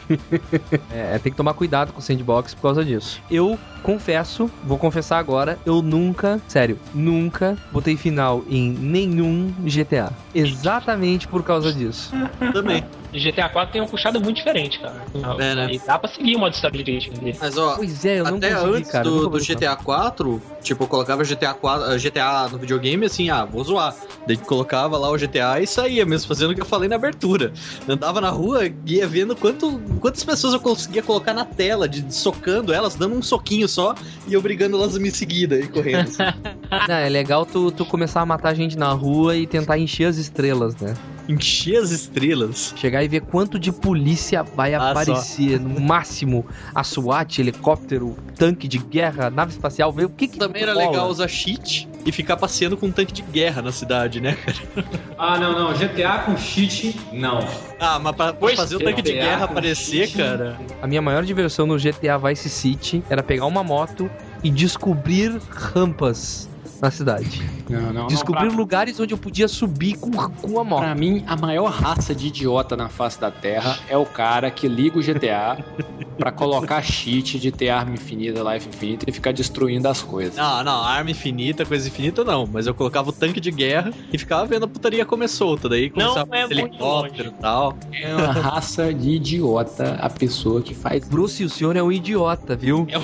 É, 0.91 1.19
tem 1.19 1.31
que 1.31 1.37
tomar 1.37 1.53
cuidado 1.53 1.93
com 1.93 1.99
o 1.99 2.01
sandbox 2.01 2.53
por 2.53 2.61
causa 2.63 2.83
disso. 2.83 3.21
Eu 3.29 3.57
confesso, 3.83 4.49
vou 4.63 4.77
confessar 4.77 5.19
agora, 5.19 5.57
eu 5.65 5.81
nunca, 5.81 6.41
sério, 6.47 6.79
nunca 6.93 7.57
botei 7.71 7.95
final 7.97 8.43
em 8.47 8.71
nenhum 8.71 9.53
GTA. 9.59 10.11
Exatamente 10.33 11.27
por 11.27 11.43
causa 11.43 11.71
disso. 11.71 12.11
Também. 12.53 12.83
E 13.13 13.19
GTA 13.19 13.47
4 13.47 13.71
tem 13.71 13.81
uma 13.81 13.87
puxada 13.87 14.19
muito 14.19 14.37
diferente, 14.37 14.79
cara. 14.79 15.01
É, 15.39 15.55
né? 15.55 15.73
E 15.73 15.79
dá 15.79 15.97
pra 15.97 16.09
seguir 16.09 16.35
o 16.35 16.39
modo 16.39 16.53
stability 16.53 17.09
dele. 17.11 17.37
Mas 17.39 17.57
ó, 17.57 17.75
Pois 17.75 18.03
é, 18.03 18.19
eu 18.19 18.25
não 18.25 18.37
até 18.37 18.53
consegui, 18.53 18.75
antes 18.75 18.91
cara. 18.91 19.03
do, 19.03 19.29
do. 19.29 19.39
GTA 19.39 19.75
4, 19.75 20.41
tipo, 20.61 20.83
eu 20.83 20.87
colocava 20.87 21.23
GTA 21.23 21.53
4, 21.53 21.93
eh, 21.93 21.97
GTA 21.97 22.49
no 22.49 22.57
videogame 22.57 23.05
assim, 23.05 23.29
ah, 23.29 23.45
vou 23.45 23.63
zoar. 23.63 23.95
Daí 24.27 24.35
colocava 24.35 24.97
lá 24.97 25.09
o 25.09 25.17
GTA 25.17 25.61
e 25.61 25.67
saía 25.67 26.05
mesmo, 26.05 26.27
fazendo 26.27 26.51
o 26.51 26.55
que 26.55 26.61
eu 26.61 26.65
falei 26.65 26.89
na 26.89 26.95
abertura. 26.95 27.53
Andava 27.87 28.19
na 28.19 28.29
rua, 28.29 28.63
ia 28.85 29.07
vendo 29.07 29.35
quanto, 29.35 29.79
quantas 30.01 30.23
pessoas 30.23 30.53
eu 30.53 30.59
conseguia 30.59 31.01
colocar 31.01 31.33
na 31.33 31.45
tela, 31.45 31.87
de 31.87 32.13
socando 32.13 32.73
elas, 32.73 32.95
dando 32.95 33.15
um 33.15 33.21
soquinho 33.21 33.67
só 33.69 33.95
e 34.27 34.35
obrigando 34.35 34.75
elas 34.75 34.95
a 34.95 34.99
me 34.99 35.11
seguir 35.11 35.47
daí 35.47 35.67
correndo. 35.67 36.09
assim. 36.09 36.23
Não, 36.87 36.95
é 36.95 37.07
legal 37.07 37.45
tu, 37.45 37.71
tu 37.71 37.85
começar 37.85 38.21
a 38.21 38.25
matar 38.25 38.53
gente 38.53 38.77
na 38.77 38.91
rua 38.91 39.37
e 39.37 39.47
tentar 39.47 39.77
encher 39.77 40.05
as 40.05 40.17
estrelas, 40.17 40.75
né? 40.75 40.93
Encher 41.27 41.81
as 41.81 41.91
estrelas. 41.91 42.73
Chegar 42.77 43.03
e 43.03 43.07
ver 43.07 43.21
quanto 43.21 43.59
de 43.59 43.71
polícia 43.71 44.43
vai 44.43 44.73
Ah, 44.73 44.91
aparecer. 44.91 45.59
No 45.59 45.79
máximo, 45.81 46.45
a 46.73 46.83
SWAT, 46.83 47.39
helicóptero, 47.39 48.15
tanque 48.35 48.67
de 48.67 48.77
guerra, 48.77 49.29
nave 49.29 49.51
espacial, 49.51 49.91
ver 49.91 50.05
o 50.05 50.09
que 50.09 50.27
que 50.27 50.37
Também 50.39 50.61
era 50.63 50.73
rola. 50.73 50.85
legal 50.87 51.09
usar 51.09 51.27
cheat 51.27 51.87
e 52.05 52.11
ficar 52.11 52.37
passeando 52.37 52.77
com 52.77 52.85
um 52.87 52.91
tanque 52.91 53.11
de 53.13 53.21
guerra 53.21 53.61
na 53.61 53.71
cidade, 53.71 54.21
né, 54.21 54.33
cara? 54.45 54.57
Ah, 55.19 55.39
não, 55.39 55.51
não. 55.57 55.73
GTA 55.73 56.19
com 56.19 56.37
cheat, 56.37 56.95
não. 57.11 57.39
Ah, 57.79 57.97
mas 57.99 58.15
pra, 58.15 58.33
pra 58.33 58.55
fazer 58.55 58.75
o 58.75 58.79
tanque 58.79 59.01
de 59.01 59.13
GTA 59.13 59.21
guerra 59.23 59.47
com 59.47 59.51
aparecer, 59.53 60.07
cheat. 60.07 60.15
cara. 60.17 60.57
A 60.81 60.85
minha 60.87 61.01
maior 61.01 61.23
diversão 61.25 61.65
no 61.65 61.75
GTA 61.77 62.17
Vice 62.19 62.47
City 62.49 63.03
era 63.09 63.23
pegar 63.23 63.45
uma 63.47 63.63
moto 63.63 64.09
e 64.43 64.49
descobrir 64.51 65.35
rampas 65.49 66.47
na 66.81 66.91
cidade. 66.91 67.41
Não, 67.69 67.93
não. 67.93 68.07
Descobrir 68.07 68.47
não, 68.47 68.55
lugares 68.55 68.99
onde 68.99 69.13
eu 69.13 69.17
podia 69.17 69.47
subir 69.47 69.97
com, 69.97 70.11
com 70.11 70.59
a 70.59 70.63
moto. 70.63 70.79
Pra 70.79 70.95
mim, 70.95 71.23
a 71.27 71.35
maior 71.35 71.69
raça 71.71 72.13
de 72.13 72.27
idiota 72.27 72.75
na 72.75 72.89
face 72.89 73.19
da 73.19 73.31
Terra 73.31 73.79
é 73.89 73.97
o 73.97 74.05
cara 74.05 74.49
que 74.51 74.67
liga 74.67 74.97
o 74.97 75.01
GTA 75.01 75.63
pra 76.17 76.31
colocar 76.31 76.81
cheat 76.81 77.39
de 77.39 77.51
ter 77.51 77.69
arma 77.69 77.93
infinita, 77.93 78.41
life 78.41 78.67
infinita 78.67 79.05
e 79.07 79.11
ficar 79.11 79.31
destruindo 79.31 79.87
as 79.87 80.01
coisas. 80.01 80.35
Não, 80.35 80.63
não, 80.63 80.83
arma 80.83 81.11
infinita, 81.11 81.65
coisa 81.65 81.87
infinita 81.87 82.23
não. 82.23 82.47
Mas 82.47 82.67
eu 82.67 82.73
colocava 82.73 83.09
o 83.09 83.13
tanque 83.13 83.39
de 83.39 83.51
guerra 83.51 83.93
e 84.11 84.17
ficava 84.17 84.45
vendo 84.45 84.63
a 84.63 84.67
putaria 84.67 85.05
comer 85.05 85.27
solta. 85.27 85.69
Daí 85.69 85.89
começava 85.89 86.35
é 86.35 86.43
helicóptero 86.43 87.29
e 87.29 87.41
tal. 87.41 87.77
É 87.91 88.15
uma 88.15 88.31
raça 88.31 88.93
de 88.93 89.11
idiota 89.11 89.97
a 89.99 90.09
pessoa 90.09 90.61
que 90.61 90.73
faz. 90.73 91.07
Bruce, 91.07 91.43
o 91.43 91.49
senhor 91.49 91.75
é 91.75 91.83
um 91.83 91.91
idiota, 91.91 92.55
viu? 92.55 92.87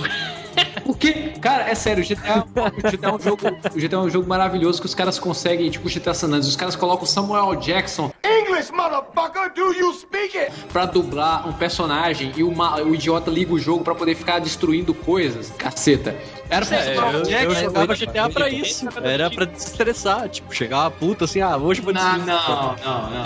Porque, 0.85 1.13
cara, 1.41 1.69
é 1.69 1.75
sério, 1.75 2.03
o 2.03 2.07
GTA, 2.07 2.45
o 2.45 2.91
GTA 2.91 3.07
é 3.07 3.13
um 3.13 3.19
jogo, 3.19 3.47
o 3.47 3.79
GTA 3.79 3.95
é 3.95 3.99
um 3.99 4.09
jogo 4.09 4.27
maravilhoso 4.27 4.79
que 4.81 4.85
os 4.85 4.93
caras 4.95 5.17
conseguem, 5.19 5.69
tipo 5.69 5.87
o 5.87 5.91
GTA 5.91 6.13
San 6.13 6.27
Andreas, 6.27 6.47
os 6.47 6.55
caras 6.55 6.75
colocam 6.75 7.03
o 7.03 7.07
Samuel 7.07 7.55
Jackson 7.55 8.11
English, 8.23 8.71
motherfucker, 8.71 9.53
do 9.53 9.73
you 9.73 9.93
speak 9.93 10.37
it? 10.37 10.51
pra 10.71 10.85
dublar 10.85 11.47
um 11.47 11.53
personagem 11.53 12.31
e 12.35 12.43
o, 12.43 12.51
ma- 12.53 12.75
o 12.81 12.93
idiota 12.93 13.31
liga 13.31 13.53
o 13.53 13.59
jogo 13.59 13.83
pra 13.83 13.95
poder 13.95 14.15
ficar 14.15 14.39
destruindo 14.39 14.93
coisas. 14.93 15.49
Caceta. 15.57 16.15
Era 16.49 16.65
pra 16.65 16.77
É, 16.77 16.97
eu, 16.97 17.01
eu 17.01 17.23
Jackson. 17.23 17.59
jogava 17.61 17.95
GTA 17.95 18.29
pra 18.29 18.49
isso. 18.49 18.85
Era 19.03 19.29
pra 19.31 19.45
desestressar. 19.45 20.29
Tipo, 20.29 20.53
chegava 20.53 20.91
puta 20.91 21.25
assim, 21.25 21.41
ah, 21.41 21.57
hoje 21.57 21.79
eu 21.81 21.85
vou 21.85 21.93
Não, 21.93 22.01
destruir. 22.01 22.25
não, 22.27 22.75
não, 22.75 23.09
não. 23.09 23.23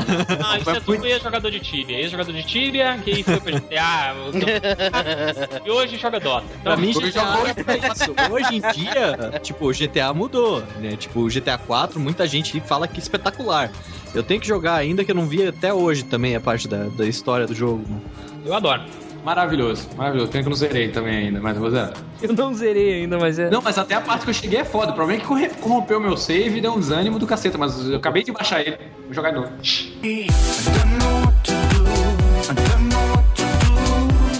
Ah, 0.49 0.57
isso 0.59 0.69
é 0.69 0.79
tudo 0.79 1.05
ex-jogador 1.05 1.51
de 1.51 1.59
Tibia. 1.59 1.99
Ex-jogador 1.99 2.31
de 2.33 2.43
Tibia, 2.43 2.97
que 3.03 3.23
foi 3.23 3.39
pra 3.39 3.51
GTA. 3.51 4.15
e 5.65 5.69
hoje 5.71 5.97
joga 5.97 6.19
Dota. 6.19 6.45
Pra 6.63 6.73
Então, 6.73 6.77
mim, 6.77 6.93
Hoje 6.95 7.11
GTA 7.11 7.21
jogou- 7.47 7.55
era 7.55 7.63
pra 7.63 7.77
isso. 7.93 8.15
Hoje 8.33 8.55
em 8.55 8.61
dia, 8.73 9.39
tipo, 9.41 9.65
o 9.67 9.73
GTA 9.73 10.13
mudou, 10.13 10.63
né? 10.79 10.95
Tipo, 10.97 11.21
o 11.21 11.29
GTA 11.29 11.57
4, 11.57 11.99
muita 11.99 12.27
gente 12.27 12.59
fala 12.61 12.87
que 12.87 12.97
é 12.97 12.99
espetacular. 12.99 13.71
Eu 14.13 14.23
tenho 14.23 14.39
que 14.39 14.47
jogar 14.47 14.75
ainda, 14.75 15.03
que 15.03 15.11
eu 15.11 15.15
não 15.15 15.25
vi 15.27 15.45
até 15.47 15.73
hoje 15.73 16.03
também 16.03 16.35
a 16.35 16.39
parte 16.39 16.67
da, 16.67 16.83
da 16.85 17.05
história 17.05 17.45
do 17.47 17.53
jogo. 17.55 17.83
né? 17.89 17.99
eu 18.45 18.53
adoro. 18.53 18.81
Maravilhoso, 19.23 19.89
maravilhoso. 19.97 20.31
Pena 20.31 20.43
que 20.43 20.47
eu 20.47 20.51
não 20.51 20.55
zerei 20.57 20.87
também 20.87 21.17
ainda, 21.17 21.41
mas 21.41 21.53
eu 21.55 21.61
vou 21.61 21.69
zerar. 21.69 21.91
Eu 22.21 22.31
não 22.33 22.53
zerei 22.53 23.01
ainda, 23.01 23.17
mas 23.19 23.37
é. 23.37 23.49
Não, 23.49 23.61
mas 23.61 23.77
até 23.77 23.93
a 23.95 23.99
parte 23.99 24.23
que 24.23 24.29
eu 24.29 24.33
cheguei 24.33 24.59
é 24.59 24.63
foda. 24.63 24.93
O 24.93 24.95
problema 24.95 25.21
é 25.21 25.25
que 25.49 25.55
corrompeu 25.59 25.99
meu 25.99 26.15
save 26.15 26.59
e 26.59 26.61
deu 26.61 26.71
um 26.73 26.79
desânimo 26.79 27.19
do 27.19 27.27
caceta, 27.27 27.57
mas 27.57 27.89
eu 27.89 27.97
acabei 27.97 28.23
de 28.23 28.31
baixar 28.31 28.61
ele. 28.61 28.77
Vou 29.05 29.13
jogar 29.13 29.31
de 29.31 29.35
novo. 29.39 31.26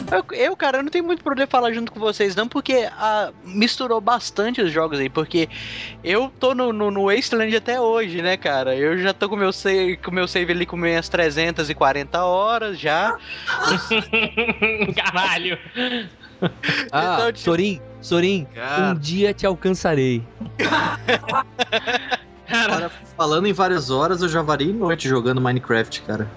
Eu, 0.09 0.23
eu, 0.37 0.55
cara, 0.55 0.77
eu 0.77 0.83
não 0.83 0.89
tenho 0.89 1.03
muito 1.03 1.21
poder 1.23 1.47
falar 1.47 1.73
junto 1.73 1.91
com 1.91 1.99
vocês, 1.99 2.33
não, 2.35 2.47
porque 2.47 2.87
ah, 2.93 3.31
misturou 3.43 3.99
bastante 3.99 4.61
os 4.61 4.71
jogos 4.71 4.99
aí, 4.99 5.09
porque 5.09 5.49
eu 6.03 6.31
tô 6.39 6.55
no, 6.55 6.71
no, 6.71 6.89
no 6.89 7.05
Wasteland 7.13 7.53
até 7.55 7.79
hoje, 7.81 8.21
né, 8.21 8.37
cara? 8.37 8.73
Eu 8.75 8.97
já 8.97 9.13
tô 9.13 9.27
com 9.27 9.35
meu 9.35 9.51
save, 9.51 9.97
com 9.97 10.09
meu 10.11 10.25
save 10.27 10.51
ali 10.53 10.65
com 10.65 10.77
minhas 10.77 11.09
340 11.09 12.23
horas 12.23 12.79
já. 12.79 13.17
Caralho. 14.95 15.59
Ah, 16.91 17.15
Então, 17.17 17.31
tipo- 17.33 17.39
Sorin, 17.39 17.81
Sorin, 18.01 18.47
um 18.91 18.97
dia 18.99 19.33
te 19.33 19.45
alcançarei. 19.45 20.23
Cara, 22.47 22.89
falando 23.15 23.47
em 23.47 23.53
várias 23.53 23.89
horas, 23.89 24.21
eu 24.21 24.29
já 24.29 24.41
varei 24.41 24.71
noite 24.71 25.07
jogando 25.07 25.41
Minecraft, 25.41 26.01
cara. 26.03 26.29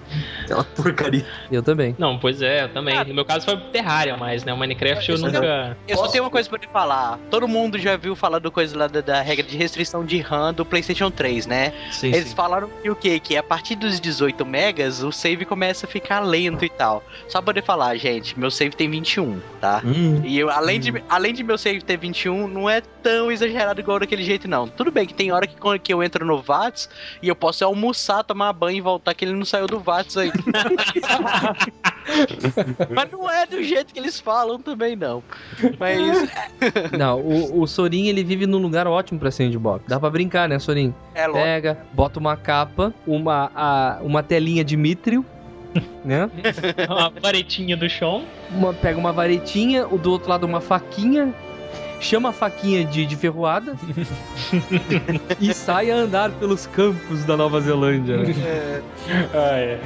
Aquela 0.43 0.63
porcaria. 0.63 1.25
Eu 1.51 1.63
também. 1.63 1.95
Não, 1.97 2.17
pois 2.19 2.41
é, 2.41 2.63
eu 2.63 2.69
também. 2.69 3.03
No 3.05 3.13
meu 3.13 3.25
caso 3.25 3.45
foi 3.45 3.57
Terraria, 3.71 4.17
mas, 4.17 4.43
né? 4.43 4.53
O 4.53 4.57
Minecraft 4.57 5.09
eu 5.11 5.17
nunca. 5.17 5.77
Eu 5.87 5.97
só 5.97 6.07
tenho 6.07 6.23
uma 6.23 6.29
coisa 6.29 6.49
pra 6.49 6.59
te 6.59 6.67
falar. 6.67 7.17
Todo 7.29 7.47
mundo 7.47 7.77
já 7.79 7.95
viu 7.97 8.15
falar 8.15 8.39
do 8.39 8.51
coisa 8.51 8.77
lá 8.77 8.87
da, 8.87 9.01
da 9.01 9.21
regra 9.21 9.45
de 9.45 9.55
restrição 9.57 10.05
de 10.05 10.19
RAM 10.19 10.53
do 10.53 10.65
PlayStation 10.65 11.09
3, 11.09 11.45
né? 11.45 11.73
Sim, 11.91 12.07
Eles 12.07 12.29
sim. 12.29 12.35
falaram 12.35 12.69
que 12.81 12.89
o 12.89 12.95
quê? 12.95 13.19
Que 13.19 13.37
a 13.37 13.43
partir 13.43 13.75
dos 13.75 13.99
18 13.99 14.45
megas 14.45 15.03
o 15.03 15.11
save 15.11 15.45
começa 15.45 15.85
a 15.85 15.89
ficar 15.89 16.19
lento 16.19 16.65
e 16.65 16.69
tal. 16.69 17.03
Só 17.27 17.39
pra 17.39 17.51
poder 17.53 17.63
falar, 17.63 17.95
gente, 17.97 18.37
meu 18.37 18.51
save 18.51 18.75
tem 18.75 18.89
21, 18.89 19.39
tá? 19.59 19.81
Hum, 19.83 20.21
E 20.23 20.37
eu, 20.37 20.49
além, 20.49 20.79
de, 20.79 21.03
além 21.09 21.33
de 21.33 21.43
meu 21.43 21.57
save 21.57 21.81
ter 21.81 21.97
21, 21.97 22.47
não 22.47 22.69
é 22.69 22.81
tão 23.03 23.31
exagerado 23.31 23.79
igual 23.79 23.99
daquele 23.99 24.23
jeito, 24.23 24.47
não. 24.47 24.67
Tudo 24.67 24.91
bem 24.91 25.05
que 25.05 25.13
tem 25.13 25.31
hora 25.31 25.47
que, 25.47 25.55
que 25.79 25.93
eu 25.93 26.00
entro 26.03 26.25
no 26.25 26.41
VATS 26.41 26.89
e 27.21 27.27
eu 27.27 27.35
posso 27.35 27.63
almoçar, 27.65 28.23
tomar 28.23 28.53
banho 28.53 28.77
e 28.77 28.81
voltar, 28.81 29.13
que 29.13 29.25
ele 29.25 29.33
não 29.33 29.45
saiu 29.45 29.67
do 29.67 29.79
VATS 29.79 30.17
aí. 30.17 30.31
Mas 32.89 33.11
não 33.11 33.29
é 33.29 33.45
do 33.45 33.63
jeito 33.63 33.93
que 33.93 33.99
eles 33.99 34.19
falam 34.19 34.59
também, 34.59 34.95
não. 34.95 35.23
Mas 35.79 36.29
Não, 36.97 37.19
o, 37.19 37.61
o 37.61 37.67
Sorin 37.67 38.07
ele 38.07 38.23
vive 38.23 38.45
num 38.45 38.57
lugar 38.57 38.87
ótimo 38.87 39.19
pra 39.19 39.31
sandbox. 39.31 39.85
Dá 39.87 39.99
pra 39.99 40.09
brincar, 40.09 40.49
né, 40.49 40.59
Sorin? 40.59 40.93
é 41.13 41.27
lógico. 41.27 41.43
Pega, 41.43 41.77
bota 41.93 42.19
uma 42.19 42.35
capa, 42.37 42.93
uma, 43.05 43.51
a, 43.55 43.99
uma 44.01 44.23
telinha 44.23 44.63
de 44.63 44.75
mitrio, 44.77 45.25
né? 46.03 46.29
Uma 46.87 47.09
varetinha 47.09 47.77
do 47.77 47.89
chão. 47.89 48.25
Uma, 48.51 48.73
pega 48.73 48.97
uma 48.99 49.11
varetinha, 49.11 49.87
o 49.87 49.97
do 49.97 50.11
outro 50.11 50.29
lado 50.29 50.45
uma 50.45 50.61
faquinha, 50.61 51.33
chama 52.01 52.29
a 52.29 52.33
faquinha 52.33 52.83
de, 52.83 53.05
de 53.05 53.15
ferroada 53.15 53.75
e 55.39 55.53
sai 55.53 55.91
a 55.91 55.95
andar 55.95 56.31
pelos 56.31 56.65
campos 56.67 57.23
da 57.23 57.37
Nova 57.37 57.61
Zelândia. 57.61 58.17
Né? 58.17 58.81
Ah, 59.33 59.57
é. 59.57 59.79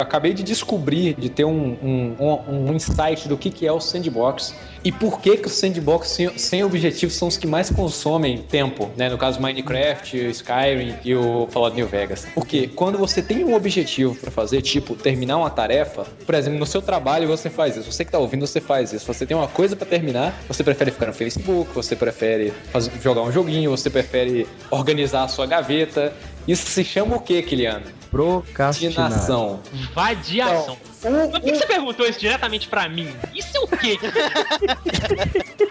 Acabei 0.00 0.32
de 0.32 0.42
descobrir, 0.42 1.14
de 1.14 1.28
ter 1.28 1.44
um, 1.44 1.76
um, 1.82 2.38
um, 2.48 2.74
insight 2.74 3.28
do 3.28 3.36
que, 3.36 3.50
que 3.50 3.66
é 3.66 3.72
o 3.72 3.80
sandbox 3.80 4.54
e 4.82 4.90
por 4.90 5.20
que, 5.20 5.36
que 5.36 5.46
os 5.46 5.52
sandbox 5.52 6.08
sem, 6.08 6.38
sem 6.38 6.64
objetivos 6.64 7.14
são 7.14 7.28
os 7.28 7.36
que 7.36 7.46
mais 7.46 7.70
consomem 7.70 8.38
tempo, 8.38 8.90
né? 8.96 9.10
No 9.10 9.18
caso 9.18 9.40
Minecraft, 9.40 10.16
Skyrim 10.30 10.94
e 11.04 11.14
o 11.14 11.46
Fallout 11.50 11.76
New 11.76 11.86
Vegas. 11.86 12.26
Porque 12.34 12.68
quando 12.68 12.96
você 12.96 13.20
tem 13.20 13.44
um 13.44 13.54
objetivo 13.54 14.14
para 14.14 14.30
fazer, 14.30 14.62
tipo 14.62 14.94
terminar 14.94 15.36
uma 15.36 15.50
tarefa, 15.50 16.06
por 16.24 16.34
exemplo, 16.34 16.58
no 16.58 16.66
seu 16.66 16.80
trabalho 16.80 17.28
você 17.28 17.50
faz 17.50 17.76
isso, 17.76 17.92
você 17.92 18.02
que 18.02 18.10
tá 18.10 18.18
ouvindo 18.18 18.46
você 18.46 18.60
faz 18.60 18.92
isso. 18.92 19.04
Você 19.06 19.26
tem 19.26 19.36
uma 19.36 19.48
coisa 19.48 19.76
para 19.76 19.86
terminar, 19.86 20.34
você 20.48 20.64
prefere 20.64 20.90
ficar 20.90 21.06
no 21.08 21.12
Facebook, 21.12 21.72
você 21.74 21.94
prefere 21.94 22.50
fazer, 22.72 22.90
jogar 23.02 23.20
um 23.20 23.30
joguinho, 23.30 23.70
você 23.70 23.90
prefere 23.90 24.46
organizar 24.70 25.24
a 25.24 25.28
sua 25.28 25.46
gaveta. 25.46 26.12
Isso 26.48 26.66
se 26.66 26.82
chama 26.82 27.16
o 27.16 27.20
que, 27.20 27.42
Kiliano? 27.42 27.99
Procrastinação. 28.10 29.60
Vadiação. 29.94 30.76
Mas 31.02 31.30
por 31.30 31.40
que 31.40 31.54
você 31.54 31.66
perguntou 31.66 32.06
isso 32.06 32.20
diretamente 32.20 32.68
pra 32.68 32.88
mim? 32.88 33.14
Isso 33.34 33.56
é 33.56 33.60
o 33.60 33.66
quê? 33.68 33.98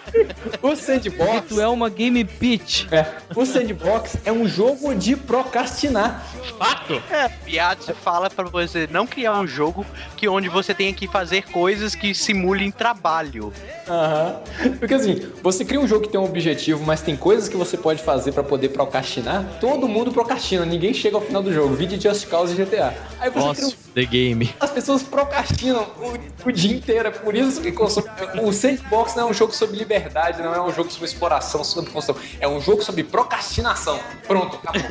O 0.62 0.76
sandbox. 0.76 1.48
Tu 1.48 1.62
é 1.62 1.68
uma 1.68 1.90
game 1.90 2.24
pitch. 2.26 2.86
É, 2.92 3.06
o 3.36 3.46
sandbox 3.46 4.18
é 4.26 4.32
um 4.32 4.48
jogo 4.48 4.94
de 4.96 5.16
procrastinar. 5.16 6.26
Fato? 6.58 7.02
É, 7.12 7.30
Piazzi 7.30 7.94
fala 7.94 8.30
pra 8.30 8.46
você 8.46 8.88
não 8.92 9.06
criar 9.06 9.40
um 9.40 9.48
jogo 9.48 9.86
que 10.18 10.28
onde 10.28 10.50
você 10.50 10.74
tenha 10.74 10.94
que 10.94 11.08
fazer 11.08 11.44
coisas 11.50 11.96
que 11.96 12.14
simulem 12.14 12.72
trabalho. 12.72 13.54
Aham. 13.88 14.42
Porque 14.80 14.94
assim, 14.94 15.32
você 15.42 15.64
cria 15.64 15.80
um 15.80 15.88
jogo 15.88 16.06
que 16.06 16.12
tem 16.12 16.20
um 16.20 16.26
objetivo, 16.26 16.84
mas 16.86 17.02
tem 17.02 17.16
coisas 17.16 17.48
que 17.48 17.56
você 17.56 17.78
pode 17.78 18.02
fazer 18.02 18.32
pra 18.32 18.44
poder 18.44 18.70
procrastinar. 18.70 19.46
Todo 19.62 19.88
mundo 19.88 20.12
procrastina, 20.12 20.66
ninguém 20.66 20.94
chega 20.94 21.16
ao 21.16 21.22
final 21.22 21.42
do 21.42 21.54
jogo. 21.54 21.76
Vídeo 21.76 22.00
Just 22.02 22.28
Cause 22.28 22.54
e 22.54 22.66
GTA. 22.66 22.94
Aí 23.20 23.30
você 23.30 23.32
cria 23.32 23.44
um 23.44 23.48
Nossa, 23.48 23.76
The 23.94 24.06
Game. 24.06 24.54
As 24.60 24.72
pessoas 24.72 25.04
procrastinam 25.04 25.18
o, 25.24 26.47
o 26.47 26.51
dia 26.51 26.76
inteiro, 26.76 27.07
é 27.07 27.11
por 27.11 27.36
isso 27.36 27.61
que 27.61 27.72
consome. 27.72 28.07
O 28.41 28.51
Sandbox 28.51 29.15
não 29.15 29.28
é 29.28 29.32
um 29.32 29.34
jogo 29.34 29.53
sobre 29.53 29.78
liberdade, 29.78 30.41
não 30.41 30.53
é 30.53 30.61
um 30.61 30.74
jogo 30.74 30.91
sobre 30.91 31.07
exploração, 31.07 31.63
sobre 31.63 31.91
construção. 31.91 32.22
É 32.39 32.47
um 32.47 32.59
jogo 32.61 32.84
sobre 32.84 33.03
procrastinação. 33.03 33.99
Pronto, 34.28 34.59
acabou. 34.63 34.82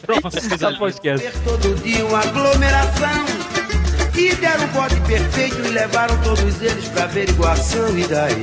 Pronto, 0.20 0.78
podcast. 0.78 1.32
Todo 1.44 1.74
dia 1.82 2.04
uma 2.04 2.20
aglomeração. 2.20 3.47
E 4.18 4.34
deram 4.34 4.64
o 4.64 4.68
bode 4.68 5.00
perfeito 5.02 5.56
e 5.60 5.68
levaram 5.68 6.20
todos 6.22 6.60
eles 6.60 6.88
pra 6.88 7.04
averiguação. 7.04 7.96
E 7.96 8.04
daí? 8.06 8.34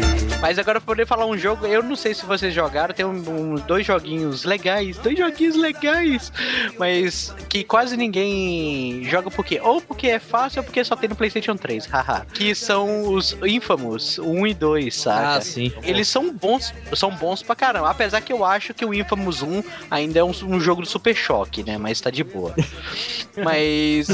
Mas 0.41 0.57
agora 0.57 0.79
pra 0.79 0.85
poder 0.85 1.05
falar 1.05 1.25
um 1.25 1.37
jogo, 1.37 1.65
eu 1.67 1.83
não 1.83 1.95
sei 1.97 2.13
se 2.13 2.25
vocês 2.25 2.53
jogaram, 2.53 2.93
tem 2.93 3.05
um, 3.05 3.11
um- 3.11 3.55
dois 3.55 3.85
joguinhos 3.85 4.43
legais, 4.45 4.97
dois 4.97 5.17
joguinhos 5.17 5.55
legais, 5.57 6.31
mas 6.79 7.33
que 7.49 7.63
quase 7.63 7.97
ninguém 7.97 9.03
joga 9.03 9.29
por 9.29 9.43
quê? 9.43 9.59
Ou 9.61 9.81
porque 9.81 10.07
é 10.07 10.19
fácil 10.19 10.59
ou 10.59 10.63
porque 10.63 10.83
só 10.83 10.95
tem 10.95 11.09
no 11.09 11.15
PlayStation 11.15 11.55
3, 11.57 11.85
haha. 11.91 12.25
Que 12.33 12.55
são 12.55 13.13
os 13.13 13.35
Infamous, 13.45 14.17
o 14.17 14.29
1 14.29 14.47
e 14.47 14.53
2, 14.53 14.95
saca? 14.95 15.37
Ah, 15.37 15.41
sim. 15.41 15.73
Eles 15.83 16.07
são 16.07 16.31
bons, 16.33 16.73
são 16.93 17.11
bons 17.11 17.43
pra 17.43 17.55
caramba. 17.55 17.89
Apesar 17.89 18.21
que 18.21 18.31
eu 18.31 18.45
acho 18.45 18.73
que 18.73 18.85
o 18.85 18.93
Infamous 18.93 19.41
1 19.41 19.61
ainda 19.91 20.19
é 20.19 20.23
um, 20.23 20.31
um 20.47 20.59
jogo 20.59 20.81
do 20.83 20.87
Super 20.87 21.15
Choque, 21.15 21.63
né? 21.63 21.77
Mas 21.77 21.99
tá 21.99 22.09
de 22.09 22.23
boa. 22.23 22.53
Mas. 23.37 24.07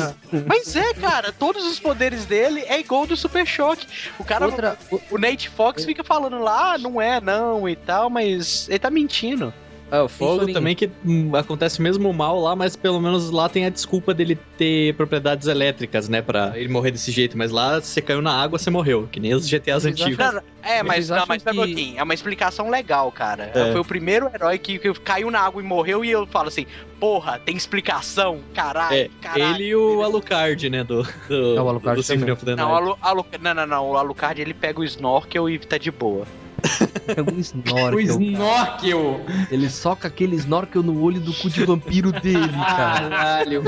mas 0.48 0.76
é, 0.76 0.96
cara, 0.96 1.32
todos 1.54 1.68
os 1.68 1.80
poderes 1.80 2.26
dele 2.26 2.62
é 2.68 2.80
igual 2.80 3.06
do 3.06 3.16
Super 3.18 3.46
Choque. 3.46 3.86
O 4.20 4.24
cara. 4.24 4.46
Outra- 4.46 4.78
o, 4.90 5.02
o 5.12 5.18
Nate 5.18 5.50
Fox 5.50 5.84
fica 5.86 6.04
falando 6.04 6.40
lá, 6.40 6.74
ah, 6.74 6.78
não 6.78 7.02
é, 7.02 7.20
não 7.20 7.68
e 7.68 7.76
tal, 7.76 8.10
mas 8.10 8.68
ele 8.70 8.80
tá 8.80 8.90
mentindo. 8.90 9.54
É, 9.92 10.02
o 10.02 10.08
fogo 10.08 10.52
também 10.54 10.74
que 10.76 10.90
hum, 11.06 11.36
acontece 11.36 11.82
mesmo 11.82 12.14
mal 12.14 12.40
lá, 12.40 12.56
mas 12.56 12.76
pelo 12.78 13.00
menos 13.02 13.30
lá 13.30 13.50
tem 13.50 13.66
a 13.66 13.70
desculpa 13.70 14.14
dele 14.14 14.38
ter 14.58 14.96
propriedades 14.96 15.48
elétricas, 15.48 16.08
né? 16.08 16.22
Pra 16.22 16.54
ele 16.56 16.70
morrer 16.70 16.92
desse 16.92 17.12
jeito. 17.12 17.38
Mas 17.38 17.52
lá 17.52 17.80
você 17.82 18.02
caiu 18.02 18.22
na 18.22 18.32
água, 18.32 18.58
você 18.58 18.70
morreu. 18.70 19.10
Que 19.12 19.20
nem 19.20 19.34
os 19.34 19.46
GTAs 19.48 19.86
antigos. 19.86 20.18
Não, 20.18 20.32
não, 20.34 20.42
é, 20.64 20.82
mas, 20.82 21.10
não, 21.10 21.26
mas 21.28 21.44
que- 21.44 21.54
pouquinho. 21.54 22.00
É 22.00 22.04
uma 22.04 22.14
explicação 22.14 22.70
legal, 22.70 23.12
cara. 23.12 23.52
É. 23.54 23.72
Foi 23.74 23.82
o 23.82 23.86
primeiro 23.86 24.30
herói 24.34 24.58
que, 24.58 24.80
que 24.80 24.94
caiu 24.94 25.30
na 25.30 25.42
água 25.42 25.62
e 25.62 25.66
morreu, 25.66 26.06
e 26.06 26.12
eu 26.12 26.26
falo 26.26 26.48
assim: 26.48 26.66
porra, 27.00 27.38
tem 27.40 27.58
explicação, 27.58 28.40
caralho, 28.54 28.96
É, 28.96 29.10
caralho. 29.22 29.56
ele 29.56 29.64
e 29.66 29.76
o 29.76 30.04
Alucard, 30.04 30.70
né? 30.70 30.84
Do, 30.86 31.04
do, 31.28 31.58
É, 31.58 31.62
o 31.62 31.68
Alucard 31.68 32.00
do 32.00 32.04
Symphony 32.04 32.32
of 32.32 32.46
the 32.46 32.56
Não, 32.56 32.70
Night. 32.70 32.82
Alu, 32.82 32.98
Alu, 33.02 33.26
não, 33.42 33.54
não, 33.54 33.68
não. 33.68 33.90
O 33.90 33.98
Alucard 33.98 34.42
ele 34.42 34.54
pega 34.54 34.80
o 34.80 34.84
snorkel 34.86 35.50
e 35.50 35.60
tá 35.60 35.78
de 35.78 35.92
boa. 35.92 36.26
É 37.08 37.22
um 37.22 37.36
O 37.36 37.40
snorkel. 37.40 38.00
snorkel. 38.22 39.22
Ele 39.52 39.70
soca 39.70 40.08
aquele 40.08 40.36
snorkel 40.38 40.82
no 40.84 41.02
olho 41.02 41.20
do 41.20 41.34
cu 41.34 41.50
de 41.50 41.66
vampiro 41.66 42.12
dele, 42.12 42.48
cara. 42.66 43.10
Caralho. 43.10 43.64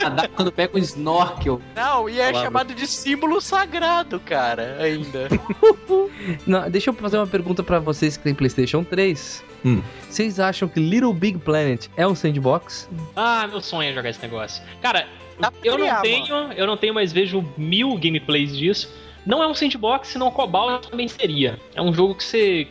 Nadar 0.00 0.28
quando 0.28 0.50
pega 0.52 0.76
um 0.76 0.78
snorkel. 0.78 1.60
Não, 1.74 2.08
e 2.08 2.20
é 2.20 2.32
chamado 2.32 2.74
de 2.74 2.86
símbolo 2.86 3.40
sagrado, 3.40 4.18
cara, 4.20 4.76
ainda. 4.80 5.28
Não, 6.46 6.70
deixa 6.70 6.90
eu 6.90 6.94
fazer 6.94 7.18
uma 7.18 7.26
pergunta 7.26 7.62
pra 7.62 7.78
vocês 7.78 8.16
que 8.16 8.24
tem 8.24 8.34
PlayStation 8.34 8.84
3. 8.84 9.44
Hum. 9.64 9.82
Vocês 10.08 10.38
acham 10.38 10.68
que 10.68 10.78
Little 10.80 11.12
Big 11.12 11.38
Planet 11.38 11.86
é 11.96 12.06
um 12.06 12.14
sandbox? 12.14 12.88
Ah, 13.16 13.46
meu 13.48 13.60
sonho 13.60 13.90
é 13.90 13.92
jogar 13.92 14.10
esse 14.10 14.22
negócio. 14.22 14.62
Cara, 14.80 15.06
eu 15.62 15.76
não 15.78 16.00
tenho, 16.02 16.34
eu 16.52 16.66
não 16.66 16.76
tenho, 16.76 16.94
mas 16.94 17.12
vejo 17.12 17.44
mil 17.56 17.96
gameplays 17.98 18.56
disso. 18.56 18.90
Não 19.26 19.42
é 19.42 19.46
um 19.46 19.54
sandbox, 19.54 20.08
senão 20.08 20.30
Cobalt 20.30 20.86
também 20.88 21.08
seria. 21.08 21.58
É 21.74 21.80
um 21.82 21.92
jogo 21.92 22.14
que 22.14 22.24
você 22.24 22.66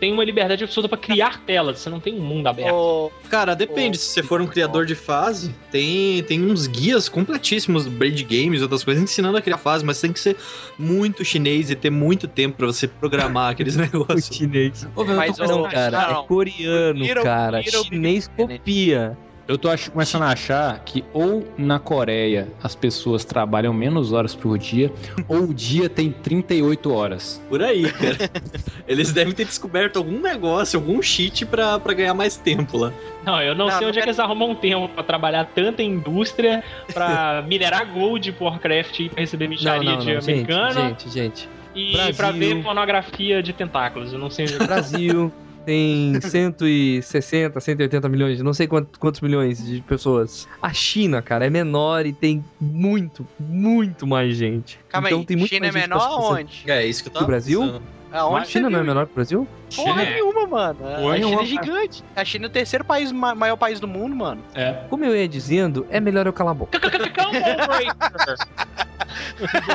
tem 0.00 0.12
uma 0.12 0.22
liberdade 0.22 0.62
absoluta 0.62 0.88
pra 0.88 0.96
criar 0.98 1.40
telas, 1.44 1.80
você 1.80 1.90
não 1.90 1.98
tem 1.98 2.14
um 2.14 2.20
mundo 2.22 2.46
aberto. 2.46 2.72
Ô, 2.72 3.10
Cara, 3.28 3.56
depende. 3.56 3.98
Se 3.98 4.06
você 4.10 4.22
for 4.22 4.40
um 4.40 4.46
criador 4.46 4.86
de 4.86 4.94
fase, 4.94 5.52
tem, 5.72 6.22
tem 6.22 6.40
uns 6.40 6.68
guias 6.68 7.08
completíssimos 7.08 7.84
do 7.84 7.90
Braid 7.90 8.22
Games 8.22 8.60
e 8.60 8.62
outras 8.62 8.84
coisas 8.84 9.02
ensinando 9.02 9.36
a 9.38 9.42
criar 9.42 9.58
fase, 9.58 9.84
mas 9.84 10.00
tem 10.00 10.12
que 10.12 10.20
ser 10.20 10.36
muito 10.78 11.24
chinês 11.24 11.68
e 11.68 11.74
ter 11.74 11.90
muito 11.90 12.28
tempo 12.28 12.56
pra 12.58 12.66
você 12.68 12.86
programar 12.86 13.50
aqueles 13.52 13.74
negócios. 13.76 14.26
chinês. 14.36 14.86
Mas, 15.16 15.36
Não, 15.38 15.64
cara, 15.68 16.12
não, 16.12 16.20
é 16.22 16.26
coreano, 16.28 17.00
Little- 17.00 17.24
cara. 17.24 17.58
Little 17.60 17.82
Big 17.82 17.94
Chinês 17.96 18.28
Planet. 18.28 18.58
copia. 18.58 19.18
Eu 19.48 19.56
tô 19.56 19.70
ach- 19.70 19.88
começando 19.88 20.24
a 20.24 20.28
achar 20.28 20.78
que 20.84 21.02
ou 21.10 21.42
na 21.56 21.78
Coreia 21.78 22.48
as 22.62 22.74
pessoas 22.74 23.24
trabalham 23.24 23.72
menos 23.72 24.12
horas 24.12 24.34
por 24.34 24.58
dia, 24.58 24.92
ou 25.26 25.44
o 25.44 25.54
dia 25.54 25.88
tem 25.88 26.12
38 26.12 26.92
horas. 26.92 27.42
Por 27.48 27.62
aí, 27.62 27.90
cara. 27.90 28.30
Eles 28.86 29.10
devem 29.10 29.32
ter 29.32 29.46
descoberto 29.46 29.96
algum 29.96 30.20
negócio, 30.20 30.78
algum 30.78 31.00
cheat 31.00 31.46
pra, 31.46 31.78
pra 31.78 31.94
ganhar 31.94 32.12
mais 32.12 32.36
tempo 32.36 32.76
lá. 32.76 32.92
Não, 33.24 33.40
eu 33.42 33.54
não, 33.54 33.66
Não, 33.66 33.72
sei 33.72 33.80
não 33.80 33.88
onde 33.88 33.98
é 33.98 34.00
é- 34.00 34.04
que 34.04 34.08
eles 34.10 34.18
arrumam 34.20 34.54
tempo 34.54 34.86
pra 34.90 35.02
trabalhar 35.02 35.46
tanta 35.46 35.82
indústria 35.82 36.62
pra 36.92 37.42
minerar 37.48 37.86
gold 37.90 38.30
pro 38.32 38.44
Warcraft 38.44 39.00
e 39.00 39.08
pra 39.08 39.20
receber 39.20 39.44
Não, 39.46 39.50
micharia 39.52 39.90
não, 39.92 39.98
de 39.98 40.12
não. 40.14 40.20
Gente, 40.20 40.30
americano 40.52 40.88
gente, 40.90 41.08
gente. 41.10 41.48
e 41.74 41.92
Brasil. 41.92 42.14
pra 42.14 42.30
ver 42.32 42.62
pornografia 42.62 43.42
de 43.42 43.54
tentáculos. 43.54 44.12
Eu 44.12 44.18
não 44.18 44.28
sei 44.28 44.44
onde 44.44 44.56
é 44.56 44.66
Brasil 44.66 45.32
tem 45.68 46.18
160, 46.18 47.60
180 47.60 48.08
milhões, 48.08 48.40
não 48.40 48.54
sei 48.54 48.66
quantos, 48.66 48.96
quantos 48.98 49.20
milhões 49.20 49.62
de 49.62 49.82
pessoas. 49.82 50.48
A 50.62 50.72
China, 50.72 51.20
cara, 51.20 51.44
é 51.44 51.50
menor 51.50 52.06
e 52.06 52.12
tem 52.14 52.42
muito, 52.58 53.26
muito 53.38 54.06
mais 54.06 54.34
gente. 54.34 54.80
Calma 54.88 55.08
então 55.08 55.18
aí, 55.20 55.26
tem 55.26 55.36
muito 55.36 55.50
China 55.50 55.66
é 55.66 55.70
mais 55.70 55.82
gente 55.84 55.90
menor 55.90 56.06
aonde? 56.06 56.62
É, 56.66 56.86
isso 56.86 57.02
que 57.02 57.08
eu 57.10 57.12
Do 57.12 57.14
tava 57.16 57.26
Brasil? 57.26 57.60
pensando. 57.60 57.82
Aonde 58.10 58.40
A 58.40 58.44
China 58.46 58.70
não 58.70 58.78
é 58.78 58.82
menor 58.82 59.04
que 59.04 59.12
o 59.12 59.14
Brasil? 59.14 59.46
Porra 59.76 59.90
China 59.90 60.02
é- 60.02 60.14
nenhuma, 60.14 60.46
mano. 60.46 60.78
A 60.80 60.96
Porra 60.96 60.96
China 60.96 61.26
nenhuma, 61.26 61.42
é 61.42 61.44
gigante. 61.44 62.02
A 62.16 62.24
China 62.24 62.46
é 62.46 62.48
o 62.48 62.50
terceiro 62.50 62.82
país, 62.86 63.12
ma- 63.12 63.34
maior 63.34 63.56
país 63.56 63.78
do 63.78 63.86
mundo, 63.86 64.16
mano. 64.16 64.40
É. 64.54 64.72
Como 64.88 65.04
eu 65.04 65.14
ia 65.14 65.28
dizendo, 65.28 65.86
é 65.90 66.00
melhor 66.00 66.26
eu 66.26 66.32
calar 66.32 66.52
a 66.52 66.54
boca. 66.54 66.78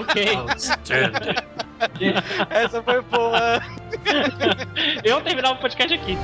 ok. 0.01 0.25
Essa 2.49 2.81
foi 2.83 3.01
boa. 3.01 3.61
Eu 5.03 5.21
terminava 5.21 5.55
o 5.55 5.57
podcast 5.57 5.93
aqui. 5.93 6.17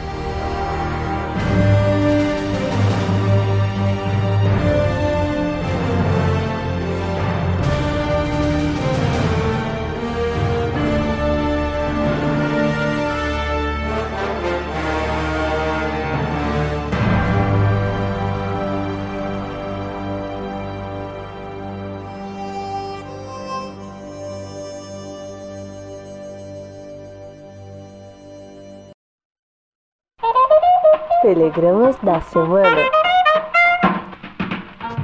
Telegramas 31.30 31.96
da 32.02 32.20
semana. 32.22 32.90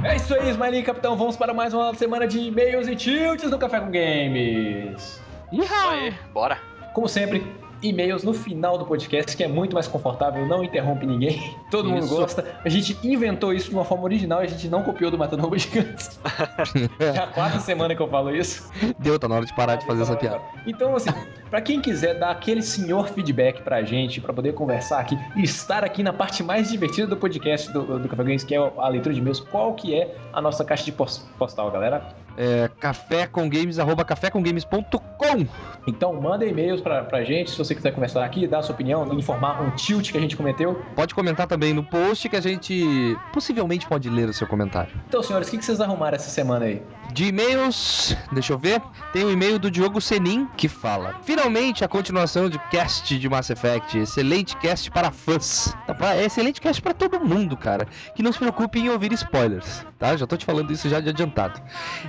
É 0.02 0.16
isso 0.16 0.34
aí, 0.34 0.50
Smiley 0.50 0.82
Capitão. 0.82 1.16
Vamos 1.16 1.36
para 1.36 1.54
mais 1.54 1.72
uma 1.72 1.94
semana 1.94 2.26
de 2.26 2.40
e-mails 2.40 2.88
e 2.88 2.96
tilts 2.96 3.48
no 3.48 3.56
Café 3.56 3.78
com 3.78 3.92
Games. 3.92 5.22
Isso 5.52 5.72
aí, 5.88 6.12
bora. 6.34 6.58
Como 6.92 7.08
sempre, 7.08 7.46
e-mails 7.80 8.24
no 8.24 8.32
final 8.32 8.76
do 8.78 8.84
podcast, 8.84 9.36
que 9.36 9.44
é 9.44 9.48
muito 9.48 9.74
mais 9.74 9.86
confortável, 9.86 10.46
não 10.46 10.64
interrompe 10.64 11.06
ninguém, 11.06 11.56
todo 11.70 11.88
mundo 11.88 12.04
Isso. 12.04 12.16
gosta. 12.16 12.44
A 12.64 12.68
gente 12.68 12.98
inventou 13.06 13.52
isso 13.52 13.68
de 13.68 13.74
uma 13.74 13.84
forma 13.84 14.04
original 14.04 14.42
e 14.42 14.46
a 14.46 14.48
gente 14.48 14.68
não 14.68 14.82
copiou 14.82 15.10
do 15.10 15.18
Matando 15.18 15.42
Robôs 15.42 15.62
Gigantes. 15.62 16.18
Já 17.14 17.24
há 17.24 17.26
quatro 17.28 17.60
semanas 17.60 17.96
que 17.96 18.02
eu 18.02 18.08
falo 18.08 18.34
isso. 18.34 18.70
Deu, 18.98 19.18
tá 19.18 19.28
na 19.28 19.36
hora 19.36 19.46
de 19.46 19.54
parar 19.54 19.76
de 19.76 19.86
fazer 19.86 20.02
essa 20.02 20.16
piada. 20.16 20.40
Então, 20.66 20.96
assim, 20.96 21.10
pra 21.50 21.60
quem 21.60 21.80
quiser 21.80 22.18
dar 22.18 22.30
aquele 22.30 22.62
senhor 22.62 23.08
feedback 23.08 23.62
pra 23.62 23.82
gente, 23.82 24.20
pra 24.20 24.32
poder 24.32 24.52
conversar 24.54 25.00
aqui 25.00 25.18
e 25.36 25.42
estar 25.44 25.84
aqui 25.84 26.02
na 26.02 26.12
parte 26.12 26.42
mais 26.42 26.70
divertida 26.70 27.06
do 27.06 27.16
podcast 27.16 27.72
do, 27.72 27.98
do 27.98 28.08
Café 28.08 28.22
Games, 28.24 28.44
que 28.44 28.54
é 28.54 28.58
a 28.58 28.88
leitura 28.88 29.14
de 29.14 29.20
e-mails, 29.20 29.40
qual 29.40 29.74
que 29.74 29.94
é 29.94 30.14
a 30.32 30.40
nossa 30.40 30.64
caixa 30.64 30.84
de 30.84 30.92
pos- 30.92 31.26
postal, 31.38 31.70
galera? 31.70 32.02
É 32.38 32.68
cafécomgames, 32.78 33.78
arroba 33.78 34.04
cafécomgames.com. 34.04 35.46
Então 35.86 36.12
manda 36.20 36.44
e-mails 36.44 36.80
pra, 36.80 37.02
pra 37.04 37.24
gente, 37.24 37.50
se 37.50 37.56
você 37.58 37.74
quiser 37.74 37.92
conversar 37.92 38.24
aqui, 38.24 38.46
dar 38.46 38.62
sua 38.62 38.74
opinião, 38.74 39.06
informar 39.14 39.62
um 39.62 39.70
tilt 39.70 40.10
que 40.12 40.18
a 40.18 40.20
gente 40.20 40.36
cometeu. 40.36 40.82
Pode 40.94 41.14
comentar 41.14 41.46
também 41.46 41.72
no 41.72 41.82
post 41.82 42.28
que 42.28 42.36
a 42.36 42.40
gente 42.40 43.16
possivelmente 43.32 43.86
pode 43.86 44.10
ler 44.10 44.28
o 44.28 44.32
seu 44.34 44.46
comentário. 44.46 44.90
Então, 45.08 45.22
senhores, 45.22 45.48
o 45.48 45.50
que, 45.50 45.58
que 45.58 45.64
vocês 45.64 45.80
arrumaram 45.80 46.16
essa 46.16 46.28
semana 46.28 46.66
aí? 46.66 46.82
De 47.16 47.28
e-mails, 47.28 48.14
deixa 48.30 48.52
eu 48.52 48.58
ver. 48.58 48.82
Tem 49.10 49.24
o 49.24 49.30
e-mail 49.30 49.58
do 49.58 49.70
Diogo 49.70 50.02
Senin 50.02 50.46
que 50.54 50.68
fala: 50.68 51.14
Finalmente 51.22 51.82
a 51.82 51.88
continuação 51.88 52.50
de 52.50 52.58
cast 52.70 53.18
de 53.18 53.26
Mass 53.26 53.48
Effect. 53.48 53.96
Excelente 53.96 54.54
cast 54.58 54.90
para 54.90 55.10
fãs. 55.10 55.74
Tá, 55.86 56.14
É 56.14 56.26
excelente 56.26 56.60
cast 56.60 56.82
para 56.82 56.92
todo 56.92 57.18
mundo, 57.18 57.56
cara. 57.56 57.88
Que 58.14 58.22
não 58.22 58.30
se 58.30 58.38
preocupe 58.38 58.80
em 58.80 58.90
ouvir 58.90 59.14
spoilers, 59.14 59.86
tá? 59.98 60.14
Já 60.14 60.26
tô 60.26 60.36
te 60.36 60.44
falando 60.44 60.70
isso 60.70 60.90
já 60.90 61.00
de 61.00 61.08
adiantado. 61.08 61.58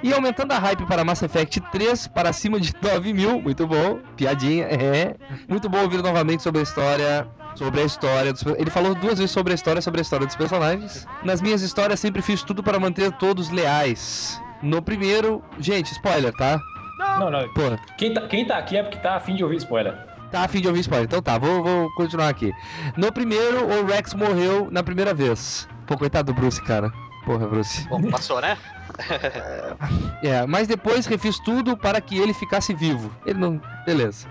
E 0.04 0.12
aumentando 0.12 0.52
a 0.52 0.60
hype 0.60 0.86
para 0.86 1.06
Mass 1.06 1.22
Effect 1.22 1.62
3 1.72 2.08
para 2.08 2.34
cima 2.34 2.60
de 2.60 2.74
9 2.82 3.14
mil. 3.14 3.42
Muito 3.42 3.66
bom. 3.66 4.02
Piadinha, 4.18 4.66
é. 4.66 5.16
Muito 5.48 5.70
bom 5.70 5.84
ouvir 5.84 6.04
novamente 6.04 6.44
sobre 6.44 6.60
a 6.60 6.64
história. 6.64 7.26
Sobre 7.56 7.80
a 7.80 7.86
história 7.86 8.34
dos... 8.34 8.46
Ele 8.46 8.70
falou 8.70 8.94
duas 8.94 9.20
vezes 9.20 9.32
sobre 9.32 9.54
a 9.54 9.56
história, 9.56 9.82
sobre 9.82 10.02
a 10.02 10.04
história 10.04 10.28
dos 10.28 10.36
personagens. 10.36 11.08
Nas 11.24 11.42
minhas 11.42 11.62
histórias 11.62 11.98
sempre 11.98 12.22
fiz 12.22 12.44
tudo 12.44 12.62
para 12.62 12.78
manter 12.78 13.10
todos 13.14 13.50
leais. 13.50 14.40
No 14.62 14.82
primeiro. 14.82 15.44
Gente, 15.60 15.92
spoiler, 15.92 16.34
tá? 16.34 16.60
Não, 16.98 17.30
não. 17.30 17.48
Porra. 17.54 17.80
Quem 17.98 18.14
tá, 18.14 18.22
quem 18.28 18.46
tá 18.46 18.58
aqui 18.58 18.78
é 18.78 18.84
porque 18.84 18.98
tá 18.98 19.16
afim 19.16 19.36
de 19.36 19.44
ouvir 19.44 19.58
spoiler. 19.58 19.96
Tá 20.32 20.44
a 20.44 20.48
fim 20.48 20.60
de 20.60 20.68
ouvir 20.68 20.82
spoiler. 20.82 21.06
Então 21.06 21.22
tá, 21.22 21.38
vou, 21.38 21.64
vou 21.64 21.94
continuar 21.94 22.30
aqui. 22.30 22.52
No 22.98 23.12
primeiro, 23.12 23.66
o 23.66 23.86
Rex 23.86 24.14
morreu 24.14 24.68
na 24.72 24.84
primeira 24.84 25.14
vez. 25.14 25.68
Pô, 25.86 25.98
coitado 25.98 26.34
do 26.34 26.40
Bruce, 26.40 26.62
cara. 26.62 26.92
Porra, 27.26 27.48
Bruce. 27.48 27.88
Bom, 27.88 28.02
passou, 28.10 28.42
né? 28.42 28.58
É, 30.24 30.48
mas 30.48 30.68
depois 30.68 31.06
refiz 31.06 31.38
tudo 31.40 31.78
para 31.78 32.02
que 32.02 32.18
ele 32.18 32.34
ficasse 32.34 32.74
vivo. 32.74 33.12
Ele 33.24 33.38
não. 33.38 33.62
Beleza. 33.86 34.28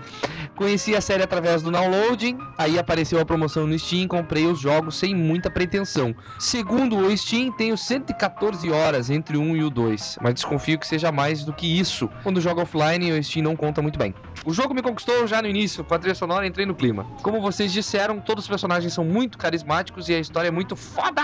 Conheci 0.57 0.95
a 0.95 1.01
série 1.01 1.21
através 1.21 1.61
do 1.61 1.71
downloading, 1.71 2.35
aí 2.57 2.79
apareceu 2.79 3.19
a 3.19 3.25
promoção 3.25 3.67
no 3.67 3.77
Steam, 3.77 4.07
comprei 4.07 4.47
os 4.47 4.59
jogos 4.59 4.97
sem 4.97 5.13
muita 5.13 5.51
pretensão. 5.51 6.15
Segundo 6.39 6.97
o 6.97 7.15
Steam, 7.15 7.51
tenho 7.51 7.77
114 7.77 8.71
horas 8.71 9.11
entre 9.11 9.37
o 9.37 9.41
1 9.41 9.55
e 9.55 9.63
o 9.63 9.69
2, 9.69 10.17
mas 10.19 10.33
desconfio 10.33 10.79
que 10.79 10.87
seja 10.87 11.11
mais 11.11 11.43
do 11.43 11.53
que 11.53 11.79
isso. 11.79 12.09
Quando 12.23 12.41
jogo 12.41 12.61
offline, 12.61 13.11
o 13.11 13.23
Steam 13.23 13.43
não 13.43 13.55
conta 13.55 13.83
muito 13.83 13.99
bem. 13.99 14.15
O 14.45 14.51
jogo 14.51 14.73
me 14.73 14.81
conquistou 14.81 15.27
já 15.27 15.43
no 15.43 15.47
início, 15.47 15.83
com 15.83 15.93
a 15.93 15.99
trilha 15.99 16.15
sonora 16.15 16.47
entrei 16.47 16.65
no 16.65 16.73
clima. 16.73 17.05
Como 17.21 17.39
vocês 17.39 17.71
disseram, 17.71 18.19
todos 18.19 18.45
os 18.45 18.49
personagens 18.49 18.93
são 18.93 19.05
muito 19.05 19.37
carismáticos 19.37 20.09
e 20.09 20.15
a 20.15 20.19
história 20.19 20.47
é 20.47 20.51
muito 20.51 20.75
foda! 20.75 21.21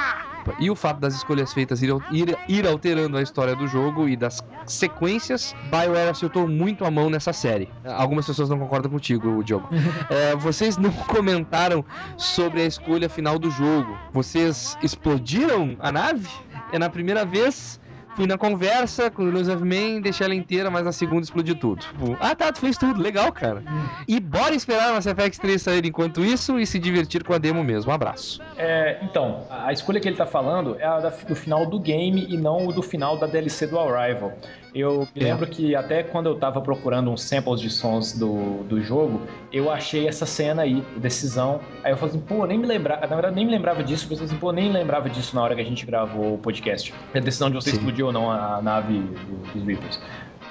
E 0.59 0.69
o 0.69 0.75
fato 0.75 0.99
das 0.99 1.15
escolhas 1.15 1.53
feitas 1.53 1.81
ir, 1.81 1.89
ir, 2.11 2.37
ir 2.47 2.67
alterando 2.67 3.17
a 3.17 3.21
história 3.21 3.55
do 3.55 3.65
jogo 3.65 4.09
e 4.09 4.15
das 4.15 4.43
sequências, 4.65 5.55
BioWare 5.71 6.09
acertou 6.09 6.47
muito 6.47 6.85
a 6.85 6.91
mão 6.91 7.09
nessa 7.09 7.31
série. 7.31 7.69
Algumas 7.85 8.27
pessoas 8.27 8.49
não 8.49 8.59
concordam 8.59 8.91
contigo, 8.91 9.22
Diogo. 9.43 9.69
É, 10.09 10.35
vocês 10.35 10.77
não 10.77 10.91
comentaram 11.07 11.83
sobre 12.17 12.61
a 12.61 12.65
escolha 12.65 13.09
final 13.09 13.39
do 13.39 13.49
jogo. 13.49 13.97
Vocês 14.11 14.77
explodiram 14.81 15.75
a 15.79 15.91
nave? 15.91 16.29
É 16.71 16.79
na 16.79 16.89
primeira 16.89 17.25
vez. 17.25 17.79
Fui 18.15 18.27
na 18.27 18.37
conversa 18.37 19.09
com 19.09 19.23
o 19.23 19.39
of 19.39 19.63
Man, 19.63 19.99
deixei 20.01 20.25
ela 20.25 20.35
inteira, 20.35 20.69
mas 20.69 20.85
na 20.85 20.91
segunda 20.91 21.23
explodiu 21.23 21.55
tudo. 21.55 21.79
Tipo, 21.79 22.15
ah 22.19 22.35
tá, 22.35 22.51
tu 22.51 22.59
fez 22.59 22.77
tudo, 22.77 23.01
legal, 23.01 23.31
cara. 23.31 23.63
E 24.07 24.19
bora 24.19 24.53
esperar 24.53 24.93
Mass 24.93 25.07
Effect 25.07 25.41
3 25.41 25.59
sair 25.59 25.85
enquanto 25.85 26.23
isso 26.23 26.59
e 26.59 26.65
se 26.67 26.77
divertir 26.77 27.23
com 27.23 27.33
a 27.33 27.39
demo 27.39 27.63
mesmo. 27.63 27.91
Um 27.91 27.95
abraço. 27.95 28.39
É, 28.55 28.99
então, 29.01 29.47
a 29.49 29.63
a 29.67 29.73
escolha 29.73 29.99
que 29.99 30.07
ele 30.07 30.15
tá 30.15 30.27
falando 30.27 30.75
é 30.77 30.85
a 30.85 30.99
do 30.99 31.35
final 31.35 31.65
do 31.65 31.79
game 31.79 32.27
e 32.29 32.37
não 32.37 32.67
o 32.67 32.73
do 32.73 32.83
final 32.83 33.17
da 33.17 33.25
DLC 33.25 33.65
do 33.65 33.79
Arrival. 33.79 34.31
Eu 34.75 35.07
me 35.15 35.21
É. 35.21 35.25
lembro 35.25 35.45
que 35.47 35.75
até 35.75 36.01
quando 36.01 36.27
eu 36.27 36.35
tava 36.35 36.59
procurando 36.59 37.11
uns 37.11 37.21
samples 37.21 37.61
de 37.61 37.69
sons 37.69 38.13
do, 38.17 38.63
do 38.63 38.81
jogo, 38.81 39.21
eu 39.51 39.71
achei 39.71 40.07
essa 40.07 40.25
cena 40.25 40.63
aí, 40.63 40.83
decisão. 40.97 41.59
Aí 41.83 41.91
eu 41.91 41.97
falei 41.97 42.15
assim, 42.15 42.25
pô, 42.25 42.45
nem 42.45 42.57
me 42.57 42.65
lembrava, 42.65 43.01
na 43.05 43.15
verdade 43.15 43.35
nem 43.35 43.45
me 43.45 43.51
lembrava 43.51 43.83
disso, 43.83 44.07
eu 44.11 44.23
assim, 44.23 44.35
pô, 44.37 44.51
nem 44.51 44.71
lembrava 44.71 45.09
disso 45.09 45.35
na 45.35 45.43
hora 45.43 45.53
que 45.53 45.61
a 45.61 45.65
gente 45.65 45.85
gravou 45.85 46.33
o 46.33 46.37
podcast. 46.39 46.91
A 47.13 47.19
decisão 47.19 47.49
de 47.49 47.55
você 47.55 47.69
Sim. 47.69 47.77
explodir 47.77 48.03
ou 48.05 48.11
não 48.11 48.31
a 48.31 48.61
nave 48.61 48.97
do- 48.99 49.53
dos 49.53 49.63
Reapers. 49.63 49.99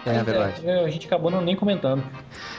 É, 0.06 0.14
Mas, 0.14 0.22
verdade. 0.24 0.68
é, 0.68 0.84
a 0.84 0.88
gente 0.90 1.06
acabou 1.06 1.30
não, 1.30 1.40
nem 1.40 1.54
comentando. 1.56 2.02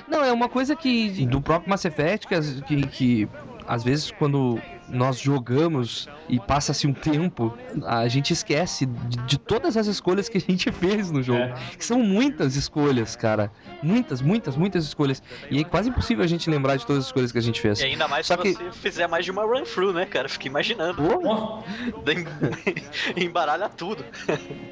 Não, 0.07 0.23
é 0.23 0.31
uma 0.31 0.48
coisa 0.49 0.76
que 0.76 1.26
do 1.26 1.41
próprio 1.41 1.69
Mass 1.69 1.84
Effect 1.85 2.27
que, 2.27 2.61
que, 2.64 2.88
que 2.88 3.30
às 3.68 3.84
vezes 3.84 4.11
quando 4.11 4.60
nós 4.90 5.20
jogamos 5.20 6.08
e 6.30 6.40
passa-se 6.40 6.86
um 6.88 6.94
tempo, 6.94 7.56
a 7.86 8.08
gente 8.08 8.32
esquece 8.34 8.86
de, 8.86 9.18
de 9.26 9.38
todas 9.38 9.76
as 9.78 9.88
escolhas 9.88 10.30
que 10.30 10.38
a 10.38 10.42
gente 10.42 10.72
fez 10.74 11.10
no 11.12 11.22
jogo. 11.24 11.40
É. 11.40 11.54
Que 11.78 11.84
são 11.86 12.00
muitas 12.00 12.56
escolhas, 12.56 13.16
cara. 13.16 13.52
Muitas, 13.82 14.22
muitas, 14.22 14.56
muitas 14.56 14.84
escolhas. 14.86 15.22
E 15.50 15.60
é 15.60 15.64
quase 15.64 15.90
impossível 15.90 16.24
a 16.24 16.28
gente 16.28 16.50
lembrar 16.50 16.76
de 16.78 16.86
todas 16.86 17.02
as 17.04 17.08
escolhas 17.08 17.32
que 17.32 17.38
a 17.38 17.42
gente 17.42 17.60
fez. 17.60 17.80
E 17.80 17.86
ainda 17.86 18.08
mais 18.08 18.28
Só 18.28 18.36
se 18.36 18.42
que- 18.42 18.54
você 18.54 18.72
fizer 18.72 19.08
mais 19.08 19.26
de 19.26 19.32
uma 19.32 19.44
run 19.44 19.64
through, 19.64 19.94
né, 19.94 20.06
cara? 20.06 20.30
Fica 20.30 20.48
imaginando. 20.48 21.02
Daí 22.06 22.26
Embaralha 23.18 23.70
tudo. 23.70 24.04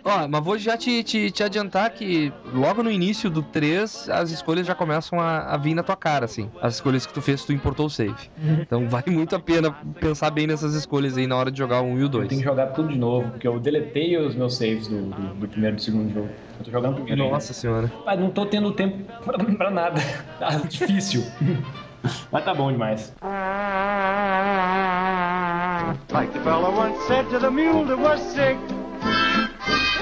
Ó, 0.03 0.27
mas 0.27 0.43
vou 0.43 0.57
já 0.57 0.77
te, 0.77 1.03
te, 1.03 1.31
te 1.31 1.43
adiantar 1.43 1.89
que 1.91 2.31
logo 2.53 2.83
no 2.83 2.91
início 2.91 3.29
do 3.29 3.41
3, 3.41 4.09
as 4.09 4.31
escolhas 4.31 4.65
já 4.67 4.75
começam 4.75 5.19
a, 5.19 5.53
a 5.53 5.57
vir 5.57 5.73
na 5.73 5.83
tua 5.83 5.95
cara, 5.95 6.25
assim. 6.25 6.49
As 6.61 6.75
escolhas 6.75 7.05
que 7.05 7.13
tu 7.13 7.21
fez, 7.21 7.43
tu 7.43 7.53
importou 7.53 7.87
o 7.87 7.89
save. 7.89 8.13
Então 8.61 8.87
vale 8.87 9.09
muito 9.09 9.35
a 9.35 9.39
pena 9.39 9.71
pensar 9.99 10.10
bem 10.31 10.47
nessas 10.47 10.73
escolhas 10.73 11.17
aí 11.17 11.25
na 11.27 11.35
hora 11.35 11.51
de 11.51 11.57
jogar 11.57 11.81
o 11.81 11.85
1 11.85 11.89
e 11.99 12.01
o 12.01 12.05
eu 12.05 12.09
2. 12.09 12.27
tenho 12.29 12.41
que 12.41 12.47
jogar 12.47 12.67
tudo 12.67 12.89
de 12.89 12.97
novo, 12.97 13.29
porque 13.31 13.47
eu 13.47 13.59
deletei 13.59 14.17
os 14.17 14.35
meus 14.35 14.55
saves 14.57 14.87
do, 14.87 15.01
do- 15.03 15.33
do 15.35 15.47
primeiro 15.47 15.75
e 15.75 15.77
do 15.77 15.81
segundo 15.81 16.13
jogo. 16.13 16.29
Eu 16.59 16.65
tô 16.65 16.71
jogando 16.71 16.95
primeiro. 16.95 17.21
ainda. 17.23 17.33
Nossa 17.33 17.53
senhora. 17.53 17.91
Mas 18.05 18.19
não 18.19 18.29
tô 18.29 18.45
tendo 18.45 18.71
tempo 18.71 18.97
pra, 19.23 19.37
pra 19.37 19.69
nada. 19.71 19.99
Tá 20.39 20.49
difícil. 20.67 21.23
Mas 22.31 22.43
tá 22.43 22.53
bom 22.53 22.71
demais. 22.71 23.13
Like 26.11 26.31
the 26.33 26.39
fella 26.39 26.69
once 26.69 26.97
said 27.07 27.27
to 27.29 27.39
the 27.39 27.49
mule 27.49 27.85
that 27.85 27.97
was 27.99 28.19
sick. 28.21 28.57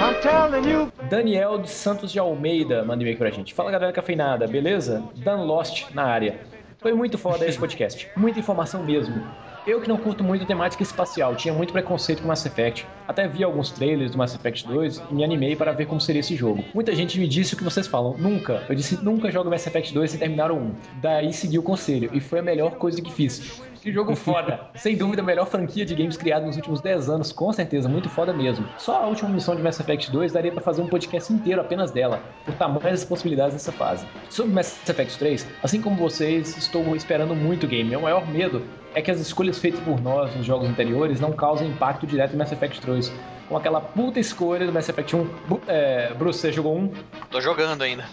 I'm 0.02 0.16
telling 0.22 0.68
you. 0.70 0.92
Daniel 1.10 1.58
dos 1.58 1.72
Santos 1.72 2.12
de 2.12 2.20
Almeida 2.20 2.84
manda 2.86 3.04
e-mail 3.04 3.18
pra 3.18 3.30
gente. 3.30 3.54
Fala 3.54 3.70
galera 3.72 3.92
cafeinada, 3.92 4.48
beleza? 4.48 5.04
Dan 5.18 5.44
Lost 5.44 5.92
na 5.94 6.04
área. 6.06 6.40
Foi 6.80 6.94
muito 6.94 7.18
foda 7.18 7.46
esse 7.46 7.58
podcast. 7.60 8.08
Muita 8.16 8.40
informação 8.40 8.84
mesmo. 8.84 9.22
Eu 9.68 9.82
que 9.82 9.90
não 9.90 9.98
curto 9.98 10.24
muito 10.24 10.46
temática 10.46 10.82
espacial, 10.82 11.36
tinha 11.36 11.54
muito 11.54 11.74
preconceito 11.74 12.22
com 12.22 12.28
Mass 12.28 12.46
Effect. 12.46 12.88
Até 13.08 13.28
vi 13.28 13.44
alguns 13.44 13.72
trailers 13.72 14.12
do 14.12 14.18
Mass 14.18 14.34
Effect 14.34 14.66
2 14.66 15.04
e 15.12 15.14
me 15.14 15.24
animei 15.24 15.56
para 15.56 15.74
ver 15.74 15.86
como 15.86 16.00
seria 16.00 16.22
esse 16.22 16.36
jogo. 16.36 16.64
Muita 16.74 16.96
gente 16.96 17.20
me 17.20 17.28
disse 17.28 17.54
o 17.54 17.58
que 17.58 17.64
vocês 17.64 17.86
falam, 17.86 18.16
nunca. 18.18 18.64
Eu 18.70 18.76
disse 18.76 19.04
nunca 19.04 19.30
jogo 19.30 19.50
Mass 19.50 19.68
Effect 19.68 19.94
2 19.94 20.12
sem 20.12 20.20
terminar 20.20 20.52
o 20.52 20.56
1. 20.56 20.72
Daí 21.02 21.34
segui 21.34 21.60
o 21.60 21.64
conselho 21.64 22.10
e 22.14 22.22
foi 22.22 22.40
a 22.40 22.42
melhor 22.42 22.76
coisa 22.76 23.02
que 23.02 23.12
fiz. 23.12 23.62
Que 23.82 23.92
jogo 23.92 24.16
foda! 24.18 24.62
Sem 24.76 24.96
dúvida, 24.96 25.22
a 25.22 25.26
melhor 25.26 25.46
franquia 25.46 25.86
de 25.86 25.94
games 25.94 26.18
criada 26.18 26.46
nos 26.46 26.56
últimos 26.56 26.82
10 26.82 27.10
anos, 27.10 27.32
com 27.32 27.52
certeza, 27.52 27.90
muito 27.90 28.10
foda 28.10 28.34
mesmo. 28.34 28.66
Só 28.78 29.04
a 29.04 29.08
última 29.08 29.30
missão 29.30 29.56
de 29.56 29.62
Mass 29.62 29.80
Effect 29.80 30.12
2 30.12 30.32
daria 30.32 30.52
pra 30.52 30.62
fazer 30.62 30.82
um 30.82 30.88
podcast 30.88 31.32
inteiro 31.32 31.62
apenas 31.62 31.92
dela, 31.92 32.22
por 32.46 32.54
tamanhas 32.56 33.04
possibilidades 33.04 33.54
nessa 33.54 33.72
fase. 33.72 34.06
Sobre 34.30 34.54
Mass 34.54 34.80
Effect 34.88 35.18
3, 35.18 35.48
assim 35.64 35.82
como 35.82 35.96
vocês, 35.96 36.58
estou 36.58 36.96
esperando 36.96 37.36
muito 37.36 37.66
o 37.66 37.70
game. 37.70 37.90
Meu 37.90 38.02
maior 38.02 38.28
medo 38.28 38.64
é 38.96 39.02
que 39.02 39.12
as 39.12 39.20
escolhas 39.20 39.58
feitas 39.60 39.80
por 39.82 40.02
nós 40.02 40.34
nos 40.36 40.46
jogos 40.46 40.68
anteriores 40.70 41.20
não 41.20 41.32
causem 41.32 41.68
impacto 41.70 42.06
direto 42.08 42.34
em 42.34 42.38
Mass 42.38 42.52
Effect 42.52 42.86
2. 42.86 43.12
Com 43.48 43.58
aquela 43.58 43.82
puta 43.82 44.20
escolha 44.20 44.66
do 44.66 44.72
Mass 44.72 44.88
Effect 44.90 45.16
1. 45.16 45.24
Bu- 45.48 45.62
é, 45.68 46.14
Bruce, 46.14 46.40
você 46.40 46.52
jogou 46.52 46.78
um? 46.78 46.92
Tô 47.32 47.42
jogando 47.42 47.82
ainda. 47.82 48.06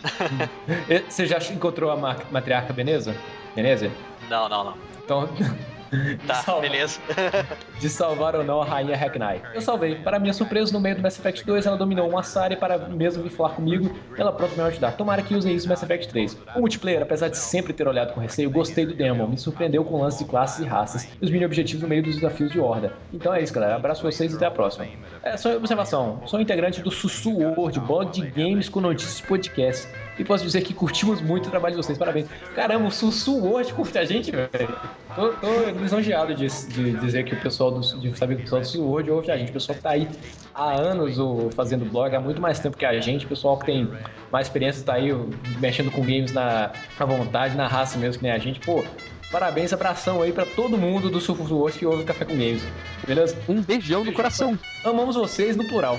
Você 1.08 1.26
já 1.26 1.38
encontrou 1.52 1.90
a 1.90 1.96
ma- 1.96 2.16
matriarca 2.30 2.72
Beneza? 2.72 3.14
Beneza? 3.54 3.90
Não, 4.30 4.48
não, 4.48 4.64
não. 4.64 4.74
Então, 5.04 5.28
Tá, 6.27 6.60
beleza. 6.60 7.01
de 7.81 7.89
salvar 7.89 8.35
ou 8.35 8.44
não 8.44 8.62
a 8.62 8.64
rainha 8.64 8.97
Hackney. 8.97 9.40
Eu 9.55 9.60
salvei. 9.60 9.97
Para 9.97 10.18
minha 10.18 10.32
surpresa, 10.32 10.73
no 10.73 10.81
meio 10.81 10.97
do 10.97 11.02
Mass 11.02 11.18
Effect 11.18 11.44
2, 11.44 11.66
ela 11.66 11.77
dominou 11.77 12.09
uma 12.09 12.23
Sari 12.23 12.56
para 12.56 12.78
mesmo 12.78 13.23
vir 13.23 13.31
falar 13.31 13.51
comigo, 13.51 13.94
ela 14.16 14.32
pronto 14.32 14.56
me 14.56 14.62
ajudar. 14.62 14.93
Tomara 14.93 15.23
que 15.23 15.35
usem 15.35 15.55
isso 15.55 15.66
no 15.66 15.70
Mass 15.70 15.82
Effect 15.82 16.09
3. 16.09 16.39
O 16.56 16.60
multiplayer, 16.60 17.02
apesar 17.02 17.28
de 17.28 17.39
sempre 17.39 17.73
ter 17.73 17.86
olhado 17.86 18.12
com 18.12 18.20
receio, 18.20 18.51
gostei 18.51 18.86
do 18.86 18.94
demo. 18.94 19.28
Me 19.28 19.39
surpreendeu 19.39 19.85
com 19.85 19.94
o 19.94 20.02
lance 20.02 20.24
de 20.24 20.31
classes 20.31 20.64
e 20.64 20.68
raças 20.68 21.09
e 21.20 21.24
os 21.24 21.31
mini 21.31 21.44
objetivos 21.44 21.82
no 21.82 21.89
meio 21.89 22.02
dos 22.02 22.14
desafios 22.16 22.51
de 22.51 22.60
horda. 22.60 22.93
Então 23.12 23.35
é 23.35 23.43
isso, 23.43 23.52
galera. 23.52 23.77
Abraço 23.77 24.02
vocês 24.02 24.32
e 24.32 24.36
até 24.36 24.47
a 24.47 24.51
próxima. 24.51 24.86
É 25.23 25.36
só 25.36 25.56
observação. 25.56 26.20
Sou 26.27 26.40
integrante 26.40 26.82
do 26.82 26.90
Sussu 26.90 27.31
World, 27.31 27.81
blog 27.81 28.10
de 28.10 28.23
games 28.31 28.68
com 28.68 28.81
notícias 28.81 29.20
podcast. 29.20 29.89
E 30.18 30.24
posso 30.24 30.44
dizer 30.44 30.62
que 30.62 30.72
curtimos 30.72 31.20
muito 31.20 31.48
o 31.48 31.51
trabalho 31.51 31.76
de 31.76 31.82
vocês. 31.82 31.98
Parabéns. 31.98 32.26
Caramba, 32.55 32.86
o 32.86 32.90
Sussu 32.90 33.36
World 33.36 33.72
curte 33.74 33.98
a 33.98 34.05
gente, 34.05 34.30
velho. 34.30 34.76
Tô, 35.14 35.28
tô 35.34 35.70
lisonjeado 35.78 36.34
de, 36.34 36.47
de 36.47 36.93
dizer 36.98 37.24
que 37.24 37.34
o 37.34 37.40
pessoal 37.40 37.70
do, 37.70 37.80
de 37.80 38.16
saber 38.16 38.36
que 38.36 38.43
o 38.43 38.44
pessoal 38.44 38.60
do 38.60 38.66
Sussu 38.66 38.82
World 38.82 39.10
ouve 39.10 39.30
a 39.30 39.36
gente. 39.36 39.51
O 39.51 39.52
pessoal 39.52 39.76
que 39.76 39.82
tá 39.82 39.90
aí 39.90 40.09
há 40.55 40.72
anos 40.72 41.18
o, 41.18 41.51
fazendo 41.55 41.84
blog, 41.84 42.14
há 42.14 42.20
muito 42.20 42.40
mais 42.40 42.59
tempo 42.59 42.76
que 42.76 42.86
a 42.86 42.98
gente. 43.01 43.26
O 43.26 43.28
pessoal 43.28 43.59
que 43.59 43.66
tem 43.66 43.88
mais 44.32 44.47
experiência 44.47 44.82
tá 44.84 44.94
aí 44.94 45.12
o, 45.12 45.30
mexendo 45.60 45.90
com 45.90 46.01
games 46.01 46.32
na, 46.32 46.72
na 46.98 47.06
vontade, 47.06 47.55
na 47.55 47.66
raça 47.66 47.98
mesmo, 47.98 48.18
que 48.18 48.22
nem 48.24 48.32
a 48.32 48.38
gente. 48.38 48.60
Pô, 48.60 48.82
Parabéns, 49.30 49.72
abração 49.72 50.22
aí 50.22 50.32
pra 50.32 50.47
todo 50.47 50.78
mundo 50.78 51.10
do 51.10 51.18
do 51.18 51.56
World 51.56 51.78
que 51.78 51.84
ouve 51.84 52.05
Café 52.05 52.24
com 52.24 52.32
Games. 52.32 52.62
Beleza? 53.06 53.36
Um 53.48 53.60
beijão 53.60 54.05
no 54.05 54.12
coração. 54.12 54.56
Amamos 54.84 55.16
vocês 55.16 55.56
no 55.56 55.64
plural. 55.64 55.98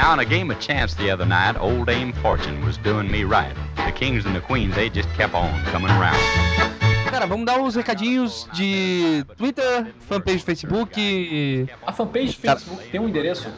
Now, 0.00 0.14
in 0.14 0.18
a 0.18 0.24
game 0.24 0.50
of 0.50 0.58
chance 0.58 0.94
the 0.94 1.10
other 1.10 1.26
night, 1.26 1.58
old 1.58 1.86
Dame 1.86 2.14
Fortune 2.14 2.64
was 2.64 2.78
doing 2.78 3.10
me 3.10 3.24
right. 3.24 3.54
The 3.76 3.92
kings 3.92 4.24
and 4.24 4.34
the 4.34 4.40
queens, 4.40 4.74
they 4.74 4.88
just 4.88 5.10
kept 5.10 5.34
on 5.34 5.62
coming 5.64 5.90
around. 5.90 6.79
Cara, 7.10 7.26
vamos 7.26 7.44
dar 7.44 7.60
os 7.60 7.74
recadinhos 7.74 8.48
de 8.52 9.24
Twitter, 9.36 9.92
fanpage 10.08 10.38
do 10.38 10.44
Facebook. 10.44 11.68
A 11.84 11.92
fanpage 11.92 12.28
do 12.28 12.40
Facebook 12.40 12.88
tem 12.88 13.00
um 13.00 13.08
endereço? 13.08 13.52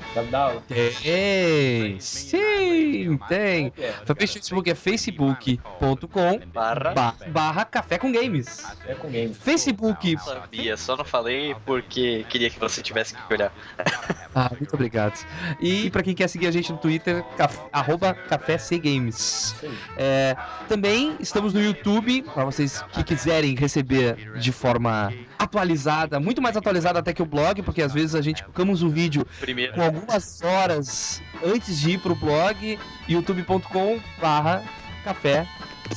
Tem, 1.02 2.00
sim, 2.00 3.18
tem. 3.28 3.70
Fanpage 4.06 4.32
do 4.32 4.32
Facebook 4.32 4.70
é 4.70 4.74
facebook.com 4.74 6.40
Barra. 6.52 7.14
barra 7.28 7.64
café 7.66 7.98
com 7.98 8.10
games. 8.10 8.56
Café 8.56 8.94
com 8.94 9.10
games. 9.10 9.36
Facebook. 9.36 10.16
Sabia, 10.18 10.76
só 10.78 10.96
não 10.96 11.04
falei 11.04 11.54
porque 11.66 12.24
queria 12.30 12.48
que 12.48 12.58
você 12.58 12.80
tivesse 12.82 13.14
que 13.14 13.34
olhar. 13.34 13.52
Ah, 14.34 14.50
muito 14.58 14.72
obrigado. 14.72 15.12
E 15.60 15.90
pra 15.90 16.02
quem 16.02 16.14
quer 16.14 16.26
seguir 16.26 16.46
a 16.46 16.50
gente 16.50 16.72
no 16.72 16.78
Twitter, 16.78 17.22
caf... 17.36 17.58
arroba 17.70 18.14
Café 18.14 18.56
C 18.56 18.78
Games. 18.78 19.54
É, 19.94 20.34
também 20.70 21.14
estamos 21.20 21.52
no 21.52 21.62
YouTube, 21.62 22.22
para 22.22 22.46
vocês 22.46 22.82
que 22.94 23.04
quiserem 23.04 23.41
receber 23.59 24.39
de 24.39 24.52
forma 24.52 25.12
atualizada, 25.39 26.19
muito 26.20 26.40
mais 26.40 26.56
atualizada 26.56 26.98
até 26.98 27.12
que 27.12 27.23
o 27.23 27.27
blog, 27.27 27.62
porque 27.62 27.82
às 27.82 27.93
vezes 27.93 28.14
a 28.14 28.23
gente 28.23 28.43
colocamos 28.43 28.82
um 28.82 28.89
vídeo 28.89 29.27
Primeiro. 29.40 29.74
com 29.74 29.82
algumas 29.82 30.40
horas 30.43 31.23
antes 31.44 31.81
de 31.81 31.93
ir 31.93 31.98
pro 31.98 32.14
blog, 32.14 32.78
youtube.com 33.09 34.01
barra 34.20 34.62
Café 35.05 35.47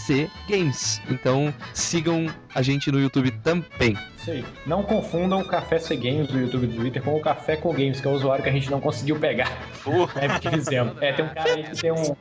C 0.06 0.30
Games. 0.49 1.02
Então 1.10 1.53
sigam 1.73 2.27
a 2.53 2.61
gente 2.61 2.91
no 2.91 2.99
YouTube 2.99 3.32
também. 3.44 3.98
Isso 4.18 4.32
aí. 4.32 4.45
Não 4.65 4.82
confundam 4.82 5.41
o 5.41 5.45
Café 5.48 5.77
C 5.77 5.95
Games 5.95 6.27
do 6.27 6.40
YouTube 6.40 6.68
do 6.68 6.76
Twitter 6.77 7.02
com 7.03 7.15
o 7.15 7.22
Café 7.22 7.56
com 7.57 7.72
Games, 7.72 7.99
que 7.99 8.07
é 8.07 8.10
o 8.10 8.14
usuário 8.14 8.44
que 8.44 8.49
a 8.49 8.53
gente 8.53 8.72
não 8.72 8.80
conseguiu 8.82 9.19
pegar. 9.19 9.52
É, 10.19 10.27
porque 10.27 10.49
fizemos. 10.49 10.95
É, 11.02 11.14
tem 11.14 11.26
um 11.26 11.30
cara 11.30 11.53
aí 11.53 11.64
que 11.64 11.82
tem 11.82 11.91
um. 11.91 12.15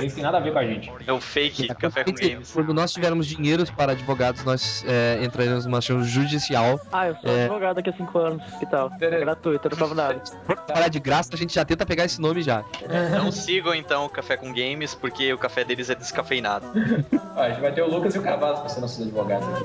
Ele 0.00 0.10
tem 0.10 0.22
nada 0.22 0.38
a 0.38 0.40
ver 0.40 0.52
com 0.52 0.58
a 0.58 0.64
gente. 0.66 0.90
É 1.06 1.12
o 1.12 1.20
fake 1.20 1.68
Café 1.74 2.04
com 2.04 2.12
Games. 2.12 2.50
Quando 2.52 2.72
nós 2.74 2.92
tivermos 2.92 3.26
dinheiros 3.26 3.70
para 3.70 3.92
advogados, 3.92 4.42
nós 4.44 4.84
é, 4.88 5.22
entraremos 5.22 5.66
numa 5.66 5.78
ação 5.78 6.02
judicial. 6.02 6.80
Ah, 6.92 7.08
eu 7.08 7.16
sou 7.16 7.30
É. 7.30 7.44
advogado 7.44 7.76
daqui 7.76 7.90
a 7.90 7.92
5 7.92 8.18
anos. 8.18 8.42
Que 8.58 8.66
tal? 8.66 8.90
É 9.00 9.20
gratuito, 9.20 9.66
eu 9.66 9.70
não 9.70 9.78
pago 9.78 9.94
nada. 9.94 10.20
Parar 10.66 10.88
de 10.88 10.98
graça, 10.98 11.30
a 11.32 11.36
gente 11.36 11.54
já 11.54 11.64
tenta 11.64 11.84
pegar 11.86 12.04
esse 12.06 12.20
nome 12.20 12.42
já. 12.42 12.64
Não 13.12 13.30
sigam 13.30 13.74
então 13.74 14.06
o 14.06 14.08
Café 14.08 14.36
com 14.36 14.52
Games, 14.52 14.94
porque 14.94 15.32
o 15.32 15.38
café 15.38 15.64
deles 15.64 15.90
é 15.90 15.94
descafeinado. 15.94 16.66
Ó, 17.36 17.40
a 17.40 17.48
gente 17.50 17.60
vai 17.60 17.72
ter 17.72 17.82
o 17.82 17.90
Lucas 17.90 18.14
e 18.14 18.18
o 18.18 18.22
Cavalo 18.22 18.58
pra 18.60 18.68
ser 18.68 18.80
nossos 18.80 19.02
advogados 19.02 19.46
aqui. 19.48 19.64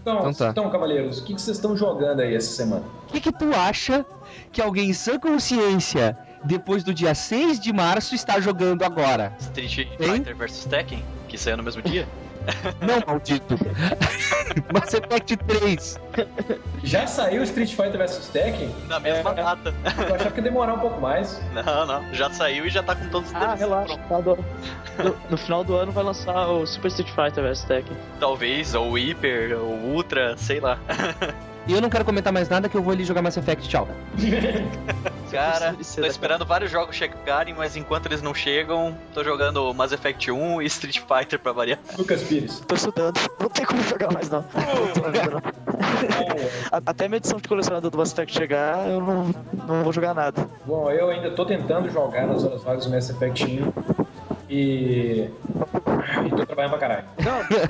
Então, 0.00 0.18
Então 0.18 0.34
tá. 0.34 0.48
então, 0.50 0.70
cavaleiros, 0.70 1.18
o 1.20 1.24
que, 1.24 1.34
que 1.34 1.40
vocês 1.40 1.56
estão 1.56 1.76
jogando 1.76 2.20
aí 2.20 2.34
essa 2.34 2.50
semana? 2.52 2.82
O 3.08 3.12
que, 3.12 3.20
que 3.20 3.32
tu 3.32 3.54
acha 3.54 4.04
que 4.50 4.60
alguém 4.60 4.90
em 4.90 4.92
sã 4.92 5.18
consciência, 5.18 6.18
depois 6.44 6.82
do 6.82 6.92
dia 6.92 7.14
6 7.14 7.60
de 7.60 7.72
março, 7.72 8.14
está 8.14 8.40
jogando 8.40 8.82
agora? 8.82 9.32
Street 9.38 9.88
Fighter 9.96 10.36
vs 10.36 10.64
Tekken, 10.64 11.04
que 11.28 11.38
saiu 11.38 11.56
no 11.56 11.62
mesmo 11.62 11.82
dia. 11.82 12.08
Não, 12.80 13.02
maldito. 13.06 13.56
Mass 14.72 14.92
Effect 14.94 15.36
3. 15.36 16.00
Já 16.82 17.06
saiu 17.06 17.42
Street 17.42 17.70
Fighter 17.70 17.98
vs 17.98 18.28
Tekken? 18.28 18.74
Na 18.88 18.98
mesma 19.00 19.30
É, 19.30 19.34
data. 19.34 19.74
Eu 20.08 20.14
achava 20.14 20.30
que 20.30 20.38
ia 20.38 20.42
demorar 20.44 20.74
um 20.74 20.78
pouco 20.80 21.00
mais. 21.00 21.40
Não, 21.52 21.86
não. 21.86 22.14
Já 22.14 22.30
saiu 22.30 22.66
e 22.66 22.70
já 22.70 22.82
tá 22.82 22.94
com 22.94 23.08
todos 23.08 23.28
os 23.30 23.34
Ah, 23.34 23.54
relaxa. 23.54 23.96
do- 23.96 24.36
no, 25.02 25.16
no 25.30 25.36
final 25.38 25.64
do 25.64 25.74
ano 25.76 25.92
vai 25.92 26.04
lançar 26.04 26.48
o 26.48 26.66
Super 26.66 26.88
Street 26.88 27.10
Fighter 27.10 27.44
vs 27.44 27.64
Tekken. 27.64 27.96
Talvez, 28.20 28.74
ou 28.74 28.92
Hyper, 28.94 29.58
ou 29.58 29.70
Ultra, 29.94 30.36
sei 30.36 30.60
lá. 30.60 30.78
E 31.66 31.72
eu 31.72 31.80
não 31.80 31.88
quero 31.88 32.04
comentar 32.04 32.32
mais 32.32 32.48
nada 32.48 32.68
que 32.68 32.76
eu 32.76 32.82
vou 32.82 32.92
ali 32.92 33.04
jogar 33.04 33.22
Mass 33.22 33.36
Effect. 33.36 33.68
Tchau. 33.68 33.88
Cara, 35.30 35.74
tô 35.96 36.04
é 36.04 36.08
esperando 36.08 36.44
vários 36.44 36.70
jogos 36.70 36.94
chegarem, 36.94 37.54
mas 37.54 37.74
enquanto 37.74 38.04
eles 38.04 38.20
não 38.20 38.34
chegam, 38.34 38.94
tô 39.14 39.24
jogando 39.24 39.72
Mass 39.72 39.90
Effect 39.90 40.30
1 40.30 40.60
e 40.60 40.66
Street 40.66 40.98
Fighter 41.00 41.38
pra 41.38 41.52
variar. 41.52 41.78
Lucas 41.96 42.22
Pires. 42.24 42.60
Tô 42.68 42.74
estudando, 42.74 43.18
não 43.40 43.48
tem 43.48 43.64
como 43.64 43.82
jogar 43.82 44.12
mais 44.12 44.28
não. 44.28 44.44
A- 46.70 46.82
Até 46.84 47.08
minha 47.08 47.16
edição 47.16 47.38
de 47.38 47.48
colecionador 47.48 47.90
do 47.90 47.96
Mass 47.96 48.12
Effect 48.12 48.34
chegar, 48.36 48.86
eu 48.86 49.00
não, 49.00 49.34
não 49.66 49.82
vou 49.82 49.92
jogar 49.92 50.12
nada. 50.12 50.46
Bom, 50.66 50.90
eu 50.90 51.08
ainda 51.08 51.30
tô 51.30 51.46
tentando 51.46 51.88
jogar 51.90 52.26
nas 52.26 52.44
horas 52.44 52.62
vagas 52.62 52.84
do 52.84 52.90
Mass 52.90 53.08
Effect 53.08 53.46
1 53.46 53.72
e. 54.50 55.30
Tô 56.36 56.46
trabalhando 56.46 56.70
pra 56.70 56.78
caralho. 56.78 57.04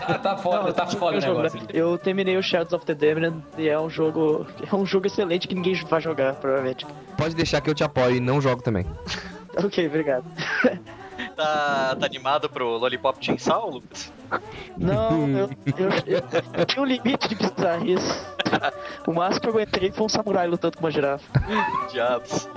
Tá, 0.06 0.18
tá 0.18 0.36
foda, 0.36 0.72
tá 0.72 0.86
foda 0.86 1.18
o 1.18 1.20
negócio. 1.20 1.60
né? 1.60 1.66
Eu 1.72 1.98
terminei 1.98 2.36
o 2.36 2.42
Shadows 2.42 2.72
of 2.72 2.86
the 2.86 2.94
Damned 2.94 3.42
e 3.58 3.68
é 3.68 3.78
um 3.78 3.90
jogo. 3.90 4.46
É 4.70 4.74
um 4.74 4.86
jogo 4.86 5.06
excelente 5.06 5.46
que 5.48 5.54
ninguém 5.54 5.74
vai 5.86 6.00
jogar, 6.00 6.34
provavelmente. 6.34 6.86
Pode 7.16 7.34
deixar 7.34 7.60
que 7.60 7.68
eu 7.70 7.74
te 7.74 7.84
apoio 7.84 8.16
e 8.16 8.20
não 8.20 8.40
jogo 8.40 8.62
também. 8.62 8.86
Ok, 9.62 9.86
obrigado. 9.86 10.24
Tá, 11.36 11.94
tá 11.98 12.06
animado 12.06 12.48
pro 12.48 12.66
Lollipop 12.78 13.24
Chainsaw, 13.24 13.70
Lucas? 13.70 14.12
Não, 14.76 15.28
eu, 15.28 15.50
eu, 15.78 15.88
eu, 16.06 16.22
eu 16.54 16.64
tinha 16.66 16.82
um 16.82 16.86
limite 16.86 17.28
de 17.28 17.34
bizarrice. 17.36 18.20
O 19.06 19.12
máximo 19.12 19.40
que 19.42 19.46
eu 19.48 19.52
aguentei 19.52 19.92
foi 19.92 20.06
um 20.06 20.08
samurai 20.08 20.46
lutando 20.48 20.76
com 20.78 20.84
uma 20.84 20.90
girafa. 20.90 21.24
Diabos. 21.92 22.48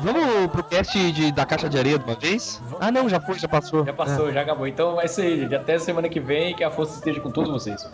Vamos 0.00 0.50
pro 0.50 0.62
cast 0.62 1.12
de, 1.12 1.32
da 1.32 1.46
caixa 1.46 1.68
de 1.68 1.78
areia 1.78 1.98
de 1.98 2.04
uma 2.04 2.14
vez? 2.14 2.60
Ah, 2.80 2.90
não, 2.90 3.08
já 3.08 3.20
foi, 3.20 3.38
já 3.38 3.48
passou. 3.48 3.84
Já 3.84 3.92
passou, 3.92 4.32
já 4.32 4.42
acabou. 4.42 4.66
Então 4.66 5.00
é 5.00 5.06
isso 5.06 5.20
aí, 5.20 5.40
gente. 5.40 5.54
Até 5.54 5.78
semana 5.78 6.08
que 6.08 6.20
vem 6.20 6.54
que 6.54 6.62
a 6.62 6.70
força 6.70 6.94
esteja 6.94 7.20
com 7.20 7.30
todos 7.30 7.50
vocês. 7.50 7.88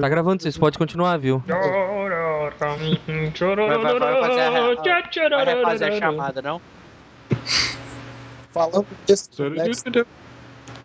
Tá 0.00 0.08
gravando, 0.08 0.42
vocês 0.42 0.56
podem 0.56 0.78
continuar, 0.78 1.16
viu? 1.18 1.42
Vai, 3.66 3.78
vai, 3.78 3.98
vai 3.98 4.20
fazer 4.28 4.40
a, 4.40 4.50
vai 5.44 5.54
fazer 5.62 5.84
a 5.84 5.88
chamada, 5.98 6.42
não? 6.42 6.60
Falando 8.52 8.86
desse 9.06 9.28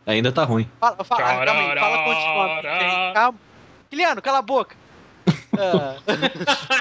Ainda 0.05 0.31
tá 0.31 0.43
ruim. 0.43 0.67
Fala, 0.79 1.03
fala, 1.03 1.21
ah, 1.21 1.45
calma 1.45 1.61
aí, 1.61 1.79
fala 1.79 1.97
continuando. 2.03 2.61
Tem- 2.79 3.13
Calma. 3.13 3.39
Guilherme, 3.91 4.21
cala 4.21 4.37
a 4.39 4.41
boca. 4.41 4.75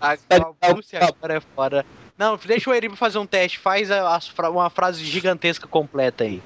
Ah, 0.00 0.16
a 0.60 0.68
Lúcia 0.72 0.98
agora 1.04 1.34
é 1.36 1.40
fora. 1.40 1.84
Não, 2.16 2.36
deixa 2.36 2.70
o 2.70 2.74
Eribo 2.74 2.96
fazer 2.96 3.18
um 3.18 3.26
teste. 3.26 3.58
Faz 3.58 3.90
a- 3.90 4.20
fra- 4.20 4.50
uma 4.50 4.70
frase 4.70 5.04
gigantesca 5.04 5.66
completa 5.68 6.24
aí. 6.24 6.42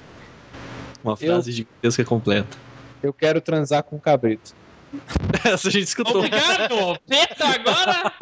Uma 1.03 1.15
frase 1.15 1.51
gigantesca 1.51 2.03
completa. 2.03 2.57
Eu 3.01 3.13
quero 3.13 3.39
transar 3.39 3.83
com 3.83 3.95
o 3.95 3.99
cabrito. 3.99 4.53
Essa 5.45 5.67
a 5.67 5.71
gente 5.71 5.83
escutou. 5.85 6.17
Obrigado! 6.17 6.99
Peta 7.07 7.47
agora! 7.47 8.13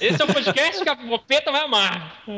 Esse 0.00 0.20
é 0.20 0.24
o 0.24 0.32
podcast 0.32 0.82
que 0.82 0.88
a 0.88 0.96
Peta 1.18 1.52
vai 1.52 1.62
amar. 1.62 2.22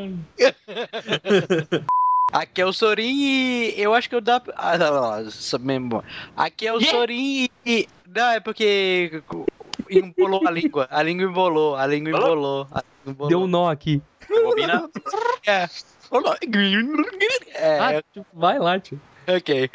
Aqui 2.32 2.60
é 2.60 2.66
o 2.66 2.72
Sorin 2.72 3.20
e 3.22 3.74
eu 3.76 3.92
acho 3.92 4.08
que 4.08 4.14
eu 4.14 4.20
dá. 4.20 4.40
Ah, 4.56 4.78
não, 4.78 4.92
não, 4.94 5.60
mesmo. 5.60 6.04
Aqui 6.36 6.66
é 6.66 6.72
o 6.72 6.80
Sorin 6.80 7.48
e. 7.66 7.88
Não, 8.06 8.30
é 8.30 8.40
porque 8.40 9.22
embolou 9.90 10.46
a 10.46 10.50
língua. 10.50 10.86
A 10.90 11.02
língua 11.02 11.24
embolou, 11.26 11.76
a 11.76 11.86
língua 11.86 12.10
embolou. 12.10 12.68
a 12.70 12.82
língua 13.04 13.12
embolou. 13.12 13.28
Deu 13.28 13.40
um 13.42 13.46
nó 13.46 13.68
aqui. 13.68 14.00
Bobina? 14.28 14.88
É. 15.44 15.66
É, 17.54 17.78
Ah, 17.80 18.02
vai 18.32 18.58
lá, 18.58 18.78
tio. 18.78 19.00
ok. 19.26 19.70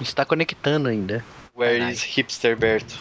Está 0.00 0.24
conectando 0.24 0.88
ainda. 0.88 1.24
Where 1.56 1.88
is 1.90 2.02
Hipster 2.02 2.56
Berto? 2.56 2.98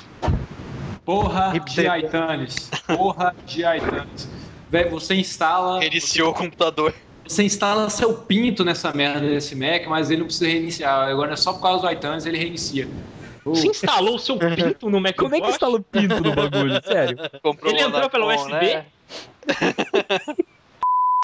Porra 1.04 1.54
de 1.54 1.58
Hipster. 1.58 1.98
iTunes. 1.98 2.70
Porra 2.86 3.36
de 3.48 3.62
iTunes. 3.62 4.30
Velho, 4.70 4.92
você 4.92 5.16
instala. 5.16 5.80
Reiniciou 5.80 6.30
o 6.30 6.34
computador. 6.34 6.94
Você 7.28 7.44
instala 7.44 7.90
seu 7.90 8.14
pinto 8.14 8.64
nessa 8.64 8.94
merda 8.94 9.22
desse 9.22 9.56
Mac, 9.56 9.88
mas 9.88 10.12
ele 10.12 10.20
não 10.20 10.28
precisa 10.28 10.52
reiniciar. 10.52 11.10
Agora 11.10 11.34
é 11.34 11.36
só 11.36 11.54
por 11.54 11.62
causa 11.62 11.88
do 11.88 11.92
iTunes 11.92 12.26
ele 12.28 12.38
reinicia. 12.38 12.88
Você 13.44 13.68
instalou 13.68 14.16
o 14.16 14.20
seu 14.20 14.38
pinto 14.38 14.90
no 14.90 15.02
Macintosh? 15.02 15.24
Como 15.24 15.36
é 15.36 15.42
que 15.42 15.50
instala 15.50 15.78
o 15.78 15.84
pinto 15.84 16.22
no 16.22 16.36
bagulho? 16.36 16.82
Sério. 16.86 17.18
Comprou 17.42 17.74
Ele 17.74 17.82
entrou 17.82 18.10
pelo 18.10 18.34
USB? 18.34 18.52
né? 18.52 18.86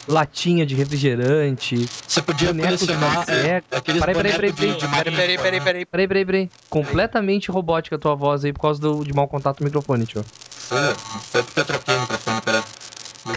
Latinha 0.10 0.65
de 0.65 0.73
refrigerante. 0.73 1.88
Você 2.07 2.22
podia 2.22 2.53
colecionar 2.53 3.26
Sega. 3.26 3.64
aqueles 3.72 4.02
Peraí, 4.02 4.15
peraí, 4.15 4.34
peraí, 4.34 4.53
peraí. 4.53 4.76
Peraí, 4.76 5.15
peraí, 5.15 5.38
peraí, 5.38 5.61
peraí. 5.61 5.86
Peraí, 5.86 6.07
peraí, 6.07 6.26
peraí. 6.26 6.49
Completamente 6.68 7.52
robótica 7.52 7.95
a 7.95 7.99
tua 7.99 8.15
voz 8.15 8.44
aí 8.44 8.52
por 8.52 8.61
causa 8.61 8.81
do, 8.81 9.03
de 9.03 9.14
mau 9.14 9.27
contato 9.27 9.60
no 9.60 9.65
microfone, 9.65 10.07
tio. 10.07 10.26
Foi 10.31 11.44
porque 11.44 11.60
eu 11.60 11.65
troquei 11.65 11.95
o 11.95 12.02
microfone, 12.02 12.41
peraí. 12.41 12.64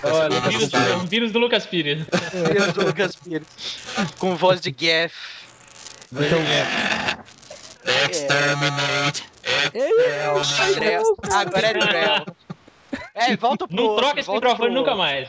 Olha, 0.05 0.39
o 0.39 0.41
vírus, 0.41 0.71
vírus 1.11 1.33
do 1.33 1.39
Lucas 1.39 1.67
Pires. 1.67 2.07
Deus 2.53 2.73
do 2.73 2.87
Lucas 2.87 3.17
Pires. 3.17 3.47
Com 4.19 4.35
voz 4.37 4.61
de 4.61 4.71
Gaff. 4.71 5.15
Então, 6.11 6.39
Exterminate. 8.09 9.25
Drell. 10.75 11.17
Agora 11.31 11.67
é 11.67 11.73
Drell. 11.75 12.25
É, 13.15 13.37
volta 13.37 13.67
pro 13.69 13.77
Não 13.77 13.85
outro. 13.85 14.05
troca 14.05 14.21
esse 14.21 14.31
microfone 14.31 14.75
nunca 14.75 14.91
outro. 14.91 14.97
mais. 14.99 15.29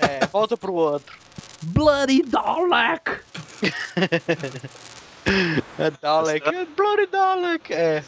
É, 0.00 0.26
volta 0.26 0.56
pro 0.56 0.72
outro. 0.74 1.16
Bloody 1.62 2.22
Dalek! 2.22 3.10
É 5.78 5.90
Dalek. 6.02 6.48
É 6.48 6.64
Bloody 6.64 7.06
Dalek. 7.06 7.72
É. 7.72 8.02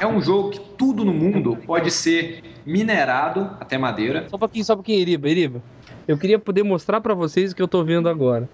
É 0.00 0.06
um 0.06 0.20
jogo 0.22 0.50
que 0.50 0.60
tudo 0.78 1.04
no 1.04 1.12
mundo 1.12 1.56
pode 1.66 1.90
ser 1.90 2.42
minerado 2.64 3.50
até 3.58 3.76
madeira. 3.76 4.26
Só 4.30 4.36
um 4.36 4.38
pouquinho, 4.38 4.64
só 4.64 4.72
um 4.74 4.76
pouquinho, 4.76 5.00
Iriba, 5.00 5.28
Iriba. 5.28 5.62
Eu 6.06 6.16
queria 6.16 6.38
poder 6.38 6.62
mostrar 6.62 7.00
pra 7.00 7.12
vocês 7.14 7.52
o 7.52 7.56
que 7.56 7.62
eu 7.62 7.68
tô 7.68 7.82
vendo 7.82 8.08
agora. 8.08 8.48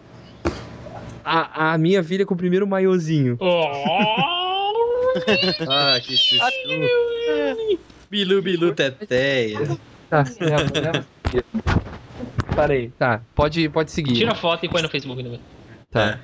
A, 1.24 1.73
a 1.73 1.78
minha 1.78 2.03
filha 2.03 2.24
com 2.24 2.35
o 2.35 2.37
primeiro 2.37 2.66
maiozinho. 2.66 3.39
Ah, 5.69 5.99
que 6.03 6.16
chuchu. 6.16 6.43
Bilu, 8.11 8.43
bilu, 8.43 8.74
teteia. 8.74 9.78
Tá, 10.09 10.24
leva, 10.41 10.81
leva. 10.81 11.07
Parei. 12.55 12.91
Tá, 12.99 13.20
pode, 13.35 13.69
pode 13.69 13.91
seguir. 13.91 14.15
Tira 14.15 14.33
a 14.33 14.35
foto 14.35 14.65
e 14.65 14.69
põe 14.69 14.83
no 14.83 14.89
Facebook. 14.89 15.23
Né? 15.23 15.39
Tá. 15.91 16.20